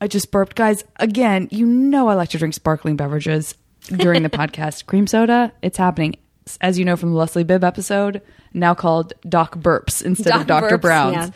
I 0.00 0.06
just 0.08 0.30
burped, 0.30 0.56
guys. 0.56 0.84
Again, 0.96 1.48
you 1.50 1.66
know 1.66 2.08
I 2.08 2.14
like 2.14 2.30
to 2.30 2.38
drink 2.38 2.54
sparkling 2.54 2.96
beverages 2.96 3.54
during 3.96 4.22
the 4.22 4.30
podcast. 4.40 4.86
Cream 4.86 5.06
soda, 5.06 5.52
it's 5.62 5.78
happening. 5.78 6.16
As 6.60 6.78
you 6.78 6.84
know 6.84 6.96
from 6.96 7.10
the 7.10 7.16
Leslie 7.16 7.44
Bibb 7.44 7.62
episode, 7.62 8.22
now 8.52 8.74
called 8.74 9.12
Doc 9.28 9.56
Burps 9.58 10.02
instead 10.02 10.30
Doc 10.30 10.40
of 10.40 10.46
Dr. 10.46 10.78
Burps, 10.78 10.82
Brown's. 10.82 11.32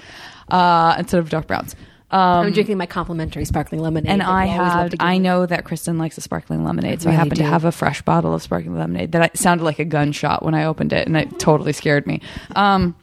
Uh, 0.52 0.94
instead 0.98 1.18
of 1.18 1.30
dark 1.30 1.46
Brown's. 1.46 1.74
Um, 2.12 2.46
I'm 2.46 2.52
drinking 2.52 2.76
my 2.76 2.84
complimentary 2.84 3.46
sparkling 3.46 3.80
lemonade. 3.80 4.12
and 4.12 4.22
I 4.22 4.48
always 4.48 4.58
love 4.58 4.72
had, 4.72 4.90
to 4.90 4.96
give 4.98 5.06
I 5.06 5.16
know 5.16 5.46
that 5.46 5.64
Kristen 5.64 5.96
likes 5.96 6.18
a 6.18 6.20
sparkling 6.20 6.62
lemonade, 6.62 7.00
so 7.00 7.08
I 7.08 7.12
really 7.12 7.16
happened 7.16 7.38
to 7.38 7.44
have 7.44 7.64
a 7.64 7.72
fresh 7.72 8.02
bottle 8.02 8.34
of 8.34 8.42
sparkling 8.42 8.76
lemonade 8.76 9.12
that 9.12 9.22
I, 9.22 9.30
sounded 9.32 9.64
like 9.64 9.78
a 9.78 9.86
gunshot 9.86 10.44
when 10.44 10.54
I 10.54 10.64
opened 10.64 10.92
it, 10.92 11.06
and 11.06 11.16
it 11.16 11.38
totally 11.38 11.72
scared 11.72 12.06
me. 12.06 12.20
Um, 12.54 12.94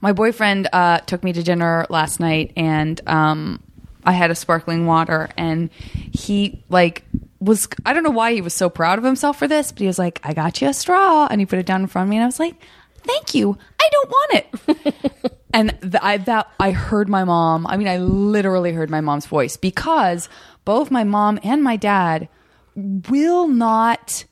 my 0.00 0.12
boyfriend 0.12 0.70
uh, 0.72 1.00
took 1.00 1.22
me 1.22 1.34
to 1.34 1.42
dinner 1.42 1.84
last 1.90 2.18
night, 2.18 2.54
and 2.56 2.98
um, 3.06 3.62
I 4.04 4.12
had 4.12 4.30
a 4.30 4.34
sparkling 4.34 4.86
water, 4.86 5.28
and 5.36 5.68
he 5.92 6.64
like 6.70 7.04
was 7.40 7.68
I 7.84 7.92
don't 7.92 8.04
know 8.04 8.10
why 8.10 8.32
he 8.32 8.40
was 8.40 8.54
so 8.54 8.70
proud 8.70 8.98
of 8.98 9.04
himself 9.04 9.38
for 9.38 9.46
this, 9.46 9.70
but 9.70 9.80
he 9.80 9.86
was 9.86 9.98
like, 9.98 10.18
"I 10.24 10.32
got 10.32 10.62
you 10.62 10.68
a 10.68 10.72
straw," 10.72 11.28
and 11.30 11.42
he 11.42 11.46
put 11.46 11.58
it 11.58 11.66
down 11.66 11.82
in 11.82 11.88
front 11.88 12.06
of 12.06 12.10
me, 12.10 12.16
and 12.16 12.22
I 12.22 12.26
was 12.26 12.40
like, 12.40 12.54
"Thank 13.02 13.34
you, 13.34 13.58
I 13.78 13.88
don't 13.92 14.08
want 14.10 14.32
it." 14.34 15.34
and 15.52 15.76
th- 15.80 15.94
I 16.02 16.18
that 16.18 16.48
I 16.60 16.70
heard 16.72 17.08
my 17.08 17.24
mom. 17.24 17.66
I 17.66 17.76
mean, 17.76 17.88
I 17.88 17.98
literally 17.98 18.72
heard 18.72 18.90
my 18.90 19.00
mom's 19.00 19.26
voice 19.26 19.56
because 19.56 20.28
both 20.64 20.90
my 20.90 21.04
mom 21.04 21.38
and 21.42 21.62
my 21.62 21.76
dad 21.76 22.28
will 22.76 23.48
not 23.48 24.24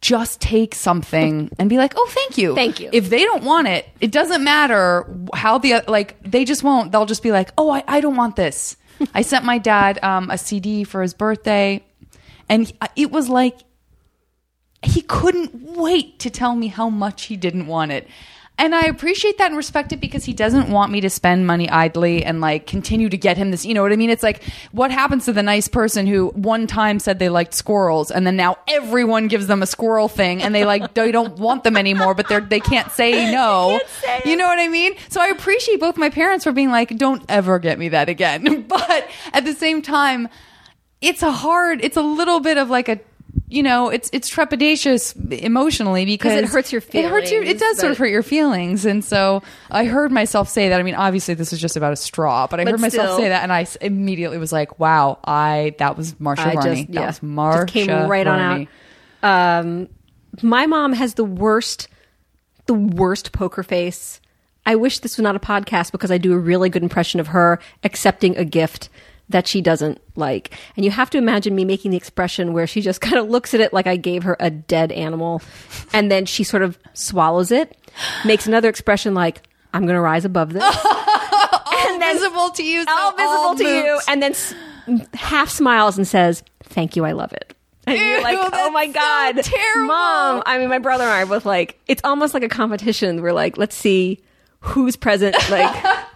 just 0.00 0.40
take 0.40 0.74
something 0.74 1.48
and 1.58 1.70
be 1.70 1.78
like, 1.78 1.94
"Oh, 1.96 2.06
thank 2.10 2.36
you, 2.36 2.54
Thank 2.56 2.80
you. 2.80 2.90
If 2.92 3.08
they 3.08 3.22
don't 3.22 3.44
want 3.44 3.68
it, 3.68 3.86
it 4.00 4.10
doesn't 4.10 4.42
matter 4.42 5.06
how 5.32 5.58
the 5.58 5.82
like 5.86 6.20
they 6.28 6.44
just 6.44 6.64
won't. 6.64 6.90
They'll 6.90 7.06
just 7.06 7.22
be 7.22 7.30
like, 7.30 7.50
"Oh, 7.56 7.70
I, 7.70 7.84
I 7.86 8.00
don't 8.00 8.16
want 8.16 8.34
this." 8.36 8.76
I 9.14 9.22
sent 9.22 9.44
my 9.44 9.58
dad 9.58 10.02
um, 10.02 10.28
a 10.30 10.38
CD 10.38 10.82
for 10.84 11.02
his 11.02 11.14
birthday, 11.14 11.84
and 12.48 12.66
he- 12.66 12.74
it 12.96 13.10
was 13.12 13.28
like 13.28 13.58
he 14.82 15.02
couldn't 15.02 15.54
wait 15.76 16.18
to 16.18 16.30
tell 16.30 16.56
me 16.56 16.66
how 16.66 16.88
much 16.90 17.26
he 17.26 17.36
didn't 17.36 17.68
want 17.68 17.92
it. 17.92 18.08
And 18.62 18.76
I 18.76 18.82
appreciate 18.82 19.38
that 19.38 19.46
and 19.48 19.56
respect 19.56 19.90
it 19.90 20.00
because 20.00 20.24
he 20.24 20.32
doesn't 20.32 20.70
want 20.70 20.92
me 20.92 21.00
to 21.00 21.10
spend 21.10 21.48
money 21.48 21.68
idly 21.68 22.24
and 22.24 22.40
like 22.40 22.64
continue 22.64 23.08
to 23.08 23.16
get 23.16 23.36
him 23.36 23.50
this. 23.50 23.64
You 23.64 23.74
know 23.74 23.82
what 23.82 23.90
I 23.90 23.96
mean? 23.96 24.08
It's 24.08 24.22
like 24.22 24.44
what 24.70 24.92
happens 24.92 25.24
to 25.24 25.32
the 25.32 25.42
nice 25.42 25.66
person 25.66 26.06
who 26.06 26.28
one 26.28 26.68
time 26.68 27.00
said 27.00 27.18
they 27.18 27.28
liked 27.28 27.54
squirrels 27.54 28.12
and 28.12 28.24
then 28.24 28.36
now 28.36 28.58
everyone 28.68 29.26
gives 29.26 29.48
them 29.48 29.62
a 29.62 29.66
squirrel 29.66 30.06
thing 30.06 30.44
and 30.44 30.54
they 30.54 30.64
like 30.64 30.94
they 30.94 31.10
don't 31.10 31.40
want 31.40 31.64
them 31.64 31.76
anymore, 31.76 32.14
but 32.14 32.28
they're 32.28 32.40
they 32.40 32.60
can't 32.60 32.92
say 32.92 33.32
no. 33.32 33.80
you 34.24 34.36
know 34.36 34.46
what 34.46 34.60
I 34.60 34.68
mean? 34.68 34.94
So 35.08 35.20
I 35.20 35.26
appreciate 35.26 35.80
both 35.80 35.96
my 35.96 36.08
parents 36.08 36.44
for 36.44 36.52
being 36.52 36.70
like, 36.70 36.96
don't 36.96 37.24
ever 37.28 37.58
get 37.58 37.80
me 37.80 37.88
that 37.88 38.08
again. 38.08 38.66
But 38.68 39.08
at 39.32 39.44
the 39.44 39.54
same 39.54 39.82
time, 39.82 40.28
it's 41.00 41.22
a 41.22 41.32
hard 41.32 41.84
it's 41.84 41.96
a 41.96 42.02
little 42.02 42.38
bit 42.38 42.56
of 42.56 42.70
like 42.70 42.88
a 42.88 43.00
you 43.52 43.62
know 43.62 43.90
it's 43.90 44.08
it's 44.12 44.30
trepidatious 44.30 45.14
emotionally 45.32 46.04
because 46.04 46.32
it 46.32 46.44
hurts 46.46 46.72
your 46.72 46.80
feelings. 46.80 47.06
it 47.06 47.10
hurts 47.12 47.30
your 47.30 47.42
it 47.42 47.58
does 47.58 47.78
sort 47.78 47.92
of 47.92 47.98
hurt 47.98 48.08
your 48.10 48.22
feelings 48.22 48.84
and 48.86 49.04
so 49.04 49.42
i 49.70 49.84
heard 49.84 50.10
myself 50.10 50.48
say 50.48 50.70
that 50.70 50.80
i 50.80 50.82
mean 50.82 50.94
obviously 50.94 51.34
this 51.34 51.52
is 51.52 51.60
just 51.60 51.76
about 51.76 51.92
a 51.92 51.96
straw 51.96 52.46
but 52.46 52.58
i 52.60 52.64
But 52.64 52.72
heard 52.72 52.80
myself 52.80 53.18
say 53.18 53.28
that 53.28 53.42
and 53.42 53.52
I 53.52 53.66
immediately 53.80 54.38
was 54.38 54.52
like 54.52 54.78
wow 54.78 55.18
i 55.24 55.74
that 55.78 55.96
was 55.96 56.14
marsha 56.14 56.46
I 56.46 56.54
varney 56.54 56.76
just 56.76 56.92
that 56.92 57.00
yeah, 57.00 57.06
was 57.06 57.20
marsha 57.20 57.66
just 57.66 57.74
came 57.74 57.90
right 58.08 58.26
on 58.26 58.38
out. 58.40 58.68
Um, 59.22 59.88
my 60.42 60.66
mom 60.66 60.92
has 60.94 61.14
the 61.14 61.24
worst, 61.24 61.88
the 62.66 62.74
worst 62.74 63.32
poker 63.32 63.62
face. 63.62 64.20
I 64.64 64.76
wish 64.76 65.00
this 65.00 65.16
was 65.16 65.22
not 65.22 65.36
a 65.36 65.40
podcast 65.40 65.92
because 65.92 66.10
I 66.10 66.18
do 66.18 66.32
a 66.32 66.38
really 66.38 66.70
good 66.70 66.82
impression 66.82 67.20
of 67.20 67.28
her 67.28 67.58
accepting 67.82 68.36
a 68.36 68.44
gift 68.44 68.88
that 69.32 69.46
she 69.46 69.60
doesn't 69.60 70.00
like. 70.16 70.56
And 70.76 70.84
you 70.84 70.90
have 70.90 71.10
to 71.10 71.18
imagine 71.18 71.54
me 71.54 71.64
making 71.64 71.90
the 71.90 71.96
expression 71.96 72.52
where 72.52 72.66
she 72.66 72.80
just 72.80 73.00
kind 73.02 73.16
of 73.16 73.28
looks 73.28 73.52
at 73.54 73.60
it 73.60 73.72
like 73.72 73.86
I 73.86 73.96
gave 73.96 74.22
her 74.22 74.36
a 74.40 74.50
dead 74.50 74.92
animal 74.92 75.42
and 75.92 76.10
then 76.10 76.24
she 76.24 76.44
sort 76.44 76.62
of 76.62 76.78
swallows 76.94 77.50
it, 77.50 77.76
makes 78.24 78.46
another 78.46 78.68
expression 78.68 79.14
like, 79.14 79.42
I'm 79.74 79.82
going 79.82 79.94
to 79.94 80.00
rise 80.00 80.24
above 80.24 80.52
this. 80.52 80.62
and 81.86 82.00
then 82.00 82.14
visible 82.16 82.50
to 82.50 82.62
you 82.64 82.84
so 82.84 82.90
all 82.90 83.12
visible 83.16 83.54
to 83.56 83.74
you, 83.74 84.00
and 84.08 84.22
then 84.22 84.32
s- 84.32 84.54
half 85.14 85.48
smiles 85.48 85.96
and 85.96 86.06
says, 86.06 86.42
"Thank 86.64 86.96
you, 86.96 87.04
I 87.04 87.12
love 87.12 87.32
it." 87.32 87.54
And 87.86 87.98
you're 87.98 88.22
like, 88.22 88.38
oh 88.38 88.70
my 88.70 88.86
so 88.86 88.92
god, 88.92 89.42
terrible. 89.42 89.86
mom! 89.86 90.42
I 90.46 90.58
mean, 90.58 90.68
my 90.68 90.78
brother 90.78 91.04
and 91.04 91.12
I 91.12 91.22
are 91.22 91.26
both 91.26 91.44
like, 91.44 91.80
it's 91.88 92.02
almost 92.04 92.32
like 92.34 92.44
a 92.44 92.48
competition. 92.48 93.22
We're 93.22 93.32
like, 93.32 93.58
let's 93.58 93.74
see 93.74 94.20
who's 94.60 94.94
present. 94.94 95.34
Like, 95.50 95.84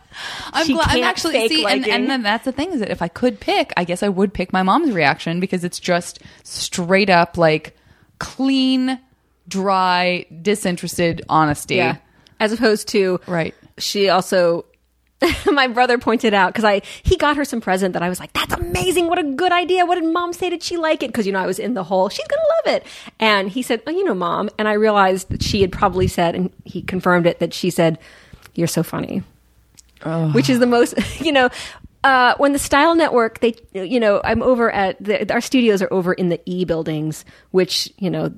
I'm 0.52 0.66
glad. 0.66 0.88
I'm 0.88 1.04
actually 1.04 1.48
see, 1.48 1.64
and, 1.64 1.80
liking. 1.82 1.92
and 1.92 2.10
then 2.10 2.22
that's 2.22 2.44
the 2.44 2.52
thing 2.52 2.72
is 2.72 2.80
that 2.80 2.90
if 2.90 3.02
I 3.02 3.08
could 3.08 3.40
pick, 3.40 3.72
I 3.76 3.84
guess 3.84 4.02
I 4.02 4.08
would 4.08 4.32
pick 4.34 4.52
my 4.52 4.62
mom's 4.62 4.92
reaction 4.92 5.40
because 5.40 5.64
it's 5.64 5.78
just 5.80 6.20
straight 6.44 7.10
up 7.10 7.36
like 7.36 7.76
clean, 8.18 8.98
dry, 9.48 10.26
disinterested 10.42 11.22
honesty. 11.28 11.76
yeah, 11.76 11.96
as 12.40 12.52
opposed 12.52 12.88
to 12.88 13.20
Right. 13.26 13.54
she 13.78 14.08
also 14.08 14.64
my 15.50 15.66
brother 15.66 15.96
pointed 15.96 16.34
out 16.34 16.52
because 16.52 16.62
i 16.64 16.82
he 17.02 17.16
got 17.16 17.36
her 17.38 17.44
some 17.46 17.58
present 17.58 17.94
that 17.94 18.02
i 18.02 18.08
was 18.10 18.20
like 18.20 18.30
that's 18.34 18.52
amazing 18.52 19.06
what 19.06 19.18
a 19.18 19.22
good 19.22 19.50
idea 19.50 19.86
what 19.86 19.94
did 19.94 20.04
mom 20.04 20.30
say 20.34 20.50
did 20.50 20.62
she 20.62 20.76
like 20.76 21.02
it 21.02 21.06
because 21.06 21.26
you 21.26 21.32
know 21.32 21.38
i 21.38 21.46
was 21.46 21.58
in 21.58 21.72
the 21.72 21.82
hole. 21.82 22.10
she's 22.10 22.26
gonna 22.26 22.42
love 22.66 22.76
it 22.76 22.86
and 23.18 23.48
he 23.48 23.62
said 23.62 23.80
oh 23.86 23.90
you 23.90 24.04
know 24.04 24.12
mom 24.14 24.50
and 24.58 24.68
i 24.68 24.74
realized 24.74 25.30
that 25.30 25.42
she 25.42 25.62
had 25.62 25.72
probably 25.72 26.06
said 26.06 26.34
and 26.34 26.52
he 26.66 26.82
confirmed 26.82 27.26
it 27.26 27.38
that 27.38 27.54
she 27.54 27.70
said 27.70 27.98
you're 28.54 28.66
so 28.66 28.82
funny 28.82 29.22
which 30.32 30.48
is 30.50 30.58
the 30.58 30.66
most 30.66 30.94
you 31.20 31.32
know 31.32 31.48
uh, 32.04 32.36
when 32.38 32.52
the 32.52 32.58
Style 32.58 32.94
Network, 32.94 33.40
they, 33.40 33.56
you 33.72 33.98
know, 33.98 34.20
I'm 34.22 34.40
over 34.40 34.70
at 34.70 35.02
the, 35.02 35.32
our 35.32 35.40
studios 35.40 35.82
are 35.82 35.92
over 35.92 36.12
in 36.12 36.28
the 36.28 36.40
E 36.46 36.64
buildings, 36.64 37.24
which 37.50 37.92
you 37.98 38.10
know, 38.10 38.32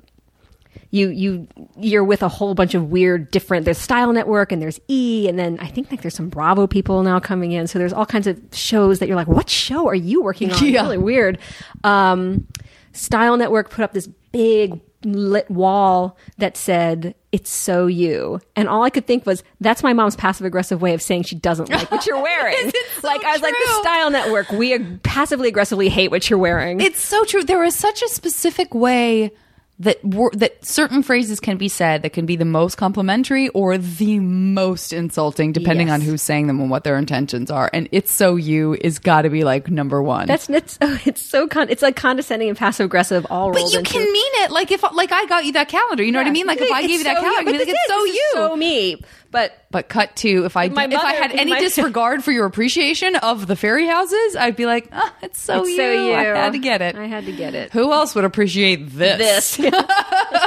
you 0.89 1.09
you 1.09 1.47
you're 1.77 2.03
with 2.03 2.23
a 2.23 2.27
whole 2.27 2.55
bunch 2.55 2.73
of 2.73 2.89
weird 2.89 3.29
different 3.29 3.65
there's 3.65 3.77
style 3.77 4.11
network 4.11 4.51
and 4.51 4.59
there's 4.61 4.79
e 4.87 5.27
and 5.27 5.37
then 5.37 5.59
i 5.59 5.67
think 5.67 5.91
like 5.91 6.01
there's 6.01 6.15
some 6.15 6.29
bravo 6.29 6.65
people 6.65 7.03
now 7.03 7.19
coming 7.19 7.51
in 7.51 7.67
so 7.67 7.77
there's 7.77 7.93
all 7.93 8.05
kinds 8.05 8.25
of 8.27 8.39
shows 8.53 8.99
that 8.99 9.07
you're 9.07 9.15
like 9.15 9.27
what 9.27 9.49
show 9.49 9.87
are 9.87 9.95
you 9.95 10.21
working 10.23 10.51
on 10.51 10.63
Yeah. 10.65 10.81
really 10.81 10.97
weird 10.97 11.37
um 11.83 12.47
style 12.93 13.37
network 13.37 13.69
put 13.69 13.83
up 13.83 13.93
this 13.93 14.07
big 14.31 14.79
lit 15.03 15.49
wall 15.49 16.17
that 16.37 16.57
said 16.57 17.13
it's 17.31 17.49
so 17.51 17.85
you. 17.87 18.39
And 18.55 18.67
all 18.67 18.83
i 18.83 18.89
could 18.89 19.05
think 19.05 19.25
was 19.25 19.43
that's 19.61 19.83
my 19.83 19.93
mom's 19.93 20.15
passive 20.15 20.45
aggressive 20.45 20.81
way 20.81 20.93
of 20.93 21.01
saying 21.01 21.23
she 21.23 21.35
doesn't 21.35 21.69
like 21.69 21.91
what 21.91 22.05
you're 22.05 22.21
wearing. 22.23 22.71
so 22.71 23.07
like 23.07 23.23
i 23.23 23.33
was 23.33 23.41
like 23.41 23.53
the 23.53 23.79
style 23.81 24.09
network 24.09 24.49
we 24.51 24.73
ag- 24.73 25.03
passively 25.03 25.47
aggressively 25.47 25.89
hate 25.89 26.09
what 26.11 26.29
you're 26.29 26.39
wearing. 26.39 26.81
It's 26.81 27.01
so 27.01 27.23
true. 27.25 27.43
There 27.43 27.63
is 27.63 27.75
such 27.75 28.01
a 28.01 28.07
specific 28.09 28.73
way 28.73 29.31
that 29.79 30.03
wor- 30.03 30.31
that 30.35 30.63
certain 30.65 31.01
phrases 31.03 31.39
can 31.39 31.55
be 31.57 31.69
said 31.69 32.01
that 32.01 32.11
can 32.11 32.25
be 32.25 32.35
the 32.35 32.43
most 32.45 32.75
complimentary 32.75 33.47
or 33.49 33.77
the 33.77 34.19
most 34.19 34.91
insulting, 34.91 35.53
depending 35.53 35.87
Yes. 35.87 35.93
on 35.95 36.01
who's 36.01 36.21
saying 36.21 36.47
them 36.47 36.59
and 36.59 36.69
what 36.69 36.83
their 36.83 36.97
intentions 36.97 37.49
are. 37.49 37.69
And 37.73 37.87
it's 37.93 38.11
so 38.11 38.35
you 38.35 38.75
is 38.81 38.99
got 38.99 39.21
to 39.21 39.29
be 39.29 39.43
like 39.43 39.69
number 39.69 40.01
one. 40.03 40.27
that's 40.27 40.49
it's, 40.49 40.77
it's 41.05 41.21
so 41.21 41.47
con- 41.47 41.69
it's 41.69 41.81
like 41.81 41.95
condescending 41.95 42.49
and 42.49 42.57
passive 42.57 42.85
aggressive 42.85 43.25
all 43.29 43.53
but 43.53 43.61
you 43.71 43.79
into 43.79 43.91
can 43.93 44.03
mean 44.11 44.31
it 44.43 44.51
like 44.51 44.71
if 44.71 44.83
like 44.93 45.11
I 45.11 45.25
got 45.27 45.45
you 45.45 45.53
that 45.53 45.69
calendar. 45.69 46.03
You 46.03 46.11
know 46.11 46.19
what 46.19 46.27
I 46.27 46.31
mean? 46.31 46.45
Like 46.47 46.59
if 46.59 46.71
I 46.71 46.81
gave 46.81 46.91
you 46.99 47.03
that 47.05 47.17
calendar, 47.17 47.51
like 47.51 47.67
it's 47.67 47.87
so 47.87 48.03
is- 48.05 48.11
this 48.11 48.11
is 48.11 48.15
you. 48.15 48.31
so 48.35 48.55
me. 48.57 49.01
But 49.31 49.65
But 49.69 49.89
cut 49.89 50.15
to 50.17 50.45
if 50.45 50.57
I 50.57 50.69
My 50.69 50.85
if 50.85 50.93
I 50.93 51.13
had 51.13 51.31
any 51.31 51.51
my- 51.51 51.59
disregard 51.67 52.23
for 52.23 52.31
your 52.31 52.45
appreciation 52.45 53.15
of 53.15 53.45
the 53.45 53.55
fairy 53.55 53.85
houses, 53.85 54.35
I'd 54.35 54.55
be 54.55 54.65
like, 54.65 54.89
ah, 54.91 55.13
it's 55.21 55.39
so 55.39 55.61
it's 55.61 55.69
you. 55.69 55.75
so 55.77 55.91
you. 55.91 56.13
I 56.13 56.23
had 56.23 56.53
to 56.53 56.59
get 56.59 56.81
it. 56.81 56.95
I 56.95 57.05
had 57.05 57.25
to 57.25 57.31
get 57.31 57.53
it. 57.53 57.71
Who 57.71 57.91
else 57.93 58.15
would 58.15 58.25
appreciate 58.25 58.89
this? 58.89 59.57
This. 59.57 59.59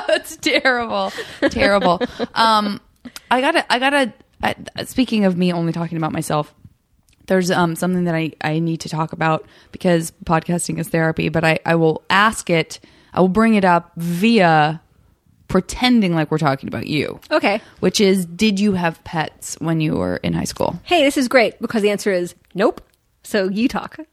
it's 0.08 0.36
terrible, 0.36 1.12
terrible. 1.50 2.00
Um, 2.34 2.80
I 3.30 3.40
gotta, 3.40 3.72
I 3.72 3.78
gotta. 3.78 4.12
I, 4.42 4.54
speaking 4.84 5.24
of 5.26 5.36
me 5.36 5.52
only 5.52 5.72
talking 5.72 5.96
about 5.96 6.12
myself, 6.12 6.52
there's 7.28 7.50
um 7.52 7.76
something 7.76 8.04
that 8.04 8.14
I 8.16 8.32
I 8.40 8.58
need 8.58 8.80
to 8.80 8.88
talk 8.88 9.12
about 9.12 9.46
because 9.70 10.10
podcasting 10.24 10.78
is 10.78 10.88
therapy. 10.88 11.28
But 11.28 11.44
I 11.44 11.60
I 11.64 11.76
will 11.76 12.02
ask 12.10 12.50
it. 12.50 12.80
I 13.14 13.20
will 13.20 13.28
bring 13.28 13.54
it 13.54 13.64
up 13.64 13.92
via 13.96 14.81
pretending 15.52 16.14
like 16.14 16.30
we're 16.30 16.38
talking 16.38 16.66
about 16.66 16.86
you. 16.86 17.20
Okay. 17.30 17.60
Which 17.80 18.00
is, 18.00 18.24
did 18.24 18.58
you 18.58 18.72
have 18.72 19.04
pets 19.04 19.54
when 19.60 19.82
you 19.82 19.94
were 19.96 20.16
in 20.16 20.32
high 20.32 20.44
school? 20.44 20.80
Hey, 20.84 21.04
this 21.04 21.18
is 21.18 21.28
great 21.28 21.60
because 21.60 21.82
the 21.82 21.90
answer 21.90 22.10
is 22.10 22.34
nope. 22.54 22.80
So 23.22 23.48
you 23.48 23.68
talk. 23.68 23.98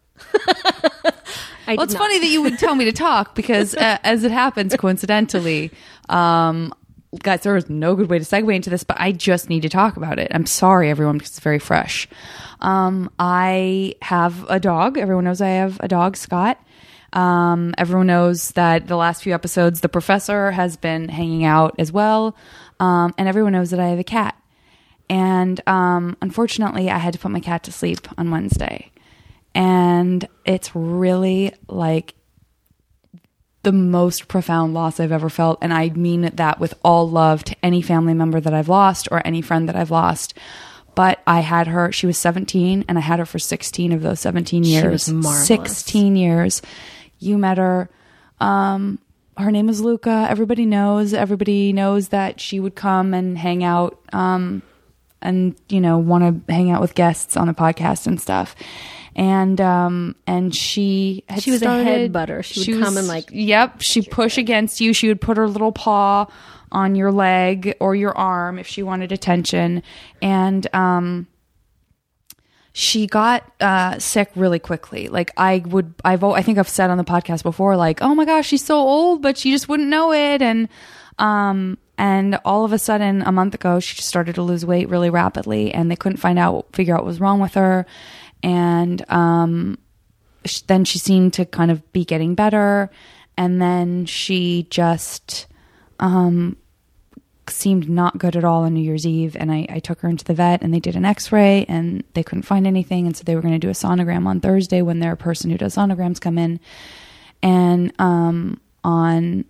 Well, 1.68 1.84
it's 1.84 1.94
not. 1.94 2.00
funny 2.00 2.18
that 2.18 2.26
you 2.26 2.42
would 2.42 2.58
tell 2.58 2.74
me 2.74 2.86
to 2.86 2.92
talk 2.92 3.36
because, 3.42 3.76
uh, 3.76 4.00
as 4.04 4.24
it 4.24 4.32
happens, 4.32 4.76
coincidentally, 4.76 5.70
um, 6.10 6.74
guys, 7.22 7.42
there 7.42 7.54
was 7.54 7.70
no 7.70 7.96
good 7.96 8.10
way 8.10 8.18
to 8.18 8.26
segue 8.26 8.56
into 8.56 8.72
this, 8.72 8.84
but 8.84 9.00
I 9.00 9.12
just 9.12 9.50
need 9.50 9.62
to 9.62 9.70
talk 9.70 9.96
about 9.96 10.18
it. 10.18 10.32
I'm 10.34 10.48
sorry, 10.48 10.90
everyone, 10.90 11.20
because 11.20 11.30
it's 11.30 11.40
very 11.42 11.60
fresh. 11.60 12.08
Um, 12.62 13.12
I 13.20 13.94
have 14.02 14.50
a 14.50 14.60
dog. 14.60 14.98
Everyone 14.98 15.26
knows 15.26 15.42
I 15.42 15.50
have 15.50 15.80
a 15.80 15.88
dog, 15.88 16.18
Scott. 16.18 16.60
Um, 17.14 17.74
everyone 17.78 18.08
knows 18.08 18.52
that 18.52 18.88
the 18.88 18.96
last 18.96 19.24
few 19.24 19.34
episodes, 19.34 19.82
the 19.82 19.90
professor 19.90 20.52
has 20.52 20.78
been 20.78 21.10
hanging 21.10 21.44
out 21.44 21.76
as 21.80 21.92
well. 21.92 22.36
Um, 22.80 23.14
and 23.18 23.28
everyone 23.28 23.54
knows 23.54 23.72
that 23.72 23.80
I 23.80 23.88
have 23.88 24.00
a 24.00 24.04
cat. 24.04 24.36
And 25.10 25.60
um, 25.68 26.18
unfortunately, 26.22 26.90
I 26.90 26.98
had 27.00 27.14
to 27.14 27.20
put 27.20 27.32
my 27.32 27.40
cat 27.40 27.64
to 27.64 27.72
sleep 27.72 28.08
on 28.18 28.30
Wednesday. 28.30 28.92
And 29.56 30.28
it's 30.46 30.76
really 30.76 31.54
like 31.68 32.14
the 33.64 33.72
most 33.72 34.28
profound 34.28 34.74
loss 34.74 35.00
I've 35.00 35.12
ever 35.12 35.30
felt. 35.30 35.58
And 35.62 35.74
I 35.74 35.90
mean 35.90 36.30
that 36.36 36.60
with 36.60 36.76
all 36.84 37.10
love 37.10 37.44
to 37.46 37.56
any 37.64 37.82
family 37.82 38.14
member 38.14 38.40
that 38.40 38.54
I've 38.54 38.70
lost 38.70 39.08
or 39.12 39.26
any 39.26 39.42
friend 39.42 39.68
that 39.68 39.76
I've 39.76 39.92
lost. 39.92 40.34
But 40.96 41.22
I 41.26 41.40
had 41.42 41.68
her, 41.68 41.92
she 41.92 42.08
was 42.08 42.18
17, 42.18 42.86
and 42.88 42.98
I 42.98 43.02
had 43.02 43.20
her 43.20 43.26
for 43.26 43.40
16 43.40 43.92
of 43.92 44.02
those 44.02 44.20
17 44.20 44.64
years. 44.64 44.84
was 44.92 45.46
16 45.46 46.16
years. 46.16 46.62
You 47.20 47.38
met 47.38 47.58
her. 47.58 47.90
Um, 48.40 49.00
her 49.38 49.52
name 49.52 49.70
is 49.70 49.82
Luca. 49.82 50.28
Everybody 50.30 50.66
knows. 50.66 51.14
Everybody 51.14 51.72
knows 51.74 52.10
that 52.10 52.40
she 52.40 52.60
would 52.60 52.76
come 52.76 53.14
and 53.14 53.38
hang 53.38 53.64
out 53.64 54.00
um, 54.12 54.62
and, 55.22 55.56
you 55.70 55.80
know, 55.80 55.98
want 55.98 56.48
to 56.48 56.54
hang 56.54 56.72
out 56.72 56.82
with 56.82 56.96
guests 56.96 57.38
on 57.38 57.48
the 57.48 57.54
podcast 57.54 58.08
and 58.08 58.20
stuff. 58.20 58.56
And 59.16 59.60
um 59.60 60.16
and 60.28 60.56
she 60.56 61.26
had 61.28 61.42
She 61.44 61.52
was 61.52 61.62
a 61.62 61.84
head 61.84 62.14
butter. 62.14 62.42
She 62.42 62.74
would 62.74 62.84
come 62.84 62.96
and, 62.96 63.08
like, 63.08 63.30
Yep, 63.32 63.82
she'd 63.82 64.10
push 64.12 64.38
against 64.38 64.80
you. 64.80 64.94
She 64.94 65.08
would 65.10 65.20
put 65.20 65.36
her 65.36 65.48
little 65.48 65.74
paw 65.74 66.28
on 66.72 66.96
your 66.96 67.12
leg 67.12 67.76
or 67.82 67.96
your 67.96 68.16
arm 68.18 68.60
if 68.60 68.68
she 68.68 68.84
wanted 68.84 69.12
attention. 69.12 69.84
And 70.22 70.74
um 70.74 71.28
she 72.80 73.08
got 73.08 73.44
uh, 73.60 74.00
sick 74.00 74.32
really 74.38 74.58
quickly. 74.58 75.10
Like 75.10 75.32
I 75.36 75.58
would, 75.66 75.94
I've, 76.06 76.24
I 76.24 76.42
think 76.42 76.58
I've 76.58 76.70
said 76.70 76.90
on 76.90 76.98
the 76.98 77.04
podcast 77.04 77.44
before, 77.44 77.76
like, 77.76 78.02
oh 78.02 78.16
my 78.16 78.24
gosh, 78.24 78.48
she's 78.48 78.64
so 78.64 78.78
old, 78.78 79.22
but 79.22 79.38
she 79.38 79.52
just 79.52 79.68
wouldn't 79.68 79.90
know 79.90 80.14
it. 80.14 80.42
And, 80.42 80.70
um, 81.18 81.78
and 81.98 82.40
all 82.46 82.64
of 82.64 82.72
a 82.72 82.80
sudden, 82.80 83.22
a 83.24 83.34
month 83.34 83.54
ago, 83.54 83.82
she 83.82 83.98
just 83.98 84.08
started 84.08 84.36
to 84.36 84.44
lose 84.44 84.66
weight 84.66 84.88
really 84.88 85.10
rapidly, 85.10 85.74
and 85.74 85.92
they 85.92 85.98
couldn't 85.98 86.20
find 86.20 86.40
out, 86.40 86.68
figure 86.72 86.96
out 86.96 87.02
what 87.02 87.08
was 87.08 87.20
wrong 87.20 87.42
with 87.42 87.56
her. 87.56 87.86
And 88.42 89.04
um, 89.12 89.78
then 90.68 90.86
she 90.86 91.00
seemed 91.00 91.34
to 91.34 91.44
kind 91.44 91.72
of 91.72 91.92
be 91.92 92.06
getting 92.06 92.34
better, 92.34 92.90
and 93.36 93.62
then 93.62 94.06
she 94.06 94.68
just 94.70 95.48
um, 96.00 96.56
seemed 97.50 97.90
not 97.90 98.18
good 98.18 98.36
at 98.36 98.44
all 98.44 98.64
on 98.64 98.74
New 98.74 98.82
Year's 98.82 99.06
Eve. 99.06 99.36
And 99.40 99.52
I, 99.52 99.66
I 99.70 99.80
took 99.80 100.00
her 100.02 100.10
into 100.10 100.26
the 100.26 100.34
vet 100.34 100.62
and 100.62 100.74
they 100.74 100.80
did 100.80 100.96
an 100.96 101.06
x 101.06 101.32
ray 101.32 101.66
and 101.68 102.04
they 102.14 102.24
couldn't 102.24 102.44
find 102.44 102.66
anything. 102.68 103.06
And 103.06 103.16
so 103.16 103.24
they 103.24 103.36
were 103.36 103.42
going 103.42 103.54
to 103.54 103.60
do 103.60 103.70
a 103.70 103.74
sonogram 103.74 104.26
on 104.28 104.40
Thursday 104.40 104.82
when 104.82 105.00
their 105.00 105.16
person 105.16 105.50
who 105.50 105.58
does 105.58 105.76
sonograms 105.76 106.20
come 106.22 106.38
in. 106.38 106.60
And 107.42 107.94
um, 108.00 108.60
on 108.84 109.46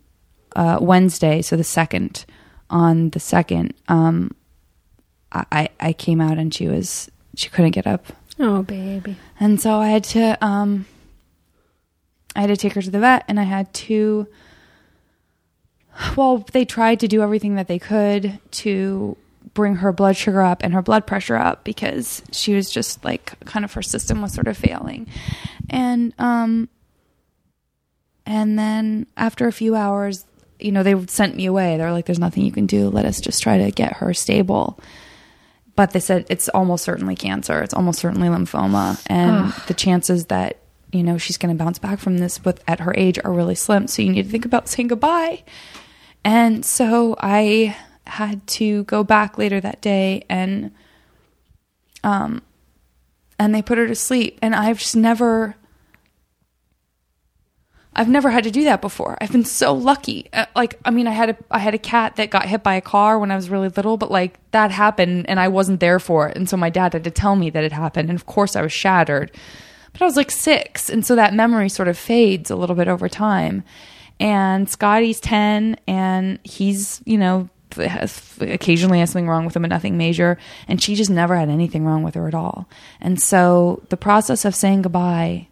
uh, 0.56 0.78
Wednesday, 0.82 1.42
so 1.42 1.56
the 1.56 1.64
second, 1.64 2.26
on 2.70 3.10
the 3.12 3.20
second, 3.20 3.74
um, 3.88 4.36
I, 5.32 5.70
I- 5.80 5.94
came 5.94 6.22
out 6.22 6.38
and 6.38 6.54
she 6.54 6.68
was, 6.68 7.10
she 7.36 7.50
couldn't 7.50 7.72
get 7.72 7.86
up. 7.88 8.06
Oh, 8.40 8.64
baby. 8.64 9.16
And 9.40 9.60
so 9.62 9.76
I 9.80 9.90
had 9.90 10.04
to 10.06 10.44
um 10.44 10.86
I 12.36 12.42
had 12.42 12.48
to 12.48 12.58
take 12.58 12.74
her 12.74 12.82
to 12.82 12.90
the 12.92 13.00
vet 13.00 13.26
and 13.28 13.40
I 13.40 13.44
had 13.44 13.74
to 13.74 14.28
well, 16.16 16.46
they 16.52 16.66
tried 16.66 17.00
to 17.02 17.08
do 17.08 17.22
everything 17.22 17.56
that 17.56 17.68
they 17.68 17.80
could 17.80 18.40
to 18.52 19.18
bring 19.54 19.76
her 19.76 19.92
blood 19.92 20.16
sugar 20.16 20.42
up 20.42 20.64
and 20.64 20.74
her 20.74 20.82
blood 20.82 21.08
pressure 21.08 21.36
up 21.36 21.64
because 21.64 22.22
she 22.32 22.54
was 22.54 22.70
just 22.70 23.04
like 23.04 23.38
kind 23.46 23.66
of 23.66 23.74
her 23.74 23.82
system 23.82 24.22
was 24.22 24.34
sort 24.34 24.48
of 24.48 24.58
failing. 24.58 25.08
And 25.70 26.14
um 26.20 26.70
and 28.26 28.60
then 28.60 29.08
after 29.18 29.48
a 29.48 29.52
few 29.52 29.76
hours, 29.76 30.26
you 30.60 30.72
know, 30.72 30.84
they 30.84 31.06
sent 31.08 31.36
me 31.36 31.46
away. 31.46 31.78
They're 31.78 31.92
like 31.92 32.06
there's 32.06 32.20
nothing 32.20 32.46
you 32.46 32.52
can 32.52 32.68
do. 32.68 32.90
Let 32.90 33.06
us 33.06 33.20
just 33.20 33.42
try 33.42 33.58
to 33.58 33.72
get 33.72 33.94
her 33.98 34.14
stable 34.14 34.80
but 35.80 35.92
they 35.92 36.00
said 36.02 36.26
it's 36.28 36.50
almost 36.50 36.84
certainly 36.84 37.16
cancer. 37.16 37.64
It's 37.64 37.74
almost 37.74 38.00
certainly 38.00 38.28
lymphoma, 38.28 39.02
and 39.08 39.54
the 39.68 39.74
chances 39.74 40.26
that 40.26 40.58
you 40.92 41.02
know 41.02 41.18
she's 41.18 41.38
going 41.38 41.58
to 41.58 41.64
bounce 41.64 41.80
back 41.80 42.00
from 42.00 42.18
this 42.18 42.44
with 42.44 42.62
at 42.68 42.82
her 42.82 42.94
age 42.98 43.18
are 43.24 43.32
really 43.32 43.56
slim. 43.56 43.88
So 43.88 44.02
you 44.02 44.12
need 44.12 44.24
to 44.24 44.30
think 44.30 44.44
about 44.44 44.68
saying 44.68 44.90
goodbye. 44.90 45.42
And 46.24 46.66
so 46.66 47.16
I 47.20 47.76
had 48.06 48.46
to 48.48 48.84
go 48.86 49.04
back 49.04 49.38
later 49.38 49.62
that 49.62 49.82
day, 49.82 50.24
and 50.30 50.72
um, 52.04 52.42
and 53.38 53.54
they 53.54 53.62
put 53.62 53.78
her 53.78 53.88
to 53.88 53.96
sleep, 53.96 54.38
and 54.42 54.56
I've 54.56 54.80
just 54.80 54.96
never. 54.96 55.56
I've 57.96 58.08
never 58.08 58.30
had 58.30 58.46
to 58.46 58.52
do 58.52 58.64
that 58.66 58.82
before. 58.82 59.18
I've 59.20 59.32
been 59.32 59.44
so 59.44 59.74
lucky. 59.74 60.30
Uh, 60.32 60.46
like, 60.56 60.80
I 60.86 60.92
mean, 60.92 61.08
I 61.08 61.12
had 61.12 61.32
a 61.32 61.38
I 61.50 61.60
had 61.60 61.74
a 61.74 61.80
cat 61.80 62.16
that 62.18 62.30
got 62.30 62.46
hit 62.46 62.64
by 62.64 62.76
a 62.76 62.82
car 62.82 63.18
when 63.20 63.32
I 63.32 63.36
was 63.36 63.50
really 63.50 63.70
little, 63.70 63.98
but 63.98 64.12
like 64.12 64.40
that 64.52 64.72
happened 64.72 65.26
and 65.28 65.40
I 65.40 65.48
wasn't 65.48 65.80
there 65.80 66.00
for 66.00 66.30
it. 66.30 66.38
And 66.38 66.48
so 66.48 66.56
my 66.56 66.70
dad 66.70 66.94
had 66.94 67.04
to 67.06 67.12
tell 67.12 67.36
me 67.36 67.50
that 67.50 67.64
it 67.64 67.72
happened, 67.72 68.10
and 68.10 68.18
of 68.18 68.26
course 68.26 68.56
I 68.56 68.62
was 68.62 68.72
shattered. 68.72 69.32
But 69.92 70.02
I 70.04 70.06
was 70.06 70.16
like 70.16 70.32
6, 70.32 70.90
and 70.90 71.06
so 71.06 71.16
that 71.16 71.34
memory 71.34 71.68
sort 71.68 71.88
of 71.88 71.98
fades 71.98 72.52
a 72.52 72.56
little 72.56 72.76
bit 72.76 72.88
over 72.88 73.10
time. 73.10 73.64
And 74.20 74.70
Scotty's 74.70 75.20
10 75.20 75.78
and 75.88 76.40
he's, 76.44 77.02
you 77.06 77.18
know, 77.18 77.50
has 77.76 78.38
occasionally 78.42 79.00
has 79.00 79.12
something 79.12 79.30
wrong 79.30 79.46
with 79.46 79.56
him, 79.56 79.62
but 79.62 79.70
nothing 79.70 79.98
major. 79.98 80.38
And 80.68 80.82
she 80.82 80.96
just 80.96 81.10
never 81.10 81.36
had 81.36 81.50
anything 81.50 81.86
wrong 81.86 82.04
with 82.04 82.16
her 82.16 82.28
at 82.28 82.34
all. 82.34 82.68
And 83.00 83.22
so 83.22 83.84
the 83.90 83.98
process 83.98 84.44
of 84.44 84.56
saying 84.56 84.82
goodbye 84.82 85.48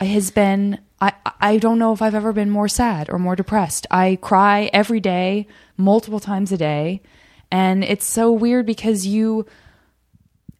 has 0.00 0.30
been 0.30 0.78
I, 1.04 1.12
I 1.40 1.58
don't 1.58 1.78
know 1.78 1.92
if 1.92 2.00
I've 2.00 2.14
ever 2.14 2.32
been 2.32 2.50
more 2.50 2.68
sad 2.68 3.10
or 3.10 3.18
more 3.18 3.36
depressed. 3.36 3.86
I 3.90 4.16
cry 4.22 4.70
every 4.72 5.00
day, 5.00 5.46
multiple 5.76 6.20
times 6.20 6.50
a 6.50 6.56
day. 6.56 7.02
And 7.50 7.84
it's 7.84 8.06
so 8.06 8.32
weird 8.32 8.64
because 8.64 9.06
you, 9.06 9.44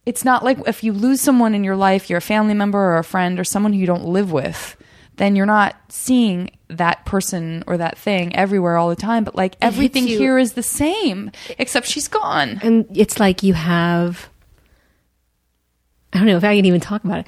it's 0.05 0.23
not 0.23 0.43
like 0.43 0.59
if 0.67 0.83
you 0.83 0.93
lose 0.93 1.19
someone 1.19 1.55
in 1.55 1.63
your 1.63 1.75
life, 1.75 2.09
you're 2.09 2.17
a 2.17 2.21
family 2.21 2.53
member 2.53 2.77
or 2.77 2.97
a 2.97 3.03
friend 3.03 3.39
or 3.39 3.43
someone 3.43 3.73
who 3.73 3.79
you 3.79 3.87
don't 3.87 4.05
live 4.05 4.31
with, 4.31 4.77
then 5.17 5.35
you're 5.35 5.45
not 5.45 5.75
seeing 5.89 6.51
that 6.67 7.05
person 7.05 7.63
or 7.67 7.77
that 7.77 7.97
thing 7.97 8.35
everywhere 8.35 8.77
all 8.77 8.89
the 8.89 8.95
time. 8.95 9.23
But 9.23 9.35
like 9.35 9.55
everything 9.61 10.07
here 10.07 10.37
is 10.37 10.53
the 10.53 10.63
same, 10.63 11.31
except 11.57 11.87
she's 11.87 12.07
gone. 12.07 12.59
and 12.63 12.85
it's 12.95 13.19
like 13.19 13.43
you 13.43 13.53
have 13.53 14.29
i 16.13 16.17
don't 16.17 16.27
know 16.27 16.37
if 16.37 16.43
i 16.45 16.55
can 16.55 16.65
even 16.65 16.79
talk 16.79 17.03
about 17.03 17.19
it 17.19 17.27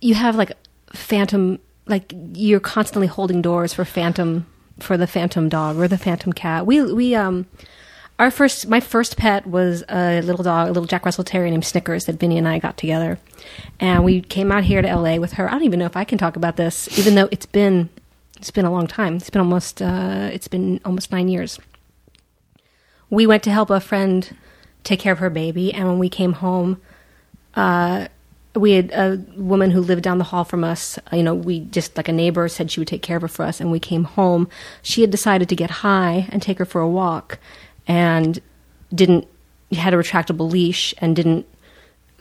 you 0.00 0.14
have 0.14 0.34
like 0.34 0.52
phantom 0.92 1.58
like 1.86 2.12
you're 2.34 2.58
constantly 2.60 3.06
holding 3.06 3.40
doors 3.40 3.72
for 3.72 3.84
phantom 3.84 4.44
for 4.80 4.96
the 4.96 5.06
phantom 5.06 5.48
dog 5.48 5.76
or 5.78 5.86
the 5.86 5.98
phantom 5.98 6.32
cat 6.32 6.66
we 6.66 6.82
we 6.92 7.14
um 7.14 7.46
our 8.18 8.30
first 8.30 8.68
my 8.68 8.80
first 8.80 9.16
pet 9.16 9.46
was 9.46 9.82
a 9.88 10.20
little 10.22 10.44
dog 10.44 10.68
a 10.68 10.72
little 10.72 10.86
jack 10.86 11.04
russell 11.04 11.24
terrier 11.24 11.50
named 11.50 11.64
snickers 11.64 12.04
that 12.04 12.14
vinny 12.14 12.38
and 12.38 12.46
i 12.46 12.58
got 12.58 12.76
together. 12.76 13.18
And 13.80 14.04
we 14.04 14.20
came 14.20 14.52
out 14.52 14.64
here 14.64 14.80
to 14.80 14.96
la 14.96 15.16
with 15.16 15.32
her. 15.34 15.48
I 15.48 15.52
don't 15.52 15.64
even 15.64 15.78
know 15.78 15.86
if 15.86 15.96
i 15.96 16.04
can 16.04 16.18
talk 16.18 16.36
about 16.36 16.56
this 16.56 16.98
even 16.98 17.14
though 17.14 17.28
it's 17.30 17.46
been 17.46 17.88
it's 18.38 18.50
been 18.50 18.64
a 18.64 18.70
long 18.70 18.86
time. 18.86 19.16
It's 19.16 19.30
been 19.30 19.40
almost 19.40 19.82
uh 19.82 20.30
it's 20.32 20.48
been 20.48 20.80
almost 20.84 21.10
nine 21.10 21.28
years. 21.28 21.58
We 23.10 23.26
went 23.26 23.42
to 23.44 23.50
help 23.50 23.70
a 23.70 23.80
friend 23.80 24.36
take 24.82 25.00
care 25.00 25.12
of 25.12 25.18
her 25.18 25.30
baby. 25.30 25.72
And 25.72 25.88
when 25.88 25.98
we 25.98 26.08
came 26.08 26.34
home 26.34 26.80
uh, 27.54 28.08
we 28.56 28.72
had 28.72 28.92
a 28.92 29.24
woman 29.36 29.70
who 29.70 29.80
lived 29.80 30.02
down 30.02 30.18
the 30.18 30.24
hall 30.24 30.44
from 30.44 30.62
us. 30.62 30.98
You 31.12 31.24
know 31.24 31.34
we 31.34 31.60
just 31.60 31.96
like 31.96 32.08
a 32.08 32.12
neighbor 32.12 32.46
said 32.48 32.70
she 32.70 32.80
would 32.80 32.88
take 32.88 33.02
care 33.02 33.16
of 33.16 33.22
her 33.22 33.28
for 33.28 33.44
us. 33.44 33.60
And 33.60 33.72
we 33.72 33.80
came 33.80 34.04
home. 34.04 34.48
She 34.82 35.00
had 35.00 35.10
decided 35.10 35.48
to 35.48 35.56
get 35.56 35.70
high 35.70 36.28
and 36.30 36.40
take 36.40 36.58
her 36.58 36.64
for 36.64 36.80
a 36.80 36.88
walk 36.88 37.38
and 37.86 38.40
didn't 38.94 39.26
had 39.72 39.92
a 39.92 39.96
retractable 39.96 40.50
leash 40.50 40.94
and 40.98 41.16
didn't 41.16 41.46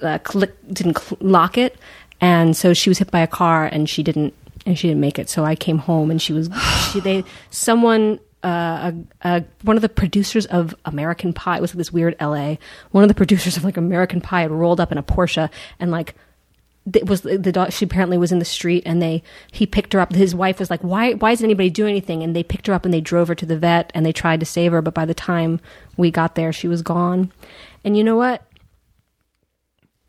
uh, 0.02 0.18
click 0.20 0.56
didn't 0.72 0.98
cl- 0.98 1.18
lock 1.22 1.58
it 1.58 1.78
and 2.20 2.58
so 2.58 2.74
she 2.74 2.90
was 2.90 2.98
hit 2.98 3.12
by 3.12 3.20
a 3.20 3.28
car 3.28 3.66
and 3.66 3.90
she 3.90 4.02
didn't 4.02 4.34
and 4.66 4.78
she 4.78 4.88
didn't 4.88 5.02
make 5.02 5.20
it 5.20 5.30
so 5.30 5.44
i 5.44 5.56
came 5.56 5.78
home 5.78 6.10
and 6.10 6.22
she 6.22 6.34
was 6.34 6.50
she 6.92 7.00
they 7.00 7.24
someone 7.50 8.20
uh, 8.44 8.92
a, 9.24 9.38
a, 9.38 9.46
one 9.62 9.78
of 9.78 9.82
the 9.82 9.88
producers 9.88 10.46
of 10.48 10.76
American 10.84 11.32
Pie 11.32 11.58
it 11.58 11.62
was 11.62 11.72
this 11.72 11.94
weird 11.94 12.14
LA. 12.20 12.58
One 12.92 13.02
of 13.04 13.08
the 13.08 13.14
producers 13.16 13.56
of 13.56 13.64
like 13.64 13.78
American 13.78 14.20
Pie 14.20 14.42
had 14.42 14.52
rolled 14.52 14.82
up 14.82 14.92
in 14.92 14.98
a 14.98 15.04
Porsche 15.04 15.50
and 15.80 15.92
like 15.92 16.14
it 16.92 17.08
was 17.08 17.22
the 17.22 17.52
dog. 17.52 17.72
She 17.72 17.86
apparently 17.86 18.18
was 18.18 18.32
in 18.32 18.40
the 18.40 18.46
street 18.46 18.84
and 18.86 19.02
they 19.02 19.24
he 19.52 19.66
picked 19.66 19.94
her 19.94 20.00
up. 20.00 20.14
His 20.14 20.36
wife 20.36 20.60
was 20.60 20.70
like, 20.70 20.82
"Why? 20.82 21.14
Why 21.14 21.32
isn't 21.32 21.46
anybody 21.46 21.70
doing 21.70 21.92
anything?" 21.92 22.24
And 22.24 22.36
they 22.36 22.44
picked 22.44 22.68
her 22.68 22.74
up 22.74 22.84
and 22.84 22.94
they 22.94 23.02
drove 23.02 23.30
her 23.30 23.36
to 23.36 23.46
the 23.46 23.58
vet 23.58 23.92
and 23.96 24.06
they 24.06 24.12
tried 24.12 24.42
to 24.42 24.46
save 24.46 24.74
her. 24.74 24.82
But 24.82 24.94
by 24.94 25.06
the 25.06 25.14
time 25.14 25.62
we 25.96 26.12
got 26.12 26.36
there, 26.36 26.52
she 26.52 26.68
was 26.68 26.82
gone. 26.82 27.32
And 27.86 27.96
you 27.96 28.04
know 28.04 28.18
what? 28.18 28.46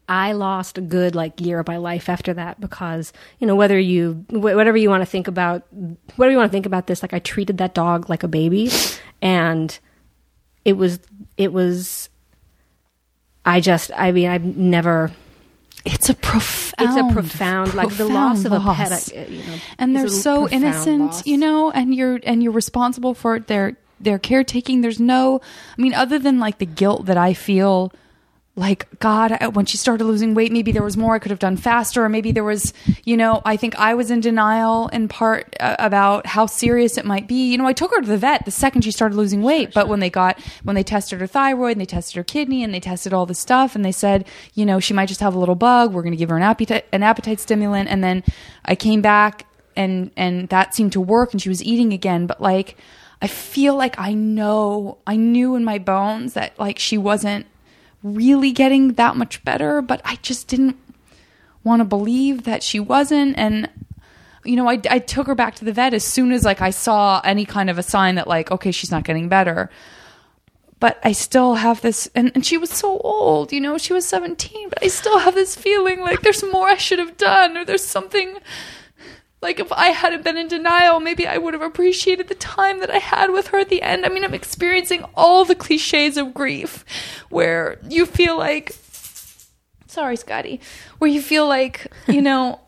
I 0.09 0.33
lost 0.33 0.77
a 0.77 0.83
good 0.83 1.15
like 1.15 1.41
year 1.41 1.61
of 1.61 1.69
my 1.69 1.77
life 1.77 2.09
after 2.09 2.35
that 2.35 2.61
because 2.61 3.13
you 3.39 3.47
know 3.47 3.57
whether 3.57 3.79
you 3.79 4.25
wh- 4.29 4.35
whatever 4.35 4.77
you 4.77 4.91
want 4.91 5.01
to 5.03 5.07
think 5.07 5.29
about 5.29 5.63
whatever 6.17 6.33
you 6.33 6.37
want 6.37 6.51
to 6.51 6.53
think 6.53 6.67
about 6.67 6.87
this 6.87 7.03
like 7.03 7.15
I 7.15 7.21
treated 7.21 7.59
that 7.59 7.73
dog 7.73 8.11
like 8.11 8.23
a 8.23 8.29
baby 8.29 8.71
and 9.23 9.79
it 10.65 10.75
was 10.75 10.99
it 11.39 11.55
was 11.55 12.11
I 13.47 13.61
just 13.61 13.93
I 13.97 14.13
mean 14.13 14.29
I've 14.29 14.45
never 14.45 15.11
It's 15.85 16.09
a 16.09 16.15
profound. 16.15 16.75
it's 16.79 16.97
a 16.97 17.13
profound, 17.13 17.75
like 17.75 17.95
the 17.97 18.07
loss 18.07 18.45
of 18.45 18.53
a 18.53 18.57
profound 18.57 18.77
pet 18.79 18.91
loss. 18.91 19.13
uh, 19.13 19.27
you 19.29 19.39
know, 19.45 19.57
and 19.79 19.95
they're 19.95 20.09
so 20.09 20.49
innocent, 20.49 21.01
loss. 21.01 21.27
you 21.27 21.37
know, 21.37 21.71
and 21.71 21.95
you're 21.95 22.21
and 22.23 22.43
you're 22.43 22.53
responsible 22.53 23.13
for 23.15 23.39
their 23.39 23.77
their 24.01 24.19
caretaking. 24.19 24.81
There's 24.81 24.99
no, 25.01 25.41
I 25.79 25.83
mean, 25.83 25.93
other 25.95 26.19
than 26.19 26.39
like 26.39 26.59
the 26.59 26.67
guilt 26.67 27.07
that 27.07 27.17
I 27.19 27.35
feel. 27.35 27.93
Like 28.57 28.87
God, 29.01 29.37
when 29.55 29.67
she 29.67 29.77
started 29.77 30.05
losing 30.05 30.35
weight, 30.35 30.53
maybe 30.53 30.71
there 30.71 30.83
was 30.83 30.97
more 30.97 31.17
I 31.17 31.19
could 31.19 31.31
have 31.31 31.41
done 31.41 31.57
faster, 31.57 32.05
or 32.05 32.09
maybe 32.09 32.31
there 32.31 32.45
was, 32.45 32.73
you 33.03 33.17
know, 33.17 33.43
I 33.45 33.57
think 33.57 33.75
I 33.81 33.95
was 33.95 34.13
in 34.13 34.21
denial 34.21 34.87
in 34.89 35.09
part 35.09 35.57
uh, 35.59 35.75
about 35.81 36.27
how 36.27 36.47
serious 36.47 36.97
it 36.97 37.05
might 37.05 37.27
be. 37.27 37.51
You 37.51 37.59
know, 37.59 37.67
I 37.67 37.73
took 37.73 37.91
her 37.91 38.01
to 38.01 38.07
the 38.07 38.17
vet 38.17 38.45
the 38.45 38.53
second 38.53 38.83
she 38.83 38.93
started 38.93 39.17
losing 39.17 39.43
weight, 39.43 39.75
but 39.75 39.89
when 39.89 39.99
they 39.99 40.09
got 40.09 40.39
when 40.63 40.77
they 40.77 40.85
tested 40.85 41.21
her 41.21 41.27
thyroid 41.27 41.73
and 41.73 41.81
they 41.81 41.87
tested 41.87 42.15
her 42.15 42.23
kidney 42.23 42.63
and 42.63 42.73
they 42.73 42.79
tested 42.79 43.13
all 43.13 43.27
this 43.27 43.41
stuff 43.41 43.75
and 43.75 43.85
they 43.85 43.93
said, 43.93 44.25
you 44.55 44.65
know, 44.65 44.79
she 44.79 44.95
might 44.95 45.09
just 45.09 45.21
have 45.21 45.35
a 45.35 45.39
little 45.39 45.57
bug. 45.57 45.93
We're 45.93 46.03
going 46.03 46.13
to 46.13 46.17
give 46.17 46.31
her 46.31 46.37
an 46.37 46.43
appetite 46.45 46.87
an 46.93 47.03
appetite 47.03 47.41
stimulant, 47.41 47.89
and 47.89 48.05
then 48.05 48.23
I 48.65 48.77
came 48.77 49.03
back 49.03 49.47
and 49.77 50.11
and 50.17 50.49
that 50.51 50.75
seemed 50.75 50.93
to 50.93 51.01
work 51.01 51.33
and 51.33 51.43
she 51.43 51.49
was 51.49 51.63
eating 51.63 51.93
again 51.93 52.27
but 52.27 52.41
like 52.41 52.77
i 53.21 53.27
feel 53.27 53.75
like 53.75 53.99
i 53.99 54.13
know 54.13 54.99
i 55.07 55.17
knew 55.17 55.57
in 55.57 55.65
my 55.65 55.79
bones 55.79 56.35
that 56.35 56.57
like 56.59 56.79
she 56.79 56.97
wasn't 56.97 57.47
really 58.05 58.53
getting 58.53 58.93
that 58.93 59.17
much 59.17 59.43
better 59.45 59.83
but 59.83 60.01
i 60.05 60.17
just 60.17 60.47
didn't 60.47 60.77
want 61.65 61.81
to 61.81 61.85
believe 61.85 62.45
that 62.45 62.63
she 62.63 62.79
wasn't. 62.79 63.37
And 63.37 63.69
you 64.45 64.57
know 64.57 64.69
I, 64.69 64.81
I 64.89 64.99
took 64.99 65.27
her 65.27 65.35
back 65.35 65.57
to 65.57 65.65
the 65.65 65.73
vet 65.73 65.95
as 65.95 66.05
soon 66.05 66.31
as 66.31 66.45
like 66.45 66.61
i 66.61 66.69
saw 66.69 67.21
any 67.25 67.47
kind 67.47 67.71
of 67.71 67.79
a 67.79 67.83
sign 67.83 68.17
that 68.17 68.29
like 68.29 68.51
okay 68.51 68.71
she's 68.71 68.91
not 68.91 69.05
getting 69.05 69.29
better. 69.29 69.71
But 70.81 71.01
I 71.03 71.13
still 71.13 71.55
have 71.55 71.81
this, 71.81 72.11
and, 72.15 72.31
and 72.35 72.45
she 72.45 72.59
was 72.59 72.69
so 72.69 72.99
old, 72.99 73.53
you 73.53 73.61
know, 73.61 73.79
she 73.79 73.95
was 73.95 74.05
17, 74.07 74.69
but 74.69 74.83
I 74.83 74.89
still 74.89 75.19
have 75.19 75.33
this 75.33 75.57
feeling 75.57 76.01
like 76.01 76.21
there's 76.21 76.43
more 76.43 76.69
I 76.69 76.77
should 76.77 76.99
have 76.99 77.17
done, 77.17 77.57
or 77.57 77.65
there's 77.65 77.85
something 77.85 78.37
like 79.45 79.61
if 79.61 79.71
I 79.71 79.89
hadn't 79.89 80.25
been 80.25 80.39
in 80.39 80.49
denial, 80.49 80.99
maybe 80.99 81.27
I 81.27 81.37
would 81.39 81.53
have 81.53 81.63
appreciated 81.63 82.29
the 82.29 82.35
time 82.35 82.81
that 82.81 82.91
I 82.91 82.99
had 82.99 83.31
with 83.31 83.49
her 83.49 83.59
at 83.59 83.69
the 83.69 83.83
end. 83.83 84.05
I 84.05 84.09
mean, 84.09 84.25
I'm 84.25 84.35
experiencing 84.35 85.05
all 85.15 85.45
the 85.45 85.55
cliches 85.55 86.17
of 86.17 86.33
grief 86.33 86.85
where 87.29 87.79
you 87.89 88.07
feel 88.07 88.39
like, 88.39 88.75
sorry, 89.87 90.17
Scotty, 90.17 90.61
where 90.99 91.11
you 91.11 91.21
feel 91.21 91.47
like, 91.47 91.93
you 92.09 92.23
know, 92.29 92.59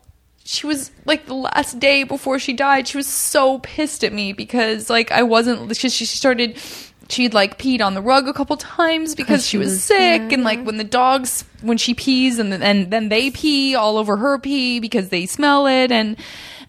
she 0.45 0.67
was 0.67 0.91
like 1.03 1.25
the 1.25 1.33
last 1.33 1.79
day 1.79 2.03
before 2.03 2.37
she 2.37 2.53
died, 2.53 2.87
she 2.87 2.95
was 2.95 3.07
so 3.07 3.57
pissed 3.59 4.03
at 4.03 4.13
me 4.13 4.31
because 4.31 4.89
like 4.89 5.11
I 5.11 5.23
wasn't, 5.23 5.75
she, 5.75 5.89
she 5.89 6.05
started, 6.05 6.57
she'd 7.09 7.33
like 7.33 7.57
peed 7.57 7.81
on 7.81 7.95
the 7.95 8.01
rug 8.01 8.27
a 8.27 8.33
couple 8.33 8.55
times 8.55 9.15
because 9.15 9.45
she 9.47 9.57
was 9.57 9.83
sick 9.83 10.31
and 10.31 10.43
like 10.43 10.63
when 10.63 10.77
the 10.77 10.83
dogs 10.83 11.43
when 11.61 11.77
she 11.77 11.93
pees 11.93 12.37
and 12.37 12.51
then 12.51 12.61
and 12.61 12.91
then 12.91 13.09
they 13.09 13.31
pee 13.31 13.75
all 13.75 13.97
over 13.97 14.17
her 14.17 14.37
pee 14.37 14.79
because 14.79 15.09
they 15.09 15.25
smell 15.25 15.65
it 15.67 15.91
and 15.91 16.17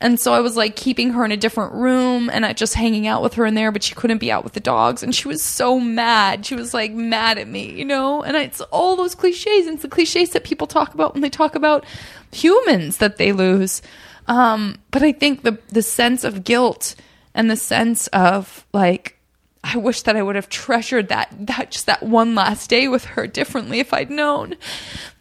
and 0.01 0.18
so 0.20 0.32
I 0.32 0.40
was 0.40 0.57
like 0.57 0.76
keeping 0.76 1.11
her 1.11 1.24
in 1.24 1.32
a 1.32 1.36
different 1.36 1.72
room 1.72 2.30
and 2.30 2.46
I 2.46 2.53
just 2.53 2.74
hanging 2.74 3.07
out 3.07 3.22
with 3.22 3.34
her 3.34 3.44
in 3.44 3.55
there 3.55 3.72
but 3.72 3.82
she 3.82 3.94
couldn't 3.94 4.18
be 4.18 4.30
out 4.30 4.44
with 4.44 4.53
the 4.53 4.61
dogs. 4.61 5.03
And 5.03 5.14
she 5.14 5.28
was 5.28 5.42
so 5.42 5.80
mad. 5.80 6.46
She 6.46 6.55
was 6.55 6.72
like 6.72 6.92
mad 6.92 7.38
at 7.38 7.49
me 7.49 7.72
you 7.72 7.84
know? 7.84 8.22
And 8.22 8.36
it's 8.36 8.61
all 8.61 8.96
those 8.96 9.14
cliches. 9.14 9.66
And 9.66 9.74
it's 9.74 9.82
the 9.82 9.88
cliches 9.88 10.30
that 10.30 10.44
people 10.44 10.66
talk 10.66 10.94
about 10.94 11.14
when 11.14 11.22
they 11.22 11.30
talk 11.30 11.55
about 11.55 11.84
humans 12.32 12.99
that 12.99 13.16
they 13.16 13.32
lose. 13.32 13.82
Um 14.28 14.78
but 14.90 15.03
I 15.03 15.12
think 15.12 15.42
the 15.42 15.59
the 15.68 15.82
sense 15.82 16.22
of 16.22 16.44
guilt 16.44 16.94
and 17.34 17.51
the 17.51 17.57
sense 17.57 18.07
of 18.09 18.64
like 18.72 19.18
I 19.64 19.76
wish 19.76 20.03
that 20.03 20.16
I 20.16 20.22
would 20.22 20.36
have 20.36 20.49
treasured 20.49 21.09
that 21.09 21.34
that 21.46 21.72
just 21.72 21.86
that 21.86 22.05
one 22.05 22.36
last 22.36 22.70
day 22.70 22.86
with 22.86 23.05
her 23.05 23.26
differently 23.26 23.80
if 23.80 23.92
I'd 23.92 24.11
known. 24.11 24.55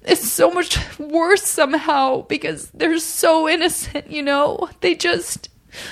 It's 0.07 0.31
so 0.31 0.49
much 0.49 0.77
worse 0.97 1.43
somehow 1.43 2.21
because 2.23 2.71
they're 2.71 2.97
so 2.99 3.47
innocent, 3.47 4.09
you 4.09 4.23
know. 4.23 4.69
They 4.79 4.95
just 4.95 5.49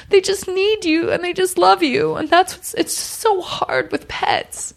they 0.10 0.22
just 0.22 0.48
need 0.48 0.86
you 0.86 1.12
and 1.12 1.24
they 1.24 1.34
just 1.34 1.58
love 1.58 1.84
you 1.84 2.16
and 2.16 2.30
that's 2.30 2.56
what's 2.56 2.74
it's 2.74 2.98
so 2.98 3.42
hard 3.42 3.92
with 3.92 4.08
pets. 4.08 4.74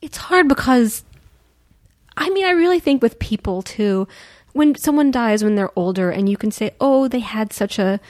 it's 0.00 0.16
hard 0.16 0.48
because 0.48 1.04
I 2.16 2.28
mean, 2.30 2.44
I 2.44 2.50
really 2.50 2.80
think 2.80 3.02
with 3.02 3.18
people 3.18 3.62
too, 3.62 4.06
when 4.52 4.74
someone 4.74 5.10
dies 5.10 5.42
when 5.42 5.54
they're 5.54 5.78
older 5.78 6.10
and 6.10 6.28
you 6.28 6.36
can 6.36 6.50
say, 6.50 6.72
"Oh, 6.80 7.08
they 7.08 7.20
had 7.20 7.52
such 7.52 7.78
a 7.78 8.00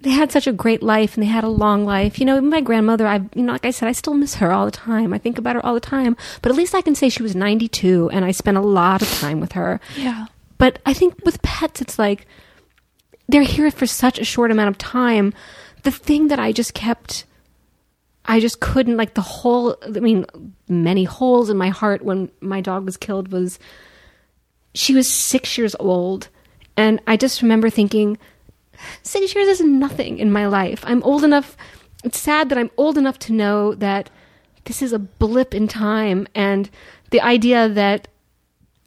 they 0.00 0.10
had 0.10 0.30
such 0.30 0.46
a 0.46 0.52
great 0.52 0.82
life 0.82 1.14
and 1.14 1.22
they 1.22 1.28
had 1.28 1.44
a 1.44 1.48
long 1.48 1.84
life." 1.84 2.18
You 2.18 2.26
know, 2.26 2.40
my 2.40 2.60
grandmother, 2.60 3.06
I 3.06 3.22
you 3.34 3.42
know, 3.42 3.52
like 3.52 3.64
I 3.64 3.70
said, 3.70 3.88
I 3.88 3.92
still 3.92 4.14
miss 4.14 4.36
her 4.36 4.52
all 4.52 4.64
the 4.64 4.70
time. 4.70 5.12
I 5.12 5.18
think 5.18 5.38
about 5.38 5.56
her 5.56 5.64
all 5.64 5.74
the 5.74 5.80
time, 5.80 6.16
but 6.42 6.50
at 6.50 6.56
least 6.56 6.74
I 6.74 6.82
can 6.82 6.94
say 6.94 7.08
she 7.08 7.22
was 7.22 7.34
92 7.34 8.10
and 8.10 8.24
I 8.24 8.30
spent 8.30 8.56
a 8.56 8.62
lot 8.62 9.02
of 9.02 9.10
time 9.18 9.40
with 9.40 9.52
her. 9.52 9.80
Yeah. 9.96 10.26
But 10.58 10.80
I 10.84 10.92
think 10.92 11.24
with 11.24 11.42
pets, 11.42 11.80
it's 11.80 11.98
like 11.98 12.26
they're 13.28 13.42
here 13.42 13.70
for 13.70 13.86
such 13.86 14.18
a 14.18 14.24
short 14.24 14.50
amount 14.50 14.70
of 14.70 14.78
time. 14.78 15.32
The 15.82 15.90
thing 15.90 16.28
that 16.28 16.38
I 16.38 16.52
just 16.52 16.74
kept, 16.74 17.24
I 18.24 18.40
just 18.40 18.60
couldn't 18.60 18.96
like 18.96 19.14
the 19.14 19.20
whole. 19.20 19.76
I 19.82 20.00
mean, 20.00 20.26
many 20.68 21.04
holes 21.04 21.50
in 21.50 21.56
my 21.56 21.68
heart 21.68 22.02
when 22.02 22.30
my 22.40 22.60
dog 22.60 22.84
was 22.84 22.96
killed 22.96 23.32
was. 23.32 23.58
She 24.74 24.94
was 24.94 25.08
six 25.08 25.56
years 25.58 25.74
old, 25.80 26.28
and 26.76 27.00
I 27.06 27.16
just 27.16 27.42
remember 27.42 27.70
thinking, 27.70 28.18
six 29.02 29.34
years 29.34 29.48
is 29.48 29.60
nothing 29.60 30.18
in 30.18 30.30
my 30.32 30.46
life. 30.46 30.82
I'm 30.86 31.02
old 31.02 31.24
enough. 31.24 31.56
It's 32.04 32.18
sad 32.20 32.48
that 32.48 32.58
I'm 32.58 32.70
old 32.76 32.96
enough 32.98 33.18
to 33.20 33.32
know 33.32 33.74
that 33.74 34.10
this 34.64 34.82
is 34.82 34.92
a 34.92 34.98
blip 34.98 35.54
in 35.54 35.66
time, 35.68 36.26
and 36.34 36.68
the 37.10 37.20
idea 37.20 37.68
that 37.68 38.08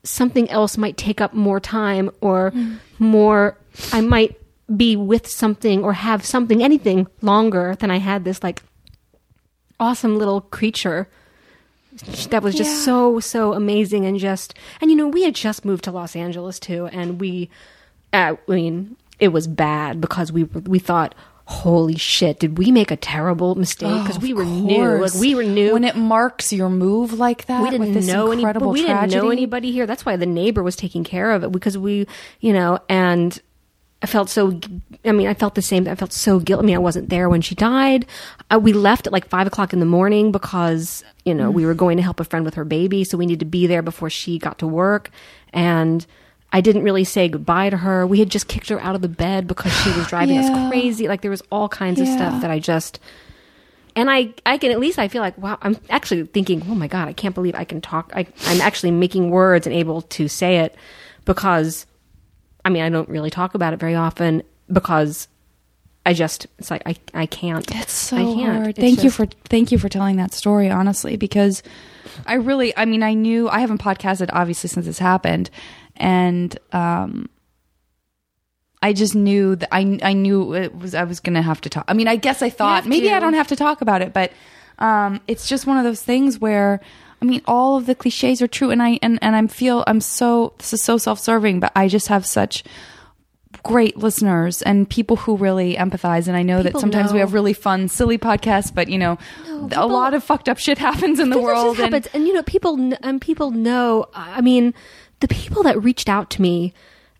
something 0.03 0.49
else 0.49 0.77
might 0.77 0.97
take 0.97 1.21
up 1.21 1.33
more 1.33 1.59
time 1.59 2.09
or 2.21 2.51
more 2.99 3.57
I 3.93 4.01
might 4.01 4.35
be 4.75 4.95
with 4.95 5.27
something 5.27 5.83
or 5.83 5.93
have 5.93 6.25
something 6.25 6.63
anything 6.63 7.05
longer 7.21 7.75
than 7.79 7.91
I 7.91 7.97
had 7.97 8.23
this 8.25 8.41
like 8.41 8.63
awesome 9.79 10.17
little 10.17 10.41
creature 10.41 11.07
that 12.29 12.41
was 12.41 12.55
just 12.55 12.69
Yeah. 12.71 12.85
so 12.85 13.19
so 13.19 13.53
amazing 13.53 14.05
and 14.05 14.17
just 14.17 14.53
and 14.79 14.89
you 14.89 14.97
know 14.97 15.07
we 15.07 15.23
had 15.23 15.35
just 15.35 15.65
moved 15.65 15.83
to 15.83 15.91
Los 15.91 16.15
Angeles 16.15 16.59
too 16.59 16.87
and 16.87 17.19
we 17.19 17.49
uh, 18.13 18.35
I 18.47 18.51
mean 18.51 18.95
it 19.21 19.29
was 19.29 19.47
bad 19.47 20.01
because 20.01 20.31
we 20.33 20.43
we 20.43 20.79
thought 20.79 21.15
holy 21.45 21.97
shit 21.97 22.39
did 22.39 22.57
we 22.57 22.71
make 22.71 22.91
a 22.91 22.95
terrible 22.95 23.55
mistake 23.55 24.01
because 24.03 24.17
Oh, 24.17 24.21
we 24.21 24.33
were 24.33 24.45
new 24.45 24.97
like 25.01 25.13
we 25.15 25.35
were 25.35 25.43
new 25.43 25.73
when 25.73 25.83
it 25.83 25.95
marks 25.95 26.53
your 26.53 26.69
move 26.69 27.13
like 27.13 27.45
that. 27.45 27.61
we 27.63 27.69
didn't 27.69 27.87
with 27.87 27.93
this 27.95 28.07
know 28.07 28.31
any, 28.31 28.41
incredible 28.41 28.71
we 28.71 28.83
tragedy. 28.85 29.11
didn't 29.11 29.23
know 29.25 29.31
anybody 29.31 29.71
here. 29.71 29.85
That's 29.85 30.05
why 30.05 30.15
the 30.15 30.25
neighbor 30.25 30.63
was 30.63 30.75
taking 30.75 31.03
care 31.03 31.31
of 31.31 31.43
it 31.43 31.51
because 31.51 31.77
we, 31.77 32.07
you 32.39 32.53
know, 32.53 32.79
and 32.87 33.37
I 34.03 34.07
felt 34.07 34.29
so. 34.29 34.59
I 35.05 35.11
mean, 35.11 35.27
I 35.27 35.33
felt 35.35 35.53
the 35.55 35.61
same. 35.61 35.87
I 35.87 35.93
felt 35.95 36.11
so 36.13 36.39
guilty. 36.39 36.63
I 36.63 36.65
mean, 36.67 36.75
I 36.75 36.79
wasn't 36.79 37.09
there 37.09 37.27
when 37.29 37.41
she 37.41 37.53
died. 37.53 38.05
Uh, 38.49 38.57
we 38.59 38.73
left 38.73 39.05
at 39.05 39.13
like 39.13 39.27
five 39.27 39.45
o'clock 39.45 39.73
in 39.73 39.79
the 39.79 39.85
morning 39.85 40.31
because 40.31 41.03
you 41.25 41.35
know 41.35 41.51
we 41.51 41.65
were 41.67 41.75
going 41.75 41.97
to 41.97 42.03
help 42.03 42.19
a 42.19 42.23
friend 42.23 42.43
with 42.45 42.55
her 42.55 42.65
baby, 42.65 43.03
so 43.03 43.17
we 43.17 43.25
needed 43.27 43.41
to 43.41 43.45
be 43.45 43.67
there 43.67 43.81
before 43.83 44.09
she 44.09 44.39
got 44.39 44.57
to 44.59 44.67
work. 44.67 45.11
And 45.53 46.05
I 46.53 46.59
didn't 46.61 46.83
really 46.83 47.03
say 47.05 47.29
goodbye 47.29 47.69
to 47.69 47.77
her. 47.77 48.05
We 48.05 48.19
had 48.19 48.29
just 48.29 48.47
kicked 48.47 48.69
her 48.69 48.79
out 48.81 48.93
of 48.95 49.01
the 49.01 49.07
bed 49.07 49.47
because 49.47 49.71
she 49.83 49.89
was 49.91 50.07
driving 50.09 50.35
Yeah. 50.35 50.41
us 50.41 50.67
crazy. 50.69 51.07
Like 51.07 51.21
there 51.21 51.31
was 51.31 51.41
all 51.51 51.69
kinds 51.69 52.01
of 52.01 52.07
stuff 52.07 52.41
that 52.41 52.51
I 52.51 52.59
just 52.59 52.99
and 53.95 54.09
I, 54.09 54.33
I 54.45 54.57
can 54.57 54.71
at 54.71 54.79
least 54.79 54.99
I 54.99 55.07
feel 55.09 55.21
like 55.21 55.37
wow 55.37 55.57
I'm 55.61 55.77
actually 55.89 56.23
thinking 56.25 56.63
oh 56.69 56.75
my 56.75 56.87
god 56.87 57.07
I 57.09 57.13
can't 57.13 57.35
believe 57.35 57.55
I 57.55 57.63
can 57.65 57.81
talk 57.81 58.11
I, 58.15 58.25
I'm 58.45 58.61
actually 58.61 58.91
making 58.91 59.29
words 59.31 59.67
and 59.67 59.75
able 59.75 60.01
to 60.03 60.27
say 60.29 60.57
it 60.59 60.75
because 61.25 61.85
I 62.63 62.69
mean 62.69 62.83
I 62.83 62.89
don't 62.89 63.09
really 63.09 63.29
talk 63.29 63.53
about 63.53 63.73
it 63.73 63.79
very 63.79 63.95
often 63.95 64.43
because 64.71 65.27
I 66.05 66.13
just 66.13 66.47
it's 66.57 66.71
like 66.71 66.81
I 66.85 66.95
I 67.13 67.25
can't 67.25 67.69
It's 67.75 67.91
so 67.93 68.15
I 68.17 68.23
can't. 68.23 68.55
hard. 68.57 68.69
It's 68.69 68.79
Thank 68.79 69.03
you 69.03 69.11
for 69.11 69.25
thank 69.49 69.71
you 69.71 69.77
for 69.77 69.89
telling 69.89 70.15
that 70.17 70.33
story 70.33 70.69
honestly 70.69 71.15
because 71.17 71.61
I 72.25 72.35
really 72.35 72.75
I 72.77 72.85
mean 72.85 73.03
I 73.03 73.13
knew 73.13 73.49
I 73.49 73.59
haven't 73.59 73.81
podcasted 73.81 74.29
obviously 74.33 74.69
since 74.69 74.85
this 74.85 74.99
happened 74.99 75.49
and 75.97 76.57
um 76.71 77.29
I 78.83 78.93
just 78.93 79.13
knew 79.13 79.55
that 79.57 79.69
I 79.71 79.99
I 80.01 80.13
knew 80.13 80.53
it 80.55 80.75
was 80.75 80.95
I 80.95 81.03
was 81.03 81.19
going 81.19 81.35
to 81.35 81.41
have 81.41 81.61
to 81.61 81.69
talk. 81.69 81.85
I 81.87 81.93
mean 81.93 82.07
I 82.07 82.15
guess 82.15 82.41
I 82.41 82.49
thought 82.49 82.85
maybe 82.85 83.09
to. 83.09 83.13
I 83.15 83.19
don't 83.19 83.35
have 83.35 83.47
to 83.49 83.55
talk 83.55 83.81
about 83.81 84.01
it 84.01 84.13
but 84.13 84.31
um 84.79 85.21
it's 85.27 85.47
just 85.47 85.67
one 85.67 85.77
of 85.77 85.83
those 85.83 86.01
things 86.01 86.39
where 86.39 86.79
I 87.21 87.25
mean 87.25 87.41
all 87.45 87.77
of 87.77 87.85
the 87.85 87.93
clichés 87.93 88.41
are 88.41 88.47
true 88.47 88.71
and 88.71 88.81
I 88.81 88.97
and 89.03 89.19
and 89.21 89.35
I'm 89.35 89.47
feel 89.47 89.83
I'm 89.85 90.01
so 90.01 90.53
this 90.57 90.73
is 90.73 90.83
so 90.83 90.97
self-serving 90.97 91.59
but 91.59 91.71
I 91.75 91.87
just 91.87 92.07
have 92.07 92.25
such 92.25 92.63
great 93.63 93.97
listeners 93.97 94.61
and 94.63 94.89
people 94.89 95.17
who 95.17 95.35
really 95.35 95.75
empathize 95.75 96.27
and 96.27 96.37
i 96.37 96.41
know 96.41 96.63
that 96.63 96.69
People 96.69 96.79
sometimes 96.79 97.11
we 97.11 97.19
have 97.19 97.33
really 97.33 97.51
fun 97.53 97.89
silly 97.89 98.17
podcasts 98.17 98.73
but 98.73 98.87
you 98.87 98.97
know 98.97 99.19
a 99.45 99.67
people- 99.67 99.89
lot 99.89 100.13
of 100.13 100.23
fucked 100.23 100.47
up 100.47 100.57
shit 100.57 100.77
happens 100.77 101.19
in 101.19 101.29
the 101.29 101.37
world 101.37 101.75
just 101.75 101.83
and 101.85 101.93
happens. 101.93 102.13
And, 102.15 102.25
you 102.25 102.33
know, 102.33 102.43
people 102.43 102.93
and 103.03 103.21
people 103.21 103.51
know. 103.51 104.05
I 104.15 104.41
mean, 104.41 104.73
the 105.21 105.27
people 105.27 105.63
that 105.63 105.81
reached 105.81 106.09
out 106.09 106.29
to 106.31 106.41
me 106.41 106.73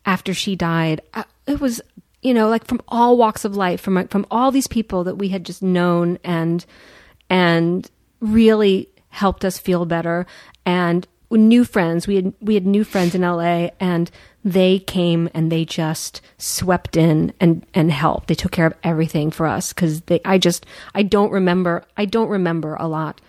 after 0.04 0.34
she 0.34 0.54
died, 0.54 1.00
it 1.46 1.60
was 1.60 1.80
you 2.20 2.34
know 2.34 2.48
like 2.48 2.66
from 2.66 2.80
all 2.88 3.16
walks 3.16 3.44
of 3.44 3.56
life, 3.56 3.80
from 3.80 4.06
from 4.08 4.26
all 4.30 4.50
these 4.50 4.66
people 4.66 5.04
that 5.04 5.16
we 5.16 5.28
had 5.28 5.44
just 5.44 5.62
known 5.62 6.18
and 6.22 6.64
and 7.30 7.90
really 8.20 8.88
helped 9.08 9.44
us 9.44 9.58
feel 9.58 9.84
better. 9.86 10.26
And 10.64 11.06
new 11.30 11.64
friends, 11.64 12.06
we 12.06 12.16
had 12.16 12.34
we 12.40 12.54
had 12.54 12.66
new 12.66 12.84
friends 12.84 13.14
in 13.14 13.22
LA, 13.22 13.68
and 13.80 14.10
they 14.44 14.78
came 14.80 15.30
and 15.34 15.50
they 15.50 15.64
just 15.64 16.20
swept 16.38 16.96
in 16.96 17.32
and 17.40 17.64
and 17.74 17.90
helped. 17.90 18.28
They 18.28 18.34
took 18.34 18.52
care 18.52 18.66
of 18.66 18.74
everything 18.82 19.30
for 19.30 19.46
us 19.46 19.72
because 19.72 20.02
they. 20.02 20.20
I 20.24 20.38
just 20.38 20.66
I 20.94 21.02
don't 21.02 21.32
remember. 21.32 21.84
I 21.96 22.04
don't 22.04 22.28
remember 22.28 22.76
a 22.78 22.88
lot 22.88 23.20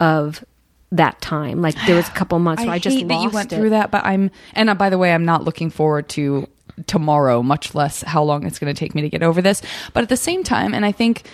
of 0.00 0.44
that 0.92 1.20
time. 1.20 1.60
Like 1.62 1.74
there 1.86 1.96
was 1.96 2.08
a 2.08 2.12
couple 2.12 2.38
months 2.38 2.62
where 2.62 2.72
I, 2.72 2.78
just 2.78 2.96
hate 2.96 3.08
that 3.08 3.22
you 3.22 3.30
went 3.30 3.52
it. 3.52 3.56
through 3.56 3.70
that 3.70 3.90
but 3.90 4.04
i'm 4.04 4.30
and 4.54 4.68
uh, 4.68 4.74
by 4.74 4.90
the 4.90 4.98
way 4.98 5.12
i'm 5.12 5.24
not 5.24 5.44
looking 5.44 5.70
forward 5.70 6.08
to 6.10 6.48
tomorrow 6.86 7.42
much 7.42 7.74
less 7.74 8.02
how 8.02 8.22
long 8.22 8.46
it's 8.46 8.58
going 8.58 8.72
to 8.72 8.78
take 8.78 8.94
me 8.94 9.02
to 9.02 9.08
get 9.08 9.22
over 9.22 9.40
this 9.42 9.62
but 9.92 10.02
at 10.02 10.08
the 10.08 10.16
same 10.16 10.42
time 10.42 10.74
and 10.74 10.84
i 10.84 10.92
think 10.92 11.28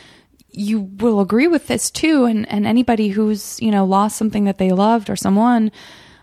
you 0.50 0.80
will 0.80 1.20
agree 1.20 1.46
with 1.46 1.66
this 1.66 1.90
too 1.90 2.24
and 2.24 2.48
and 2.50 2.66
anybody 2.66 3.08
who's 3.08 3.60
you 3.60 3.70
know 3.70 3.84
lost 3.84 4.16
something 4.16 4.44
that 4.44 4.58
they 4.58 4.70
loved 4.70 5.08
or 5.08 5.16
someone 5.16 5.70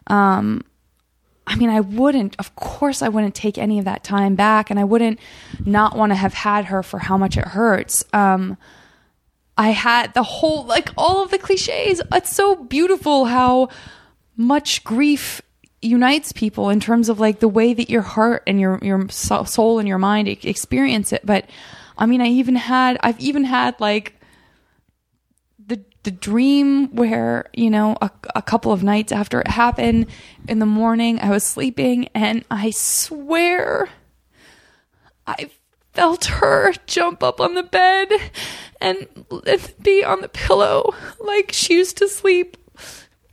um 0.07 0.63
I 1.47 1.57
mean, 1.57 1.69
I 1.69 1.79
wouldn't, 1.79 2.35
of 2.39 2.55
course, 2.55 3.03
I 3.03 3.09
wouldn't 3.09 3.35
take 3.35 3.59
any 3.59 3.77
of 3.77 3.85
that 3.85 4.03
time 4.03 4.33
back, 4.33 4.71
and 4.71 4.79
I 4.79 4.83
wouldn't 4.83 5.19
not 5.63 5.95
want 5.95 6.09
to 6.09 6.15
have 6.15 6.33
had 6.33 6.65
her 6.65 6.81
for 6.81 6.97
how 6.97 7.17
much 7.17 7.37
it 7.37 7.45
hurts. 7.45 8.03
Um, 8.13 8.57
I 9.57 9.69
had 9.69 10.13
the 10.13 10.23
whole, 10.23 10.65
like, 10.65 10.89
all 10.97 11.23
of 11.23 11.31
the 11.31 11.37
cliches. 11.37 12.01
It's 12.11 12.35
so 12.35 12.55
beautiful 12.55 13.25
how 13.25 13.69
much 14.35 14.83
grief 14.83 15.41
unites 15.81 16.31
people 16.31 16.69
in 16.69 16.79
terms 16.79 17.09
of 17.09 17.19
like 17.19 17.39
the 17.39 17.47
way 17.47 17.73
that 17.73 17.89
your 17.89 18.01
heart 18.01 18.41
and 18.47 18.59
your 18.59 18.79
your 18.81 19.07
soul 19.09 19.79
and 19.79 19.87
your 19.87 19.99
mind 19.99 20.27
experience 20.27 21.13
it. 21.13 21.25
But 21.25 21.49
I 21.97 22.05
mean, 22.05 22.21
I 22.21 22.27
even 22.27 22.55
had, 22.55 22.97
I've 23.01 23.19
even 23.19 23.43
had 23.43 23.79
like 23.79 24.15
the 25.67 25.83
the 26.03 26.11
dream 26.11 26.93
where 26.95 27.49
you 27.53 27.69
know 27.69 27.97
a, 28.01 28.11
a 28.35 28.41
couple 28.41 28.71
of 28.71 28.83
nights 28.83 29.11
after 29.11 29.41
it 29.41 29.47
happened 29.47 30.07
in 30.47 30.59
the 30.59 30.65
morning 30.65 31.19
i 31.19 31.29
was 31.31 31.43
sleeping 31.43 32.07
and 32.13 32.45
i 32.51 32.69
swear 32.69 33.89
i 35.25 35.49
felt 35.93 36.25
her 36.25 36.73
jump 36.85 37.23
up 37.23 37.41
on 37.41 37.55
the 37.55 37.63
bed 37.63 38.09
and, 38.81 39.07
be 39.81 40.03
on 40.03 40.21
the 40.21 40.29
pillow 40.29 40.93
like 41.19 41.51
she 41.51 41.75
used 41.75 41.97
to 41.97 42.07
sleep 42.07 42.57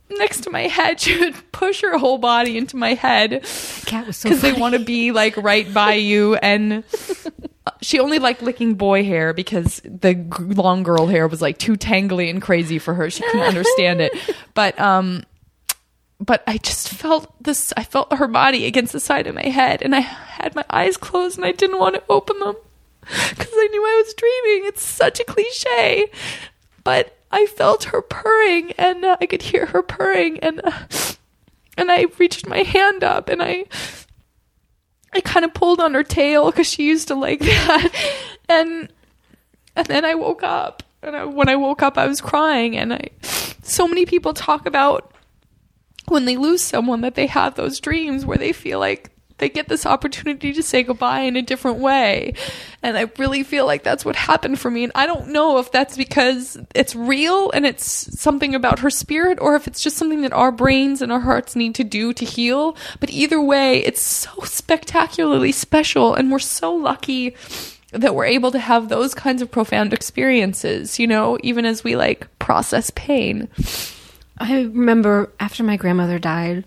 next 0.09 0.41
to 0.41 0.49
my 0.49 0.67
head. 0.67 0.99
She 0.99 1.17
would 1.19 1.51
push 1.51 1.81
her 1.81 1.97
whole 1.97 2.17
body 2.17 2.57
into 2.57 2.75
my 2.77 2.93
head 2.93 3.43
Cat 3.85 4.07
was 4.07 4.17
so 4.17 4.29
because 4.29 4.41
they 4.41 4.53
want 4.53 4.73
to 4.73 4.79
be 4.83 5.11
like 5.11 5.35
right 5.37 5.71
by 5.73 5.93
you 5.95 6.35
and 6.35 6.83
she 7.81 7.99
only 7.99 8.19
liked 8.19 8.41
licking 8.41 8.75
boy 8.75 9.03
hair 9.03 9.33
because 9.33 9.81
the 9.83 10.15
g- 10.15 10.43
long 10.43 10.83
girl 10.83 11.07
hair 11.07 11.27
was 11.27 11.41
like 11.41 11.57
too 11.57 11.75
tangly 11.75 12.29
and 12.29 12.41
crazy 12.41 12.79
for 12.79 12.93
her. 12.93 13.09
She 13.09 13.23
couldn't 13.23 13.41
understand 13.47 14.01
it. 14.01 14.13
But 14.53 14.79
um 14.79 15.23
but 16.19 16.43
i 16.47 16.57
just 16.57 16.89
felt 16.89 17.33
this 17.43 17.73
i 17.75 17.83
felt 17.83 18.13
her 18.13 18.27
body 18.27 18.65
against 18.65 18.93
the 18.93 18.99
side 18.99 19.27
of 19.27 19.35
my 19.35 19.47
head 19.47 19.81
and 19.81 19.95
i 19.95 19.99
had 19.99 20.55
my 20.55 20.63
eyes 20.69 20.95
closed 20.95 21.37
and 21.37 21.45
i 21.45 21.51
didn't 21.51 21.79
want 21.79 21.95
to 21.95 22.03
open 22.09 22.37
them 22.39 22.55
because 23.29 23.53
i 23.53 23.67
knew 23.71 23.83
i 23.83 24.03
was 24.03 24.13
dreaming. 24.13 24.67
It's 24.67 24.83
such 24.83 25.19
a 25.19 25.23
cliche. 25.23 26.07
But 26.83 27.17
i 27.31 27.45
felt 27.45 27.85
her 27.85 28.01
purring 28.01 28.73
and 28.73 29.03
uh, 29.03 29.17
i 29.19 29.25
could 29.25 29.41
hear 29.41 29.67
her 29.67 29.81
purring 29.81 30.39
and 30.39 30.61
uh, 30.63 30.71
and 31.77 31.91
i 31.91 32.05
reached 32.19 32.45
my 32.47 32.59
hand 32.59 33.03
up 33.03 33.27
and 33.27 33.41
i 33.41 33.65
I 35.15 35.21
kind 35.21 35.45
of 35.45 35.53
pulled 35.53 35.79
on 35.79 35.93
her 35.93 36.03
tail 36.03 36.49
because 36.49 36.67
she 36.67 36.87
used 36.87 37.07
to 37.09 37.15
like 37.15 37.39
that, 37.41 37.89
and 38.49 38.91
and 39.75 39.87
then 39.87 40.05
I 40.05 40.15
woke 40.15 40.43
up, 40.43 40.83
and 41.01 41.15
I, 41.15 41.25
when 41.25 41.49
I 41.49 41.55
woke 41.55 41.81
up, 41.81 41.97
I 41.97 42.07
was 42.07 42.21
crying, 42.21 42.77
and 42.77 42.93
I. 42.93 43.09
So 43.65 43.87
many 43.87 44.05
people 44.05 44.33
talk 44.33 44.65
about 44.65 45.13
when 46.09 46.25
they 46.25 46.35
lose 46.35 46.61
someone 46.61 47.01
that 47.01 47.15
they 47.15 47.27
have 47.27 47.55
those 47.55 47.79
dreams 47.79 48.25
where 48.25 48.37
they 48.37 48.51
feel 48.51 48.77
like 48.77 49.12
they 49.43 49.49
get 49.49 49.67
this 49.67 49.85
opportunity 49.85 50.53
to 50.53 50.63
say 50.63 50.83
goodbye 50.83 51.19
in 51.19 51.35
a 51.35 51.41
different 51.41 51.79
way. 51.79 52.33
And 52.81 52.97
I 52.97 53.11
really 53.17 53.43
feel 53.43 53.65
like 53.65 53.83
that's 53.83 54.05
what 54.05 54.15
happened 54.15 54.57
for 54.57 54.71
me. 54.71 54.85
And 54.85 54.93
I 54.95 55.05
don't 55.05 55.27
know 55.27 55.57
if 55.57 55.69
that's 55.69 55.97
because 55.97 56.57
it's 56.73 56.95
real 56.95 57.51
and 57.51 57.65
it's 57.65 57.85
something 58.17 58.55
about 58.55 58.79
her 58.79 58.89
spirit 58.89 59.39
or 59.41 59.57
if 59.57 59.67
it's 59.67 59.81
just 59.81 59.97
something 59.97 60.21
that 60.21 60.31
our 60.31 60.49
brains 60.49 61.01
and 61.01 61.11
our 61.11 61.19
hearts 61.19 61.57
need 61.57 61.75
to 61.75 61.83
do 61.83 62.13
to 62.13 62.23
heal. 62.23 62.77
But 63.01 63.09
either 63.09 63.41
way, 63.41 63.83
it's 63.83 64.01
so 64.01 64.31
spectacularly 64.45 65.51
special. 65.51 66.15
And 66.15 66.31
we're 66.31 66.39
so 66.39 66.73
lucky 66.73 67.35
that 67.91 68.15
we're 68.15 68.23
able 68.23 68.51
to 68.51 68.59
have 68.59 68.87
those 68.87 69.13
kinds 69.13 69.41
of 69.41 69.51
profound 69.51 69.91
experiences, 69.91 70.99
you 70.99 71.07
know, 71.07 71.37
even 71.43 71.65
as 71.65 71.83
we 71.83 71.97
like 71.97 72.29
process 72.39 72.91
pain. 72.95 73.49
I 74.37 74.61
remember 74.61 75.33
after 75.41 75.65
my 75.65 75.75
grandmother 75.75 76.17
died, 76.17 76.63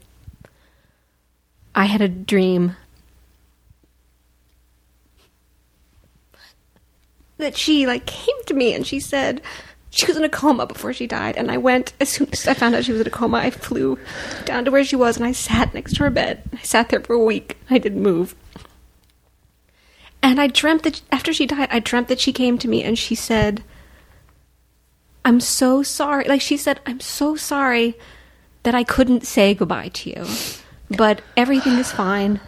I 1.77 1.85
had 1.85 2.01
a 2.01 2.09
dream. 2.09 2.74
that 7.39 7.57
she 7.57 7.87
like 7.87 8.07
came 8.07 8.35
to 8.47 8.55
me 8.55 8.72
and 8.72 8.87
she 8.87 8.99
said 8.99 9.43
she 9.91 10.07
was 10.07 10.16
in 10.16 10.24
a 10.24 10.29
coma 10.29 10.66
before 10.66 10.93
she 10.93 11.07
died, 11.07 11.37
and 11.37 11.51
I 11.51 11.57
went 11.57 11.95
as 12.01 12.11
soon 12.11 12.29
as 12.31 12.47
I 12.47 12.53
found 12.53 12.74
out 12.74 12.85
she 12.85 12.93
was 12.93 13.01
in 13.01 13.07
a 13.07 13.11
coma. 13.11 13.39
I 13.39 13.51
flew 13.51 13.99
down 14.45 14.64
to 14.66 14.70
where 14.70 14.85
she 14.85 14.97
was, 14.97 15.16
and 15.16 15.24
I 15.24 15.33
sat 15.33 15.72
next 15.72 15.95
to 15.97 16.05
her 16.05 16.11
bed. 16.11 16.43
I 16.53 16.61
sat 16.62 16.91
there 16.91 17.01
for 17.01 17.14
a 17.14 17.24
week. 17.24 17.57
I 17.70 17.79
didn't 17.79 18.03
move. 18.03 18.35
And 20.22 20.39
I 20.39 20.49
dreamt 20.49 20.83
that 20.83 21.01
after 21.11 21.33
she 21.33 21.47
died, 21.47 21.68
I 21.70 21.79
dreamt 21.79 22.09
that 22.09 22.20
she 22.20 22.33
came 22.33 22.59
to 22.59 22.68
me 22.68 22.83
and 22.83 22.99
she 22.99 23.14
said, 23.14 23.62
I'm 25.24 25.41
so 25.41 25.83
sorry. 25.83 26.24
Like 26.27 26.41
she 26.41 26.57
said, 26.57 26.81
I'm 26.85 27.01
so 27.01 27.37
sorry 27.37 27.95
that 28.64 28.74
I 28.74 28.85
couldn't 28.85 29.24
say 29.24 29.55
goodbye 29.55 29.89
to 29.89 30.11
you, 30.11 30.27
but 30.91 31.20
everything 31.37 31.74
is 31.78 31.91
fine. 31.93 32.41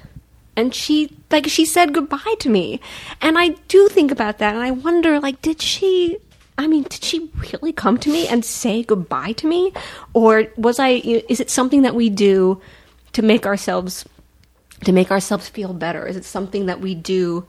And 0.57 0.75
she, 0.75 1.17
like, 1.31 1.47
she 1.49 1.65
said 1.65 1.95
goodbye 1.95 2.35
to 2.41 2.49
me. 2.51 2.81
And 3.21 3.39
I 3.39 3.51
do 3.69 3.89
think 3.89 4.11
about 4.11 4.39
that 4.39 4.55
and 4.55 4.63
I 4.65 4.73
wonder, 4.73 5.21
like, 5.21 5.41
did 5.41 5.63
she, 5.63 6.19
I 6.57 6.67
mean, 6.67 6.83
did 6.83 7.05
she 7.05 7.31
really 7.53 7.73
come 7.73 7.97
to 7.99 8.11
me 8.11 8.27
and 8.27 8.45
say 8.45 8.83
goodbye 8.83 9.33
to 9.33 9.47
me? 9.47 9.73
Or 10.15 10.45
was 10.57 10.81
I, 10.81 10.89
is 11.29 11.39
it 11.39 11.49
something 11.51 11.83
that 11.83 11.95
we 11.95 12.11
do 12.11 12.61
to 13.13 13.23
make 13.23 13.47
ourselves, 13.47 14.05
to 14.85 14.91
make 14.93 15.11
ourselves 15.13 15.49
feel 15.49 15.73
better? 15.73 16.07
Is 16.07 16.17
it 16.17 16.25
something 16.25 16.67
that 16.67 16.81
we 16.81 16.95
do? 16.97 17.47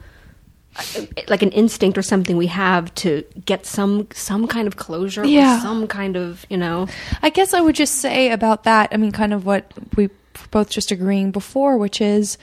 Uh, 0.77 1.01
like 1.27 1.41
an 1.41 1.49
instinct 1.49 1.97
or 1.97 2.03
something 2.03 2.37
we 2.37 2.45
have 2.45 2.93
to 2.93 3.23
get 3.43 3.65
some 3.65 4.07
some 4.13 4.47
kind 4.47 4.67
of 4.67 4.77
closure 4.77 5.25
Yeah. 5.25 5.57
or 5.57 5.61
some 5.61 5.87
kind 5.87 6.15
of 6.15 6.45
you 6.47 6.57
know 6.57 6.87
I 7.23 7.31
guess 7.31 7.55
I 7.55 7.59
would 7.59 7.73
just 7.73 7.95
say 7.95 8.29
about 8.31 8.65
that, 8.65 8.89
I 8.91 8.97
mean, 8.97 9.11
kind 9.11 9.33
of 9.33 9.47
what 9.47 9.73
we 9.95 10.09
both 10.51 10.69
just 10.69 10.91
agreeing 10.91 11.31
before, 11.31 11.77
which 11.77 12.01
is 12.01 12.37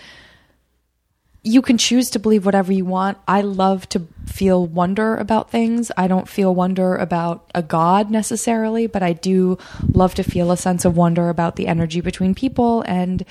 you 1.47 1.62
can 1.62 1.78
choose 1.78 2.11
to 2.11 2.18
believe 2.18 2.45
whatever 2.45 2.72
you 2.72 2.84
want. 2.84 3.18
I 3.28 3.41
love 3.41 3.89
to 3.91 4.03
feel 4.26 4.66
wonder 4.66 5.16
about 5.16 5.49
things. 5.49 5.93
I 5.97 6.09
don't 6.09 6.28
feel 6.28 6.53
wonder 6.53 6.97
about 6.97 7.49
a 7.55 7.62
God 7.62 8.11
necessarily, 8.11 8.89
but 8.89 9.05
I 9.05 9.12
do 9.12 9.57
love 9.93 10.16
to 10.16 10.24
feel 10.24 10.51
a 10.51 10.57
sense 10.57 10.84
of 10.84 10.97
wonder 10.97 11.28
about 11.28 11.55
the 11.55 11.68
energy 11.68 12.01
between 12.01 12.34
people 12.34 12.82
and 12.82 13.24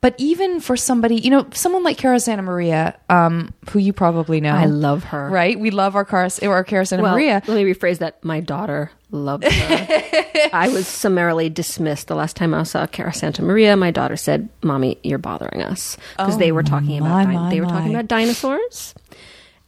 but 0.00 0.14
even 0.18 0.60
for 0.60 0.76
somebody, 0.76 1.16
you 1.16 1.30
know, 1.30 1.46
someone 1.52 1.82
like 1.82 1.98
Kara 1.98 2.20
Santa 2.20 2.42
Maria, 2.42 2.98
um, 3.08 3.52
who 3.70 3.78
you 3.78 3.92
probably 3.92 4.40
know. 4.40 4.54
I 4.54 4.66
love 4.66 5.04
her. 5.04 5.28
Right? 5.28 5.58
We 5.58 5.70
love 5.70 5.94
our 5.94 6.04
Kara, 6.04 6.30
our 6.42 6.64
Kara 6.64 6.86
Santa 6.86 7.02
well 7.02 7.12
Maria. 7.12 7.42
let 7.46 7.54
me 7.56 7.72
rephrase 7.72 7.98
that 7.98 8.24
my 8.24 8.40
daughter 8.40 8.90
loves 9.12 9.44
her 9.44 10.02
i 10.52 10.68
was 10.68 10.86
summarily 10.86 11.48
dismissed 11.48 12.06
the 12.06 12.14
last 12.14 12.36
time 12.36 12.54
i 12.54 12.62
saw 12.62 12.86
kara 12.86 13.12
santa 13.12 13.42
maria 13.42 13.76
my 13.76 13.90
daughter 13.90 14.16
said 14.16 14.48
mommy 14.62 14.98
you're 15.02 15.18
bothering 15.18 15.62
us 15.62 15.96
because 16.16 16.38
they 16.38 16.52
were 16.52 16.62
talking 16.62 17.00
my, 17.00 17.22
about 17.22 17.24
di- 17.24 17.34
my, 17.36 17.50
they 17.50 17.60
were 17.60 17.66
talking 17.66 17.90
about 17.90 18.06
dinosaurs 18.06 18.94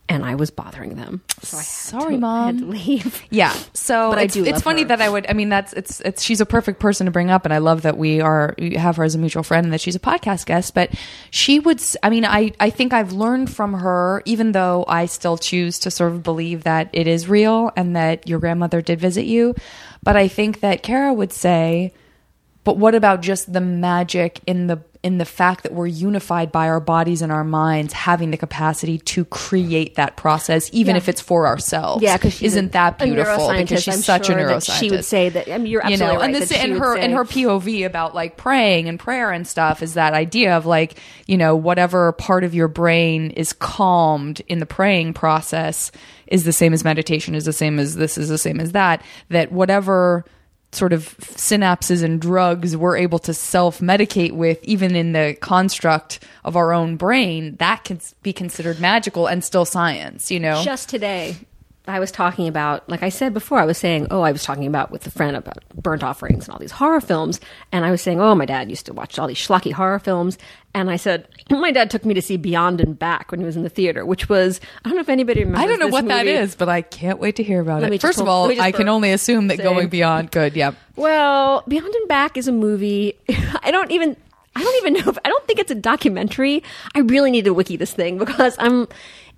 and 0.09 0.25
i 0.25 0.35
was 0.35 0.51
bothering 0.51 0.97
them 0.97 1.23
so 1.43 1.57
i 1.57 1.61
had 1.61 1.67
Sorry, 1.67 2.15
to, 2.15 2.21
Mom. 2.21 2.47
had 2.47 2.59
to 2.59 2.65
leave 2.67 3.23
Yeah. 3.31 3.53
So 3.73 4.11
But 4.11 4.19
I 4.19 4.23
it's, 4.23 4.35
do 4.35 4.45
it's 4.45 4.61
funny 4.63 4.83
her. 4.83 4.89
that 4.89 5.01
I 5.01 5.09
would 5.09 5.27
I 5.29 5.33
mean 5.33 5.49
that's 5.49 5.73
it's 5.73 6.01
it's 6.01 6.23
she's 6.23 6.41
a 6.41 6.47
perfect 6.47 6.81
person 6.81 7.07
to 7.07 7.11
bring 7.11 7.31
up 7.31 7.45
and 7.45 7.53
I 7.55 7.59
love 7.59 7.83
that 7.83 7.97
we 7.97 8.21
are 8.21 8.55
we 8.59 8.75
have 8.77 8.97
her 8.97 9.05
as 9.05 9.15
a 9.15 9.19
mutual 9.19 9.43
friend 9.43 9.65
and 9.65 9.73
that 9.73 9.81
she's 9.81 9.95
a 9.95 10.01
podcast 10.01 10.47
guest 10.47 10.75
but 10.75 10.91
she 11.31 11.59
would 11.61 11.81
I 12.03 12.11
mean 12.11 12.25
I 12.25 12.53
I 12.61 12.71
think 12.71 12.93
I've 12.93 13.13
learned 13.13 13.51
from 13.51 13.73
her 13.75 14.23
even 14.27 14.53
though 14.53 14.85
I 14.89 15.07
still 15.07 15.39
choose 15.39 15.79
to 15.81 15.91
sort 15.91 16.13
of 16.13 16.23
believe 16.23 16.65
that 16.65 16.91
it 16.93 17.07
is 17.07 17.29
real 17.29 17.71
and 17.77 17.97
that 17.97 18.27
your 18.29 18.39
grandmother 18.39 18.81
did 18.83 19.01
visit 19.01 19.25
you 19.25 19.55
but 20.03 20.17
I 20.17 20.29
think 20.29 20.61
that 20.61 20.83
Kara 20.83 21.13
would 21.13 21.33
say 21.33 21.93
but 22.65 22.77
what 22.77 22.95
about 22.95 23.23
just 23.23 23.53
the 23.53 23.61
magic 23.61 24.41
in 24.47 24.67
the 24.69 24.83
in 25.03 25.19
the 25.19 25.25
fact 25.25 25.65
that 25.65 25.73
we're 25.73 25.87
unified 25.87 26.53
by 26.53 26.69
our 26.69 26.79
bodies 26.79 27.23
and 27.23 27.33
our 27.33 27.43
minds 27.43 27.93
having 27.93 28.31
the 28.31 28.37
capacity 28.37 28.99
to 28.99 29.25
create 29.25 29.97
that 29.97 30.17
process 30.17 30.71
even 30.73 30.95
Yeah. 30.95 30.99
if 30.99 31.09
it's 31.09 31.21
for 31.21 31.47
ourselves 31.47 32.03
Yeah, 32.03 32.17
because 32.17 32.41
isn't 32.41 32.73
that 32.73 32.99
beautiful? 32.99 33.49
Because 33.53 33.83
she's 33.83 33.95
I'm 33.97 34.01
such 34.01 34.27
sure 34.27 34.39
a 34.39 34.43
neuroscientist. 34.45 34.79
She 34.79 34.91
would 34.91 35.05
say 35.05 35.29
that. 35.31 35.53
I 35.53 35.59
mean, 35.59 35.67
you're 35.67 35.83
you 35.83 35.93
absolutely 35.95 36.17
know, 36.17 36.23
and 36.23 36.33
right. 36.35 36.41
this 36.41 36.53
and 36.53 36.73
her 36.79 36.95
say, 36.97 37.03
and 37.03 37.13
her 37.15 37.25
POV 37.25 37.85
about 37.85 38.15
like 38.15 38.37
praying 38.37 38.89
and 38.89 38.99
prayer 38.99 39.33
and 39.33 39.47
stuff 39.47 39.83
is 39.83 39.95
that 39.95 40.13
idea 40.15 40.57
of 40.57 40.67
like 40.67 40.99
you 41.27 41.37
know 41.37 41.57
whatever 41.57 42.13
part 42.13 42.45
of 42.45 42.55
your 42.55 42.69
brain 42.69 43.31
is 43.33 43.53
calmed 43.53 44.41
in 44.47 44.61
the 44.61 44.67
praying 44.67 45.15
process 45.15 45.91
is 46.29 46.45
the 46.45 46.53
same 46.53 46.73
as 46.73 46.85
meditation 46.85 47.35
is 47.35 47.45
the 47.45 47.53
same 47.53 47.79
as 47.79 47.97
this 47.97 48.17
is 48.17 48.29
the 48.29 48.39
same 48.39 48.61
as 48.61 48.73
that 48.73 49.03
that 49.31 49.51
whatever 49.51 50.25
sort 50.73 50.93
of 50.93 51.17
synapses 51.19 52.03
and 52.03 52.21
drugs 52.21 52.77
we're 52.77 52.97
able 52.97 53.19
to 53.21 53.35
self 53.35 53.81
medicate 53.81 54.33
with, 54.33 54.63
even 54.65 54.97
in 54.97 55.13
the 55.13 55.37
construct 55.41 56.21
of 56.45 56.57
our 56.57 56.73
own 56.73 56.97
brain, 56.97 57.57
that 57.57 57.85
can 57.85 58.01
be 58.23 58.33
considered 58.33 58.81
magical 58.81 59.27
and 59.27 59.45
still 59.45 59.65
science, 59.65 60.31
you 60.31 60.41
know? 60.41 60.63
Just 60.65 60.89
today, 60.89 61.37
I 61.89 61.99
was 61.99 62.13
talking 62.13 62.47
about, 62.47 62.89
like 62.89 63.03
I 63.03 63.09
said 63.09 63.35
before, 63.35 63.59
I 63.59 63.65
was 63.65 63.77
saying, 63.77 64.07
oh, 64.13 64.21
I 64.21 64.31
was 64.31 64.45
talking 64.45 64.67
about 64.67 64.93
with 64.93 65.05
a 65.07 65.11
friend 65.11 65.37
about 65.37 65.59
burnt 65.75 66.05
offerings 66.05 66.47
and 66.47 66.53
all 66.55 66.61
these 66.61 66.71
horror 66.71 67.01
films. 67.01 67.41
And 67.73 67.85
I 67.85 67.91
was 67.91 68.01
saying, 68.01 68.21
oh, 68.21 68.37
my 68.37 68.47
dad 68.47 68.71
used 68.71 68.87
to 68.87 68.93
watch 68.93 69.19
all 69.19 69.27
these 69.27 69.39
schlocky 69.39 69.73
horror 69.73 69.99
films. 69.99 70.39
And 70.75 70.91
I 70.91 70.97
said, 70.97 71.27
my 71.51 71.73
dad 71.73 71.91
took 71.91 72.05
me 72.05 72.15
to 72.15 72.23
see 72.23 72.37
Beyond 72.37 72.81
and 72.81 72.97
Back 72.97 73.33
when 73.33 73.41
he 73.41 73.47
was 73.47 73.57
in 73.57 73.65
the 73.65 73.69
theater, 73.69 74.07
which 74.07 74.29
was, 74.29 74.61
I 74.85 74.89
don't 74.89 74.97
know 74.97 75.03
if 75.03 75.09
anybody 75.09 75.41
remembers 75.41 75.65
I 75.65 75.67
don't 75.67 75.81
know 75.81 75.89
what 75.89 76.07
that 76.07 76.25
movie. 76.25 76.37
is, 76.37 76.55
but 76.55 76.69
I 76.69 76.83
can't 76.83 77.19
wait 77.19 77.35
to 77.37 77.43
hear 77.43 77.61
about 77.61 77.83
Let 77.83 77.93
it. 77.93 78.01
First 78.01 78.21
of 78.21 78.29
all, 78.29 78.49
I 78.61 78.71
can 78.71 78.89
only 78.89 79.11
assume 79.11 79.49
that 79.49 79.57
Same. 79.57 79.65
going 79.67 79.89
beyond 79.89 80.31
good. 80.31 80.55
Yep. 80.55 80.77
Well, 80.95 81.65
Beyond 81.67 81.93
and 81.93 82.09
Back 82.09 82.37
is 82.37 82.47
a 82.47 82.53
movie. 82.53 83.19
I 83.63 83.73
don't 83.73 83.91
even. 83.91 84.17
I 84.55 84.63
don't 84.63 84.77
even 84.87 84.93
know 85.03 85.11
if 85.11 85.19
I 85.25 85.31
don't 85.31 85.47
think 85.47 85.59
it's 85.59 85.71
a 85.71 85.75
documentary. 85.75 86.63
I 86.95 86.99
really 87.01 87.31
need 87.31 87.47
to 87.47 87.55
wiki 87.55 87.77
this 87.77 87.93
thing 87.95 88.19
because 88.19 88.55
I'm. 88.59 88.87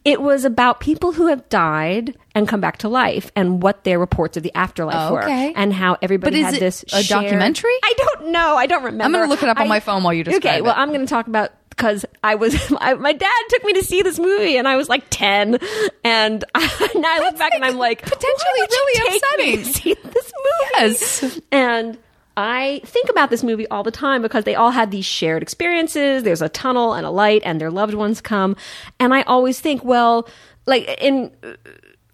It 0.05 0.21
was 0.21 0.45
about 0.45 0.81
people 0.81 1.13
who 1.13 1.29
have 1.29 1.49
died 1.49 2.15
and 2.35 2.47
come 2.47 2.61
back 2.61 2.79
to 2.79 2.89
life 2.89 3.33
and 3.35 3.63
what 3.63 3.85
their 3.85 3.99
reports 3.99 4.37
of 4.37 4.43
the 4.43 4.55
afterlife 4.55 5.11
Oh, 5.11 5.15
were 5.15 5.23
and 5.23 5.73
how 5.73 5.97
everybody 6.03 6.43
But 6.43 6.45
had 6.47 6.55
it 6.55 6.61
this 6.61 6.83
a 6.93 7.03
shared- 7.03 7.23
documentary? 7.23 7.73
I 7.83 7.95
don't 7.97 8.27
know. 8.29 8.57
I 8.57 8.67
don't 8.67 8.83
remember. 8.85 9.05
I'm 9.05 9.13
gonna 9.13 9.27
look 9.29 9.43
it 9.43 9.49
up 9.49 9.59
on 9.59 9.65
I- 9.67 9.69
my 9.69 9.81
phone 9.81 10.03
while 10.03 10.13
you 10.13 10.25
describe 10.25 10.45
Okay, 10.45 10.61
well. 10.61 10.75
I'm 10.77 10.89
going 10.89 11.01
to 11.01 11.07
talk 11.07 11.27
about 11.27 11.53
because 11.71 12.05
I 12.23 12.35
was 12.35 12.55
I, 12.81 12.95
my 12.95 13.13
dad 13.15 13.43
took 13.49 13.65
me 13.65 13.73
to 13.75 13.83
see 13.83 14.03
this 14.03 14.19
movie 14.19 14.57
and 14.59 14.69
I 14.69 14.77
was 14.77 14.89
like 14.91 15.05
ten 15.11 15.59
and 16.05 16.45
now 16.55 16.61
I 16.65 17.21
look 17.21 17.39
back 17.39 17.53
and 17.55 17.65
I'm 17.65 17.79
like 17.79 18.03
potentially 18.03 18.29
why 18.37 18.61
would 18.61 18.71
you 18.71 18.85
really 18.95 19.19
to 19.19 19.27
upsetting. 19.27 19.65
see 19.65 19.95
this 19.95 20.33
movie 20.33 20.71
Yes. 20.75 21.41
and 21.51 21.99
I 22.37 22.81
think 22.85 23.09
about 23.09 23.31
this 23.31 23.45
movie 23.45 23.69
all 23.69 23.83
the 23.83 23.91
time 23.91 24.23
because 24.23 24.45
they 24.45 24.55
all 24.55 24.71
had 24.71 24.91
these 24.91 25.05
shared 25.05 25.43
experiences. 25.43 26.23
There's 26.23 26.43
a 26.43 26.49
tunnel 26.49 26.95
and 26.95 27.07
a 27.07 27.11
light, 27.11 27.43
and 27.45 27.61
their 27.61 27.71
loved 27.71 27.95
ones 27.95 28.21
come. 28.21 28.57
And 28.99 29.15
I 29.15 29.23
always 29.23 29.61
think, 29.61 29.85
well, 29.85 30.29
like 30.67 30.89
in 31.01 31.31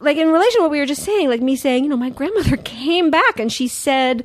like 0.01 0.17
in 0.17 0.29
relation 0.29 0.59
to 0.59 0.63
what 0.63 0.71
we 0.71 0.79
were 0.79 0.87
just 0.87 1.03
saying, 1.03 1.29
like 1.29 1.41
me 1.41 1.57
saying, 1.57 1.85
you 1.85 1.91
know, 1.91 1.97
my 1.97 2.11
grandmother 2.11 2.57
came 2.65 3.11
back 3.11 3.39
and 3.39 3.53
she 3.53 3.69
said, 3.69 4.25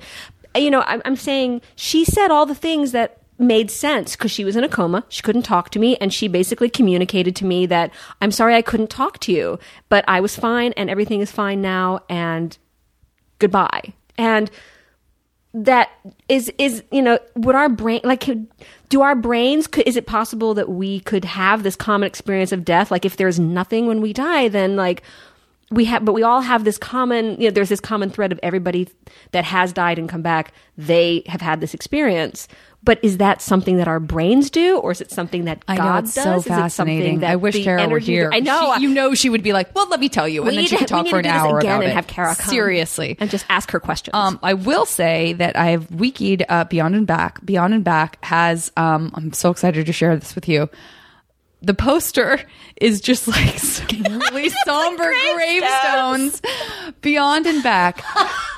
you 0.55 0.71
know, 0.71 0.81
I'm, 0.81 1.01
I'm 1.05 1.15
saying 1.15 1.61
she 1.75 2.05
said 2.05 2.31
all 2.31 2.45
the 2.45 2.55
things 2.55 2.91
that 2.93 3.19
made 3.37 3.69
sense 3.69 4.15
because 4.15 4.31
she 4.31 4.45
was 4.45 4.55
in 4.55 4.63
a 4.63 4.69
coma. 4.69 5.03
She 5.09 5.21
couldn't 5.21 5.43
talk 5.43 5.69
to 5.71 5.79
me, 5.79 5.97
and 5.97 6.13
she 6.13 6.27
basically 6.27 6.69
communicated 6.69 7.35
to 7.37 7.45
me 7.45 7.65
that 7.67 7.91
I'm 8.21 8.31
sorry 8.31 8.55
I 8.55 8.61
couldn't 8.61 8.89
talk 8.89 9.19
to 9.19 9.31
you, 9.31 9.59
but 9.89 10.05
I 10.07 10.21
was 10.21 10.35
fine 10.35 10.73
and 10.73 10.89
everything 10.89 11.21
is 11.21 11.31
fine 11.31 11.61
now, 11.61 12.01
and 12.09 12.57
goodbye. 13.39 13.93
And 14.17 14.49
that 15.55 15.89
is 16.27 16.51
is 16.57 16.83
you 16.91 17.01
know 17.01 17.17
would 17.35 17.55
our 17.55 17.69
brain 17.69 18.01
like 18.03 18.29
do 18.89 19.01
our 19.01 19.15
brains 19.15 19.67
could, 19.67 19.87
is 19.87 19.95
it 19.95 20.05
possible 20.05 20.53
that 20.53 20.67
we 20.69 20.99
could 20.99 21.23
have 21.23 21.63
this 21.63 21.77
common 21.77 22.05
experience 22.05 22.51
of 22.51 22.65
death? 22.65 22.91
Like 22.91 23.05
if 23.05 23.15
there's 23.15 23.39
nothing 23.39 23.87
when 23.87 24.01
we 24.01 24.11
die 24.11 24.49
then 24.49 24.75
like 24.75 25.01
we 25.71 25.85
have 25.85 26.03
but 26.03 26.11
we 26.11 26.23
all 26.23 26.41
have 26.41 26.65
this 26.65 26.77
common 26.77 27.39
you 27.39 27.47
know 27.47 27.51
there's 27.51 27.69
this 27.69 27.79
common 27.79 28.09
thread 28.09 28.33
of 28.33 28.39
everybody 28.43 28.89
that 29.31 29.45
has 29.45 29.71
died 29.71 29.97
and 29.97 30.09
come 30.09 30.21
back. 30.21 30.51
They 30.77 31.23
have 31.27 31.41
had 31.41 31.61
this 31.61 31.73
experience 31.73 32.49
but 32.85 32.99
is 33.03 33.17
that 33.17 33.41
something 33.41 33.77
that 33.77 33.87
our 33.87 33.99
brains 33.99 34.49
do 34.49 34.77
or 34.77 34.91
is 34.91 35.01
it 35.01 35.11
something 35.11 35.45
that 35.45 35.63
I 35.67 35.75
God 35.75 35.83
know 35.85 35.99
it's 35.99 36.13
does 36.13 36.23
so 36.23 36.33
Is 36.35 36.45
it 36.45 36.47
something 36.47 36.61
fascinating. 36.61 37.19
that 37.19 37.31
I 37.31 37.35
wish 37.35 37.61
Kara 37.63 37.89
were 37.89 37.99
here. 37.99 38.29
I 38.31 38.39
know 38.39 38.73
She- 38.77 38.83
you 38.83 38.89
know, 38.89 39.13
she 39.15 39.29
would 39.29 39.41
be 39.43 39.51
like, 39.53 39.73
"Well, 39.75 39.87
let 39.89 39.99
me 39.99 40.07
tell 40.07 40.27
you," 40.27 40.41
and 40.41 40.49
we 40.49 40.55
then 40.55 40.61
need 40.61 40.69
she 40.69 40.75
to, 40.75 40.79
could 40.83 40.87
talk 40.87 41.07
for 41.07 41.19
an 41.19 41.25
hour 41.25 41.59
again 41.59 41.71
about 41.71 41.83
and 41.83 41.91
it. 41.91 41.95
have 41.95 42.07
Kara 42.07 42.35
come 42.35 42.49
Seriously, 42.49 43.17
and 43.19 43.29
just 43.29 43.45
ask 43.49 43.71
her 43.71 43.79
questions 43.79 44.13
Um, 44.13 44.39
I 44.43 44.53
will 44.53 44.85
say 44.85 45.33
that 45.33 45.57
I've 45.57 45.87
wikied 45.89 46.45
uh, 46.47 46.63
Beyond 46.65 46.95
and 46.95 47.07
Back. 47.07 47.43
Beyond 47.43 47.73
and 47.73 47.83
Back 47.83 48.23
has. 48.23 48.71
Um, 48.77 49.11
I'm 49.15 49.33
so 49.33 49.49
excited 49.49 49.85
to 49.87 49.91
share 49.93 50.15
this 50.15 50.35
with 50.35 50.47
you. 50.47 50.69
The 51.61 51.73
poster 51.73 52.39
is 52.79 53.01
just 53.01 53.27
like 53.35 53.55
really 53.91 54.49
somber 54.65 55.11
gravestones. 55.33 56.41
Beyond 57.01 57.47
and 57.47 57.63
back, 57.63 58.03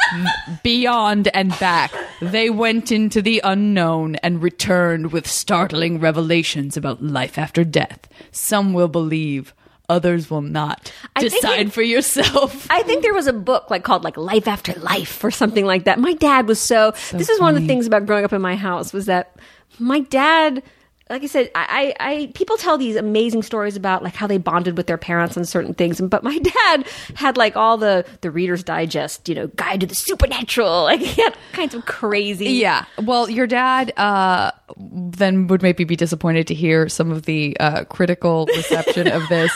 beyond 0.64 1.28
and 1.34 1.50
back. 1.60 1.92
They 2.22 2.50
went 2.50 2.92
into 2.92 3.22
the 3.22 3.42
unknown 3.44 4.16
and 4.18 4.42
returned 4.42 5.12
with 5.12 5.28
startling 5.28 6.00
revelations 6.00 6.78
about 6.78 7.04
life 7.04 7.38
after 7.38 7.64
death. 7.64 8.08
Some 8.32 8.74
will 8.74 8.88
believe, 8.88 9.54
others 9.90 10.30
will 10.30 10.42
not. 10.42 10.92
I 11.16 11.22
Decide 11.22 11.68
it- 11.68 11.74
for 11.74 11.82
yourself. 11.82 12.68
I 12.70 12.84
think 12.84 13.04
there 13.04 13.14
was 13.14 13.28
a 13.28 13.34
book 13.34 13.70
like 13.70 13.84
called 13.84 14.04
like 14.04 14.18
Life 14.18 14.48
After 14.48 14.74
Life 14.80 15.24
or 15.24 15.32
something 15.32 15.66
like 15.66 15.86
that. 15.86 16.00
My 16.00 16.14
dad 16.14 16.48
was 16.48 16.60
so, 16.60 16.92
this 17.12 17.30
is 17.30 17.40
one 17.40 17.56
of 17.56 17.62
the 17.62 17.68
things 17.68 17.88
about 17.88 18.06
growing 18.06 18.26
up 18.26 18.34
in 18.34 18.42
my 18.42 18.56
house 18.56 18.94
was 18.94 19.06
that 19.06 19.36
my 19.80 20.00
dad 20.00 20.64
like 21.10 21.24
I 21.24 21.28
said, 21.28 21.50
I, 21.56 21.94
I, 22.00 22.32
people 22.34 22.58
tell 22.58 22.78
these 22.78 22.96
amazing 22.96 23.44
stories 23.44 23.76
about 23.76 24.04
like 24.04 24.16
how 24.16 24.28
they 24.28 24.38
bonded 24.38 24.76
with 24.76 24.88
their 24.88 24.98
parents 24.98 25.38
on 25.38 25.46
certain 25.46 25.74
things, 25.74 26.02
but 26.02 26.24
my 26.24 26.38
dad 26.66 26.88
had 27.16 27.38
like 27.38 27.56
all 27.56 27.78
the 27.78 28.06
the 28.22 28.32
Reader's 28.32 28.64
Digest, 28.64 29.30
you 29.30 29.36
know, 29.36 29.48
Guide 29.48 29.82
to 29.82 29.88
the 29.88 29.96
Supernatural. 29.96 30.68
Like 30.88 31.02
he 31.02 31.22
had 31.22 31.36
kinds 31.52 31.74
of 31.74 31.86
crazy. 31.86 32.52
Yeah. 32.52 32.86
Well, 33.04 33.30
your 33.30 33.46
dad 33.46 33.92
uh, 33.98 34.52
then 34.76 35.48
would 35.48 35.62
maybe 35.62 35.84
be 35.84 35.96
disappointed 35.96 36.48
to 36.48 36.54
hear 36.54 36.90
some 36.90 37.12
of 37.12 37.24
the 37.24 37.56
uh, 37.60 37.84
critical 37.86 38.46
reception 38.56 39.08
of 39.08 39.28
this, 39.30 39.52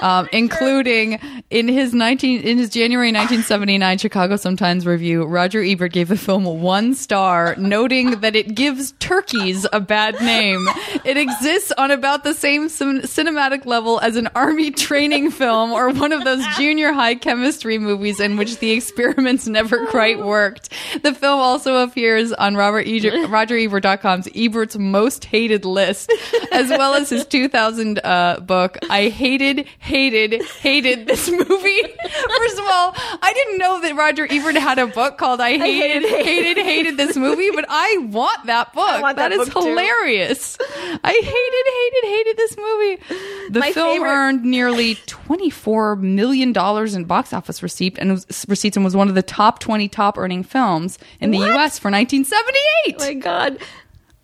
um, 0.00 0.28
including 0.32 1.18
in 1.50 1.68
his 1.68 1.92
nineteen 1.92 2.40
in 2.42 2.58
his 2.58 2.70
January 2.70 3.10
nineteen 3.10 3.42
seventy 3.42 3.76
nine 3.78 3.98
Chicago 3.98 4.36
Sun 4.36 4.56
Times 4.56 4.86
review. 4.86 5.24
Roger 5.24 5.62
Ebert 5.62 5.92
gave 5.92 6.08
the 6.08 6.16
film 6.16 6.44
one 6.44 6.94
star, 6.94 7.56
noting 7.56 8.20
that 8.20 8.36
it 8.36 8.54
gives 8.54 8.92
turkeys 9.00 9.66
a 9.72 9.80
bad 9.80 10.20
name. 10.20 10.66
It 11.04 11.16
exists 11.16 11.72
on 11.76 11.90
about 11.90 12.22
the 12.24 12.34
same 12.34 12.68
cin- 12.68 13.02
cinematic 13.02 13.66
level 13.66 14.00
as 14.00 14.16
an 14.16 14.28
army 14.34 14.70
training 14.70 15.30
film 15.32 15.72
or 15.72 15.90
one 15.90 16.12
of 16.12 16.24
those 16.24 16.44
junior 16.56 16.92
high 16.92 17.14
chemistry 17.16 17.78
movies 17.78 18.20
in 18.20 18.36
which 18.36 18.58
the 18.58 18.70
experiments 18.70 19.46
never 19.46 19.86
quite 19.86 20.20
worked. 20.24 20.68
The 21.02 21.12
film 21.14 21.40
also 21.40 21.82
appears 21.82 22.32
on 22.32 22.54
Robert 22.54 22.86
e- 22.86 23.00
RogerEbert.com's 23.02 24.28
Ebert's 24.52 24.76
most 24.76 25.24
hated 25.24 25.64
list, 25.64 26.12
as 26.52 26.68
well 26.68 26.92
as 26.94 27.08
his 27.08 27.24
2000 27.24 28.00
uh, 28.04 28.38
book. 28.40 28.76
I 28.90 29.08
hated, 29.08 29.66
hated, 29.78 30.42
hated 30.60 31.06
this 31.06 31.30
movie. 31.30 31.48
First 31.48 32.58
of 32.58 32.64
all, 32.70 32.92
I 33.22 33.32
didn't 33.34 33.58
know 33.58 33.80
that 33.80 33.96
Roger 33.96 34.26
Ebert 34.30 34.56
had 34.56 34.78
a 34.78 34.86
book 34.86 35.16
called 35.16 35.40
I 35.40 35.56
hated, 35.56 36.06
hated, 36.08 36.58
hated, 36.58 36.96
this 36.98 37.16
movie, 37.16 37.50
but 37.54 37.64
I 37.68 37.96
want 38.10 38.44
that 38.46 38.74
book. 38.74 39.00
want 39.00 39.16
that 39.16 39.30
that 39.30 39.32
is 39.32 39.48
book 39.48 39.62
too. 39.62 39.68
hilarious. 39.70 40.58
I 40.60 41.12
hated, 41.12 42.04
hated, 42.04 42.18
hated 42.18 42.36
this 42.36 42.56
movie. 42.58 43.48
The 43.54 43.60
My 43.60 43.72
film 43.72 43.94
favorite- 43.94 44.10
earned 44.10 44.44
nearly 44.44 44.96
$24 44.96 45.98
million 45.98 46.52
in 46.94 47.04
box 47.04 47.32
office 47.32 47.62
receipt 47.62 47.96
and 47.98 48.10
was, 48.12 48.44
receipts 48.48 48.76
and 48.76 48.84
was 48.84 48.94
one 48.94 49.08
of 49.08 49.14
the 49.14 49.22
top 49.22 49.60
20 49.60 49.88
top 49.88 50.18
earning 50.18 50.42
films 50.42 50.98
in 51.20 51.30
the 51.30 51.38
What? 51.38 51.52
US 51.52 51.78
for 51.78 51.90
1978. 51.90 52.96
Oh 52.98 53.04
my 53.06 53.14
God, 53.14 53.58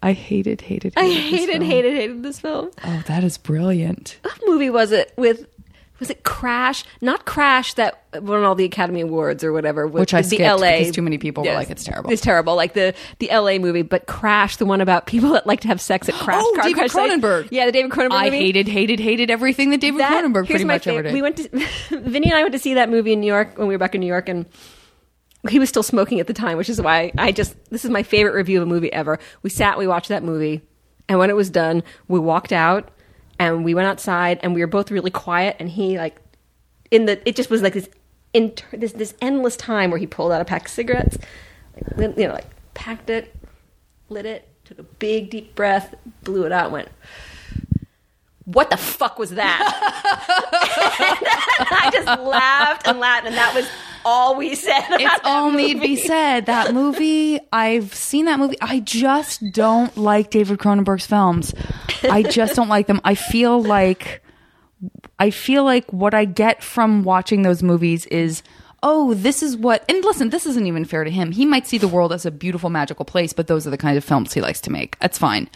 I 0.03 0.13
hated, 0.13 0.61
hated, 0.61 0.95
hated. 0.95 0.99
I 0.99 1.09
this 1.09 1.19
hated, 1.31 1.53
film. 1.57 1.63
hated, 1.71 1.95
hated 1.95 2.23
this 2.23 2.39
film. 2.41 2.71
Oh, 2.85 3.03
that 3.07 3.25
is 3.25 3.37
brilliant. 3.39 4.19
What 4.23 4.39
movie 4.47 4.71
was 4.71 4.93
it 4.93 5.13
with? 5.17 5.47
Was 5.99 6.11
it 6.11 6.23
Crash? 6.23 6.85
Not 7.01 7.25
Crash 7.25 7.75
that 7.75 8.05
won 8.15 8.45
all 8.45 8.55
the 8.55 8.65
Academy 8.65 9.01
Awards 9.01 9.43
or 9.43 9.53
whatever. 9.53 9.85
With 9.89 9.99
Which 9.99 10.15
I 10.15 10.23
the 10.23 10.29
skipped 10.29 10.61
LA 10.61 10.79
because 10.79 10.95
too 10.95 11.03
many 11.03 11.19
people 11.19 11.43
were 11.43 11.53
like, 11.53 11.71
it's 11.71 11.83
terrible. 11.83 12.13
It's 12.13 12.23
terrible. 12.23 12.55
Like 12.55 12.75
the 12.75 12.95
the 13.19 13.29
LA 13.33 13.59
movie, 13.59 13.83
but 13.83 14.07
Crash, 14.07 14.59
the 14.59 14.67
one 14.67 14.81
about 14.81 15.07
people 15.07 15.31
that 15.33 15.45
like 15.49 15.63
to 15.63 15.69
have 15.69 15.81
sex 15.81 16.09
at 16.09 16.15
crash 16.25 16.41
Oh, 16.47 16.53
car 16.55 16.63
David 16.63 16.79
crash. 16.89 16.93
Cronenberg. 16.93 17.49
Yeah, 17.51 17.67
the 17.67 17.73
David 17.73 17.91
Cronenberg 17.91 18.13
I 18.13 18.25
movie. 18.27 18.37
hated, 18.39 18.69
hated, 18.69 19.01
hated 19.01 19.29
everything 19.33 19.71
that 19.71 19.81
David 19.81 19.99
that. 20.01 20.13
Cronenberg 20.25 20.47
here's 20.47 20.63
pretty 20.63 20.65
my 20.67 20.75
much 20.75 20.87
ever 20.87 21.03
favorite. 21.03 21.11
did. 21.11 21.15
We 21.15 21.23
went 21.23 21.37
to 21.91 21.99
Vinny 22.09 22.29
and 22.31 22.39
I 22.39 22.43
went 22.43 22.53
to 22.53 22.61
see 22.61 22.75
that 22.75 22.89
movie 22.91 23.13
in 23.15 23.19
New 23.21 23.27
York 23.27 23.59
when 23.59 23.67
we 23.67 23.75
were 23.75 23.79
back 23.79 23.97
in 23.97 24.01
New 24.01 24.07
York, 24.07 24.29
and 24.29 24.47
he 25.49 25.59
was 25.59 25.69
still 25.69 25.83
smoking 25.83 26.21
at 26.21 26.27
the 26.27 26.35
time, 26.35 26.59
which 26.59 26.69
is 26.69 26.81
why 26.81 27.13
I 27.17 27.33
just 27.33 27.57
this 27.71 27.85
is 27.85 27.91
my 27.91 28.03
favorite 28.03 28.35
review 28.35 28.61
of 28.61 28.69
a 28.69 28.71
movie 28.71 28.93
ever. 28.93 29.19
We 29.43 29.51
sat, 29.51 29.79
we 29.79 29.87
watched 29.87 30.09
that 30.09 30.25
movie, 30.25 30.63
and 31.09 31.19
when 31.19 31.31
it 31.31 31.37
was 31.37 31.51
done, 31.51 31.83
we 32.09 32.19
walked 32.19 32.53
out 32.53 32.91
and 33.39 33.65
we 33.65 33.75
went 33.75 33.87
outside, 33.87 34.41
and 34.43 34.55
we 34.55 34.61
were 34.61 34.67
both 34.67 34.91
really 34.91 35.13
quiet, 35.13 35.57
and 35.59 35.69
he 35.69 35.97
like 35.97 36.17
in 36.91 37.07
the 37.07 37.27
it 37.29 37.37
just 37.37 37.51
was 37.51 37.63
like 37.63 37.75
this 37.75 37.89
inter, 38.35 38.67
this 38.73 38.93
this 38.93 39.15
endless 39.21 39.57
time 39.57 39.91
where 39.91 39.99
he 39.99 40.07
pulled 40.07 40.33
out 40.33 40.41
a 40.41 40.45
pack 40.45 40.67
of 40.67 40.71
cigarettes, 40.71 41.19
like, 41.97 42.17
you 42.19 42.27
know, 42.27 42.33
like 42.33 42.47
packed 42.75 43.11
it, 43.11 43.35
lit 44.09 44.27
it, 44.27 44.49
took 44.65 44.79
a 44.79 44.83
big 44.83 45.31
deep 45.31 45.55
breath, 45.55 45.95
blew 46.25 46.45
it 46.45 46.53
out, 46.53 46.71
went. 46.71 46.89
What 48.45 48.71
the 48.71 48.79
fuck 48.79 49.19
was 49.19 49.33
that? 49.33 49.61
I 51.71 51.91
just 51.93 52.07
laughed 52.07 52.89
and 52.89 52.99
laughed, 52.99 53.27
and 53.27 53.35
that 53.35 53.55
was 53.55 53.69
all 54.05 54.37
we 54.37 54.55
said. 54.55 54.87
About 54.87 55.01
It's 55.01 55.21
all 55.25 55.51
need 55.51 55.81
be 55.81 55.97
said. 55.97 56.47
That 56.47 56.75
movie, 56.75 57.41
I've 57.53 57.95
seen 57.95 58.27
that 58.27 58.39
movie. 58.39 58.57
I 58.61 58.81
just 58.81 59.43
don't 59.53 59.97
like 59.97 60.31
David 60.31 60.59
Cronenberg's 60.59 61.07
films. 61.07 61.55
I 62.05 62.23
just 62.23 62.55
don't 62.57 62.69
like 62.69 62.87
them. 62.87 63.01
I 63.05 63.15
feel 63.15 63.63
like 63.63 64.23
I 65.19 65.31
feel 65.31 65.65
like 65.65 65.93
what 65.93 66.15
I 66.15 66.25
get 66.25 66.63
from 66.63 67.03
watching 67.03 67.43
those 67.43 67.63
movies 67.63 68.07
is 68.07 68.43
oh, 68.83 69.13
this 69.15 69.43
is 69.43 69.57
what 69.57 69.85
and 69.89 70.05
listen, 70.05 70.31
this 70.31 70.47
isn't 70.47 70.67
even 70.67 70.85
fair 70.85 71.05
to 71.05 71.11
him. 71.11 71.33
He 71.33 71.45
might 71.45 71.67
see 71.67 71.79
the 71.79 71.89
world 71.89 72.13
as 72.13 72.25
a 72.25 72.31
beautiful 72.31 72.71
magical 72.71 73.05
place, 73.05 73.33
but 73.33 73.47
those 73.47 73.67
are 73.67 73.71
the 73.71 73.79
kind 73.79 73.99
of 73.99 74.05
films 74.05 74.33
he 74.33 74.41
likes 74.41 74.61
to 74.63 74.71
make. 74.71 74.99
That's 75.01 75.19
fine. 75.19 75.49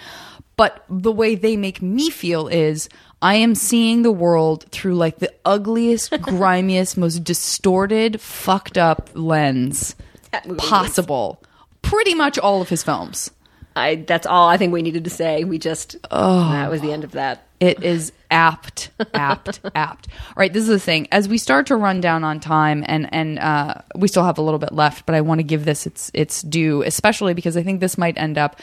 But 0.56 0.84
the 0.88 1.12
way 1.12 1.34
they 1.34 1.56
make 1.56 1.80
me 1.80 2.10
feel 2.10 2.48
is 2.48 2.88
I 3.22 3.36
am 3.36 3.54
seeing 3.54 4.02
the 4.02 4.12
world 4.12 4.64
through 4.70 4.96
like 4.96 5.18
the 5.20 5.32
ugliest, 5.44 6.10
grimiest, 6.22 6.98
most 6.98 7.22
distorted, 7.24 8.20
fucked 8.20 8.76
up 8.76 9.10
lens 9.14 9.94
That 10.32 10.44
movie 10.46 10.60
was- 10.60 10.68
possible. 10.68 11.42
Pretty 11.82 12.14
much 12.14 12.38
all 12.38 12.60
of 12.60 12.68
his 12.68 12.82
films. 12.82 13.30
I, 13.74 13.96
that's 13.96 14.26
all 14.26 14.48
I 14.48 14.56
think 14.58 14.72
we 14.72 14.82
needed 14.82 15.04
to 15.04 15.10
say. 15.10 15.44
We 15.44 15.58
just 15.58 15.96
oh, 16.10 16.50
that 16.50 16.70
was 16.70 16.80
the 16.82 16.92
end 16.92 17.04
of 17.04 17.12
that. 17.12 17.46
It 17.58 17.82
is 17.82 18.12
apt, 18.30 18.90
apt, 19.14 19.60
apt. 19.74 20.08
All 20.28 20.34
right, 20.36 20.52
this 20.52 20.62
is 20.64 20.68
the 20.68 20.78
thing. 20.78 21.08
As 21.10 21.26
we 21.28 21.38
start 21.38 21.66
to 21.68 21.76
run 21.76 22.00
down 22.02 22.22
on 22.22 22.38
time, 22.38 22.84
and 22.86 23.08
and 23.14 23.38
uh, 23.38 23.74
we 23.96 24.08
still 24.08 24.24
have 24.24 24.36
a 24.36 24.42
little 24.42 24.58
bit 24.58 24.72
left, 24.72 25.06
but 25.06 25.14
I 25.14 25.22
want 25.22 25.38
to 25.38 25.42
give 25.42 25.64
this 25.64 25.86
its 25.86 26.10
its 26.12 26.42
due, 26.42 26.82
especially 26.82 27.32
because 27.34 27.56
I 27.56 27.62
think 27.62 27.80
this 27.80 27.96
might 27.96 28.18
end 28.18 28.36
up 28.36 28.60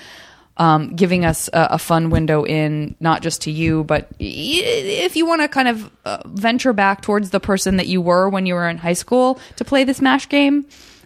um, 0.60 0.94
giving 0.96 1.26
us 1.26 1.48
a, 1.54 1.70
a 1.72 1.78
fun 1.80 2.10
window 2.12 2.44
in, 2.46 2.96
not 3.00 3.22
just 3.24 3.42
to 3.44 3.52
you, 3.52 3.84
but 3.86 4.04
y- 4.20 4.62
if 4.62 5.16
you 5.16 5.26
want 5.26 5.42
to 5.42 5.48
kind 5.48 5.68
of 5.70 5.90
uh, 6.06 6.20
venture 6.28 6.74
back 6.74 7.02
towards 7.02 7.32
the 7.32 7.40
person 7.40 7.78
that 7.78 7.88
you 7.88 8.02
were 8.02 8.30
when 8.30 8.46
you 8.46 8.54
were 8.54 8.68
in 8.70 8.78
high 8.78 8.94
school 8.94 9.40
to 9.56 9.64
play 9.66 9.84
this 9.86 10.02
Mash 10.02 10.30
game. 10.30 10.66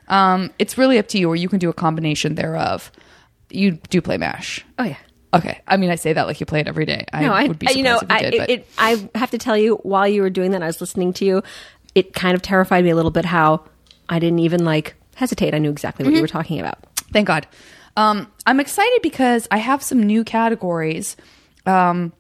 Um, 0.10 0.52
it's 0.60 0.78
really 0.78 0.98
up 1.00 1.08
to 1.10 1.18
you, 1.20 1.30
or 1.30 1.36
you 1.36 1.48
can 1.48 1.60
do 1.60 1.70
a 1.70 1.74
combination 1.74 2.36
thereof. 2.36 2.92
You 3.50 3.72
do 3.90 4.02
play 4.02 4.18
Mash. 4.18 4.66
Oh 4.80 4.84
yeah. 4.84 4.98
Okay. 5.34 5.62
I 5.68 5.78
mean, 5.78 5.90
I 5.92 5.96
say 5.96 6.14
that 6.14 6.28
like 6.28 6.40
you 6.40 6.46
play 6.46 6.60
it 6.60 6.68
every 6.68 6.86
day. 6.86 7.06
I 7.14 7.22
No, 7.22 7.32
I, 7.34 7.48
would 7.48 7.58
be 7.60 7.68
surprised 7.68 7.78
you 7.78 7.84
know, 7.84 7.96
if 7.98 8.02
you 8.04 8.08
I, 8.10 8.20
did. 8.20 8.34
it, 8.34 8.38
but 8.40 8.50
it, 8.50 8.68
I 8.78 9.10
have 9.18 9.32
to 9.32 9.38
tell 9.38 9.58
you, 9.58 9.76
while 9.78 10.08
you 10.08 10.22
were 10.22 10.30
doing 10.30 10.52
that, 10.52 10.62
I 10.62 10.68
was 10.68 10.82
listening 10.82 11.14
to 11.14 11.26
you. 11.26 11.44
It 11.96 12.14
kind 12.14 12.36
of 12.36 12.42
terrified 12.42 12.84
me 12.84 12.90
a 12.90 12.96
little 12.96 13.12
bit 13.12 13.26
how 13.26 13.64
I 14.10 14.20
didn't 14.20 14.40
even 14.40 14.66
like 14.66 14.96
hesitate. 15.16 15.54
I 15.54 15.60
knew 15.60 15.70
exactly 15.72 16.04
what 16.04 16.10
Mm-hmm. 16.10 16.16
you 16.18 16.22
were 16.22 16.28
talking 16.28 16.60
about. 16.60 16.80
thank 17.12 17.28
God. 17.28 17.48
Um, 17.96 18.32
I'm 18.46 18.60
excited 18.60 19.02
because 19.02 19.48
I 19.52 19.58
have 19.58 19.84
some 19.84 20.02
new 20.04 20.24
categories. 20.24 21.16
Um, 21.66 22.14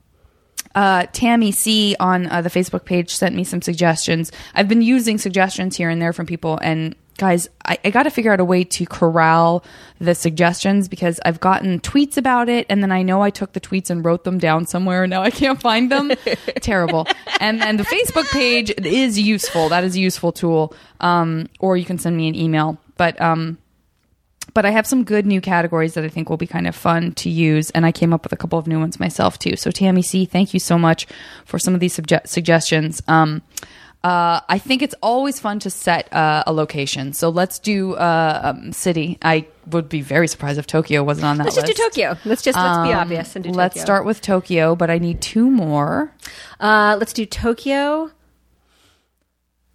uh, 0.76 1.06
Tammy 1.14 1.52
C 1.52 1.96
on 2.00 2.28
uh, 2.28 2.42
the 2.42 2.50
Facebook 2.50 2.86
page 2.86 3.14
sent 3.14 3.36
me 3.36 3.44
some 3.44 3.62
suggestions. 3.62 4.32
I've 4.56 4.68
been 4.68 4.82
using 4.82 5.18
suggestions 5.18 5.78
here 5.78 5.90
and 5.90 6.02
there 6.02 6.14
from 6.14 6.26
people, 6.26 6.58
and 6.62 6.96
guys, 7.18 7.48
I, 7.66 7.78
I 7.86 7.90
got 7.92 8.04
to 8.04 8.10
figure 8.10 8.34
out 8.34 8.40
a 8.40 8.46
way 8.46 8.64
to 8.64 8.86
corral 8.86 9.64
the 10.00 10.16
suggestions 10.16 10.88
because 10.88 11.20
I've 11.26 11.40
gotten 11.40 11.80
tweets 11.80 12.18
about 12.18 12.50
it, 12.50 12.66
and 12.70 12.82
then 12.82 12.92
I 12.92 13.04
know 13.04 13.22
I 13.22 13.30
took 13.30 13.54
the 13.54 13.62
tweets 13.62 13.90
and 13.90 14.04
wrote 14.04 14.24
them 14.24 14.40
down 14.40 14.66
somewhere, 14.66 15.04
and 15.04 15.12
now 15.12 15.22
I 15.22 15.30
can't 15.30 15.62
find 15.62 15.92
them. 15.92 16.12
Terrible. 16.62 17.08
And 17.40 17.62
then 17.62 17.78
the 17.78 17.84
Facebook 17.84 18.30
page 18.32 18.72
is 18.78 19.20
useful. 19.20 19.70
That 19.70 19.84
is 19.84 19.96
a 19.96 20.00
useful 20.00 20.32
tool. 20.32 20.74
Um, 21.02 21.50
or 21.60 21.78
you 21.78 21.86
can 21.86 22.00
send 22.00 22.18
me 22.18 22.28
an 22.28 22.36
email, 22.36 22.78
but 22.98 23.20
um, 23.22 23.58
but 24.54 24.66
I 24.66 24.72
have 24.72 24.86
some 24.86 25.04
good 25.04 25.26
new 25.26 25.42
categories 25.42 25.94
that 25.96 26.04
I 26.04 26.10
think 26.10 26.30
will 26.30 26.38
be 26.38 26.48
kind 26.48 26.68
of 26.68 26.76
fun 26.76 27.12
to 27.14 27.30
use, 27.30 27.70
and 27.72 27.86
I 27.86 27.92
came 27.92 28.14
up 28.14 28.24
with 28.24 28.34
a 28.34 28.38
couple 28.38 28.60
of 28.60 28.68
new 28.68 28.80
ones 28.80 29.00
myself 29.00 29.40
too. 29.40 29.56
So 29.56 29.72
Tammy 29.72 30.02
C, 30.02 30.26
thank 30.26 30.54
you 30.54 30.60
so 30.60 30.78
much 30.78 31.08
for 31.46 31.58
some 31.60 31.74
of 31.74 31.80
these 31.80 31.94
suggestions. 32.26 33.02
Um, 33.08 33.42
uh, 34.04 34.42
I 34.50 34.60
think 34.60 34.82
it's 34.82 34.96
always 35.02 35.40
fun 35.40 35.60
to 35.60 35.70
set 35.70 36.12
uh, 36.14 36.44
a 36.46 36.52
location. 36.52 37.14
So 37.14 37.30
let's 37.30 37.58
do 37.58 37.94
uh, 37.94 38.42
um, 38.54 38.74
city. 38.74 39.18
I 39.22 39.48
would 39.68 39.88
be 39.88 40.02
very 40.02 40.28
surprised 40.28 40.60
if 40.60 40.68
Tokyo 40.68 41.04
wasn't 41.06 41.26
on 41.26 41.38
that 41.38 41.46
Let's 41.46 41.56
list. 41.56 41.68
just 41.68 41.78
do 41.78 41.84
Tokyo. 41.90 42.18
Let's 42.26 42.42
just 42.42 42.58
let's 42.58 42.86
be 42.86 42.94
Um, 42.94 43.00
obvious 43.00 43.34
and 43.38 43.44
do 43.44 43.50
Tokyo. 43.52 43.58
Let's 43.58 43.76
Tokyo. 43.76 43.86
start 43.86 44.06
with 44.06 44.20
Tokyo, 44.20 44.76
but 44.76 44.90
I 44.90 44.98
need 44.98 45.22
two 45.22 45.50
more. 45.50 46.12
Uh, 46.60 46.98
let's 47.00 47.14
do 47.14 47.26
Tokyo. 47.26 48.12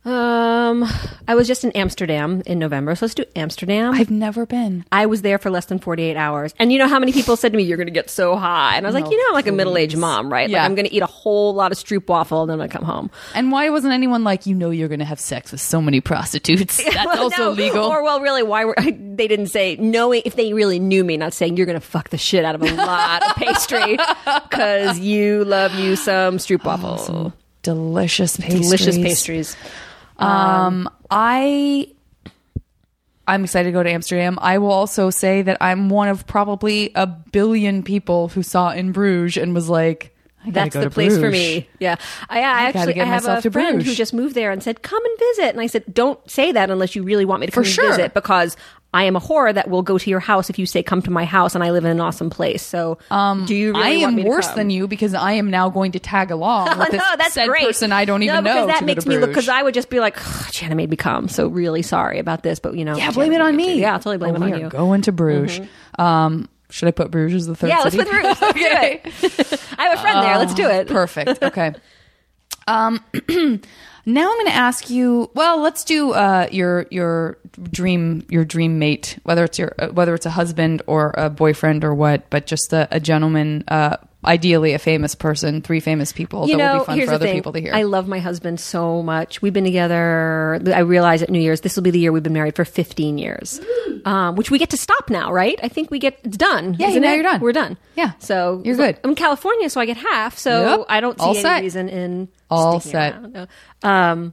Um, 0.09 0.85
I 1.27 1.35
was 1.35 1.47
just 1.47 1.65
in 1.65 1.71
Amsterdam 1.73 2.43
in 2.47 2.59
November, 2.59 2.95
so 2.95 3.05
let's 3.05 3.15
do 3.15 3.25
Amsterdam. 3.37 3.93
I've 3.93 4.11
never 4.11 4.47
been. 4.47 4.85
I 4.91 5.05
was 5.07 5.21
there 5.23 5.39
for 5.39 5.51
less 5.51 5.67
than 5.67 5.79
48 5.79 6.17
hours. 6.17 6.55
And 6.59 6.73
you 6.73 6.79
know 6.79 6.89
how 6.89 6.99
many 6.99 7.13
people 7.13 7.37
said 7.37 7.53
to 7.53 7.59
me, 7.59 7.65
You're 7.65 7.77
going 7.77 7.89
to 7.89 7.93
get 7.93 8.09
so 8.09 8.35
high? 8.37 8.77
And 8.77 8.87
I 8.87 8.89
was 8.89 8.95
like, 8.95 9.11
You 9.11 9.19
know, 9.19 9.25
I'm 9.29 9.35
like 9.35 9.47
a 9.47 9.53
middle 9.53 9.77
aged 9.77 9.99
mom, 9.99 10.33
right? 10.33 10.49
Yeah. 10.49 10.59
Like, 10.59 10.65
I'm 10.67 10.75
going 10.75 10.87
to 10.87 10.95
eat 10.95 11.03
a 11.03 11.07
whole 11.07 11.53
lot 11.55 11.73
of 11.73 11.79
stroopwafel 11.79 12.41
and 12.43 12.51
then 12.51 12.55
I'm 12.55 12.59
going 12.59 12.71
to 12.71 12.77
come 12.79 12.87
home. 12.87 13.11
And 13.35 13.53
why 13.53 13.69
wasn't 13.69 13.93
anyone 13.93 14.25
like, 14.25 14.47
you 14.47 14.55
know, 14.55 14.71
you're 14.71 14.89
going 14.89 15.01
to 15.01 15.05
have 15.05 15.21
sex 15.21 15.53
with 15.53 15.61
so 15.61 15.83
many 15.83 16.01
prostitutes? 16.01 16.77
That's 16.85 16.97
Well, 17.05 17.25
also 17.25 17.43
no. 17.45 17.51
legal. 17.51 17.85
Or, 17.85 18.03
well, 18.03 18.21
really, 18.21 18.43
why 18.43 18.65
were 18.65 18.77
they 18.81 19.29
didn't 19.29 19.49
say 19.49 19.77
knowing 19.77 20.23
if 20.25 20.37
they 20.37 20.55
really 20.55 20.79
knew 20.79 21.05
me, 21.05 21.17
not 21.19 21.35
saying 21.35 21.57
you're 21.59 21.67
going 21.67 21.79
to 21.81 21.87
fuck 21.87 22.09
the 22.09 22.19
shit 22.19 22.45
out 22.47 22.55
of 22.55 22.63
a 22.63 22.73
lot 22.75 23.23
of 23.29 23.37
pastry 23.37 23.99
because 24.49 24.99
you 24.99 25.45
love 25.45 25.75
you 25.75 25.97
some 25.97 26.39
stroopwafel. 26.39 27.33
delicious 27.63 28.37
pastries. 28.39 28.63
Delicious 28.63 28.97
pastries. 28.97 29.57
Um, 30.19 30.89
I 31.11 31.93
I'm 33.27 33.45
excited 33.45 33.69
to 33.69 33.73
go 33.73 33.83
to 33.83 33.91
Amsterdam. 33.91 34.39
I 34.41 34.59
will 34.59 34.73
also 34.73 35.11
say 35.11 35.43
that 35.43 35.59
I'm 35.61 35.91
one 35.91 36.09
of 36.09 36.27
probably 36.27 36.91
a 36.95 37.07
billion 37.07 37.83
people 37.83 38.29
who 38.29 38.43
saw 38.43 38.71
in 38.71 38.93
Bruges 38.93 39.43
and 39.43 39.55
was 39.55 39.69
like, 39.69 40.17
I 40.47 40.51
That's 40.51 40.75
go 40.75 40.81
the 40.81 40.91
place 40.91 41.19
for 41.19 41.31
me. 41.31 41.69
Yeah, 41.79 41.97
I, 42.31 42.39
I 42.39 42.73
gotta 42.73 42.79
actually 42.79 43.01
I 43.03 43.05
have 43.05 43.27
a 43.27 43.43
to 43.43 43.51
friend 43.51 43.83
who 43.83 43.95
just 43.95 44.15
moved 44.15 44.35
there 44.35 44.51
and 44.51 44.63
said, 44.63 44.83
"Come 44.83 45.05
and 45.05 45.19
visit." 45.19 45.51
And 45.51 45.61
I 45.61 45.67
said, 45.67 45.93
"Don't 45.93 46.19
say 46.31 46.53
that 46.53 46.71
unless 46.71 46.97
you 46.97 47.03
really 47.03 47.25
want 47.27 47.41
me 47.41 47.47
to 47.47 47.53
come 47.53 47.65
For 47.65 47.67
and 47.67 47.75
sure. 47.75 47.91
visit, 47.91 48.15
because 48.15 48.57
I 48.95 49.05
am 49.05 49.17
a 49.17 49.21
whore 49.21 49.53
that 49.53 49.69
will 49.69 49.83
go 49.83 49.99
to 49.99 50.09
your 50.11 50.19
house 50.21 50.49
if 50.49 50.59
you 50.59 50.65
say 50.65 50.83
come 50.83 51.03
to 51.03 51.11
my 51.11 51.27
house, 51.27 51.55
and 51.55 51.63
I 51.63 51.73
live 51.73 51.85
in 51.85 51.91
an 51.91 52.01
awesome 52.01 52.31
place. 52.31 52.63
So, 52.63 52.97
do 53.11 53.55
you? 53.55 53.75
Really 53.75 54.05
Um, 54.05 54.17
I 54.17 54.21
am 54.23 54.25
worse 54.25 54.49
than 54.49 54.71
you 54.71 54.89
because 54.89 55.13
I 55.13 55.33
am 55.33 55.51
now 55.51 55.69
going 55.69 55.93
to 55.93 55.99
tag 55.99 56.31
along 56.31 56.69
with 56.79 56.91
this 56.93 56.99
no, 57.03 57.17
that's 57.19 57.35
said 57.35 57.49
great. 57.49 57.65
person 57.67 57.93
I 57.93 58.07
don't 58.07 58.23
even 58.23 58.37
no, 58.37 58.41
know. 58.41 58.67
because 58.67 58.81
that 58.81 58.87
makes 58.87 59.05
me 59.05 59.19
look. 59.19 59.29
Because 59.29 59.49
I 59.51 59.63
would 59.63 59.75
just 59.75 59.91
be 59.91 60.01
like, 60.01 60.17
Janet 60.53 60.77
made 60.77 60.89
me 60.89 60.97
come. 60.97 61.29
So 61.29 61.49
really 61.49 61.83
sorry 61.83 62.19
about 62.19 62.43
this, 62.43 62.61
but 62.61 62.77
you 62.77 62.85
know, 62.87 62.97
yeah, 62.97 63.11
blame 63.11 63.33
it 63.33 63.43
on 63.43 63.55
me. 63.55 63.79
Yeah, 63.79 63.93
I'll 63.93 63.99
totally 63.99 64.17
blame 64.17 64.43
Oh, 64.43 64.47
it 64.47 64.55
on 64.55 64.61
you. 64.61 64.69
Going 64.71 65.03
to 65.03 65.13
Bruges. 65.13 65.69
Um, 65.99 66.49
should 66.71 66.89
I 66.89 66.93
put 66.93 67.11
Bruges 67.11 67.43
as 67.43 67.47
the 67.47 67.57
third 67.57 67.69
Yeah, 67.69 67.81
let's 67.81 67.95
city? 67.95 68.09
put 68.11 68.11
Bruges. 68.11 68.43
Okay. 68.43 69.03
I 69.79 69.85
have 69.89 69.99
a 69.99 70.01
friend 70.01 70.23
there. 70.25 70.39
Let's 70.39 70.55
do 70.55 70.67
it. 70.67 70.89
Perfect. 70.89 71.43
Okay. 71.43 71.75
Um, 72.67 73.01
now 74.09 74.31
I'm 74.31 74.37
going 74.37 74.47
to 74.47 74.55
ask 74.55 74.91
you. 74.91 75.31
Well, 75.35 75.61
let's 75.61 75.85
do 75.85 76.13
uh, 76.13 76.49
your 76.51 76.87
your 76.91 77.39
dream 77.71 78.25
your 78.29 78.45
dream 78.45 78.79
mate, 78.79 79.19
whether 79.23 79.45
it's 79.45 79.59
your 79.59 79.75
uh, 79.79 79.89
whether 79.89 80.15
it's 80.15 80.27
a 80.27 80.31
husband 80.31 80.83
or 80.87 81.15
a 81.17 81.29
boyfriend 81.29 81.85
or 81.85 81.95
what, 81.95 82.29
but 82.31 82.47
just 82.47 82.73
a, 82.73 82.89
a 82.91 83.01
gentleman. 83.01 83.65
Uh, 83.69 83.99
ideally, 84.25 84.73
a 84.73 84.79
famous 84.79 85.15
person, 85.15 85.63
three 85.63 85.81
famous 85.81 86.13
people 86.13 86.49
you 86.49 86.57
that 86.57 86.59
know, 86.59 86.73
would 86.79 86.81
be 86.81 86.87
fun 86.87 87.01
for 87.01 87.07
the 87.07 87.15
other 87.15 87.27
thing. 87.27 87.35
people 87.37 87.53
to 87.53 87.61
hear. 87.61 87.73
I 87.75 87.83
love 87.85 88.09
my 88.09 88.19
husband 88.19 88.59
so 88.61 89.03
much. 89.03 89.41
We've 89.43 89.53
been 89.53 89.65
together. 89.65 90.61
I 90.75 90.81
realize 90.81 91.23
at 91.23 91.31
New 91.31 91.39
Year's 91.41 91.61
this 91.61 91.77
will 91.77 91.83
be 91.85 91.91
the 91.91 91.99
year 92.01 92.11
we've 92.13 92.23
been 92.23 92.33
married 92.33 92.57
for 92.57 92.65
15 92.65 93.19
years, 93.19 93.61
um, 94.05 94.35
which 94.37 94.51
we 94.51 94.59
get 94.59 94.71
to 94.71 94.77
stop 94.77 95.09
now, 95.11 95.33
right? 95.33 95.59
I 95.63 95.69
think 95.69 95.91
we 95.91 95.99
get 95.99 96.19
it's 96.25 96.37
done. 96.37 96.75
Yeah, 96.79 96.89
isn't 96.89 97.03
now 97.03 97.13
it? 97.13 97.15
you're 97.15 97.23
done. 97.23 97.41
We're 97.41 97.53
done. 97.53 97.77
Yeah. 97.95 98.13
so 98.19 98.61
You're 98.65 98.77
good. 98.77 98.99
I'm 99.05 99.11
in 99.11 99.17
California, 99.17 99.71
so 99.71 99.81
I 99.81 99.87
get 99.87 99.97
half. 99.97 100.37
So 100.39 100.79
Yep. 100.79 100.87
I 100.89 101.01
don't 101.01 101.19
see 101.19 101.25
All 101.25 101.31
any 101.31 101.41
set. 101.43 101.63
reason 101.63 101.89
in 101.89 102.29
All 102.51 102.81
set. 102.81 103.23
No. 103.23 103.47
Um, 103.83 104.33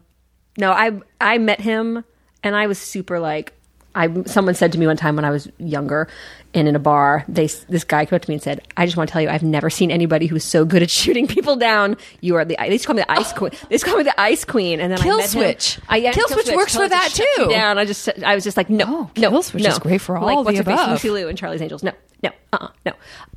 no, 0.57 0.71
I 0.71 0.99
I 1.21 1.37
met 1.37 1.61
him 1.61 2.03
and 2.43 2.55
I 2.55 2.67
was 2.67 2.79
super 2.79 3.19
like. 3.19 3.53
I, 3.97 4.23
someone 4.23 4.55
said 4.55 4.73
to 4.73 4.77
me 4.77 4.87
one 4.87 4.97
time 4.97 5.15
when 5.15 5.23
I 5.23 5.29
was 5.31 5.47
younger 5.57 6.09
and 6.55 6.67
in 6.67 6.75
a 6.75 6.79
bar, 6.79 7.23
they 7.27 7.45
this 7.45 7.83
guy 7.83 8.05
came 8.05 8.15
up 8.15 8.21
to 8.23 8.29
me 8.29 8.35
and 8.35 8.41
said, 8.41 8.61
"I 8.77 8.85
just 8.85 8.97
want 8.97 9.09
to 9.09 9.11
tell 9.13 9.21
you, 9.21 9.29
I've 9.29 9.43
never 9.43 9.69
seen 9.69 9.91
anybody 9.91 10.25
who's 10.25 10.43
so 10.43 10.65
good 10.65 10.81
at 10.81 10.89
shooting 11.01 11.27
people 11.27 11.55
down. 11.57 11.97
You 12.21 12.35
are 12.37 12.45
the 12.45 12.55
they 12.57 12.71
used 12.71 12.85
call 12.85 12.95
me 12.95 13.01
the 13.03 13.11
ice 13.11 13.31
queen. 13.33 13.51
They 13.69 13.75
used 13.75 13.83
to 13.83 13.89
call 13.91 13.97
me 13.97 14.03
the 14.03 14.19
ice 14.19 14.43
queen." 14.45 14.79
And 14.79 14.91
then 14.91 14.99
Kill 14.99 15.13
I 15.13 15.17
met 15.17 15.25
him. 15.25 15.29
switch. 15.29 15.79
I, 15.89 15.97
yeah, 15.97 16.13
Kill 16.13 16.27
switch 16.29 16.49
works 16.49 16.75
for 16.75 16.83
us 16.83 16.89
to 16.89 16.89
that 16.89 17.09
too. 17.37 17.49
Down. 17.49 17.77
I 17.77 17.85
just 17.85 18.09
I 18.23 18.33
was 18.33 18.43
just 18.43 18.57
like, 18.57 18.69
no, 18.69 18.85
Oh, 18.87 19.11
no, 19.17 19.29
Kill 19.29 19.43
switch 19.43 19.63
no. 19.63 19.69
is 19.69 19.79
great 19.79 20.01
for 20.01 20.17
all 20.17 20.25
like 20.25 20.37
of 20.39 20.45
what's 20.45 20.57
the 20.57 20.63
her 20.63 20.71
above. 20.71 20.89
Lucy 20.91 21.09
Liu 21.11 21.27
and 21.27 21.37
Charlie's 21.37 21.61
Angels. 21.61 21.83
No, 21.83 21.91
no, 22.23 22.29
uh, 22.53 22.57
uh 22.61 22.67
no. 22.85 22.93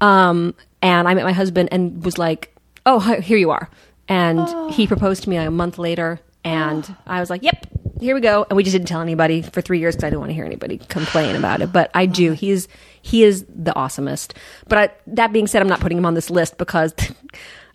Um, 0.07 0.55
and 0.81 1.09
I 1.09 1.15
met 1.15 1.25
my 1.25 1.33
husband 1.33 1.69
and 1.73 2.05
was 2.05 2.17
like, 2.19 2.55
"Oh, 2.87 3.01
here 3.01 3.37
you 3.39 3.51
are." 3.51 3.69
And 4.09 4.39
Oh. 4.41 4.71
he 4.71 4.87
proposed 4.87 5.25
to 5.25 5.31
me 5.31 5.37
a 5.37 5.51
month 5.51 5.77
later, 5.79 6.21
and 6.45 6.95
I 7.07 7.21
was 7.21 7.29
like, 7.31 7.43
"Yep, 7.43 7.67
here 8.01 8.15
we 8.15 8.21
go." 8.21 8.47
And 8.49 8.57
we 8.57 8.63
just 8.63 8.73
didn't 8.75 8.89
tell 8.89 9.01
anybody 9.01 9.43
for 9.43 9.61
three 9.61 9.79
years 9.79 9.95
because 9.97 10.05
I 10.07 10.11
didn't 10.11 10.21
want 10.21 10.31
to 10.31 10.35
hear 10.35 10.45
anybody 10.45 10.79
complain 10.89 11.37
about 11.37 11.61
it. 11.63 11.73
But 11.73 11.91
I 11.95 12.07
do. 12.07 12.33
He 12.33 12.51
is 12.51 12.69
he 13.03 13.25
is 13.25 13.45
the 13.49 13.73
awesomest. 13.73 14.33
But 14.69 14.79
I, 14.79 14.91
that 15.09 15.33
being 15.33 15.47
said, 15.47 15.63
I'm 15.63 15.69
not 15.69 15.81
putting 15.81 15.99
him 15.99 16.07
on 16.07 16.15
this 16.15 16.31
list 16.31 16.59
because. 16.59 16.95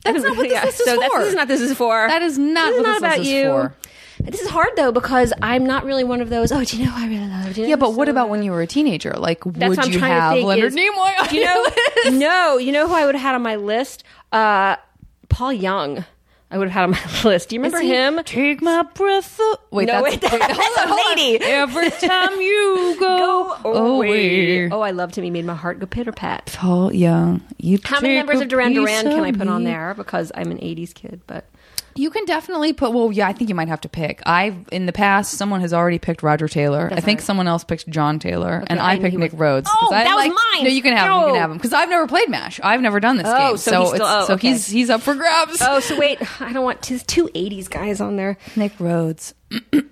That's 0.05 0.21
not 0.21 0.35
what 0.35 0.49
this 0.49 0.63
list 0.65 0.79
is 0.81 0.85
so 0.85 0.95
that's- 0.99 1.11
This 1.21 1.29
is 1.29 1.35
not 1.35 1.47
this 1.47 1.61
is 1.61 1.77
for. 1.77 2.07
That 2.09 2.21
is 2.21 2.37
not 2.37 2.71
this 2.71 2.75
is 2.75 2.81
what 2.83 2.87
not 2.89 3.01
this 3.01 3.13
about 3.15 3.25
you. 3.25 3.43
for. 3.45 3.75
This 4.19 4.41
is 4.41 4.49
hard 4.49 4.69
though 4.75 4.91
because 4.91 5.31
I'm 5.41 5.65
not 5.65 5.85
really 5.85 6.03
one 6.03 6.19
of 6.19 6.29
those. 6.29 6.51
Oh, 6.51 6.61
do 6.61 6.77
you 6.77 6.83
know 6.83 6.91
who 6.91 7.05
I 7.05 7.07
really 7.07 7.25
love? 7.27 7.55
You 7.57 7.63
know 7.63 7.69
yeah, 7.69 7.75
but 7.77 7.87
who's 7.87 7.95
what 7.97 8.09
about 8.09 8.25
good?" 8.25 8.31
when 8.31 8.43
you 8.43 8.51
were 8.51 8.61
a 8.61 8.67
teenager? 8.67 9.13
Like, 9.13 9.41
That's 9.45 9.77
would 9.77 9.93
you 9.93 9.99
have. 10.01 10.37
Leonard 10.39 10.65
is- 10.65 10.75
Nimoy 10.75 11.19
on 11.21 11.33
you 11.33 11.39
your 11.39 11.45
know, 11.55 11.61
list? 12.05 12.17
no, 12.17 12.57
you 12.57 12.73
know 12.73 12.85
who 12.85 12.93
I 12.93 13.05
would 13.05 13.15
have 13.15 13.21
had 13.21 13.35
on 13.35 13.43
my 13.43 13.55
list? 13.55 14.03
Uh, 14.33 14.75
Paul 15.29 15.53
Young. 15.53 16.03
I 16.53 16.57
would 16.59 16.69
have 16.69 16.91
had 16.91 17.01
on 17.05 17.23
my 17.23 17.29
list. 17.29 17.49
Do 17.49 17.55
you 17.55 17.61
remember 17.61 17.79
him? 17.81 18.21
Take 18.23 18.61
my 18.61 18.83
breath. 18.93 19.39
a- 19.39 19.57
Wait, 19.71 19.87
No, 19.87 20.03
that's, 20.03 20.03
wait, 20.03 20.21
wait, 20.31 20.39
that's 20.39 20.57
hold 20.59 20.91
on, 20.91 20.99
a 20.99 21.19
lady. 21.19 21.43
Every 21.43 21.89
time 21.89 22.39
you 22.39 22.95
go, 22.99 23.53
away. 23.63 24.69
Oh, 24.69 24.81
I 24.81 24.91
loved 24.91 25.15
him. 25.17 25.23
He 25.23 25.31
made 25.31 25.45
my 25.45 25.55
heart 25.55 25.79
go 25.79 25.87
pitter 25.87 26.11
pat. 26.11 26.51
Paul 26.55 26.93
Young. 26.93 27.41
You 27.57 27.79
How 27.83 27.99
many 28.01 28.13
members 28.15 28.39
of 28.39 28.49
Duran 28.49 28.73
Duran 28.73 29.05
can 29.05 29.23
I 29.23 29.31
put 29.31 29.47
on 29.47 29.63
there? 29.63 29.95
Because 29.95 30.31
I'm 30.35 30.51
an 30.51 30.59
'80s 30.59 30.93
kid, 30.93 31.21
but 31.25 31.45
You 31.95 32.09
can 32.09 32.25
definitely 32.25 32.73
put. 32.73 32.91
Well, 32.93 33.11
yeah, 33.11 33.27
I 33.27 33.33
think 33.33 33.49
you 33.49 33.55
might 33.55 33.67
have 33.67 33.81
to 33.81 33.89
pick. 33.89 34.21
I've 34.25 34.55
in 34.71 34.85
the 34.85 34.93
past, 34.93 35.33
someone 35.37 35.61
has 35.61 35.73
already 35.73 35.99
picked 35.99 36.23
Roger 36.23 36.47
Taylor. 36.47 36.89
I 36.91 36.99
think 37.01 37.19
right. 37.19 37.25
someone 37.25 37.47
else 37.47 37.63
picked 37.63 37.89
John 37.89 38.19
Taylor, 38.19 38.63
and 38.67 38.79
I 38.79 38.93
and 38.93 39.01
picked 39.01 39.17
Nick 39.17 39.31
was- 39.33 39.39
Rhodes. 39.39 39.69
Oh, 39.71 39.89
I 39.93 40.03
that 40.03 40.15
was 40.15 40.25
like- 40.27 40.31
mine. 40.53 40.63
No, 40.63 40.69
you 40.69 40.81
can 40.81 40.95
have 40.95 41.11
him. 41.11 41.19
You 41.21 41.25
can 41.33 41.35
have 41.41 41.51
him 41.51 41.57
because 41.57 41.73
I've 41.73 41.89
never 41.89 42.07
played 42.07 42.29
Mash. 42.29 42.59
I've 42.63 42.81
never 42.81 42.99
done 42.99 43.17
this 43.17 43.27
Oh, 43.27 43.49
game, 43.49 43.57
so 43.57 43.71
so 43.71 43.79
he's 43.81 43.89
still- 43.89 44.05
oh, 44.07 44.25
so 44.27 44.33
okay. 44.33 44.49
he's 44.49 44.67
he's 44.67 44.89
up 44.89 45.01
for 45.01 45.15
grabs. 45.15 45.57
oh, 45.61 45.79
so 45.79 45.97
wait, 45.99 46.19
I 46.41 46.53
don't 46.53 46.63
want 46.63 46.81
two, 46.81 46.99
two 46.99 47.29
'80s 47.35 47.69
guys 47.69 48.01
on 48.01 48.15
there. 48.15 48.37
Nick 48.55 48.79
Rhodes. 48.79 49.33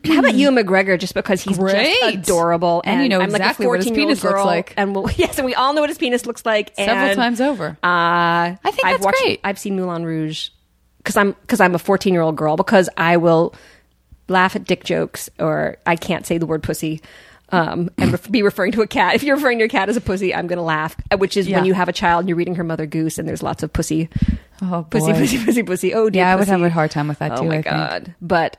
How 0.06 0.20
about 0.20 0.34
Ewan 0.34 0.56
McGregor? 0.56 0.98
Just 1.00 1.14
because 1.14 1.42
he's 1.44 1.60
Great. 1.60 1.96
just 2.02 2.16
adorable, 2.16 2.82
And 2.84 3.04
you 3.04 3.10
know 3.10 3.20
I'm 3.20 3.30
like 3.30 3.42
a 3.42 3.46
exactly 3.46 3.68
what 3.68 3.78
his 3.78 3.86
14-year-old 3.90 4.08
penis 4.10 4.24
looks 4.24 4.44
like. 4.44 4.74
and 4.76 4.96
we'll, 4.96 5.08
yes, 5.18 5.38
and 5.38 5.46
we 5.46 5.54
all 5.54 5.74
know 5.76 5.82
what 5.82 5.90
his 5.92 6.00
penis 6.00 6.26
looks 6.26 6.44
like 6.48 6.74
Several 6.76 6.98
and, 7.10 7.16
times 7.16 7.40
over. 7.40 7.68
Uh, 7.68 7.78
I 7.84 8.58
think 8.64 8.86
I've 8.86 8.94
that's 8.94 9.06
watched, 9.06 9.18
great. 9.22 9.40
I've 9.44 9.60
seen 9.60 9.76
Moulin 9.76 10.04
Rouge 10.04 10.50
because 11.04 11.18
I'm 11.18 11.32
because 11.42 11.60
I'm 11.60 11.76
a 11.76 11.80
14 11.80 12.14
year 12.14 12.22
old 12.22 12.36
girl 12.36 12.56
because 12.58 12.90
I 12.98 13.18
will 13.18 13.54
laugh 14.28 14.56
at 14.56 14.64
dick 14.66 14.84
jokes 14.84 15.30
or 15.40 15.78
I 15.86 15.96
can't 15.96 16.26
say 16.26 16.38
the 16.38 16.46
word 16.46 16.64
pussy. 16.64 17.02
Um, 17.54 17.90
and 17.98 18.14
ref- 18.14 18.32
be 18.32 18.44
referring 18.44 18.72
to 18.74 18.82
a 18.82 18.88
cat. 18.88 19.14
If 19.16 19.24
you're 19.24 19.36
referring 19.36 19.60
to 19.60 19.66
a 19.66 19.68
cat 19.68 19.90
as 19.90 19.98
a 19.98 20.02
pussy, 20.02 20.34
I'm 20.34 20.48
going 20.48 20.56
to 20.58 20.64
laugh. 20.64 20.96
uh, 21.12 21.18
Which 21.18 21.36
is 21.36 21.50
Yeah. 21.50 21.58
when 21.58 21.66
you 21.66 21.74
have 21.74 21.90
a 21.90 21.92
child 21.92 22.22
and 22.22 22.30
you're 22.30 22.38
reading 22.38 22.56
her 22.56 22.64
Mother 22.64 22.86
Goose, 22.86 23.18
and 23.18 23.28
there's 23.28 23.44
lots 23.44 23.62
of 23.62 23.74
pussy, 23.74 24.08
Oh, 24.62 24.88
pussy, 24.90 25.12
boy. 25.12 25.20
pussy, 25.20 25.44
pussy, 25.44 25.64
pussy. 25.64 25.94
Oh, 25.94 26.10
dear 26.10 26.24
Yeah, 26.24 26.32
I 26.32 26.36
would 26.38 26.48
have 26.48 26.62
a 26.62 26.70
hard 26.70 26.92
time 26.92 27.10
with 27.10 27.20
that 27.20 27.34
oh 27.34 27.42
too. 27.42 27.50
my 27.50 27.58
I 27.58 27.62
think. 27.62 27.66
god! 27.66 28.16
But 28.22 28.56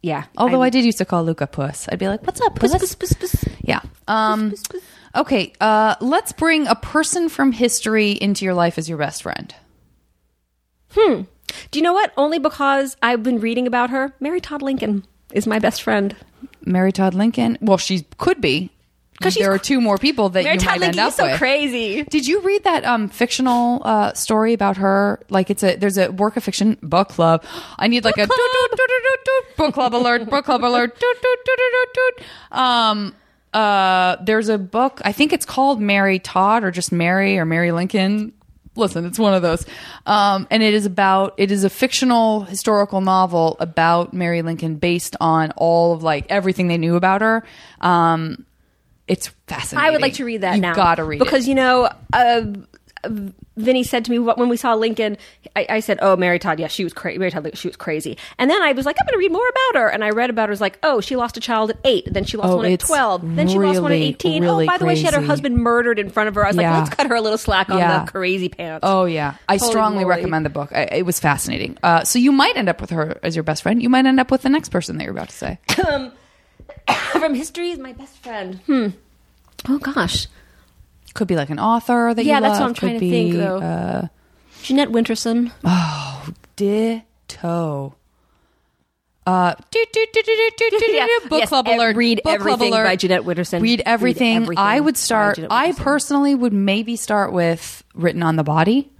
yeah, 0.00 0.24
Although 0.38 0.62
I'm- 0.62 0.68
I 0.68 0.70
did 0.70 0.86
used 0.86 0.96
to 0.98 1.04
call 1.04 1.24
Luca 1.24 1.46
Puss. 1.46 1.88
I'd 1.92 1.98
be 1.98 2.08
like, 2.08 2.22
"What's 2.26 2.40
up, 2.40 2.54
Puss?" 2.54 2.72
Puss, 2.72 2.94
puss, 2.94 3.12
puss. 3.12 3.44
Yeah. 3.60 3.80
Um, 4.08 4.54
okay. 5.14 5.52
Uh, 5.60 5.96
let's 6.00 6.32
bring 6.32 6.66
a 6.68 6.74
person 6.74 7.28
from 7.28 7.52
history 7.52 8.12
into 8.12 8.46
your 8.46 8.54
life 8.54 8.78
as 8.78 8.88
your 8.88 8.96
best 8.96 9.22
friend. 9.24 9.54
Do 11.70 11.78
you 11.78 11.82
know 11.82 11.92
what? 11.92 12.12
Only 12.16 12.38
because 12.38 12.96
I've 13.02 13.22
been 13.22 13.40
reading 13.40 13.66
about 13.66 13.90
her. 13.90 14.12
Mary 14.20 14.40
Todd 14.40 14.62
Lincoln 14.62 15.04
is 15.32 15.46
my 15.46 15.58
best 15.58 15.82
friend. 15.82 16.14
Mary 16.64 16.92
Todd 16.92 17.14
Lincoln. 17.14 17.58
Well, 17.60 17.78
she 17.78 18.06
could 18.18 18.40
be. 18.40 18.70
'Cause 19.20 19.34
she's 19.34 19.42
there 19.44 19.52
are 19.52 19.58
two 19.58 19.80
more 19.80 19.98
people 19.98 20.30
that 20.30 20.42
Mary 20.42 20.54
you 20.54 20.60
Todd 20.60 20.80
might 20.80 20.86
end 20.86 20.96
Lincoln 20.96 20.98
up 21.00 21.08
is 21.10 21.14
so 21.14 21.24
with. 21.26 21.38
crazy. 21.38 22.02
Did 22.02 22.26
you 22.26 22.40
read 22.40 22.64
that 22.64 22.84
um, 22.84 23.08
fictional 23.08 23.80
uh, 23.84 24.12
story 24.14 24.52
about 24.52 24.78
her? 24.78 25.20
Like 25.28 25.48
it's 25.48 25.62
a 25.62 25.76
there's 25.76 25.96
a 25.96 26.10
work 26.10 26.36
of 26.36 26.42
fiction 26.42 26.76
book 26.82 27.10
club. 27.10 27.44
I 27.78 27.86
need 27.86 28.04
like 28.04 28.16
a 28.18 28.26
Book 28.26 28.36
doot, 28.36 28.70
doot, 28.70 28.78
doot, 28.88 29.24
doot, 29.24 29.56
book 29.56 29.74
club 29.74 29.94
alert, 29.94 30.28
book 30.28 30.44
club 30.44 30.64
alert. 30.64 31.00
Um, 32.50 33.14
uh, 33.52 34.16
there's 34.22 34.48
a 34.48 34.58
book. 34.58 35.00
I 35.04 35.12
think 35.12 35.32
it's 35.32 35.46
called 35.46 35.80
Mary 35.80 36.18
Todd 36.18 36.64
or 36.64 36.70
just 36.70 36.90
Mary 36.92 37.38
or 37.38 37.44
Mary 37.44 37.70
Lincoln. 37.72 38.32
Listen, 38.74 39.04
it's 39.04 39.18
one 39.18 39.34
of 39.34 39.42
those, 39.42 39.66
um, 40.06 40.46
and 40.50 40.62
it 40.62 40.72
is 40.72 40.86
about 40.86 41.34
it 41.36 41.50
is 41.50 41.62
a 41.62 41.70
fictional 41.70 42.40
historical 42.40 43.02
novel 43.02 43.56
about 43.60 44.14
Mary 44.14 44.40
Lincoln 44.40 44.76
based 44.76 45.14
on 45.20 45.50
all 45.56 45.92
of 45.92 46.02
like 46.02 46.24
everything 46.30 46.68
they 46.68 46.78
knew 46.78 46.96
about 46.96 47.20
her. 47.20 47.44
Um, 47.82 48.46
it's 49.08 49.28
fascinating. 49.46 49.86
I 49.86 49.90
would 49.90 50.00
like 50.00 50.14
to 50.14 50.24
read 50.24 50.40
that 50.40 50.54
You've 50.54 50.62
now. 50.62 50.74
Got 50.74 50.94
to 50.94 51.04
read 51.04 51.18
because 51.18 51.46
it. 51.46 51.50
you 51.50 51.54
know, 51.54 51.90
uh, 52.14 52.44
Vinny 53.56 53.82
said 53.82 54.04
to 54.04 54.10
me 54.10 54.18
when 54.18 54.48
we 54.48 54.56
saw 54.56 54.74
Lincoln, 54.74 55.16
I, 55.56 55.66
I 55.68 55.80
said, 55.80 55.98
"Oh, 56.00 56.16
Mary 56.16 56.38
Todd, 56.38 56.60
yeah, 56.60 56.68
she 56.68 56.84
was 56.84 56.92
crazy. 56.92 57.18
Mary 57.18 57.30
Todd, 57.30 57.50
she 57.58 57.68
was 57.68 57.76
crazy." 57.76 58.16
And 58.38 58.50
then 58.50 58.62
I 58.62 58.72
was 58.72 58.86
like, 58.86 58.96
"I'm 59.00 59.06
going 59.06 59.14
to 59.14 59.18
read 59.18 59.32
more 59.32 59.48
about 59.48 59.80
her." 59.80 59.88
And 59.88 60.04
I 60.04 60.10
read 60.10 60.30
about 60.30 60.48
her. 60.48 60.52
It 60.52 60.54
was 60.54 60.60
like, 60.60 60.78
"Oh, 60.82 61.00
she 61.00 61.16
lost 61.16 61.36
a 61.36 61.40
child 61.40 61.70
at 61.70 61.78
eight. 61.84 62.06
Then 62.10 62.24
she 62.24 62.36
lost 62.36 62.50
Oh, 62.50 62.56
one 62.58 62.66
at 62.72 62.80
twelve. 62.80 63.22
Then 63.36 63.48
she 63.48 63.58
lost 63.58 63.80
one 63.82 63.92
at 63.92 63.96
really, 63.96 64.06
eighteen. 64.06 64.42
really 64.42 64.64
oh, 64.64 64.66
by 64.68 64.78
the 64.78 64.84
way, 64.84 64.94
she 64.94 65.02
had 65.02 65.14
her 65.14 65.20
husband 65.20 65.56
murdered 65.56 65.98
in 65.98 66.10
front 66.10 66.28
of 66.28 66.34
her. 66.36 66.44
I 66.44 66.48
was 66.48 66.56
Yeah. 66.56 66.70
like, 66.70 66.84
let's 66.84 66.96
cut 66.96 67.06
her 67.08 67.14
a 67.16 67.20
little 67.20 67.38
slack 67.38 67.70
on 67.70 67.78
Yeah. 67.78 68.04
the 68.04 68.10
crazy 68.10 68.48
pants. 68.48 68.80
Oh 68.86 69.04
yeah, 69.04 69.34
I 69.48 69.56
Holy 69.56 69.70
strongly 69.70 70.04
moly. 70.04 70.16
recommend 70.16 70.46
the 70.46 70.50
book. 70.50 70.70
I, 70.72 70.82
it 70.84 71.06
was 71.06 71.18
fascinating. 71.20 71.76
Uh, 71.82 72.04
so 72.04 72.18
you 72.18 72.30
might 72.32 72.56
end 72.56 72.68
up 72.68 72.80
with 72.80 72.90
her 72.90 73.18
as 73.22 73.34
your 73.36 73.42
best 73.42 73.62
friend. 73.62 73.82
You 73.82 73.88
might 73.88 74.06
end 74.06 74.20
up 74.20 74.30
with 74.30 74.42
the 74.42 74.48
next 74.50 74.68
person 74.70 74.96
that 74.98 75.04
you're 75.04 75.12
about 75.12 75.28
to 75.30 75.36
say. 75.36 75.58
from 77.12 77.34
history 77.34 77.70
is 77.70 77.78
my 77.78 77.92
best 77.92 78.16
friend. 78.18 78.60
Hmm. 78.66 78.86
Oh 79.68 79.78
gosh, 79.78 80.26
Could 81.14 81.28
be 81.28 81.36
like 81.36 81.50
an 81.50 81.58
author 81.58 82.12
that 82.14 82.24
Yeah, 82.24 82.36
you 82.36 82.40
that's 82.42 82.52
love. 82.52 82.60
what 82.60 82.68
I'm 82.68 82.74
trying 82.74 82.92
Could 82.98 83.00
to 83.06 83.10
think, 83.10 83.32
be, 83.32 83.36
though. 83.38 83.58
Uh, 83.60 84.06
Jeanette 84.62 84.88
Winterson. 84.90 85.52
Oh, 85.64 86.26
ditto. 86.56 87.94
Uh, 89.24 89.54
do, 89.70 89.84
do, 89.92 90.06
do, 90.12 90.22
do, 90.22 90.34
do, 90.36 90.50
do, 90.56 90.70
do, 90.70 90.78
do, 90.80 90.92
Yeah. 90.92 91.06
book 91.28 91.38
Yes, 91.40 91.48
club 91.48 91.68
ev- 91.68 91.76
alert. 91.78 91.96
read 91.96 92.20
book 92.24 92.40
club 92.40 92.40
everything 92.40 92.72
alert. 92.72 92.84
by 92.84 92.96
Jeanette 92.96 93.22
Winterson. 93.22 93.60
Read 93.62 93.78
Read 93.78 93.82
everything. 93.86 94.36
everything 94.42 94.58
I 94.64 94.80
would 94.80 94.94
by 94.94 94.98
start. 94.98 95.36
Jeanette 95.36 95.52
I 95.52 95.72
personally 95.72 96.34
would 96.34 96.52
maybe 96.52 96.96
start 96.96 97.32
with 97.32 97.84
written 97.94 98.22
on 98.24 98.34
the 98.36 98.42
body. 98.42 98.90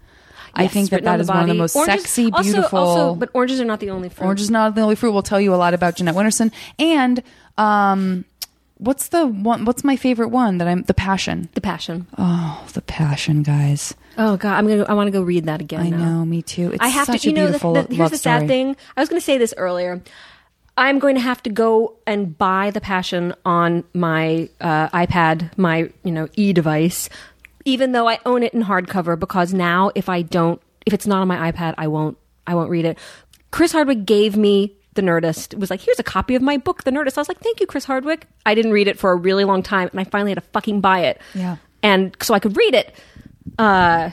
I 0.54 0.64
Yes, 0.64 0.72
think 0.74 0.90
that 0.90 0.96
Written 0.96 1.08
on 1.08 1.12
that 1.14 1.16
the 1.18 1.22
is 1.22 1.28
one 1.28 1.38
of 1.38 1.42
the 1.46 1.52
Body. 1.54 1.58
most 1.58 1.76
Oranges- 1.76 2.02
sexy, 2.02 2.30
also- 2.30 2.42
beautiful. 2.52 2.78
Also, 2.78 3.14
but 3.16 3.30
oranges 3.32 3.60
are 3.60 3.64
not 3.64 3.80
the 3.80 3.90
only 3.90 4.10
fruit. 4.10 4.26
Orange 4.26 4.42
is 4.42 4.50
not 4.50 4.74
the 4.74 4.82
only 4.82 4.94
fruit. 4.96 5.10
We'll 5.12 5.22
tell 5.22 5.40
you 5.40 5.54
a 5.54 5.56
lot 5.56 5.72
about 5.74 5.96
Jeanette 5.96 6.14
Winterson. 6.14 6.52
And 6.78 7.22
um, 7.58 8.24
what's 8.82 9.08
the 9.08 9.26
one? 9.26 9.64
What's 9.64 9.84
my 9.84 9.96
favorite 9.96 10.28
one 10.28 10.58
that 10.58 10.68
I'm 10.68 10.82
the 10.82 10.94
Passion? 10.94 11.48
The 11.54 11.60
Passion. 11.60 12.06
Oh, 12.18 12.66
the 12.72 12.82
Passion, 12.82 13.42
guys. 13.42 13.94
Oh 14.18 14.36
God, 14.36 14.54
I'm 14.54 14.66
gonna. 14.66 14.84
I 14.84 14.94
want 14.94 15.06
to 15.06 15.12
go 15.12 15.22
read 15.22 15.44
that 15.44 15.60
again. 15.60 15.80
I 15.80 15.90
now. 15.90 15.98
know, 15.98 16.24
me 16.24 16.42
too. 16.42 16.72
It's 16.72 16.82
I 16.82 16.88
have 16.88 17.06
such 17.06 17.22
to. 17.22 17.28
You 17.28 17.34
know, 17.34 17.50
the, 17.50 17.58
the, 17.58 17.94
here's 17.94 18.10
the 18.10 18.18
story. 18.18 18.40
sad 18.40 18.48
thing. 18.48 18.76
I 18.96 19.00
was 19.00 19.08
going 19.08 19.20
to 19.20 19.24
say 19.24 19.38
this 19.38 19.54
earlier. 19.56 20.02
I'm 20.76 20.98
going 20.98 21.14
to 21.16 21.20
have 21.20 21.42
to 21.44 21.50
go 21.50 21.96
and 22.06 22.36
buy 22.36 22.70
the 22.70 22.80
Passion 22.80 23.34
on 23.44 23.84
my 23.94 24.48
uh, 24.60 24.88
iPad, 24.88 25.56
my 25.56 25.90
you 26.02 26.12
know 26.12 26.28
e 26.34 26.52
device, 26.52 27.08
even 27.64 27.92
though 27.92 28.08
I 28.08 28.18
own 28.26 28.42
it 28.42 28.52
in 28.52 28.62
hardcover. 28.64 29.18
Because 29.18 29.54
now, 29.54 29.92
if 29.94 30.08
I 30.08 30.22
don't, 30.22 30.60
if 30.84 30.92
it's 30.92 31.06
not 31.06 31.22
on 31.22 31.28
my 31.28 31.52
iPad, 31.52 31.74
I 31.78 31.88
won't. 31.88 32.18
I 32.46 32.54
won't 32.56 32.70
read 32.70 32.84
it. 32.84 32.98
Chris 33.52 33.72
Hardwick 33.72 34.04
gave 34.04 34.36
me 34.36 34.74
the 34.94 35.02
Nerdist. 35.02 35.58
Was 35.58 35.70
like, 35.70 35.80
here's 35.80 35.98
a 35.98 36.02
copy 36.04 36.34
of 36.34 36.42
my 36.42 36.56
book, 36.58 36.84
The 36.84 36.90
Nerdist. 36.90 37.16
I 37.18 37.20
was 37.20 37.28
like, 37.28 37.40
thank 37.40 37.60
you, 37.60 37.66
Chris 37.66 37.84
Hardwick. 37.84 38.26
I 38.44 38.54
didn't 38.54 38.72
read 38.72 38.88
it 38.88 38.98
for 38.98 39.10
a 39.12 39.16
really 39.16 39.44
long 39.44 39.62
time, 39.62 39.88
and 39.90 40.00
I 40.00 40.04
finally 40.04 40.30
had 40.30 40.38
to 40.42 40.48
fucking 40.52 40.80
buy 40.80 41.00
it. 41.00 41.20
Yeah. 41.34 41.56
and 41.82 42.16
so 42.20 42.34
I 42.34 42.38
could 42.38 42.56
read 42.56 42.74
it. 42.74 42.94
Uh, 43.58 44.10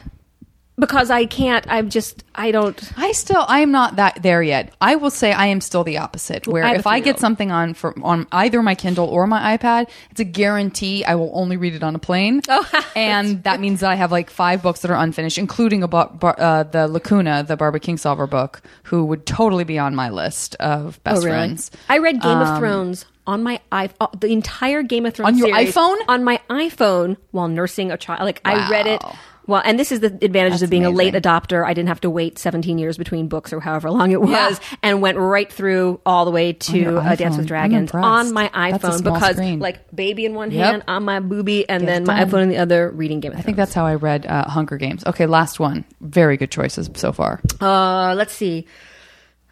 because 0.79 1.11
I 1.11 1.25
can't. 1.25 1.65
I'm 1.69 1.89
just. 1.89 2.23
I 2.35 2.51
don't. 2.51 2.91
I 2.97 3.11
still, 3.11 3.43
I 3.47 3.59
am 3.59 3.71
not 3.71 3.97
that 3.97 4.21
there 4.23 4.41
yet. 4.41 4.73
I 4.79 4.95
will 4.95 5.09
say 5.11 5.31
I 5.33 5.47
am 5.47 5.59
still 5.61 5.83
the 5.83 5.97
opposite. 5.97 6.47
Where 6.47 6.63
I 6.63 6.75
if 6.75 6.87
I 6.87 6.99
get 7.01 7.19
something 7.19 7.51
on 7.51 7.73
for 7.73 7.93
on 8.01 8.27
either 8.31 8.61
my 8.63 8.75
Kindle 8.75 9.07
or 9.07 9.27
my 9.27 9.57
iPad, 9.57 9.89
it's 10.11 10.19
a 10.19 10.25
guarantee 10.25 11.03
I 11.03 11.15
will 11.15 11.31
only 11.33 11.57
read 11.57 11.75
it 11.75 11.83
on 11.83 11.95
a 11.95 11.99
plane. 11.99 12.41
Oh, 12.51 12.83
and 12.95 13.43
that 13.43 13.59
means 13.59 13.81
that 13.81 13.91
I 13.91 13.95
have 13.95 14.11
like 14.11 14.29
five 14.29 14.61
books 14.63 14.81
that 14.81 14.91
are 14.91 15.01
unfinished, 15.01 15.37
including 15.37 15.83
about 15.83 16.19
bar, 16.19 16.35
uh, 16.37 16.63
the 16.63 16.87
Lacuna, 16.87 17.43
the 17.43 17.55
Barbara 17.55 17.79
Kingsolver 17.79 18.29
book, 18.29 18.61
who 18.83 19.05
would 19.05 19.25
totally 19.25 19.63
be 19.63 19.77
on 19.77 19.93
my 19.95 20.09
list 20.09 20.55
of 20.55 21.01
best 21.03 21.21
friends. 21.23 21.71
I 21.87 21.99
read 21.99 22.21
Game 22.21 22.37
of 22.39 22.57
Thrones 22.57 23.05
on 23.27 23.43
my 23.43 23.59
iPhone, 23.71 24.19
the 24.19 24.27
entire 24.27 24.81
Game 24.81 25.05
of 25.05 25.13
Thrones 25.13 25.33
On 25.33 25.37
your 25.37 25.55
series 25.55 25.75
iPhone? 25.75 25.97
on 26.07 26.23
my 26.23 26.39
iPhone 26.49 27.17
while 27.31 27.47
nursing 27.47 27.91
a 27.91 27.97
child. 27.97 28.21
Like 28.21 28.41
I 28.43 28.69
read 28.69 28.87
it. 28.87 29.01
Well, 29.49 29.61
and 29.65 29.79
this 29.79 29.91
is 29.91 29.99
the 29.99 30.07
advantages 30.21 30.59
That's 30.59 30.67
of 30.67 30.69
being 30.69 30.85
a 30.85 30.91
late 30.91 31.15
adopter. 31.15 31.65
I 31.65 31.73
didn't 31.73 31.89
have 31.89 32.01
to 32.01 32.09
wait 32.09 32.37
17 32.37 32.77
years 32.77 32.97
between 32.97 33.27
books 33.27 33.51
or 33.51 33.59
however 33.59 33.89
long 33.89 34.11
it 34.11 34.21
was, 34.21 34.31
Yeah. 34.31 34.77
and 34.83 35.01
went 35.01 35.17
right 35.17 35.51
through 35.51 35.99
all 36.05 36.23
the 36.25 36.31
way 36.31 36.53
to 36.53 36.97
uh, 36.99 37.15
Dance 37.15 37.35
with 37.35 37.47
Dragons 37.47 37.91
on 37.91 38.31
my 38.31 38.49
iPhone 38.49 39.03
because, 39.03 39.35
screen. 39.35 39.59
like, 39.59 39.79
baby 39.93 40.25
in 40.25 40.35
one 40.35 40.51
Yep. 40.51 40.65
hand, 40.71 40.83
on 40.87 41.03
my 41.03 41.19
booby, 41.19 41.67
and 41.67 41.81
Get 41.81 41.87
then 41.87 42.03
my 42.05 42.23
iPhone 42.23 42.43
in 42.43 42.49
the 42.49 42.57
other, 42.59 42.91
reading 42.91 43.19
Game 43.19 43.31
of 43.33 43.39
I 43.39 43.41
think 43.41 43.57
that's 43.57 43.73
how 43.73 43.85
I 43.87 43.95
read 43.95 44.25
uh, 44.27 44.47
Hunger 44.47 44.77
Games. 44.77 45.03
Okay, 45.05 45.25
last 45.25 45.59
one. 45.59 45.83
Very 45.99 46.37
good 46.37 46.51
choices 46.51 46.89
so 46.93 47.11
far. 47.11 47.41
Uh, 47.59 48.13
let's 48.15 48.33
see. 48.33 48.67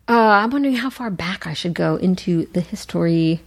Uh, 0.08 0.14
I'm 0.14 0.52
wondering 0.52 0.76
how 0.76 0.90
far 0.92 1.10
back 1.10 1.48
I 1.48 1.54
should 1.54 1.74
go 1.74 1.96
into 1.96 2.46
the 2.54 2.62
history. 2.62 3.42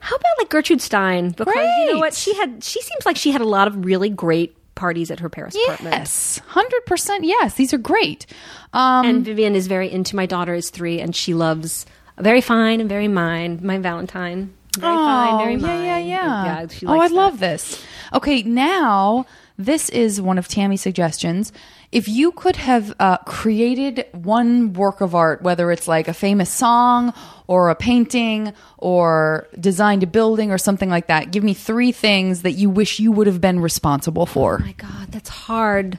How 0.00 0.16
about 0.16 0.32
like 0.38 0.48
Gertrude 0.50 0.80
Stein? 0.82 1.30
Because 1.30 1.54
you 1.54 1.92
know 1.92 1.98
what 2.00 2.14
she 2.14 2.34
had. 2.34 2.64
She 2.64 2.82
seems 2.82 3.06
like 3.06 3.16
she 3.16 3.30
had 3.30 3.40
a 3.40 3.46
lot 3.46 3.68
of 3.68 3.84
really 3.84 4.10
great 4.10 4.56
parties 4.74 5.10
at 5.10 5.20
her 5.20 5.28
Paris 5.28 5.54
apartment. 5.64 5.94
Yes, 5.94 6.38
hundred 6.46 6.84
percent. 6.86 7.24
Yes, 7.24 7.54
these 7.54 7.72
are 7.74 7.78
great. 7.78 8.26
Um, 8.72 9.06
And 9.06 9.24
Vivian 9.24 9.54
is 9.54 9.66
very 9.66 9.90
into. 9.90 10.16
My 10.16 10.26
daughter 10.26 10.54
is 10.54 10.70
three, 10.70 11.00
and 11.00 11.14
she 11.14 11.34
loves 11.34 11.86
very 12.18 12.40
fine 12.40 12.80
and 12.80 12.88
very 12.88 13.08
mine. 13.08 13.60
My 13.62 13.78
Valentine. 13.78 14.52
Very 14.78 14.94
fine, 14.96 15.38
very 15.38 15.54
Oh, 15.54 15.58
yeah, 15.58 15.66
mine. 15.66 15.84
yeah, 15.84 15.98
yeah. 15.98 16.44
yeah 16.62 16.88
oh, 16.88 16.98
I 16.98 17.08
that. 17.08 17.14
love 17.14 17.40
this. 17.40 17.82
Okay, 18.14 18.42
now 18.42 19.26
this 19.58 19.90
is 19.90 20.18
one 20.20 20.38
of 20.38 20.48
Tammy's 20.48 20.80
suggestions. 20.80 21.52
If 21.92 22.08
you 22.08 22.32
could 22.32 22.56
have 22.56 22.94
uh, 22.98 23.18
created 23.18 24.06
one 24.12 24.72
work 24.72 25.02
of 25.02 25.14
art, 25.14 25.42
whether 25.42 25.70
it's 25.70 25.86
like 25.86 26.08
a 26.08 26.14
famous 26.14 26.50
song 26.50 27.12
or 27.52 27.68
a 27.68 27.74
painting 27.74 28.52
or 28.78 29.46
designed 29.60 30.02
a 30.02 30.06
building 30.06 30.50
or 30.50 30.58
something 30.58 30.88
like 30.88 31.06
that, 31.08 31.30
give 31.30 31.44
me 31.44 31.52
three 31.54 31.92
things 31.92 32.42
that 32.42 32.52
you 32.52 32.70
wish 32.70 32.98
you 32.98 33.12
would 33.12 33.26
have 33.26 33.40
been 33.40 33.60
responsible 33.60 34.24
for. 34.26 34.58
Oh 34.60 34.64
my 34.64 34.72
God, 34.72 35.12
that's 35.12 35.28
hard. 35.28 35.98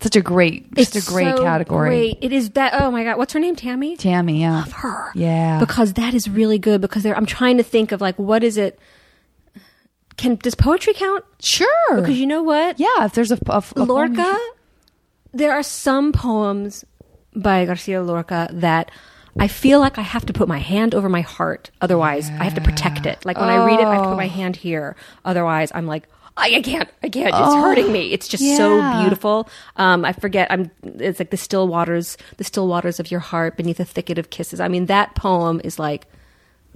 Such 0.00 0.16
a 0.16 0.20
great, 0.20 0.72
just 0.74 0.94
a 0.96 1.04
great 1.12 1.34
so 1.36 1.42
category. 1.42 1.88
Great. 1.88 2.18
It 2.20 2.32
is 2.32 2.50
that. 2.50 2.74
Oh 2.80 2.90
my 2.90 3.04
God, 3.04 3.16
what's 3.18 3.32
her 3.32 3.40
name? 3.40 3.56
Tammy. 3.56 3.96
Tammy, 3.96 4.40
yeah. 4.42 4.60
Love 4.60 4.72
her. 4.72 5.10
Yeah. 5.14 5.58
Because 5.58 5.94
that 5.94 6.14
is 6.14 6.28
really 6.28 6.58
good 6.58 6.80
because 6.80 7.04
I'm 7.06 7.26
trying 7.26 7.56
to 7.56 7.62
think 7.62 7.90
of 7.90 8.00
like 8.00 8.18
what 8.18 8.44
is 8.44 8.56
it 8.56 8.78
can 10.16 10.36
does 10.36 10.54
poetry 10.54 10.94
count? 10.94 11.24
Sure. 11.42 11.96
Because 12.00 12.18
you 12.18 12.26
know 12.26 12.42
what? 12.42 12.78
yeah, 12.78 13.04
if 13.06 13.14
there's 13.14 13.32
a, 13.32 13.38
a, 13.46 13.62
a 13.76 13.84
Lorca 13.84 14.14
should- 14.22 15.38
there 15.40 15.52
are 15.52 15.62
some 15.64 16.12
poems 16.12 16.84
by 17.34 17.64
Garcia 17.64 18.00
Lorca 18.02 18.48
that 18.52 18.90
I 19.38 19.48
feel 19.48 19.80
like 19.80 19.98
I 19.98 20.02
have 20.02 20.24
to 20.26 20.32
put 20.32 20.48
my 20.48 20.58
hand 20.58 20.94
over 20.94 21.08
my 21.08 21.20
heart 21.22 21.70
otherwise 21.80 22.28
I 22.30 22.44
have 22.44 22.54
to 22.54 22.60
protect 22.60 23.04
it. 23.06 23.24
Like 23.24 23.38
when 23.38 23.48
I 23.48 23.64
read 23.64 23.80
it 23.80 23.86
I 23.86 23.94
have 23.94 24.02
to 24.04 24.08
put 24.10 24.16
my 24.16 24.28
hand 24.28 24.56
here 24.56 24.96
otherwise 25.24 25.70
I'm 25.74 25.86
like 25.86 26.08
I, 26.36 26.56
I 26.56 26.62
can't. 26.62 26.88
I 27.00 27.08
can't. 27.08 27.28
It's 27.28 27.54
hurting 27.54 27.92
me. 27.92 28.12
It's 28.12 28.26
just 28.26 28.42
so 28.56 28.98
beautiful. 28.98 29.48
Um, 29.76 30.04
I 30.04 30.12
forget. 30.12 30.50
I'm. 30.50 30.68
It's 30.82 31.20
like 31.20 31.30
the 31.30 31.36
still 31.36 31.68
waters, 31.68 32.16
the 32.38 32.44
still 32.44 32.66
waters 32.66 32.98
of 32.98 33.08
your 33.08 33.20
heart 33.20 33.56
beneath 33.56 33.78
a 33.78 33.84
thicket 33.84 34.18
of 34.18 34.30
kisses. 34.30 34.58
I 34.58 34.66
mean, 34.66 34.86
that 34.86 35.14
poem 35.14 35.60
is 35.62 35.78
like, 35.78 36.06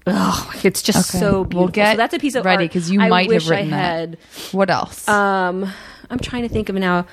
oh, 0.06 0.52
it's 0.62 0.80
just 0.80 1.10
Okay. 1.12 1.18
so 1.18 1.42
beautiful. 1.42 1.58
We'll 1.60 1.68
get 1.72 1.94
so 1.94 1.96
that's 1.96 2.14
a 2.14 2.20
piece 2.20 2.36
of 2.36 2.44
ready 2.44 2.68
because 2.68 2.88
you 2.88 3.00
I 3.00 3.08
might 3.08 3.32
have 3.32 3.48
written 3.48 3.70
that. 3.70 4.14
What 4.52 4.70
else? 4.70 5.08
Um, 5.08 5.68
I'm 6.08 6.20
trying 6.20 6.42
to 6.42 6.48
think 6.48 6.68
of 6.68 6.76
now 6.76 7.06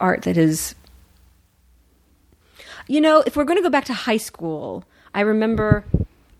art 0.00 0.22
that 0.22 0.36
is. 0.36 0.74
You 2.88 3.00
know, 3.00 3.22
if 3.26 3.36
we're 3.36 3.44
going 3.44 3.58
to 3.58 3.62
go 3.62 3.70
back 3.70 3.84
to 3.86 3.94
high 3.94 4.16
school, 4.16 4.84
I 5.14 5.20
remember 5.22 5.84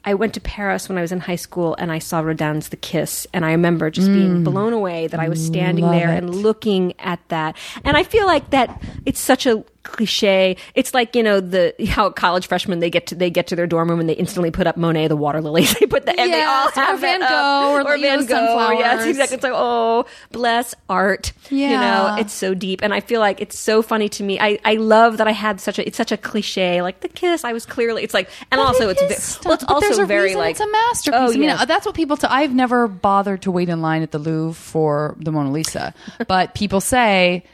I 0.05 0.15
went 0.15 0.35
to 0.35 0.41
Paris 0.41 0.89
when 0.89 0.97
I 0.97 1.01
was 1.01 1.11
in 1.11 1.19
high 1.19 1.35
school 1.37 1.75
and 1.81 1.91
I 1.91 1.99
saw 1.99 2.21
Rodin's 2.21 2.69
The 2.69 2.77
Kiss, 2.77 3.27
and 3.35 3.45
I 3.45 3.51
remember 3.51 3.91
just 3.91 4.07
being 4.07 4.45
blown 4.45 4.73
away 4.73 5.09
that 5.09 5.19
I 5.19 5.29
was 5.29 5.45
standing 5.45 5.83
Mm. 5.83 5.89
Love 5.89 5.97
there 5.97 6.13
it. 6.13 6.19
and 6.19 6.33
looking 6.35 6.95
at 7.01 7.19
that. 7.29 7.57
And 7.85 7.97
I 7.97 8.05
feel 8.05 8.27
like 8.27 8.51
that 8.51 8.81
it's 9.05 9.19
such 9.19 9.47
a 9.47 9.65
cliche. 9.87 10.57
It's 10.75 10.93
like 10.93 11.15
you 11.17 11.23
know 11.23 11.41
the 11.41 11.75
how 11.89 12.11
college 12.11 12.47
freshmen 12.47 12.81
they 12.81 12.91
get 12.91 13.07
to 13.09 13.15
they 13.15 13.31
get 13.31 13.47
to 13.49 13.57
their 13.57 13.67
dorm 13.67 13.91
room 13.91 14.01
and 14.01 14.09
they 14.09 14.15
instantly 14.15 14.51
put 14.51 14.67
up 14.67 14.77
Monet 14.77 15.09
the 15.09 15.17
water 15.17 15.41
lilies. 15.41 15.75
they 15.81 15.87
put 15.87 16.05
the 16.07 16.19
and 16.19 16.33
they 16.33 16.43
all 16.43 16.67
Yes, 16.67 16.77
or 16.77 16.81
have 16.81 17.01
Van. 17.01 17.21
Gogh, 17.21 17.73
or, 17.73 17.81
or 17.83 17.99
Van 17.99 18.27
Gogh. 18.27 18.29
Yes, 18.29 18.29
sunflowers. 18.29 19.07
exactly. 19.07 19.35
It's 19.37 19.45
like, 19.45 19.53
oh, 19.55 20.05
bless 20.33 20.75
art. 20.89 21.33
Yeah. 21.51 21.71
You 21.71 21.77
know, 21.77 22.17
it's 22.21 22.33
so 22.33 22.55
deep. 22.55 22.83
And 22.83 22.93
I 22.93 23.01
feel 23.01 23.21
like 23.21 23.41
it's 23.41 23.59
so 23.59 23.83
funny 23.83 24.09
to 24.11 24.23
me. 24.23 24.39
I, 24.41 24.59
I 24.65 24.75
love 24.75 25.19
that 25.19 25.29
I 25.29 25.33
had 25.33 25.61
such 25.61 25.79
a, 25.79 25.87
it's 25.87 25.97
such 25.97 26.13
a 26.13 26.17
cliche, 26.17 26.83
like 26.83 27.01
the 27.01 27.09
kiss. 27.09 27.45
I 27.45 27.53
was 27.53 27.67
clearly, 27.67 28.03
it's 28.03 28.15
like, 28.15 28.29
and 28.51 28.59
But 28.59 28.67
also 28.67 28.89
it 28.89 28.99
it's, 29.01 29.45
well, 29.45 29.55
it's 29.55 29.65
but 29.65 29.85
also 29.85 30.03
a 30.03 30.07
very 30.07 30.35
like, 30.35 30.53
it's 30.53 30.61
a 30.61 30.71
masterpiece. 30.71 31.21
Oh, 31.21 31.33
I 31.33 31.37
mean, 31.37 31.57
that's 31.67 31.87
what 31.87 31.95
people. 31.95 32.17
T- 32.17 32.27
I've 32.29 32.55
never 32.55 32.89
bothered 32.89 33.43
to 33.43 33.51
wait 33.51 33.69
in 33.69 33.81
line 33.83 34.03
at 34.03 34.11
the 34.11 34.19
Louvre 34.19 34.55
for 34.55 35.17
the 35.19 35.33
Mona 35.33 35.53
Lisa, 35.53 35.95
but 36.29 36.55
people 36.55 36.81
say, 36.81 37.45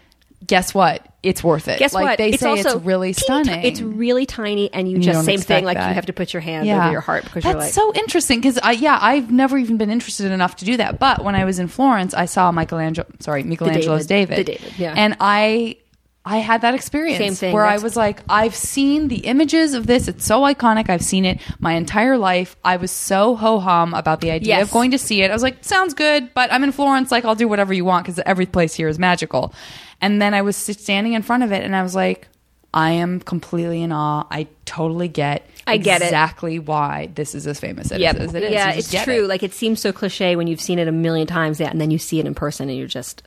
"Guess 0.46 0.74
what? 0.74 1.06
It's 1.22 1.42
worth 1.42 1.68
it." 1.68 1.78
Guess 1.78 1.92
like 1.94 2.04
what? 2.04 2.18
They 2.18 2.30
it's 2.30 2.40
say 2.40 2.54
it's 2.54 2.74
really 2.76 3.12
stunning. 3.12 3.62
It's 3.64 3.80
really 3.80 4.26
tiny, 4.26 4.72
and 4.72 4.88
you, 4.88 4.96
You 4.96 5.02
just 5.02 5.24
same 5.24 5.40
thing. 5.40 5.64
Like 5.64 5.76
that. 5.76 5.88
you 5.88 5.94
have 5.94 6.06
to 6.06 6.12
put 6.12 6.32
your 6.32 6.40
hand 6.40 6.68
over 6.68 6.90
your 6.90 7.00
heart 7.00 7.24
because 7.24 7.44
That's 7.44 7.54
you're 7.54 7.62
like, 7.62 7.72
so 7.72 7.92
interesting 7.94 8.40
because 8.40 8.58
I 8.58 8.72
yeah 8.72 8.98
I've 9.00 9.30
never 9.30 9.58
even 9.58 9.76
been 9.76 9.90
interested 9.90 10.30
enough 10.30 10.56
to 10.56 10.64
do 10.64 10.76
that. 10.78 10.98
But 10.98 11.24
when 11.24 11.34
I 11.34 11.44
was 11.44 11.58
in 11.58 11.68
Florence, 11.68 12.14
I 12.14 12.26
saw 12.26 12.50
Michelangelo. 12.52 13.06
Sorry, 13.20 13.42
Michelangelo's 13.42 14.06
David. 14.06 14.46
David. 14.46 14.46
The 14.46 14.52
David, 14.52 14.78
yeah. 14.78 14.94
And 14.96 15.16
I 15.20 15.76
I 16.24 16.38
had 16.38 16.60
that 16.60 16.74
experience 16.74 17.18
Same 17.18 17.34
thing. 17.34 17.52
where 17.54 17.64
I 17.66 17.78
was 17.78 17.96
like, 17.96 18.20
I've 18.28 18.54
seen 18.54 19.08
the 19.08 19.18
images 19.26 19.74
of 19.74 19.88
this. 19.88 20.06
It's 20.06 20.24
so 20.24 20.42
iconic. 20.42 20.88
I've 20.88 21.02
seen 21.02 21.24
it 21.24 21.40
my 21.58 21.72
entire 21.72 22.16
life. 22.16 22.54
I 22.64 22.76
was 22.76 22.92
so 22.92 23.34
ho 23.34 23.58
hum 23.58 23.92
about 23.92 24.20
the 24.20 24.30
idea 24.30 24.58
Yes. 24.58 24.68
of 24.68 24.70
going 24.72 24.92
to 24.92 24.98
see 24.98 25.22
it. 25.22 25.30
I 25.30 25.34
was 25.34 25.42
like, 25.42 25.64
sounds 25.64 25.94
good, 25.94 26.32
but 26.32 26.52
I'm 26.52 26.62
in 26.62 26.70
Florence. 26.70 27.10
Like 27.10 27.24
I'll 27.24 27.34
do 27.34 27.48
whatever 27.48 27.74
you 27.74 27.84
want 27.84 28.04
because 28.06 28.20
every 28.24 28.46
place 28.46 28.72
here 28.74 28.86
is 28.86 29.00
magical. 29.00 29.52
And 30.00 30.22
then 30.22 30.32
I 30.32 30.42
was 30.42 30.56
sit- 30.56 30.78
standing 30.80 31.14
in 31.14 31.22
front 31.22 31.42
of 31.42 31.50
it, 31.52 31.64
and 31.64 31.74
I 31.74 31.82
was 31.82 31.94
like. 31.94 32.28
I 32.74 32.92
am 32.92 33.20
completely 33.20 33.82
in 33.82 33.92
awe. 33.92 34.26
I 34.30 34.46
totally 34.64 35.06
get 35.06 35.46
I 35.66 35.76
get 35.76 36.00
it. 36.00 36.06
exactly 36.06 36.58
why 36.58 37.10
this 37.14 37.34
is 37.34 37.46
as 37.46 37.60
famous 37.60 37.92
as, 37.92 38.00
yeah, 38.00 38.14
as 38.16 38.34
it 38.34 38.42
is. 38.44 38.50
yeah, 38.50 38.68
You 38.70 38.74
just 38.76 38.78
it's 38.78 38.90
get 38.92 39.04
true. 39.04 39.24
it. 39.24 39.28
Like 39.28 39.42
it 39.42 39.52
seems 39.52 39.78
so 39.78 39.92
cliche 39.92 40.36
when 40.36 40.46
you've 40.46 40.58
seen 40.58 40.78
it 40.78 40.88
a 40.88 40.92
million 40.92 41.26
times, 41.26 41.60
yeah, 41.60 41.68
and 41.68 41.78
then 41.78 41.90
you 41.90 41.98
see 41.98 42.18
it 42.18 42.24
in 42.24 42.34
person, 42.34 42.70
and 42.70 42.78
you're 42.78 42.86
just, 42.86 43.24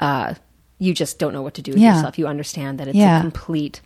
uh, 0.00 0.32
you 0.78 0.92
just 0.94 1.18
don't 1.18 1.32
know 1.32 1.42
what 1.42 1.54
to 1.54 1.62
do 1.62 1.72
with 1.72 1.80
Yeah. 1.80 1.94
yourself. 1.96 2.18
You 2.18 2.26
understand 2.26 2.78
that 2.80 2.88
it's 2.88 2.96
Yeah. 2.96 3.18
a 3.18 3.20
complete. 3.20 3.80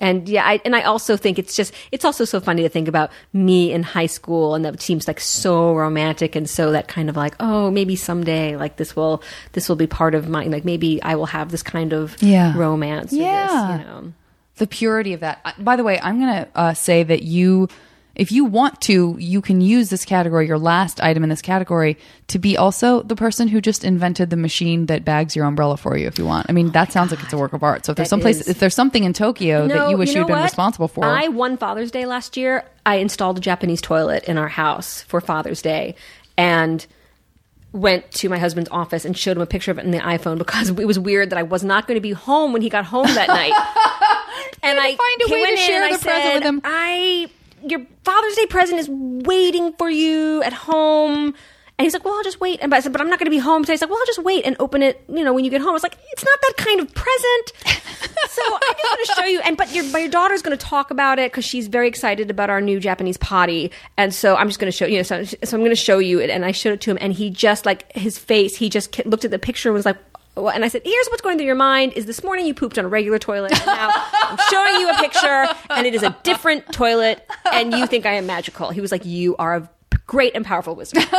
And 0.00 0.28
yeah, 0.28 0.46
I, 0.46 0.60
and 0.64 0.76
I 0.76 0.82
also 0.82 1.16
think 1.16 1.40
it's 1.40 1.56
just 1.56 1.74
it's 1.90 2.04
also 2.04 2.24
so 2.24 2.38
funny 2.38 2.62
to 2.62 2.68
think 2.68 2.86
about 2.86 3.10
me 3.32 3.72
in 3.72 3.82
high 3.82 4.06
school, 4.06 4.54
and 4.54 4.64
that 4.64 4.80
seems 4.80 5.08
like 5.08 5.18
so 5.18 5.74
romantic, 5.74 6.36
and 6.36 6.48
so 6.48 6.70
that 6.70 6.86
kind 6.86 7.08
of 7.10 7.16
like 7.16 7.34
oh 7.40 7.68
maybe 7.72 7.96
someday 7.96 8.54
like 8.56 8.76
this 8.76 8.94
will 8.94 9.20
this 9.54 9.68
will 9.68 9.74
be 9.74 9.88
part 9.88 10.14
of 10.14 10.28
my 10.28 10.44
like 10.44 10.64
maybe 10.64 11.02
I 11.02 11.16
will 11.16 11.26
have 11.26 11.50
this 11.50 11.64
kind 11.64 11.92
of 11.92 12.16
Yeah. 12.22 12.56
romance, 12.56 13.12
or 13.12 13.16
this, 13.16 13.24
Yeah. 13.24 13.72
you 13.78 13.84
know. 13.84 14.12
the 14.58 14.68
purity 14.68 15.14
of 15.14 15.20
that. 15.20 15.38
By 15.58 15.74
the 15.74 15.82
way, 15.82 15.98
I'm 16.00 16.20
going 16.20 16.32
to 16.44 16.48
uh, 16.54 16.74
say 16.74 17.02
that 17.02 17.22
you 17.24 17.68
if 18.18 18.32
you 18.32 18.44
want 18.44 18.80
to, 18.82 19.16
you 19.20 19.40
can 19.40 19.60
use 19.60 19.90
this 19.90 20.04
category, 20.04 20.48
your 20.48 20.58
last 20.58 21.00
item 21.00 21.22
in 21.22 21.28
this 21.28 21.40
category, 21.40 21.96
to 22.26 22.40
be 22.40 22.56
also 22.56 23.02
the 23.02 23.14
person 23.14 23.46
who 23.46 23.60
just 23.60 23.84
invented 23.84 24.28
the 24.30 24.36
machine 24.36 24.86
that 24.86 25.04
bags 25.04 25.36
your 25.36 25.46
umbrella 25.46 25.76
for 25.76 25.96
you 25.96 26.08
if 26.08 26.18
you 26.18 26.26
want. 26.26 26.46
I 26.48 26.52
mean, 26.52 26.72
that 26.72 26.88
oh 26.88 26.92
sounds 26.92 27.12
like 27.12 27.22
it's 27.22 27.32
a 27.32 27.38
work 27.38 27.52
of 27.52 27.62
art. 27.62 27.86
So 27.86 27.92
if 27.92 27.96
there's 27.96 28.06
That 28.06 28.10
some 28.10 28.20
place, 28.20 28.40
is- 28.40 28.48
if 28.48 28.58
there's 28.58 28.74
something 28.74 29.04
in 29.04 29.12
Tokyo 29.12 29.68
that 29.68 29.90
you 29.90 29.96
wish 29.96 30.12
know 30.14 30.22
you'd 30.22 30.26
been 30.26 30.42
responsible 30.42 30.88
for, 30.88 31.04
I 31.04 31.28
won 31.28 31.56
Father's 31.56 31.92
Day 31.92 32.06
last 32.06 32.36
year. 32.36 32.64
I 32.84 32.96
installed 32.96 33.38
a 33.38 33.40
Japanese 33.40 33.80
toilet 33.80 34.24
in 34.24 34.36
our 34.36 34.48
house 34.48 35.02
for 35.02 35.20
Father's 35.20 35.62
Day, 35.62 35.94
and 36.36 36.84
went 37.72 38.10
to 38.12 38.28
my 38.28 38.38
husband's 38.38 38.70
office 38.70 39.04
and 39.04 39.16
showed 39.16 39.36
him 39.36 39.42
a 39.42 39.46
picture 39.46 39.70
of 39.70 39.78
it 39.78 39.84
in 39.84 39.92
the 39.92 39.98
iPhone 39.98 40.38
because 40.38 40.70
it 40.70 40.86
was 40.86 40.98
weird 40.98 41.30
that 41.30 41.38
I 41.38 41.42
was 41.44 41.62
not 41.62 41.86
going 41.86 41.96
to 41.96 42.00
be 42.00 42.12
home 42.12 42.52
when 42.52 42.62
he 42.62 42.68
got 42.68 42.84
home 42.84 43.06
that 43.06 43.28
night. 43.28 43.52
and 44.62 44.80
I 44.80 44.96
find 44.96 45.22
a 45.22 45.32
way 45.32 45.50
to 45.50 45.56
share 45.58 45.84
I 45.84 45.92
the 45.92 45.98
present 45.98 46.24
said, 46.24 46.34
with 46.34 46.42
him. 46.42 46.60
I 46.64 47.30
your 47.70 47.86
Father's 48.04 48.34
Day 48.34 48.46
present 48.46 48.78
is 48.78 48.88
waiting 48.90 49.72
for 49.74 49.90
you 49.90 50.42
at 50.42 50.52
home. 50.52 51.34
And 51.78 51.84
he's 51.84 51.92
like, 51.92 52.04
"Well, 52.04 52.14
I'll 52.14 52.24
just 52.24 52.40
wait." 52.40 52.58
And 52.60 52.74
I 52.74 52.80
said, 52.80 52.90
"But 52.90 53.00
I'm 53.00 53.08
not 53.08 53.20
going 53.20 53.26
to 53.26 53.30
be 53.30 53.38
home." 53.38 53.64
So 53.64 53.72
he's 53.72 53.80
like, 53.80 53.88
"Well, 53.88 54.00
I'll 54.00 54.06
just 54.06 54.24
wait 54.24 54.44
and 54.44 54.56
open 54.58 54.82
it, 54.82 55.04
you 55.08 55.22
know, 55.22 55.32
when 55.32 55.44
you 55.44 55.50
get 55.50 55.60
home." 55.60 55.70
I 55.70 55.72
was 55.74 55.84
like, 55.84 55.96
"It's 56.10 56.24
not 56.24 56.36
that 56.42 56.54
kind 56.56 56.80
of 56.80 56.92
present." 56.92 57.52
so 58.28 58.42
I 58.42 58.72
just 58.72 58.84
want 58.84 59.06
to 59.06 59.14
show 59.14 59.24
you. 59.26 59.40
And 59.40 59.56
but 59.56 59.72
your 59.72 59.84
but 59.92 59.98
your 59.98 60.10
daughter's 60.10 60.42
going 60.42 60.58
to 60.58 60.66
talk 60.66 60.90
about 60.90 61.20
it 61.20 61.30
because 61.30 61.44
she's 61.44 61.68
very 61.68 61.86
excited 61.86 62.30
about 62.30 62.50
our 62.50 62.60
new 62.60 62.80
Japanese 62.80 63.16
potty. 63.16 63.70
And 63.96 64.12
so 64.12 64.34
I'm 64.34 64.48
just 64.48 64.58
going 64.58 64.72
to 64.72 64.76
show 64.76 64.86
you. 64.86 64.96
Know, 64.96 65.02
so, 65.04 65.22
so 65.22 65.56
I'm 65.56 65.60
going 65.60 65.70
to 65.70 65.76
show 65.76 65.98
you 65.98 66.18
it. 66.18 66.30
And 66.30 66.44
I 66.44 66.50
showed 66.50 66.72
it 66.72 66.80
to 66.80 66.90
him, 66.90 66.98
and 67.00 67.12
he 67.12 67.30
just 67.30 67.64
like 67.64 67.92
his 67.92 68.18
face. 68.18 68.56
He 68.56 68.68
just 68.68 69.06
looked 69.06 69.24
at 69.24 69.30
the 69.30 69.38
picture 69.38 69.68
and 69.68 69.74
was 69.74 69.86
like. 69.86 69.98
"Well," 70.42 70.52
And 70.54 70.64
I 70.64 70.68
said, 70.68 70.82
"Here's 70.84 71.06
what's 71.08 71.22
going 71.22 71.36
through 71.38 71.46
your 71.46 71.54
mind: 71.54 71.92
is 71.94 72.06
this 72.06 72.22
morning 72.22 72.46
you 72.46 72.54
pooped 72.54 72.78
on 72.78 72.84
a 72.84 72.88
regular 72.88 73.18
toilet, 73.18 73.52
and 73.52 73.66
now 73.66 73.90
I'm 73.94 74.38
showing 74.50 74.80
you 74.80 74.90
a 74.90 74.94
picture, 74.98 75.48
and 75.70 75.86
it 75.86 75.94
is 75.94 76.02
a 76.02 76.16
different 76.22 76.72
toilet, 76.72 77.28
and 77.52 77.72
you 77.72 77.86
think 77.86 78.06
I 78.06 78.14
am 78.14 78.26
magical." 78.26 78.70
He 78.70 78.80
was 78.80 78.92
like, 78.92 79.04
"You 79.04 79.36
are 79.36 79.56
a 79.56 79.70
great 80.06 80.34
and 80.34 80.44
powerful 80.44 80.74
wizard." 80.74 81.04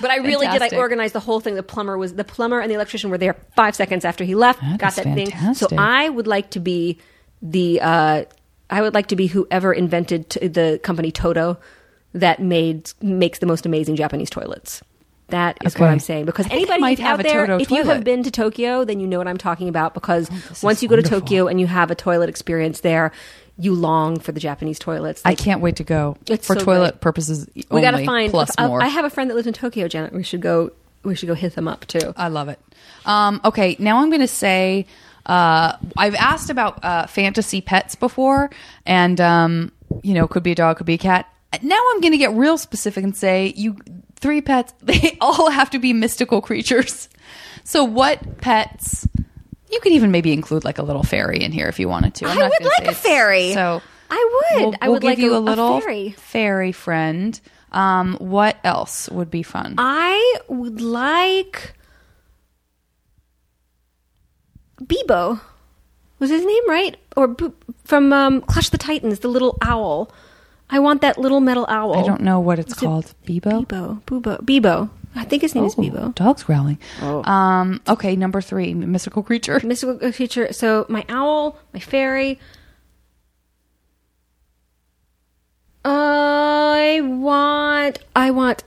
But 0.00 0.10
I 0.10 0.16
really 0.16 0.46
did. 0.46 0.62
I 0.62 0.76
organized 0.76 1.14
the 1.14 1.20
whole 1.20 1.40
thing. 1.40 1.54
The 1.54 1.62
plumber 1.62 1.96
was 1.96 2.14
the 2.14 2.24
plumber 2.24 2.60
and 2.60 2.70
the 2.70 2.74
electrician 2.74 3.10
were 3.10 3.18
there 3.18 3.34
five 3.54 3.74
seconds 3.74 4.04
after 4.04 4.24
he 4.24 4.34
left. 4.34 4.60
That 4.60 4.78
got 4.78 4.94
that 4.96 5.04
thing. 5.04 5.54
So. 5.54 5.68
I 5.78 6.08
would 6.08 6.26
like 6.26 6.50
to 6.50 6.60
be 6.60 6.98
the. 7.42 7.80
Uh, 7.80 8.24
I 8.68 8.82
would 8.82 8.94
like 8.94 9.06
to 9.08 9.16
be 9.16 9.28
whoever 9.28 9.72
invented 9.72 10.30
t- 10.30 10.48
the 10.48 10.80
company 10.82 11.12
Toto 11.12 11.58
that 12.12 12.40
made 12.40 12.92
makes 13.00 13.38
the 13.38 13.46
most 13.46 13.64
amazing 13.64 13.96
Japanese 13.96 14.28
toilets. 14.28 14.82
That 15.28 15.58
is 15.64 15.76
what 15.76 15.90
I'm 15.90 15.98
saying 15.98 16.26
because 16.26 16.46
I 16.46 16.50
think 16.50 16.70
I 16.70 16.74
anybody 16.74 16.80
might 16.80 16.98
have 17.00 17.18
out 17.18 17.24
there, 17.24 17.44
if 17.58 17.62
you 17.62 17.78
toilet. 17.78 17.86
Oh, 17.86 17.94
have 17.94 18.04
been 18.04 18.22
to 18.22 18.30
Tokyo, 18.30 18.84
then 18.84 19.00
you 19.00 19.08
know 19.08 19.18
what 19.18 19.26
I'm 19.26 19.38
talking 19.38 19.68
about 19.68 19.92
because 19.92 20.28
this 20.28 20.62
once 20.62 20.82
you 20.82 20.88
go 20.88 20.94
to. 20.94 21.02
Tokyo 21.02 21.48
and 21.48 21.58
you 21.60 21.66
have 21.66 21.90
a 21.90 21.96
toilet 21.96 22.28
experience 22.28 22.80
there, 22.80 23.10
you 23.58 23.74
long 23.74 24.20
for 24.20 24.32
the 24.32 24.40
Japanese 24.40 24.78
toilets. 24.78 25.22
I 25.24 25.34
can't 25.34 25.60
wait 25.60 25.76
to 25.76 25.84
go 25.84 26.16
for 26.26 26.36
so 26.36 26.54
toilet 26.54 26.92
great. 26.92 27.00
purposes. 27.00 27.48
we 27.70 27.80
got 27.80 27.92
to 27.92 28.04
find. 28.04 28.30
plus 28.30 28.50
I, 28.56 28.68
more. 28.68 28.82
I 28.82 28.86
have 28.86 29.04
a 29.04 29.10
friend 29.10 29.30
that 29.30 29.34
lives 29.34 29.46
in 29.46 29.52
Tokyo, 29.52 29.88
Janet. 29.88 30.12
We 30.12 30.22
should 30.22 30.40
go. 30.40 30.70
We 31.02 31.14
should 31.14 31.28
go 31.28 31.34
hit 31.34 31.54
them 31.54 31.68
up 31.68 31.86
too. 31.86 32.12
I 32.16 32.28
love 32.28 32.48
it. 32.48 32.60
Um, 33.04 33.40
okay, 33.44 33.76
now 33.78 33.98
I'm 33.98 34.10
going 34.10 34.20
to 34.20 34.28
say 34.28 34.86
uh, 35.26 35.76
I've 35.96 36.14
asked 36.14 36.50
about 36.50 36.84
uh, 36.84 37.06
fantasy 37.06 37.60
pets 37.60 37.94
before, 37.94 38.50
and 38.84 39.20
um, 39.20 39.72
you 40.02 40.14
know, 40.14 40.28
could 40.28 40.42
be 40.42 40.52
a 40.52 40.56
dog, 40.56 40.78
could 40.78 40.86
be 40.86 40.94
a 40.94 40.98
cat. 40.98 41.28
Now 41.62 41.78
I'm 41.92 42.00
going 42.00 42.12
to 42.12 42.18
get 42.18 42.32
real 42.32 42.58
specific 42.58 43.02
and 43.02 43.16
say 43.16 43.52
you 43.56 43.76
three 44.16 44.40
pets. 44.40 44.74
They 44.82 45.16
all 45.20 45.50
have 45.50 45.70
to 45.70 45.78
be 45.78 45.92
mystical 45.92 46.40
creatures. 46.40 47.08
So, 47.64 47.84
what 47.84 48.38
pets? 48.40 49.08
You 49.70 49.80
could 49.80 49.92
even 49.92 50.10
maybe 50.12 50.32
include 50.32 50.64
like 50.64 50.78
a 50.78 50.82
little 50.82 51.02
fairy 51.02 51.42
in 51.42 51.50
here 51.52 51.68
if 51.68 51.80
you 51.80 51.88
wanted 51.88 52.14
to. 52.16 52.26
I'm 52.26 52.38
I 52.38 52.48
would 52.48 52.64
like 52.78 52.86
a 52.86 52.94
fairy. 52.94 53.52
So 53.52 53.82
I 54.10 54.30
would. 54.54 54.60
We'll, 54.60 54.74
I 54.80 54.86
we'll 54.86 54.92
would 54.94 55.02
give 55.02 55.10
like 55.10 55.18
you 55.18 55.34
a, 55.34 55.38
a 55.38 55.40
little 55.40 55.80
fairy. 55.80 56.10
fairy 56.10 56.72
friend. 56.72 57.40
Um, 57.72 58.14
what 58.20 58.56
else 58.62 59.08
would 59.10 59.30
be 59.30 59.42
fun? 59.42 59.74
I 59.78 60.36
would 60.48 60.80
like 60.80 61.74
Bebo. 64.80 65.40
Was 66.18 66.30
his 66.30 66.44
name 66.44 66.68
right? 66.68 66.96
Or 67.16 67.36
from 67.84 68.12
um, 68.12 68.40
Clash 68.42 68.66
of 68.66 68.70
the 68.72 68.78
Titans, 68.78 69.18
the 69.18 69.28
little 69.28 69.58
owl. 69.60 70.10
I 70.68 70.78
want 70.80 71.00
that 71.02 71.16
little 71.18 71.40
metal 71.40 71.64
owl. 71.68 71.96
I 71.96 72.02
don't 72.02 72.22
know 72.22 72.40
what 72.40 72.58
it's 72.58 72.72
Is 72.72 72.82
it 72.82 72.86
called. 72.86 73.14
Bebo. 73.24 73.66
Bebo. 73.66 74.02
Bebo. 74.02 74.40
Bebo. 74.42 74.90
I 75.14 75.24
think 75.24 75.42
his 75.42 75.54
name 75.54 75.64
is 75.64 75.74
Oh, 75.78 75.82
Bebo. 75.82 76.14
Dog's 76.14 76.42
growling. 76.42 76.78
Oh. 77.00 77.22
Um, 77.24 77.80
okay, 77.88 78.16
number 78.16 78.40
three, 78.40 78.74
mystical 78.74 79.22
creature. 79.22 79.60
Mystical 79.64 80.12
creature. 80.12 80.52
So 80.52 80.84
my 80.88 81.04
owl, 81.08 81.58
my 81.72 81.80
fairy. 81.80 82.38
I 85.84 87.00
want. 87.02 87.98
I 88.14 88.30
want. 88.30 88.64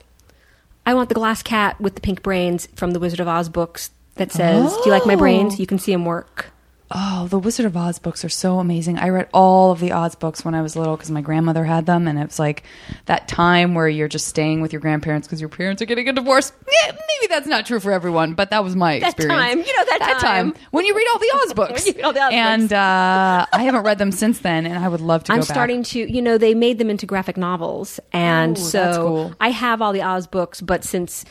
I 0.85 0.93
want 0.93 1.09
the 1.09 1.15
glass 1.15 1.43
cat 1.43 1.80
with 1.80 1.95
the 1.95 2.01
pink 2.01 2.23
brains 2.23 2.67
from 2.76 2.91
the 2.91 2.99
Wizard 2.99 3.19
of 3.19 3.27
Oz 3.27 3.49
books 3.49 3.91
that 4.15 4.31
says, 4.31 4.73
"Do 4.77 4.81
you 4.85 4.91
like 4.91 5.05
my 5.05 5.15
brains? 5.15 5.59
You 5.59 5.67
can 5.67 5.77
see 5.77 5.91
them 5.91 6.05
work." 6.05 6.47
Oh, 6.91 7.27
the 7.27 7.37
Wizard 7.37 7.67
of 7.67 7.77
Oz 7.77 7.99
books 7.99 8.25
are 8.25 8.29
so 8.29 8.57
amazing. 8.57 8.97
I 8.97 9.09
read 9.09 9.27
all 9.31 9.71
of 9.71 9.79
the 9.79 9.91
Oz 9.91 10.15
books 10.15 10.43
when 10.43 10.55
I 10.55 10.63
was 10.63 10.75
little 10.75 10.97
because 10.97 11.11
my 11.11 11.21
grandmother 11.21 11.63
had 11.63 11.85
them, 11.85 12.07
and 12.07 12.17
it 12.17 12.25
was 12.25 12.39
like 12.39 12.63
that 13.05 13.27
time 13.27 13.75
where 13.75 13.87
you're 13.87 14.07
just 14.07 14.27
staying 14.27 14.61
with 14.61 14.73
your 14.73 14.79
grandparents 14.79 15.27
because 15.27 15.39
your 15.39 15.49
parents 15.49 15.83
are 15.83 15.85
getting 15.85 16.09
a 16.09 16.13
divorce. 16.13 16.51
Yeah, 16.67 16.91
maybe 16.93 17.29
that's 17.29 17.45
not 17.45 17.67
true 17.67 17.79
for 17.79 17.91
everyone, 17.91 18.33
but 18.33 18.49
that 18.49 18.63
was 18.63 18.75
my 18.75 18.97
That 18.99 19.13
experience. 19.13 19.39
time. 19.39 19.57
You 19.59 19.77
know, 19.77 19.85
that 19.99 20.17
time. 20.19 20.53
when 20.71 20.83
you 20.85 20.95
read 20.95 21.07
all 21.13 21.19
the 21.19 21.31
Oz 21.43 21.53
books. 21.55 21.83
The 21.83 22.03
Oz 22.03 22.15
and 22.31 22.61
books. 22.63 22.71
uh, 22.73 23.45
I 23.53 23.61
haven't 23.63 23.83
read 23.83 23.99
them 23.99 24.11
since 24.11 24.39
then, 24.39 24.65
and 24.65 24.83
I 24.83 24.87
would 24.87 25.01
love 25.01 25.23
to. 25.25 25.31
I'm 25.33 25.41
go 25.41 25.45
back. 25.45 25.53
starting 25.53 25.83
to, 25.83 25.99
you 26.11 26.23
know, 26.23 26.39
they 26.39 26.55
made 26.55 26.79
them 26.79 26.89
into 26.89 27.05
graphic 27.05 27.37
novels, 27.37 27.99
and 28.11 28.57
Ooh, 28.57 28.61
so 28.61 28.77
that's 28.83 28.97
cool. 28.97 29.35
I 29.39 29.49
have 29.51 29.83
all 29.83 29.93
the 29.93 30.01
Oz 30.01 30.25
books. 30.25 30.59
But 30.59 30.83
since, 30.83 31.23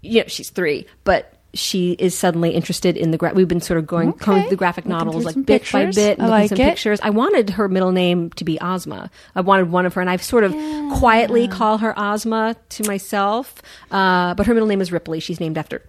you 0.00 0.20
know, 0.22 0.26
she's 0.28 0.48
three, 0.48 0.86
but 1.04 1.34
she 1.54 1.92
is 1.92 2.16
suddenly 2.18 2.50
interested 2.50 2.96
in 2.96 3.10
the. 3.10 3.18
Gra- 3.18 3.34
we've 3.34 3.48
been 3.48 3.60
sort 3.60 3.78
of 3.78 3.86
going 3.86 4.10
Okay. 4.10 4.24
going 4.24 4.40
through 4.42 4.50
the 4.50 4.56
graphic 4.56 4.86
novels 4.86 5.24
like 5.24 5.34
bit 5.34 5.46
by 5.46 5.84
pictures. 5.84 5.94
bit, 5.96 6.18
I 6.18 6.22
looking 6.22 6.30
like 6.30 6.48
some 6.48 6.58
it. 6.58 6.64
pictures. 6.64 6.98
I 7.02 7.10
wanted 7.10 7.50
her 7.50 7.68
middle 7.68 7.92
name 7.92 8.30
to 8.30 8.44
be 8.44 8.58
Ozma. 8.60 9.10
I 9.34 9.40
wanted 9.42 9.70
one 9.70 9.84
of 9.86 9.94
her, 9.94 10.00
and 10.00 10.08
I've 10.10 10.22
sort 10.22 10.44
of 10.44 10.52
quietly 10.98 11.48
call 11.48 11.78
her 11.78 11.92
Ozma 11.98 12.56
to 12.70 12.84
myself. 12.88 13.62
Uh, 13.90 14.34
but 14.34 14.46
her 14.46 14.54
middle 14.54 14.68
name 14.68 14.80
is 14.80 14.90
Ripley. 14.92 15.20
She's 15.20 15.40
named 15.40 15.58
after 15.58 15.82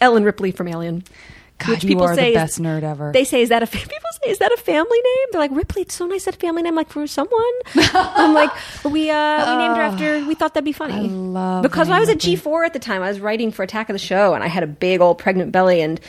Ellen 0.00 0.24
Ripley 0.24 0.50
from 0.50 0.68
Alien. 0.68 1.04
God, 1.58 1.84
you 1.84 2.00
are 2.00 2.16
the 2.16 2.34
best 2.34 2.60
nerd 2.60 2.82
ever. 2.82 3.12
They 3.12 3.24
say, 3.24 3.42
"Is 3.42 3.48
that 3.50 3.62
a 3.62 3.66
people 3.68 3.88
say 4.24 4.30
is 4.30 4.38
that 4.38 4.50
a 4.52 4.56
family 4.56 4.98
name?" 5.00 5.26
They're 5.30 5.40
like, 5.40 5.52
"Ripley, 5.52 5.82
it's 5.82 5.94
so 5.94 6.06
nice 6.06 6.24
that 6.24 6.36
family 6.36 6.62
name." 6.62 6.74
Like 6.74 6.90
for 6.90 7.06
someone, 7.06 7.52
I'm 7.76 8.34
like, 8.40 8.50
we 8.84 9.10
uh, 9.10 9.50
we 9.50 9.56
named 9.62 9.76
her 9.76 9.82
after. 9.82 10.26
We 10.26 10.34
thought 10.34 10.54
that'd 10.54 10.64
be 10.64 10.72
funny. 10.72 10.94
I 10.94 11.00
love 11.02 11.62
because 11.62 11.88
when 11.88 11.96
I 11.96 12.00
was 12.00 12.08
at 12.08 12.18
G4 12.18 12.66
at 12.66 12.72
the 12.72 12.78
time, 12.80 13.02
I 13.02 13.08
was 13.08 13.20
writing 13.20 13.52
for 13.52 13.62
Attack 13.62 13.88
of 13.90 13.94
the 13.94 13.98
Show, 14.00 14.34
and 14.34 14.42
I 14.42 14.48
had 14.48 14.62
a 14.62 14.66
big 14.66 15.00
old 15.00 15.18
pregnant 15.18 15.52
belly, 15.52 15.80
and 15.82 16.00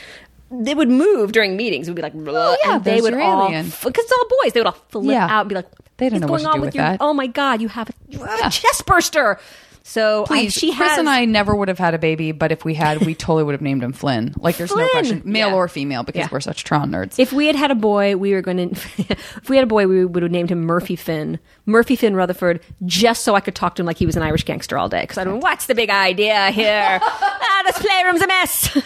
they 0.49 0.73
would 0.75 0.89
move 0.89 1.31
during 1.31 1.55
meetings. 1.57 1.87
It 1.87 1.91
would 1.91 1.95
be 1.95 2.01
like, 2.01 2.13
Oh, 2.15 2.57
yeah, 2.63 2.75
and 2.75 2.83
they 2.83 3.01
would 3.01 3.13
all 3.13 3.49
because 3.49 3.73
it's 4.05 4.11
all 4.11 4.27
boys. 4.43 4.53
They 4.53 4.59
would 4.59 4.67
all 4.67 4.77
flip 4.89 5.05
Yeah. 5.11 5.25
out 5.27 5.41
and 5.41 5.49
be 5.49 5.55
like, 5.55 5.67
They 5.97 6.09
don't 6.09 6.21
"What's 6.27 6.43
know 6.43 6.49
what 6.49 6.53
going 6.53 6.55
on 6.55 6.61
with 6.61 6.67
with 6.69 6.75
your? 6.75 6.83
that. 6.85 6.97
Oh 6.99 7.13
my 7.13 7.27
god, 7.27 7.61
you 7.61 7.67
have 7.69 7.89
a, 7.89 7.93
you 8.09 8.19
have 8.23 8.39
a 8.47 8.49
chest 8.49 8.85
burster." 8.85 9.39
So 9.85 10.23
I, 10.23 10.27
Please, 10.27 10.53
she 10.53 10.73
Chris 10.73 10.91
has, 10.91 10.97
and 10.97 11.09
I 11.09 11.25
never 11.25 11.53
would 11.53 11.67
have 11.67 11.77
had 11.77 11.93
a 11.93 11.97
baby, 11.99 12.31
but 12.31 12.53
if 12.53 12.63
we 12.63 12.73
had, 12.73 13.05
we 13.05 13.13
totally 13.15 13.43
would 13.43 13.51
have 13.51 13.61
named 13.61 13.83
him 13.83 13.91
Flynn. 13.91 14.33
Like, 14.37 14.55
there's 14.55 14.73
no 14.73 14.87
question, 14.89 15.21
male 15.25 15.49
Yeah. 15.49 15.55
or 15.55 15.67
female, 15.67 16.03
because 16.03 16.19
Yeah. 16.21 16.29
we're 16.31 16.39
such 16.39 16.63
Tron 16.63 16.89
nerds. 16.89 17.19
If 17.19 17.33
we 17.33 17.47
had 17.47 17.57
had 17.57 17.69
a 17.69 17.75
boy, 17.75 18.15
we 18.15 18.31
were 18.31 18.41
going 18.41 18.69
to. 18.75 18.81
if 19.09 19.49
we 19.49 19.57
had 19.57 19.63
a 19.63 19.67
boy, 19.67 19.85
we 19.87 20.05
would 20.05 20.23
have 20.23 20.31
named 20.31 20.49
him 20.51 20.61
Murphy 20.61 20.95
Finn. 20.95 21.37
Murphy 21.65 21.97
Finn 21.97 22.15
Rutherford, 22.15 22.61
just 22.85 23.25
so 23.25 23.35
I 23.35 23.41
could 23.41 23.55
talk 23.55 23.75
to 23.75 23.81
him 23.81 23.85
like 23.85 23.97
he 23.97 24.05
was 24.05 24.15
an 24.15 24.23
Irish 24.23 24.45
gangster 24.45 24.77
all 24.77 24.87
day. 24.87 25.01
Because 25.01 25.17
I 25.17 25.25
don't. 25.25 25.41
What's 25.41 25.65
the 25.65 25.75
big 25.75 25.89
idea 25.89 26.49
here? 26.51 26.99
ah, 27.03 27.61
this 27.65 27.77
playroom's 27.79 28.21
a 28.21 28.27
mess. 28.27 28.77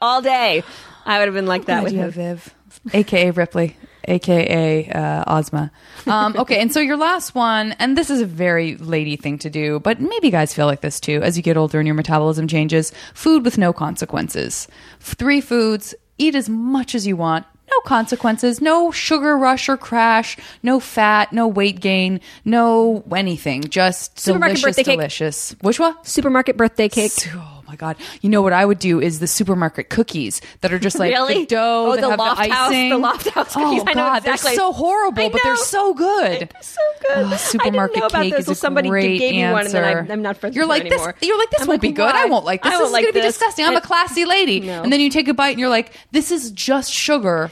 all 0.00 0.22
day, 0.22 0.62
I 1.04 1.18
would 1.18 1.26
have 1.28 1.34
been 1.34 1.46
like 1.46 1.66
that 1.66 1.82
with 1.84 1.92
idea, 1.92 2.04
him. 2.04 2.10
Viv, 2.12 2.54
aka 2.94 3.30
Ripley, 3.32 3.76
aka 4.08 4.88
uh, 4.90 5.24
Ozma. 5.26 5.70
Um, 6.06 6.34
okay, 6.36 6.60
and 6.60 6.72
so 6.72 6.80
your 6.80 6.96
last 6.96 7.34
one, 7.34 7.72
and 7.78 7.96
this 7.96 8.10
is 8.10 8.20
a 8.20 8.26
very 8.26 8.76
lady 8.76 9.16
thing 9.16 9.38
to 9.38 9.50
do, 9.50 9.80
but 9.80 10.00
maybe 10.00 10.30
guys 10.30 10.54
feel 10.54 10.66
like 10.66 10.80
this 10.80 11.00
too 11.00 11.20
as 11.22 11.36
you 11.36 11.42
get 11.42 11.56
older 11.56 11.78
and 11.78 11.86
your 11.86 11.94
metabolism 11.94 12.48
changes. 12.48 12.92
Food 13.14 13.44
with 13.44 13.58
no 13.58 13.72
consequences. 13.72 14.68
Three 15.00 15.40
foods, 15.40 15.94
eat 16.18 16.34
as 16.34 16.48
much 16.48 16.94
as 16.94 17.06
you 17.06 17.16
want. 17.16 17.46
No 17.70 17.80
consequences, 17.80 18.62
no 18.62 18.90
sugar 18.90 19.36
rush 19.36 19.68
or 19.68 19.76
crash, 19.76 20.38
no 20.62 20.80
fat, 20.80 21.34
no 21.34 21.46
weight 21.46 21.80
gain, 21.80 22.20
no 22.44 23.04
anything. 23.14 23.62
Just 23.64 24.18
Supermarket 24.18 24.56
delicious, 24.56 24.76
birthday 24.76 24.90
cake. 24.90 24.98
delicious. 24.98 25.56
Which 25.60 25.78
one? 25.78 25.94
Supermarket 26.02 26.56
birthday 26.56 26.88
cake. 26.88 27.12
Oh 27.34 27.57
my 27.68 27.76
god! 27.76 27.96
You 28.22 28.30
know 28.30 28.42
what 28.42 28.52
I 28.52 28.64
would 28.64 28.78
do 28.78 29.00
is 29.00 29.20
the 29.20 29.26
supermarket 29.26 29.90
cookies 29.90 30.40
that 30.62 30.72
are 30.72 30.78
just 30.78 30.98
like 30.98 31.12
Really? 31.12 31.40
the 31.40 31.46
dough 31.46 31.86
Oh, 31.88 31.94
that 31.94 32.00
the 32.00 32.10
have 32.10 32.18
Loft 32.18 32.42
the 32.42 32.52
House- 32.52 32.68
icing. 32.70 32.88
the 32.90 32.98
Loft 32.98 33.28
House 33.28 33.56
Oh 33.56 33.60
cookies. 33.64 33.82
I 33.86 33.92
know 33.92 33.94
god, 33.94 34.16
exactly. 34.18 34.48
they're 34.50 34.56
so 34.56 34.72
horrible, 34.72 35.22
I 35.22 35.28
but 35.28 35.40
they're 35.42 35.56
so 35.56 35.94
good. 35.94 36.40
They're 36.50 36.62
so 36.62 36.80
good. 37.00 37.16
Oh, 37.16 37.26
I 37.32 37.36
supermarket 37.36 38.00
know 38.00 38.06
about 38.06 38.22
cake 38.22 38.32
this 38.36 38.44
is 38.46 38.48
a 38.50 38.54
somebody 38.54 38.88
great 38.88 39.18
gave 39.18 39.32
me 39.34 39.42
one, 39.50 39.66
and 39.66 39.74
then 39.74 39.84
answer. 39.84 39.98
I'm, 40.00 40.10
I'm 40.10 40.22
not 40.22 40.36
friends 40.38 40.56
You're 40.56 40.66
like 40.66 40.84
this. 40.84 40.92
anymore. 40.94 41.14
You're 41.22 41.38
like 41.38 41.50
this 41.50 41.60
I'm 41.62 41.68
won't 41.68 41.82
be 41.82 41.92
good. 41.92 42.14
I 42.14 42.24
won't 42.26 42.44
like 42.44 42.62
this. 42.62 42.72
I 42.72 42.78
this 42.78 42.86
is 42.86 42.92
like 42.92 43.02
going 43.02 43.12
to 43.14 43.18
be 43.20 43.26
disgusting. 43.26 43.64
I'm 43.64 43.76
a 43.76 43.80
classy 43.80 44.24
lady. 44.24 44.60
No. 44.60 44.82
And 44.82 44.92
then 44.92 45.00
you 45.00 45.10
take 45.10 45.28
a 45.28 45.34
bite 45.34 45.50
and 45.50 45.60
you're 45.60 45.68
like, 45.68 45.92
this 46.10 46.30
is 46.32 46.50
just 46.50 46.92
sugar. 46.92 47.50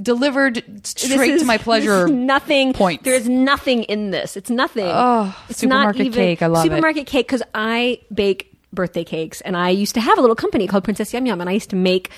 delivered 0.00 0.62
straight 0.86 1.32
This 1.32 1.40
to 1.42 1.46
my 1.46 1.58
pleasure. 1.68 2.06
nothing. 2.08 2.72
points. 2.72 3.04
There's 3.04 3.28
nothing 3.28 3.82
in 3.84 4.10
this. 4.10 4.36
It's 4.36 4.50
nothing. 4.50 4.86
Oh, 4.86 5.36
it's 5.48 5.58
supermarket 5.60 6.12
cake. 6.12 6.40
I 6.42 6.46
love 6.46 6.64
it. 6.64 6.68
supermarket 6.70 7.06
cake 7.06 7.26
because 7.26 7.42
I 7.54 8.00
bake 8.12 8.47
birthday 8.72 9.04
cakes, 9.04 9.40
and 9.42 9.56
I 9.56 9.70
used 9.70 9.94
to 9.94 10.00
have 10.00 10.18
a 10.18 10.20
little 10.20 10.36
company 10.36 10.66
called 10.66 10.84
Princess 10.84 11.12
Yum 11.12 11.26
Yum, 11.26 11.40
and 11.40 11.48
I 11.48 11.54
used 11.54 11.70
to 11.70 11.76
make. 11.76 12.10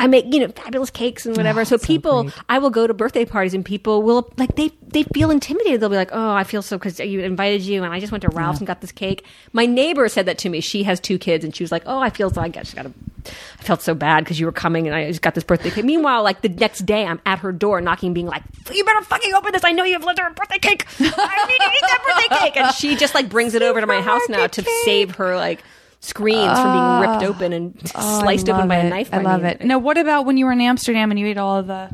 I 0.00 0.06
make 0.06 0.32
you 0.32 0.38
know 0.38 0.46
fabulous 0.54 0.90
cakes 0.90 1.26
and 1.26 1.36
whatever. 1.36 1.62
Oh, 1.62 1.64
so 1.64 1.76
people. 1.76 2.30
I 2.48 2.58
will 2.58 2.70
go 2.70 2.86
to 2.86 2.94
birthday 2.94 3.24
parties 3.24 3.52
and 3.52 3.64
people 3.64 4.04
will 4.04 4.32
like 4.36 4.54
they 4.54 4.70
they 4.86 5.02
feel 5.02 5.28
intimidated. 5.32 5.80
They'll 5.80 5.88
be 5.88 5.96
like, 5.96 6.10
"Oh, 6.12 6.30
I 6.30 6.44
feel 6.44 6.62
so 6.62 6.78
because 6.78 7.00
you 7.00 7.18
invited 7.18 7.62
you, 7.62 7.82
and 7.82 7.92
I 7.92 7.98
just 7.98 8.12
went 8.12 8.22
to 8.22 8.28
Ralph's 8.28 8.60
and 8.60 8.66
got 8.68 8.80
this 8.80 8.92
cake." 8.92 9.24
My 9.52 9.66
neighbor 9.66 10.08
said 10.08 10.26
that 10.26 10.38
to 10.38 10.48
me. 10.48 10.60
She 10.60 10.84
has 10.84 11.00
two 11.00 11.18
kids, 11.18 11.44
and 11.44 11.52
she 11.52 11.64
was 11.64 11.72
like, 11.72 11.82
"Oh, 11.84 11.98
I 11.98 12.10
feel 12.10 12.30
so. 12.30 12.40
I 12.40 12.46
guess 12.46 12.72
got 12.74 12.86
a, 12.86 12.92
I 13.26 13.62
felt 13.64 13.82
so 13.82 13.92
bad 13.92 14.22
because 14.22 14.38
you 14.38 14.46
were 14.46 14.52
coming, 14.52 14.86
and 14.86 14.94
I 14.94 15.08
just 15.08 15.20
got 15.20 15.34
this 15.34 15.42
birthday 15.42 15.70
cake." 15.70 15.84
Meanwhile, 15.84 16.22
like 16.22 16.42
the 16.42 16.48
next 16.48 16.86
day, 16.86 17.04
I'm 17.04 17.20
at 17.26 17.40
her 17.40 17.50
door 17.50 17.80
knocking, 17.80 18.14
being 18.14 18.26
like, 18.28 18.44
"You 18.72 18.84
better 18.84 19.02
fucking 19.02 19.34
open 19.34 19.50
this. 19.50 19.64
I 19.64 19.72
know 19.72 19.82
you 19.82 19.94
have 19.94 20.04
left 20.04 20.20
her 20.20 20.28
a 20.28 20.30
birthday 20.30 20.58
cake. 20.60 20.86
I 21.00 21.02
need 21.02 21.10
to 21.10 21.10
eat 21.10 21.80
that 21.80 22.04
birthday 22.06 22.36
cake." 22.44 22.56
And 22.56 22.72
she 22.72 22.94
just 22.94 23.16
like 23.16 23.28
brings 23.28 23.54
it 23.54 23.62
over 23.68 23.80
to 23.80 23.86
my 23.88 24.00
house 24.00 24.28
now 24.28 24.46
to 24.46 24.62
save 24.84 25.16
her 25.16 25.34
like 25.34 25.64
screens 26.00 26.58
from 26.58 26.72
being 26.72 27.10
ripped 27.10 27.22
open 27.24 27.52
and 27.52 27.92
Oh, 27.94 28.20
sliced 28.20 28.48
open 28.48 28.68
by 28.68 28.76
a 28.76 28.86
it. 28.86 28.90
knife. 28.90 29.10
I 29.12 29.18
love 29.18 29.44
it. 29.44 29.62
Now, 29.64 29.78
what 29.78 29.98
about 29.98 30.26
when 30.26 30.36
you 30.36 30.46
were 30.46 30.52
in 30.52 30.60
Amsterdam 30.60 31.10
and 31.10 31.18
you 31.18 31.26
ate 31.26 31.38
all 31.38 31.56
of 31.58 31.66
the 31.66 31.90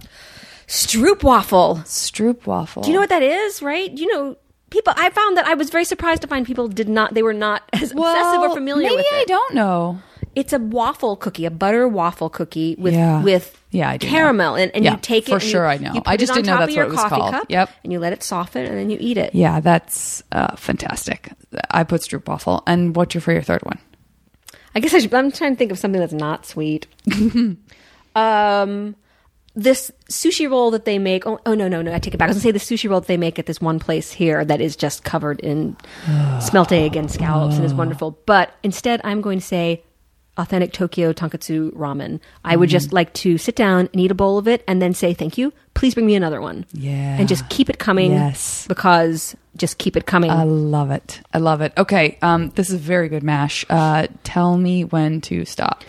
Stroop 0.67 1.23
waffle. 1.23 1.81
stroop 1.85 2.47
waffle? 2.47 2.83
Do 2.83 2.89
you 2.91 2.95
know 2.95 3.01
what 3.01 3.11
that 3.11 3.23
is? 3.23 3.63
Right? 3.63 3.91
You 3.97 4.13
know, 4.13 4.37
people. 4.71 4.93
I 4.97 5.11
found 5.11 5.37
that 5.37 5.47
I 5.47 5.55
was 5.55 5.71
very 5.71 5.85
surprised 5.85 6.23
to 6.23 6.29
find 6.29 6.47
people 6.47 6.69
did 6.69 6.89
not. 6.89 7.15
They 7.15 7.23
were 7.23 7.35
not 7.35 7.63
as 7.73 7.91
obsessive 7.93 8.41
or 8.41 8.55
familiar 8.55 8.85
maybe 8.89 8.97
with 8.97 9.07
it. 9.07 9.13
I 9.15 9.25
don't 9.27 9.55
know. 9.55 9.99
It's 10.35 10.53
a 10.53 10.59
waffle 10.59 11.15
cookie, 11.17 11.45
a 11.45 11.51
butter 11.51 11.87
waffle 11.87 12.29
cookie 12.29 12.75
with 12.77 12.93
Yeah. 12.95 13.23
with 13.23 13.63
Yeah, 13.71 13.91
I 13.91 13.99
do 13.99 14.07
know. 14.09 14.11
caramel, 14.13 14.55
and, 14.57 14.73
and 14.75 14.85
Yeah, 14.85 14.93
you 14.93 14.97
take 14.97 15.25
it 15.25 15.31
for 15.31 15.35
and 15.35 15.45
you- 15.45 15.49
sure 15.51 15.67
I 15.67 15.77
know. 15.77 16.03
I 16.07 16.17
just 16.17 16.33
didn't 16.35 16.47
know 16.47 16.59
that's 16.59 16.75
what 16.75 16.87
it 16.87 16.91
was 16.91 17.05
called. 17.05 17.33
Cup, 17.35 17.47
Yep. 17.51 17.71
and 17.85 17.93
you 17.93 18.01
let 18.01 18.13
it 18.13 18.23
soften, 18.25 18.65
and 18.65 18.77
then 18.77 18.91
you 18.91 18.97
eat 19.01 19.17
it. 19.17 19.33
Yeah, 19.35 19.61
that's 19.61 20.25
uh, 20.33 20.57
fantastic. 20.57 21.31
I 21.71 21.85
put 21.85 22.01
stroop 22.01 22.27
waffle. 22.27 22.65
And 22.67 22.97
what's 22.97 23.15
your 23.15 23.21
for 23.21 23.33
your 23.33 23.43
third 23.43 23.63
one? 23.63 23.79
I 24.75 24.81
guess 24.81 24.95
I 24.95 24.99
should, 24.99 25.15
I'm 25.15 25.31
trying 25.31 25.53
to 25.53 25.57
think 25.57 25.71
of 25.71 25.79
something 25.79 26.01
that's 26.01 26.13
not 26.13 26.47
sweet. 26.47 26.87
um, 28.17 28.97
this 29.55 29.93
sushi 30.11 30.51
roll 30.51 30.71
that 30.73 30.85
they 30.85 30.99
make. 30.99 31.27
Oh, 31.27 31.39
oh 31.47 31.55
no, 31.55 31.69
no, 31.69 31.81
no! 31.81 31.95
I 31.95 32.01
take 32.01 32.15
it 32.15 32.19
back. 32.19 32.27
I 32.27 32.31
was 32.31 32.43
gonna 32.43 32.43
say 32.43 32.51
the 32.51 32.59
sushi 32.59 32.91
roll 32.91 33.01
that 33.01 33.07
they 33.07 33.17
make 33.17 33.39
at 33.39 33.47
this 33.47 33.61
one 33.61 33.79
place 33.79 34.13
here 34.13 34.45
that 34.45 34.61
is 34.61 34.75
just 34.75 35.05
covered 35.05 35.39
in 35.41 35.77
smelt 36.41 36.73
egg 36.73 36.97
and 36.97 37.11
scallops 37.11 37.57
and 37.57 37.65
is 37.65 37.75
wonderful. 37.83 38.19
But 38.27 38.55
instead, 38.63 39.01
I'm 39.05 39.21
going 39.21 39.39
to 39.39 39.45
say 39.45 39.85
authentic 40.37 40.73
Tokyo 40.73 41.13
tonkatsu 41.13 41.73
ramen. 41.75 42.21
I 42.45 42.57
would 42.57 42.69
just 42.69 42.93
like 42.93 43.13
to 43.15 43.39
sit 43.39 43.57
down 43.57 43.89
and 43.93 44.01
eat 44.01 44.11
a 44.11 44.15
bowl 44.15 44.39
of 44.39 44.49
it 44.49 44.65
and 44.67 44.83
then 44.83 44.95
say 44.95 45.15
thank 45.15 45.39
you. 45.39 45.53
Please 45.75 45.95
bring 45.95 46.07
me 46.07 46.15
another 46.15 46.41
one. 46.41 46.67
Yeah. 46.73 47.17
and 47.19 47.29
just 47.29 47.49
keep 47.49 47.71
it 47.71 47.79
coming. 47.79 48.13
Yes. 48.13 48.67
because 48.67 49.37
just 49.57 49.79
keep 49.79 49.97
it 49.97 50.07
coming. 50.07 50.31
I 50.31 50.45
love 50.45 50.91
it. 50.91 51.21
I 51.33 51.39
love 51.39 51.61
it. 51.61 51.73
Okay, 51.77 52.19
um, 52.23 52.51
this 52.51 52.71
is 52.71 52.81
very 52.81 53.09
good 53.09 53.23
mash. 53.23 53.65
Uh, 53.71 54.09
tell 54.25 54.57
me 54.57 54.85
when 54.85 55.21
to 55.23 55.45
stop. 55.45 55.85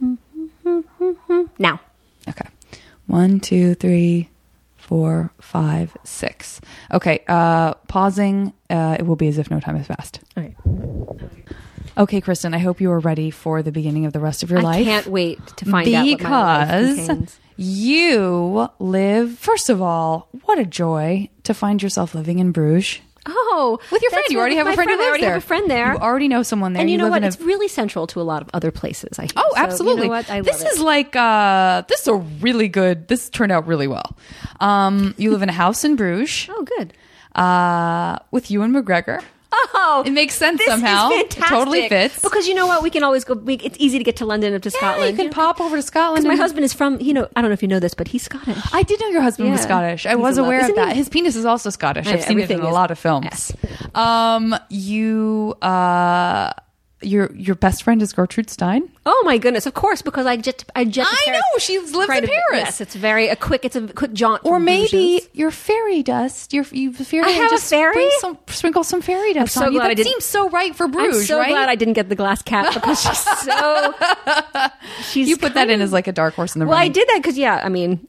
now. 1.58 1.80
Okay. 2.28 2.48
One, 3.06 3.40
two, 3.40 3.74
three, 3.74 4.28
four, 4.76 5.32
five, 5.40 5.96
six. 6.04 6.60
Okay. 6.92 7.24
Uh, 7.28 7.74
pausing. 7.88 8.52
Uh, 8.68 8.96
it 8.98 9.06
will 9.06 9.16
be 9.16 9.28
as 9.28 9.38
if 9.38 9.50
no 9.50 9.60
time 9.60 9.76
has 9.76 9.86
passed. 9.86 10.20
Okay. 10.36 10.54
Okay, 12.00 12.20
Kristen. 12.22 12.54
I 12.54 12.58
hope 12.58 12.80
you 12.80 12.90
are 12.90 12.98
ready 12.98 13.30
for 13.30 13.62
the 13.62 13.70
beginning 13.72 14.06
of 14.06 14.12
the 14.12 14.20
rest 14.20 14.42
of 14.42 14.50
your 14.50 14.60
I 14.60 14.62
life. 14.62 14.80
I 14.80 14.84
can't 14.84 15.06
wait 15.08 15.38
to 15.58 15.64
find 15.66 15.86
out 15.94 16.06
my 16.22 16.64
life 16.86 16.96
because 17.06 17.38
you 17.56 18.68
live. 18.78 19.38
First 19.38 19.68
of 19.68 19.82
all, 19.82 20.28
what 20.44 20.58
a 20.58 20.64
joy 20.64 21.28
to 21.44 21.52
find 21.52 21.82
yourself 21.82 22.14
living 22.14 22.38
in 22.38 22.52
Bruges 22.52 23.00
Oh, 23.26 23.78
with 23.92 24.00
your 24.00 24.10
friend. 24.12 24.24
You 24.30 24.40
already 24.40 24.56
have 24.56 24.66
a 24.66 24.70
my 24.70 24.74
friend, 24.76 24.90
who 24.90 24.96
lives 24.96 25.08
already 25.08 25.20
there. 25.24 25.32
have 25.34 25.42
a 25.44 25.46
friend 25.46 25.70
there. 25.70 25.92
You 25.92 25.98
already 25.98 26.28
know 26.28 26.42
someone 26.42 26.72
there. 26.72 26.80
and 26.80 26.90
you, 26.90 26.96
know 26.96 27.04
live 27.04 27.10
what? 27.10 27.22
a- 27.22 27.26
It's 27.26 27.38
really 27.40 27.68
central 27.68 28.06
to 28.08 28.20
a 28.20 28.22
lot 28.24 28.40
of 28.40 28.48
other 28.54 28.70
places. 28.70 29.18
I 29.18 29.24
hear. 29.24 29.32
Oh, 29.36 29.42
So, 29.42 29.48
you 29.50 29.62
know 30.06 30.14
absolutely. 30.14 30.40
this 30.40 30.62
is 30.64 30.78
it. 30.80 30.82
like 30.82 31.14
uh 31.16 31.82
this 31.86 32.00
is 32.00 32.08
a 32.08 32.14
really 32.14 32.68
good 32.68 33.08
this 33.08 33.28
turned 33.28 33.52
out 33.52 33.66
really 33.66 33.86
well. 33.88 34.16
Um 34.58 35.14
you 35.18 35.30
live 35.32 35.42
in 35.42 35.50
a 35.50 35.52
house 35.52 35.84
in 35.84 35.96
Bruges 35.96 36.48
oh, 36.50 36.62
good. 36.78 36.94
uh 37.34 38.18
with 38.30 38.50
Ewan 38.50 38.72
McGregor. 38.72 39.22
Oh, 39.52 40.04
It 40.06 40.12
makes 40.12 40.34
sense 40.34 40.58
this 40.58 40.68
somehow. 40.68 41.10
Is 41.10 41.20
It 41.22 41.30
totally 41.30 41.88
fits. 41.88 42.20
because 42.22 42.46
you 42.46 42.54
know 42.54 42.66
what? 42.66 42.82
We 42.82 42.90
can 42.90 43.02
always 43.02 43.24
go. 43.24 43.34
We, 43.34 43.54
it's 43.54 43.76
easy 43.80 43.98
to 43.98 44.04
get 44.04 44.16
to 44.16 44.26
London 44.26 44.54
up 44.54 44.62
to 44.62 44.70
Yeah, 44.70 44.78
Scotland. 44.78 45.10
you 45.10 45.16
can 45.16 45.26
know, 45.26 45.32
pop 45.32 45.60
over 45.60 45.76
to 45.76 45.82
Scotland. 45.82 46.22
Because 46.24 46.36
my 46.36 46.40
husband 46.40 46.64
is 46.64 46.72
from. 46.72 47.00
You 47.00 47.12
know, 47.14 47.28
I 47.34 47.40
don't 47.40 47.50
know 47.50 47.54
if 47.54 47.62
you 47.62 47.68
know 47.68 47.80
this, 47.80 47.94
but 47.94 48.08
he's 48.08 48.22
Scottish. 48.22 48.56
I 48.72 48.82
did 48.84 49.00
know 49.00 49.08
your 49.08 49.22
husband 49.22 49.50
was 49.50 49.60
Scottish. 49.62 50.06
I 50.06 50.10
He's 50.10 50.18
was 50.18 50.38
aware 50.38 50.68
of 50.68 50.74
that. 50.76 50.90
he? 50.92 50.98
His 50.98 51.08
penis 51.08 51.34
is 51.36 51.44
also 51.44 51.70
Scottish. 51.70 52.06
Yeah, 52.06 52.12
I've 52.14 52.22
seen 52.22 52.38
it 52.38 52.42
in 52.42 52.42
everything 52.44 52.64
a 52.64 52.68
is. 52.68 52.74
lot 52.74 52.90
of 52.90 52.98
films. 52.98 53.52
Um, 53.94 54.54
you, 54.68 55.54
uh, 55.62 56.52
your 57.02 57.32
your 57.34 57.54
best 57.54 57.82
friend 57.82 58.02
is 58.02 58.12
Gertrude 58.12 58.50
Stein. 58.50 58.88
Oh 59.06 59.22
my 59.24 59.38
goodness! 59.38 59.64
Of 59.66 59.74
course, 59.74 60.02
because 60.02 60.26
I 60.26 60.36
jet. 60.36 60.64
I 60.76 60.84
jet. 60.84 61.06
to 61.06 61.10
I 61.12 61.16
Paris 61.24 61.40
know, 61.54 61.58
she 61.58 61.78
lives 61.78 61.94
in 61.94 62.24
a. 62.24 62.26
Paris. 62.26 62.30
Yes, 62.52 62.80
it's 62.80 62.94
very 62.94 63.28
a 63.28 63.36
quick. 63.36 63.64
It's 63.64 63.76
a 63.76 63.88
quick 63.88 64.12
jaunt. 64.12 64.42
Or 64.44 64.60
maybe 64.60 65.22
your 65.32 65.50
fairy 65.50 66.02
dust. 66.02 66.52
Your 66.52 66.64
you 66.72 66.92
fairy. 66.92 67.24
I 67.26 67.30
have 67.30 67.52
a 67.52 67.58
fairy? 67.58 68.06
Some, 68.18 68.38
sprinkle 68.48 68.84
some 68.84 69.00
fairy 69.00 69.32
dust 69.32 69.54
so 69.54 69.64
on 69.66 69.72
you. 69.72 69.78
glad 69.78 69.86
I 69.86 69.88
That 69.90 69.96
didn't- 69.96 70.12
seems 70.12 70.24
so 70.24 70.48
right 70.50 70.74
for 70.76 70.88
Bruges, 70.88 71.20
I'm 71.22 71.26
so 71.26 71.38
right? 71.38 71.48
glad 71.50 71.68
I 71.68 71.74
didn't 71.74 71.94
get 71.94 72.08
the 72.08 72.16
glass 72.16 72.42
cat 72.42 72.74
because 72.74 73.00
she's 73.02 73.18
so. 73.18 73.94
she's 75.02 75.28
you 75.28 75.36
put 75.36 75.54
that 75.54 75.70
in 75.70 75.80
as 75.80 75.92
like 75.92 76.06
a 76.06 76.12
dark 76.12 76.34
horse 76.34 76.54
in 76.54 76.58
the 76.60 76.66
room. 76.66 76.70
Well, 76.70 76.78
I 76.78 76.88
did 76.88 77.08
that 77.08 77.16
because 77.22 77.38
yeah, 77.38 77.60
I 77.64 77.68
mean, 77.68 78.06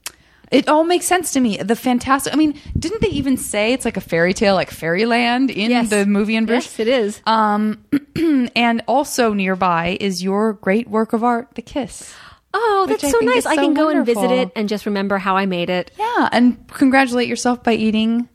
It 0.51 0.67
all 0.67 0.83
makes 0.83 1.05
sense 1.07 1.31
to 1.33 1.39
me. 1.39 1.57
The 1.57 1.75
fantastic. 1.77 2.33
I 2.33 2.35
mean, 2.35 2.59
didn't 2.77 3.01
they 3.01 3.07
even 3.07 3.37
say 3.37 3.71
it's 3.71 3.85
like 3.85 3.95
a 3.95 4.01
fairy 4.01 4.33
tale, 4.33 4.53
like 4.55 4.69
fairyland 4.69 5.49
in 5.49 5.71
Yes. 5.71 5.89
the 5.89 6.05
movie 6.05 6.35
in 6.35 6.45
Bruges? 6.45 6.65
yes, 6.77 6.79
it 6.79 6.87
is. 6.89 7.21
Um, 7.25 7.85
and 8.55 8.83
also 8.87 9.33
nearby 9.33 9.97
is 10.01 10.21
your 10.21 10.53
great 10.53 10.89
work 10.89 11.13
of 11.13 11.23
art, 11.23 11.55
The 11.55 11.61
Kiss. 11.61 12.13
oh, 12.53 12.85
that's 12.89 13.09
so 13.09 13.17
nice. 13.19 13.45
I 13.45 13.55
so 13.55 13.61
can 13.61 13.73
go 13.73 13.87
and 13.87 14.05
visit 14.05 14.29
it 14.29 14.51
and 14.57 14.67
just 14.67 14.85
remember 14.85 15.17
how 15.17 15.37
I 15.37 15.45
made 15.45 15.69
it. 15.69 15.89
Yeah, 15.97 16.27
and 16.33 16.67
congratulate 16.67 17.29
yourself 17.29 17.63
by 17.63 17.73
eating 17.75 18.27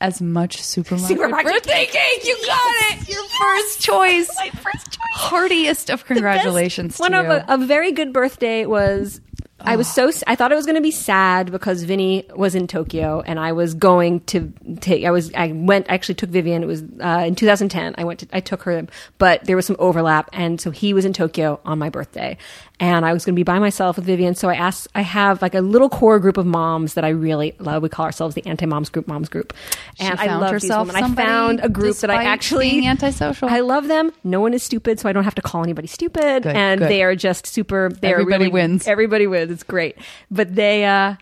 as 0.00 0.20
much 0.22 0.62
supermarket, 0.62 1.08
Supermarket 1.08 1.52
birthday 1.52 1.86
cake. 1.86 2.24
You 2.24 2.36
got 2.46 2.72
it. 3.00 3.08
Your 3.08 3.24
first 3.40 3.80
choice. 3.88 4.28
My 4.38 4.50
first 4.50 4.92
choice. 4.92 4.98
Heartiest 5.14 5.90
of 5.90 6.04
congratulations. 6.04 6.98
One 7.00 7.12
to 7.12 7.18
of 7.20 7.26
a, 7.26 7.44
a 7.48 7.66
very 7.66 7.90
good 7.90 8.12
birthday 8.12 8.64
was. 8.66 9.20
I 9.64 9.76
was 9.76 9.92
so 9.92 10.10
I 10.26 10.36
thought 10.36 10.52
it 10.52 10.56
was 10.56 10.66
going 10.66 10.76
to 10.76 10.82
be 10.82 10.90
sad 10.90 11.50
because 11.50 11.82
Vinny 11.84 12.24
was 12.34 12.54
in 12.54 12.66
Tokyo 12.66 13.20
and 13.20 13.38
I 13.38 13.52
was 13.52 13.74
going 13.74 14.20
to 14.20 14.52
take 14.80 15.04
I 15.04 15.10
was 15.10 15.32
I 15.34 15.52
went 15.52 15.90
I 15.90 15.94
actually 15.94 16.16
took 16.16 16.30
Vivian 16.30 16.62
it 16.62 16.66
was 16.66 16.82
uh, 17.00 17.24
in 17.26 17.34
2010 17.34 17.94
I 17.98 18.04
went 18.04 18.20
to 18.20 18.28
I 18.32 18.40
took 18.40 18.62
her 18.62 18.86
but 19.18 19.44
there 19.44 19.56
was 19.56 19.66
some 19.66 19.76
overlap 19.78 20.28
and 20.32 20.60
so 20.60 20.70
he 20.70 20.94
was 20.94 21.04
in 21.04 21.12
Tokyo 21.12 21.60
on 21.64 21.78
my 21.78 21.90
birthday 21.90 22.36
and 22.82 23.06
I 23.06 23.12
was 23.12 23.24
going 23.24 23.34
to 23.34 23.38
be 23.38 23.44
by 23.44 23.58
myself 23.60 23.96
with 23.96 24.04
Vivian 24.04 24.34
so 24.34 24.48
I 24.48 24.54
asked 24.56 24.88
I 24.94 25.02
have 25.02 25.40
like 25.40 25.54
a 25.54 25.60
little 25.60 25.88
core 25.88 26.18
group 26.18 26.36
of 26.36 26.44
moms 26.46 26.94
that 26.94 27.04
I 27.04 27.10
really 27.10 27.54
love 27.60 27.82
we 27.82 27.88
call 27.88 28.04
ourselves 28.04 28.34
the 28.34 28.44
anti 28.46 28.66
moms 28.66 28.90
group 28.90 29.06
moms 29.06 29.28
group 29.28 29.54
and 30.00 30.18
She 30.18 30.24
I 30.24 30.26
found 30.26 30.40
love 30.40 30.50
herself 30.50 30.88
these 30.88 30.94
women 31.02 31.12
I 31.12 31.14
found 31.24 31.60
a 31.62 31.68
group 31.68 31.96
that 31.98 32.10
I 32.10 32.24
actually 32.24 32.70
being 32.70 32.88
antisocial. 32.88 33.48
I 33.48 33.60
love 33.60 33.86
them 33.86 34.10
no 34.24 34.40
one 34.40 34.52
is 34.52 34.62
stupid 34.62 34.98
so 34.98 35.08
I 35.08 35.12
don't 35.12 35.24
have 35.24 35.36
to 35.36 35.42
call 35.42 35.62
anybody 35.62 35.86
stupid 35.86 36.42
Good, 36.42 36.56
and 36.56 36.80
good. 36.80 36.88
they 36.90 37.02
are 37.04 37.14
just 37.14 37.46
super 37.46 37.90
they're 38.00 38.14
Everybody 38.14 38.44
really- 38.44 38.52
wins. 38.52 38.88
Everybody 38.88 39.26
wins. 39.28 39.50
It's 39.52 39.62
great. 39.62 39.96
But 40.30 40.54
they 40.54 40.84
uh 40.84 41.14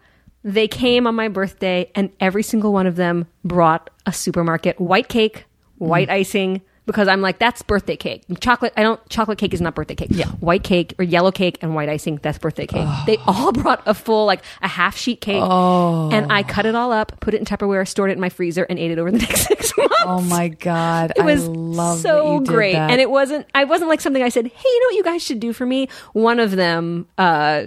they 0.43 0.67
came 0.69 1.07
on 1.07 1.15
my 1.15 1.29
birthday 1.29 1.91
and 1.95 2.11
every 2.19 2.43
single 2.43 2.73
one 2.73 2.87
of 2.87 2.97
them 2.97 3.27
brought 3.45 3.91
a 4.07 4.13
supermarket 4.13 4.81
white 4.81 5.09
cake, 5.09 5.45
white 5.77 6.09
Mm. 6.09 6.13
icing 6.13 6.63
because 6.91 7.09
I'm 7.09 7.21
like 7.21 7.39
that's 7.39 7.63
birthday 7.63 7.97
cake. 7.97 8.25
Chocolate 8.41 8.73
I 8.77 8.83
don't 8.83 9.01
chocolate 9.09 9.39
cake 9.39 9.55
is 9.55 9.61
not 9.61 9.75
birthday 9.75 9.95
cake. 9.95 10.09
Yeah. 10.11 10.27
White 10.41 10.65
cake 10.65 10.95
or 10.99 11.05
yellow 11.05 11.31
cake 11.31 11.59
and 11.63 11.75
white 11.75 11.89
icing 11.89 12.19
that's 12.23 12.39
birthday 12.39 12.67
cake. 12.67 12.87
They 13.07 13.17
all 13.27 13.53
brought 13.63 13.83
a 13.87 13.95
full 13.95 14.27
like 14.27 14.43
a 14.63 14.69
half 14.69 14.97
sheet 14.97 15.21
cake 15.21 15.43
Oh. 15.43 16.11
and 16.13 16.33
I 16.33 16.43
cut 16.43 16.67
it 16.67 16.75
all 16.75 16.93
up, 16.93 17.21
put 17.21 17.35
it 17.35 17.39
in 17.39 17.45
Tupperware, 17.45 17.87
stored 17.87 18.11
it 18.11 18.15
in 18.15 18.21
my 18.21 18.29
freezer 18.29 18.65
and 18.65 18.79
ate 18.79 18.91
it 18.91 18.99
over 18.99 19.11
the 19.11 19.19
next 19.27 19.47
6 19.47 19.77
months. 19.77 19.95
Oh 20.03 20.21
my 20.23 20.49
god! 20.49 21.13
It 21.17 21.23
was 21.25 21.45
so 21.45 22.03
that 22.03 22.33
you 22.33 22.39
did 22.41 22.49
great, 22.49 22.73
that. 22.73 22.91
and 22.91 23.01
it 23.01 23.11
wasn't. 23.11 23.47
I 23.55 23.65
wasn't 23.65 23.89
like 23.91 24.01
something 24.01 24.23
I 24.23 24.29
said. 24.31 24.47
Hey, 24.47 24.69
you 24.69 24.81
know 24.81 24.87
what 24.87 24.95
you 24.97 25.05
guys 25.05 25.23
should 25.23 25.41
do 25.41 25.53
for 25.53 25.67
me? 25.67 25.89
One 26.15 26.41
of 26.41 26.53
them 26.53 27.07
uh, 27.19 27.65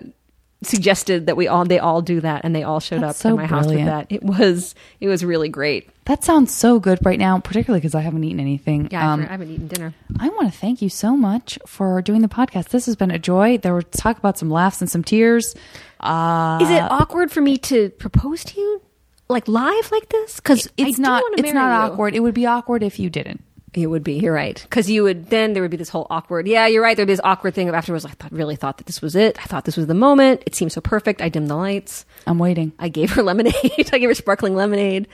suggested 0.65 1.25
that 1.27 1.37
we 1.37 1.47
all 1.47 1.65
they 1.65 1.79
all 1.79 2.01
do 2.01 2.21
that, 2.21 2.41
and 2.43 2.55
they 2.55 2.63
all 2.63 2.79
showed 2.79 3.01
That's 3.01 3.19
up 3.19 3.21
so 3.21 3.29
in 3.29 3.35
my 3.37 3.45
house 3.45 3.67
with 3.67 3.85
that. 3.85 4.07
It 4.09 4.23
was 4.23 4.75
it 4.99 5.07
was 5.07 5.23
really 5.23 5.49
great. 5.49 5.89
that 6.05 6.23
sounds 6.23 6.53
so 6.53 6.79
good 6.79 6.99
right 7.05 7.19
now, 7.19 7.39
particularly 7.39 7.79
because 7.79 7.95
I 7.95 8.01
haven't 8.01 8.23
eaten 8.23 8.39
anything. 8.39 8.89
Yeah, 8.91 9.13
Um, 9.13 9.21
I 9.21 9.25
haven't 9.25 9.49
eaten 9.51 9.67
dinner. 9.67 9.93
I 10.19 10.29
want 10.29 10.51
to 10.51 10.57
thank 10.57 10.81
you 10.81 10.89
so 10.89 11.15
much 11.15 11.57
for 11.65 12.01
doing 12.01 12.21
the 12.21 12.27
podcast. 12.27 12.69
This 12.69 12.85
has 12.87 12.95
been 12.95 13.11
a 13.11 13.19
joy. 13.19 13.57
There 13.57 13.73
were 13.73 13.81
talk 13.83 14.17
about 14.17 14.37
some 14.37 14.49
laughs 14.49 14.81
and 14.81 14.89
some 14.89 15.03
tears. 15.03 15.55
Uh, 15.99 16.59
Is 16.61 16.69
it 16.69 16.81
awkward 16.81 17.31
for 17.31 17.41
me 17.41 17.57
to 17.57 17.89
propose 17.91 18.43
to 18.43 18.59
you 18.59 18.81
like 19.29 19.47
live 19.47 19.91
like 19.91 20.09
this? 20.09 20.35
Because 20.37 20.67
it's 20.77 20.99
not. 20.99 21.23
It's 21.37 21.53
not 21.53 21.91
awkward. 21.91 22.15
It 22.15 22.19
would 22.19 22.33
be 22.33 22.45
awkward 22.45 22.83
if 22.83 22.99
you 22.99 23.09
didn't. 23.09 23.43
It 23.75 23.87
would 23.87 24.03
be. 24.03 24.13
You're 24.19 24.33
right. 24.33 24.61
Because 24.61 24.89
you 24.89 25.03
would 25.03 25.29
then 25.29 25.53
there 25.53 25.63
would 25.63 25.71
be 25.71 25.77
this 25.77 25.89
whole 25.89 26.05
awkward. 26.09 26.47
Yeah, 26.47 26.67
you're 26.67 26.83
right. 26.83 26.95
There'd 26.95 27.07
be 27.07 27.13
this 27.13 27.21
awkward 27.23 27.55
thing 27.55 27.69
of 27.69 27.75
afterwards. 27.75 28.05
I 28.05 28.09
thought, 28.09 28.31
really 28.31 28.55
thought 28.55 28.77
that 28.77 28.85
this 28.85 29.01
was 29.01 29.15
it. 29.15 29.37
I 29.41 29.47
thought 29.47 29.65
this 29.65 29.77
was 29.77 29.87
the 29.87 29.93
moment. 29.95 30.43
It 30.45 30.53
seemed 30.53 30.71
so 30.71 30.81
perfect. 30.81 31.21
I 31.21 31.29
dimmed 31.29 31.49
the 31.49 31.55
lights. 31.55 32.05
I'm 32.27 32.37
waiting. 32.39 32.71
I 32.77 32.89
gave 32.89 33.11
her 33.11 33.23
lemonade. 33.23 33.89
I 33.91 33.97
gave 33.97 34.09
her 34.09 34.13
sparkling 34.13 34.55
lemonade. 34.55 35.07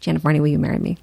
Janet 0.00 0.22
Varney, 0.22 0.40
will 0.40 0.48
you 0.48 0.58
marry 0.58 0.78
me? 0.78 0.98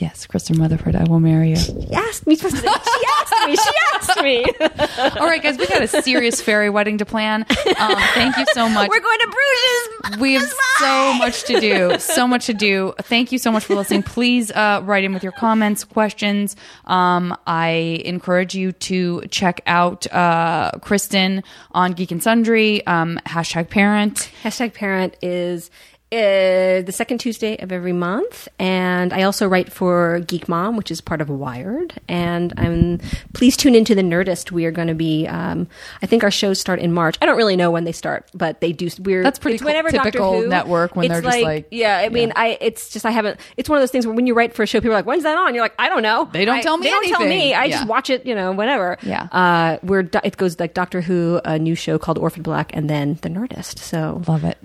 Yes, 0.00 0.26
Kristen 0.26 0.58
Rutherford, 0.58 0.96
I 0.96 1.04
will 1.04 1.20
marry 1.20 1.50
you. 1.50 1.56
She 1.56 1.92
asked 1.92 2.26
me. 2.26 2.34
She 2.34 2.46
asked 2.46 3.46
me. 3.46 3.56
She 3.56 3.70
asked 3.94 4.22
me. 4.22 4.44
All 5.20 5.26
right, 5.26 5.42
guys, 5.42 5.58
we 5.58 5.66
got 5.66 5.82
a 5.82 5.88
serious 5.88 6.40
fairy 6.40 6.70
wedding 6.70 6.96
to 6.98 7.04
plan. 7.04 7.42
Um, 7.78 7.96
thank 8.14 8.34
you 8.38 8.46
so 8.54 8.66
much. 8.70 8.88
We're 8.88 9.00
going 9.00 9.18
to 9.18 9.26
Bruges. 9.30 10.20
We 10.20 10.34
have 10.34 10.50
so 10.78 11.12
much 11.18 11.44
to 11.44 11.60
do. 11.60 11.98
So 11.98 12.26
much 12.26 12.46
to 12.46 12.54
do. 12.54 12.94
Thank 13.02 13.30
you 13.30 13.38
so 13.38 13.52
much 13.52 13.66
for 13.66 13.74
listening. 13.74 14.02
Please 14.02 14.50
uh, 14.50 14.80
write 14.84 15.04
in 15.04 15.12
with 15.12 15.22
your 15.22 15.32
comments, 15.32 15.84
questions. 15.84 16.56
Um, 16.86 17.36
I 17.46 18.00
encourage 18.06 18.54
you 18.54 18.72
to 18.72 19.22
check 19.30 19.60
out 19.66 20.10
uh, 20.14 20.70
Kristen 20.80 21.44
on 21.72 21.92
Geek 21.92 22.10
and 22.10 22.22
Sundry. 22.22 22.86
Um, 22.86 23.20
hashtag 23.26 23.68
parent. 23.68 24.30
Hashtag 24.42 24.72
parent 24.72 25.14
is 25.20 25.70
uh, 26.12 26.82
the 26.82 26.92
second 26.92 27.18
Tuesday 27.18 27.56
of 27.58 27.70
every 27.70 27.92
month, 27.92 28.48
and 28.58 29.12
I 29.12 29.22
also 29.22 29.46
write 29.46 29.72
for 29.72 30.18
Geek 30.26 30.48
Mom, 30.48 30.76
which 30.76 30.90
is 30.90 31.00
part 31.00 31.20
of 31.20 31.28
Wired. 31.28 31.94
And 32.08 32.52
I'm 32.56 32.98
please 33.32 33.56
tune 33.56 33.74
into 33.76 33.94
the 33.94 34.02
Nerdist. 34.02 34.50
We 34.50 34.64
are 34.64 34.72
going 34.72 34.88
to 34.88 34.94
be. 34.94 35.28
Um, 35.28 35.68
I 36.02 36.06
think 36.06 36.24
our 36.24 36.30
shows 36.30 36.58
start 36.58 36.80
in 36.80 36.92
March. 36.92 37.16
I 37.22 37.26
don't 37.26 37.36
really 37.36 37.54
know 37.54 37.70
when 37.70 37.84
they 37.84 37.92
start, 37.92 38.28
but 38.34 38.60
they 38.60 38.72
do. 38.72 38.88
We're 38.98 39.22
That's 39.22 39.38
pretty 39.38 39.58
cool- 39.58 39.66
whenever 39.66 39.90
typical 39.90 40.32
Doctor 40.32 40.42
Who, 40.44 40.48
network 40.48 40.96
when 40.96 41.08
they're 41.08 41.22
just 41.22 41.40
like- 41.42 41.68
yeah. 41.70 41.98
I 41.98 42.08
mean, 42.08 42.32
I 42.34 42.58
it's 42.60 42.90
just 42.90 43.06
I 43.06 43.10
haven't. 43.12 43.38
It's 43.56 43.68
one 43.68 43.78
of 43.78 43.82
those 43.82 43.92
things 43.92 44.04
where 44.06 44.14
when 44.14 44.26
you 44.26 44.34
write 44.34 44.54
for 44.54 44.64
a 44.64 44.66
show, 44.66 44.80
people 44.80 44.92
are 44.92 44.96
like, 44.98 45.06
"When's 45.06 45.22
that 45.22 45.36
on?" 45.38 45.54
You're 45.54 45.62
like, 45.64 45.74
"I 45.78 45.88
don't 45.88 46.02
know." 46.02 46.28
They 46.32 46.44
don't 46.44 46.56
I- 46.56 46.62
tell 46.62 46.76
me 46.76 46.84
They 46.86 46.90
don't 46.90 47.08
tell 47.08 47.20
me. 47.24 47.54
I 47.54 47.64
Yeah. 47.66 47.76
just 47.76 47.86
watch 47.88 48.10
it. 48.10 48.26
You 48.26 48.34
know, 48.34 48.50
whenever. 48.52 48.98
Yeah. 49.02 49.28
Uh, 49.30 49.78
we're 49.84 50.08
it 50.24 50.36
goes 50.36 50.58
like 50.58 50.74
Doctor 50.74 51.00
Who, 51.02 51.40
a 51.44 51.56
new 51.58 51.76
show 51.76 51.98
called 51.98 52.18
Orphan 52.18 52.42
Black, 52.42 52.70
and 52.74 52.90
then 52.90 53.18
the 53.22 53.28
Nerdist. 53.28 53.78
So 53.78 54.22
Love 54.26 54.42
it. 54.44 54.58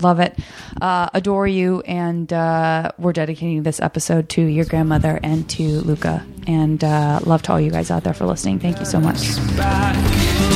Love 0.00 0.20
it. 0.20 0.38
Uh, 0.80 1.08
adore 1.12 1.46
you. 1.46 1.80
And 1.82 2.32
uh, 2.32 2.92
we're 2.98 3.12
dedicating 3.12 3.62
this 3.62 3.80
episode 3.80 4.28
to 4.30 4.42
your 4.42 4.64
grandmother 4.64 5.20
and 5.22 5.48
to 5.50 5.80
Luca. 5.80 6.24
And 6.46 6.82
uh, 6.82 7.20
love 7.24 7.42
to 7.42 7.52
all 7.52 7.60
you 7.60 7.70
guys 7.70 7.90
out 7.90 8.04
there 8.04 8.14
for 8.14 8.26
listening. 8.26 8.58
Thank 8.58 8.80
you 8.80 8.86
so 8.86 9.00
much. 9.00 10.51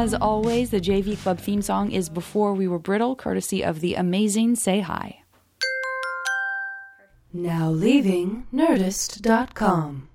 As 0.00 0.14
always, 0.14 0.70
the 0.70 0.80
JV 0.80 1.14
Club 1.18 1.38
theme 1.38 1.60
song 1.60 1.92
is 1.92 2.08
Before 2.08 2.54
We 2.54 2.66
Were 2.66 2.78
Brittle, 2.78 3.14
courtesy 3.14 3.62
of 3.62 3.80
the 3.80 3.96
amazing 3.96 4.56
Say 4.56 4.80
Hi. 4.80 5.24
Now 7.34 7.68
leaving 7.68 8.46
Nerdist.com. 8.50 10.08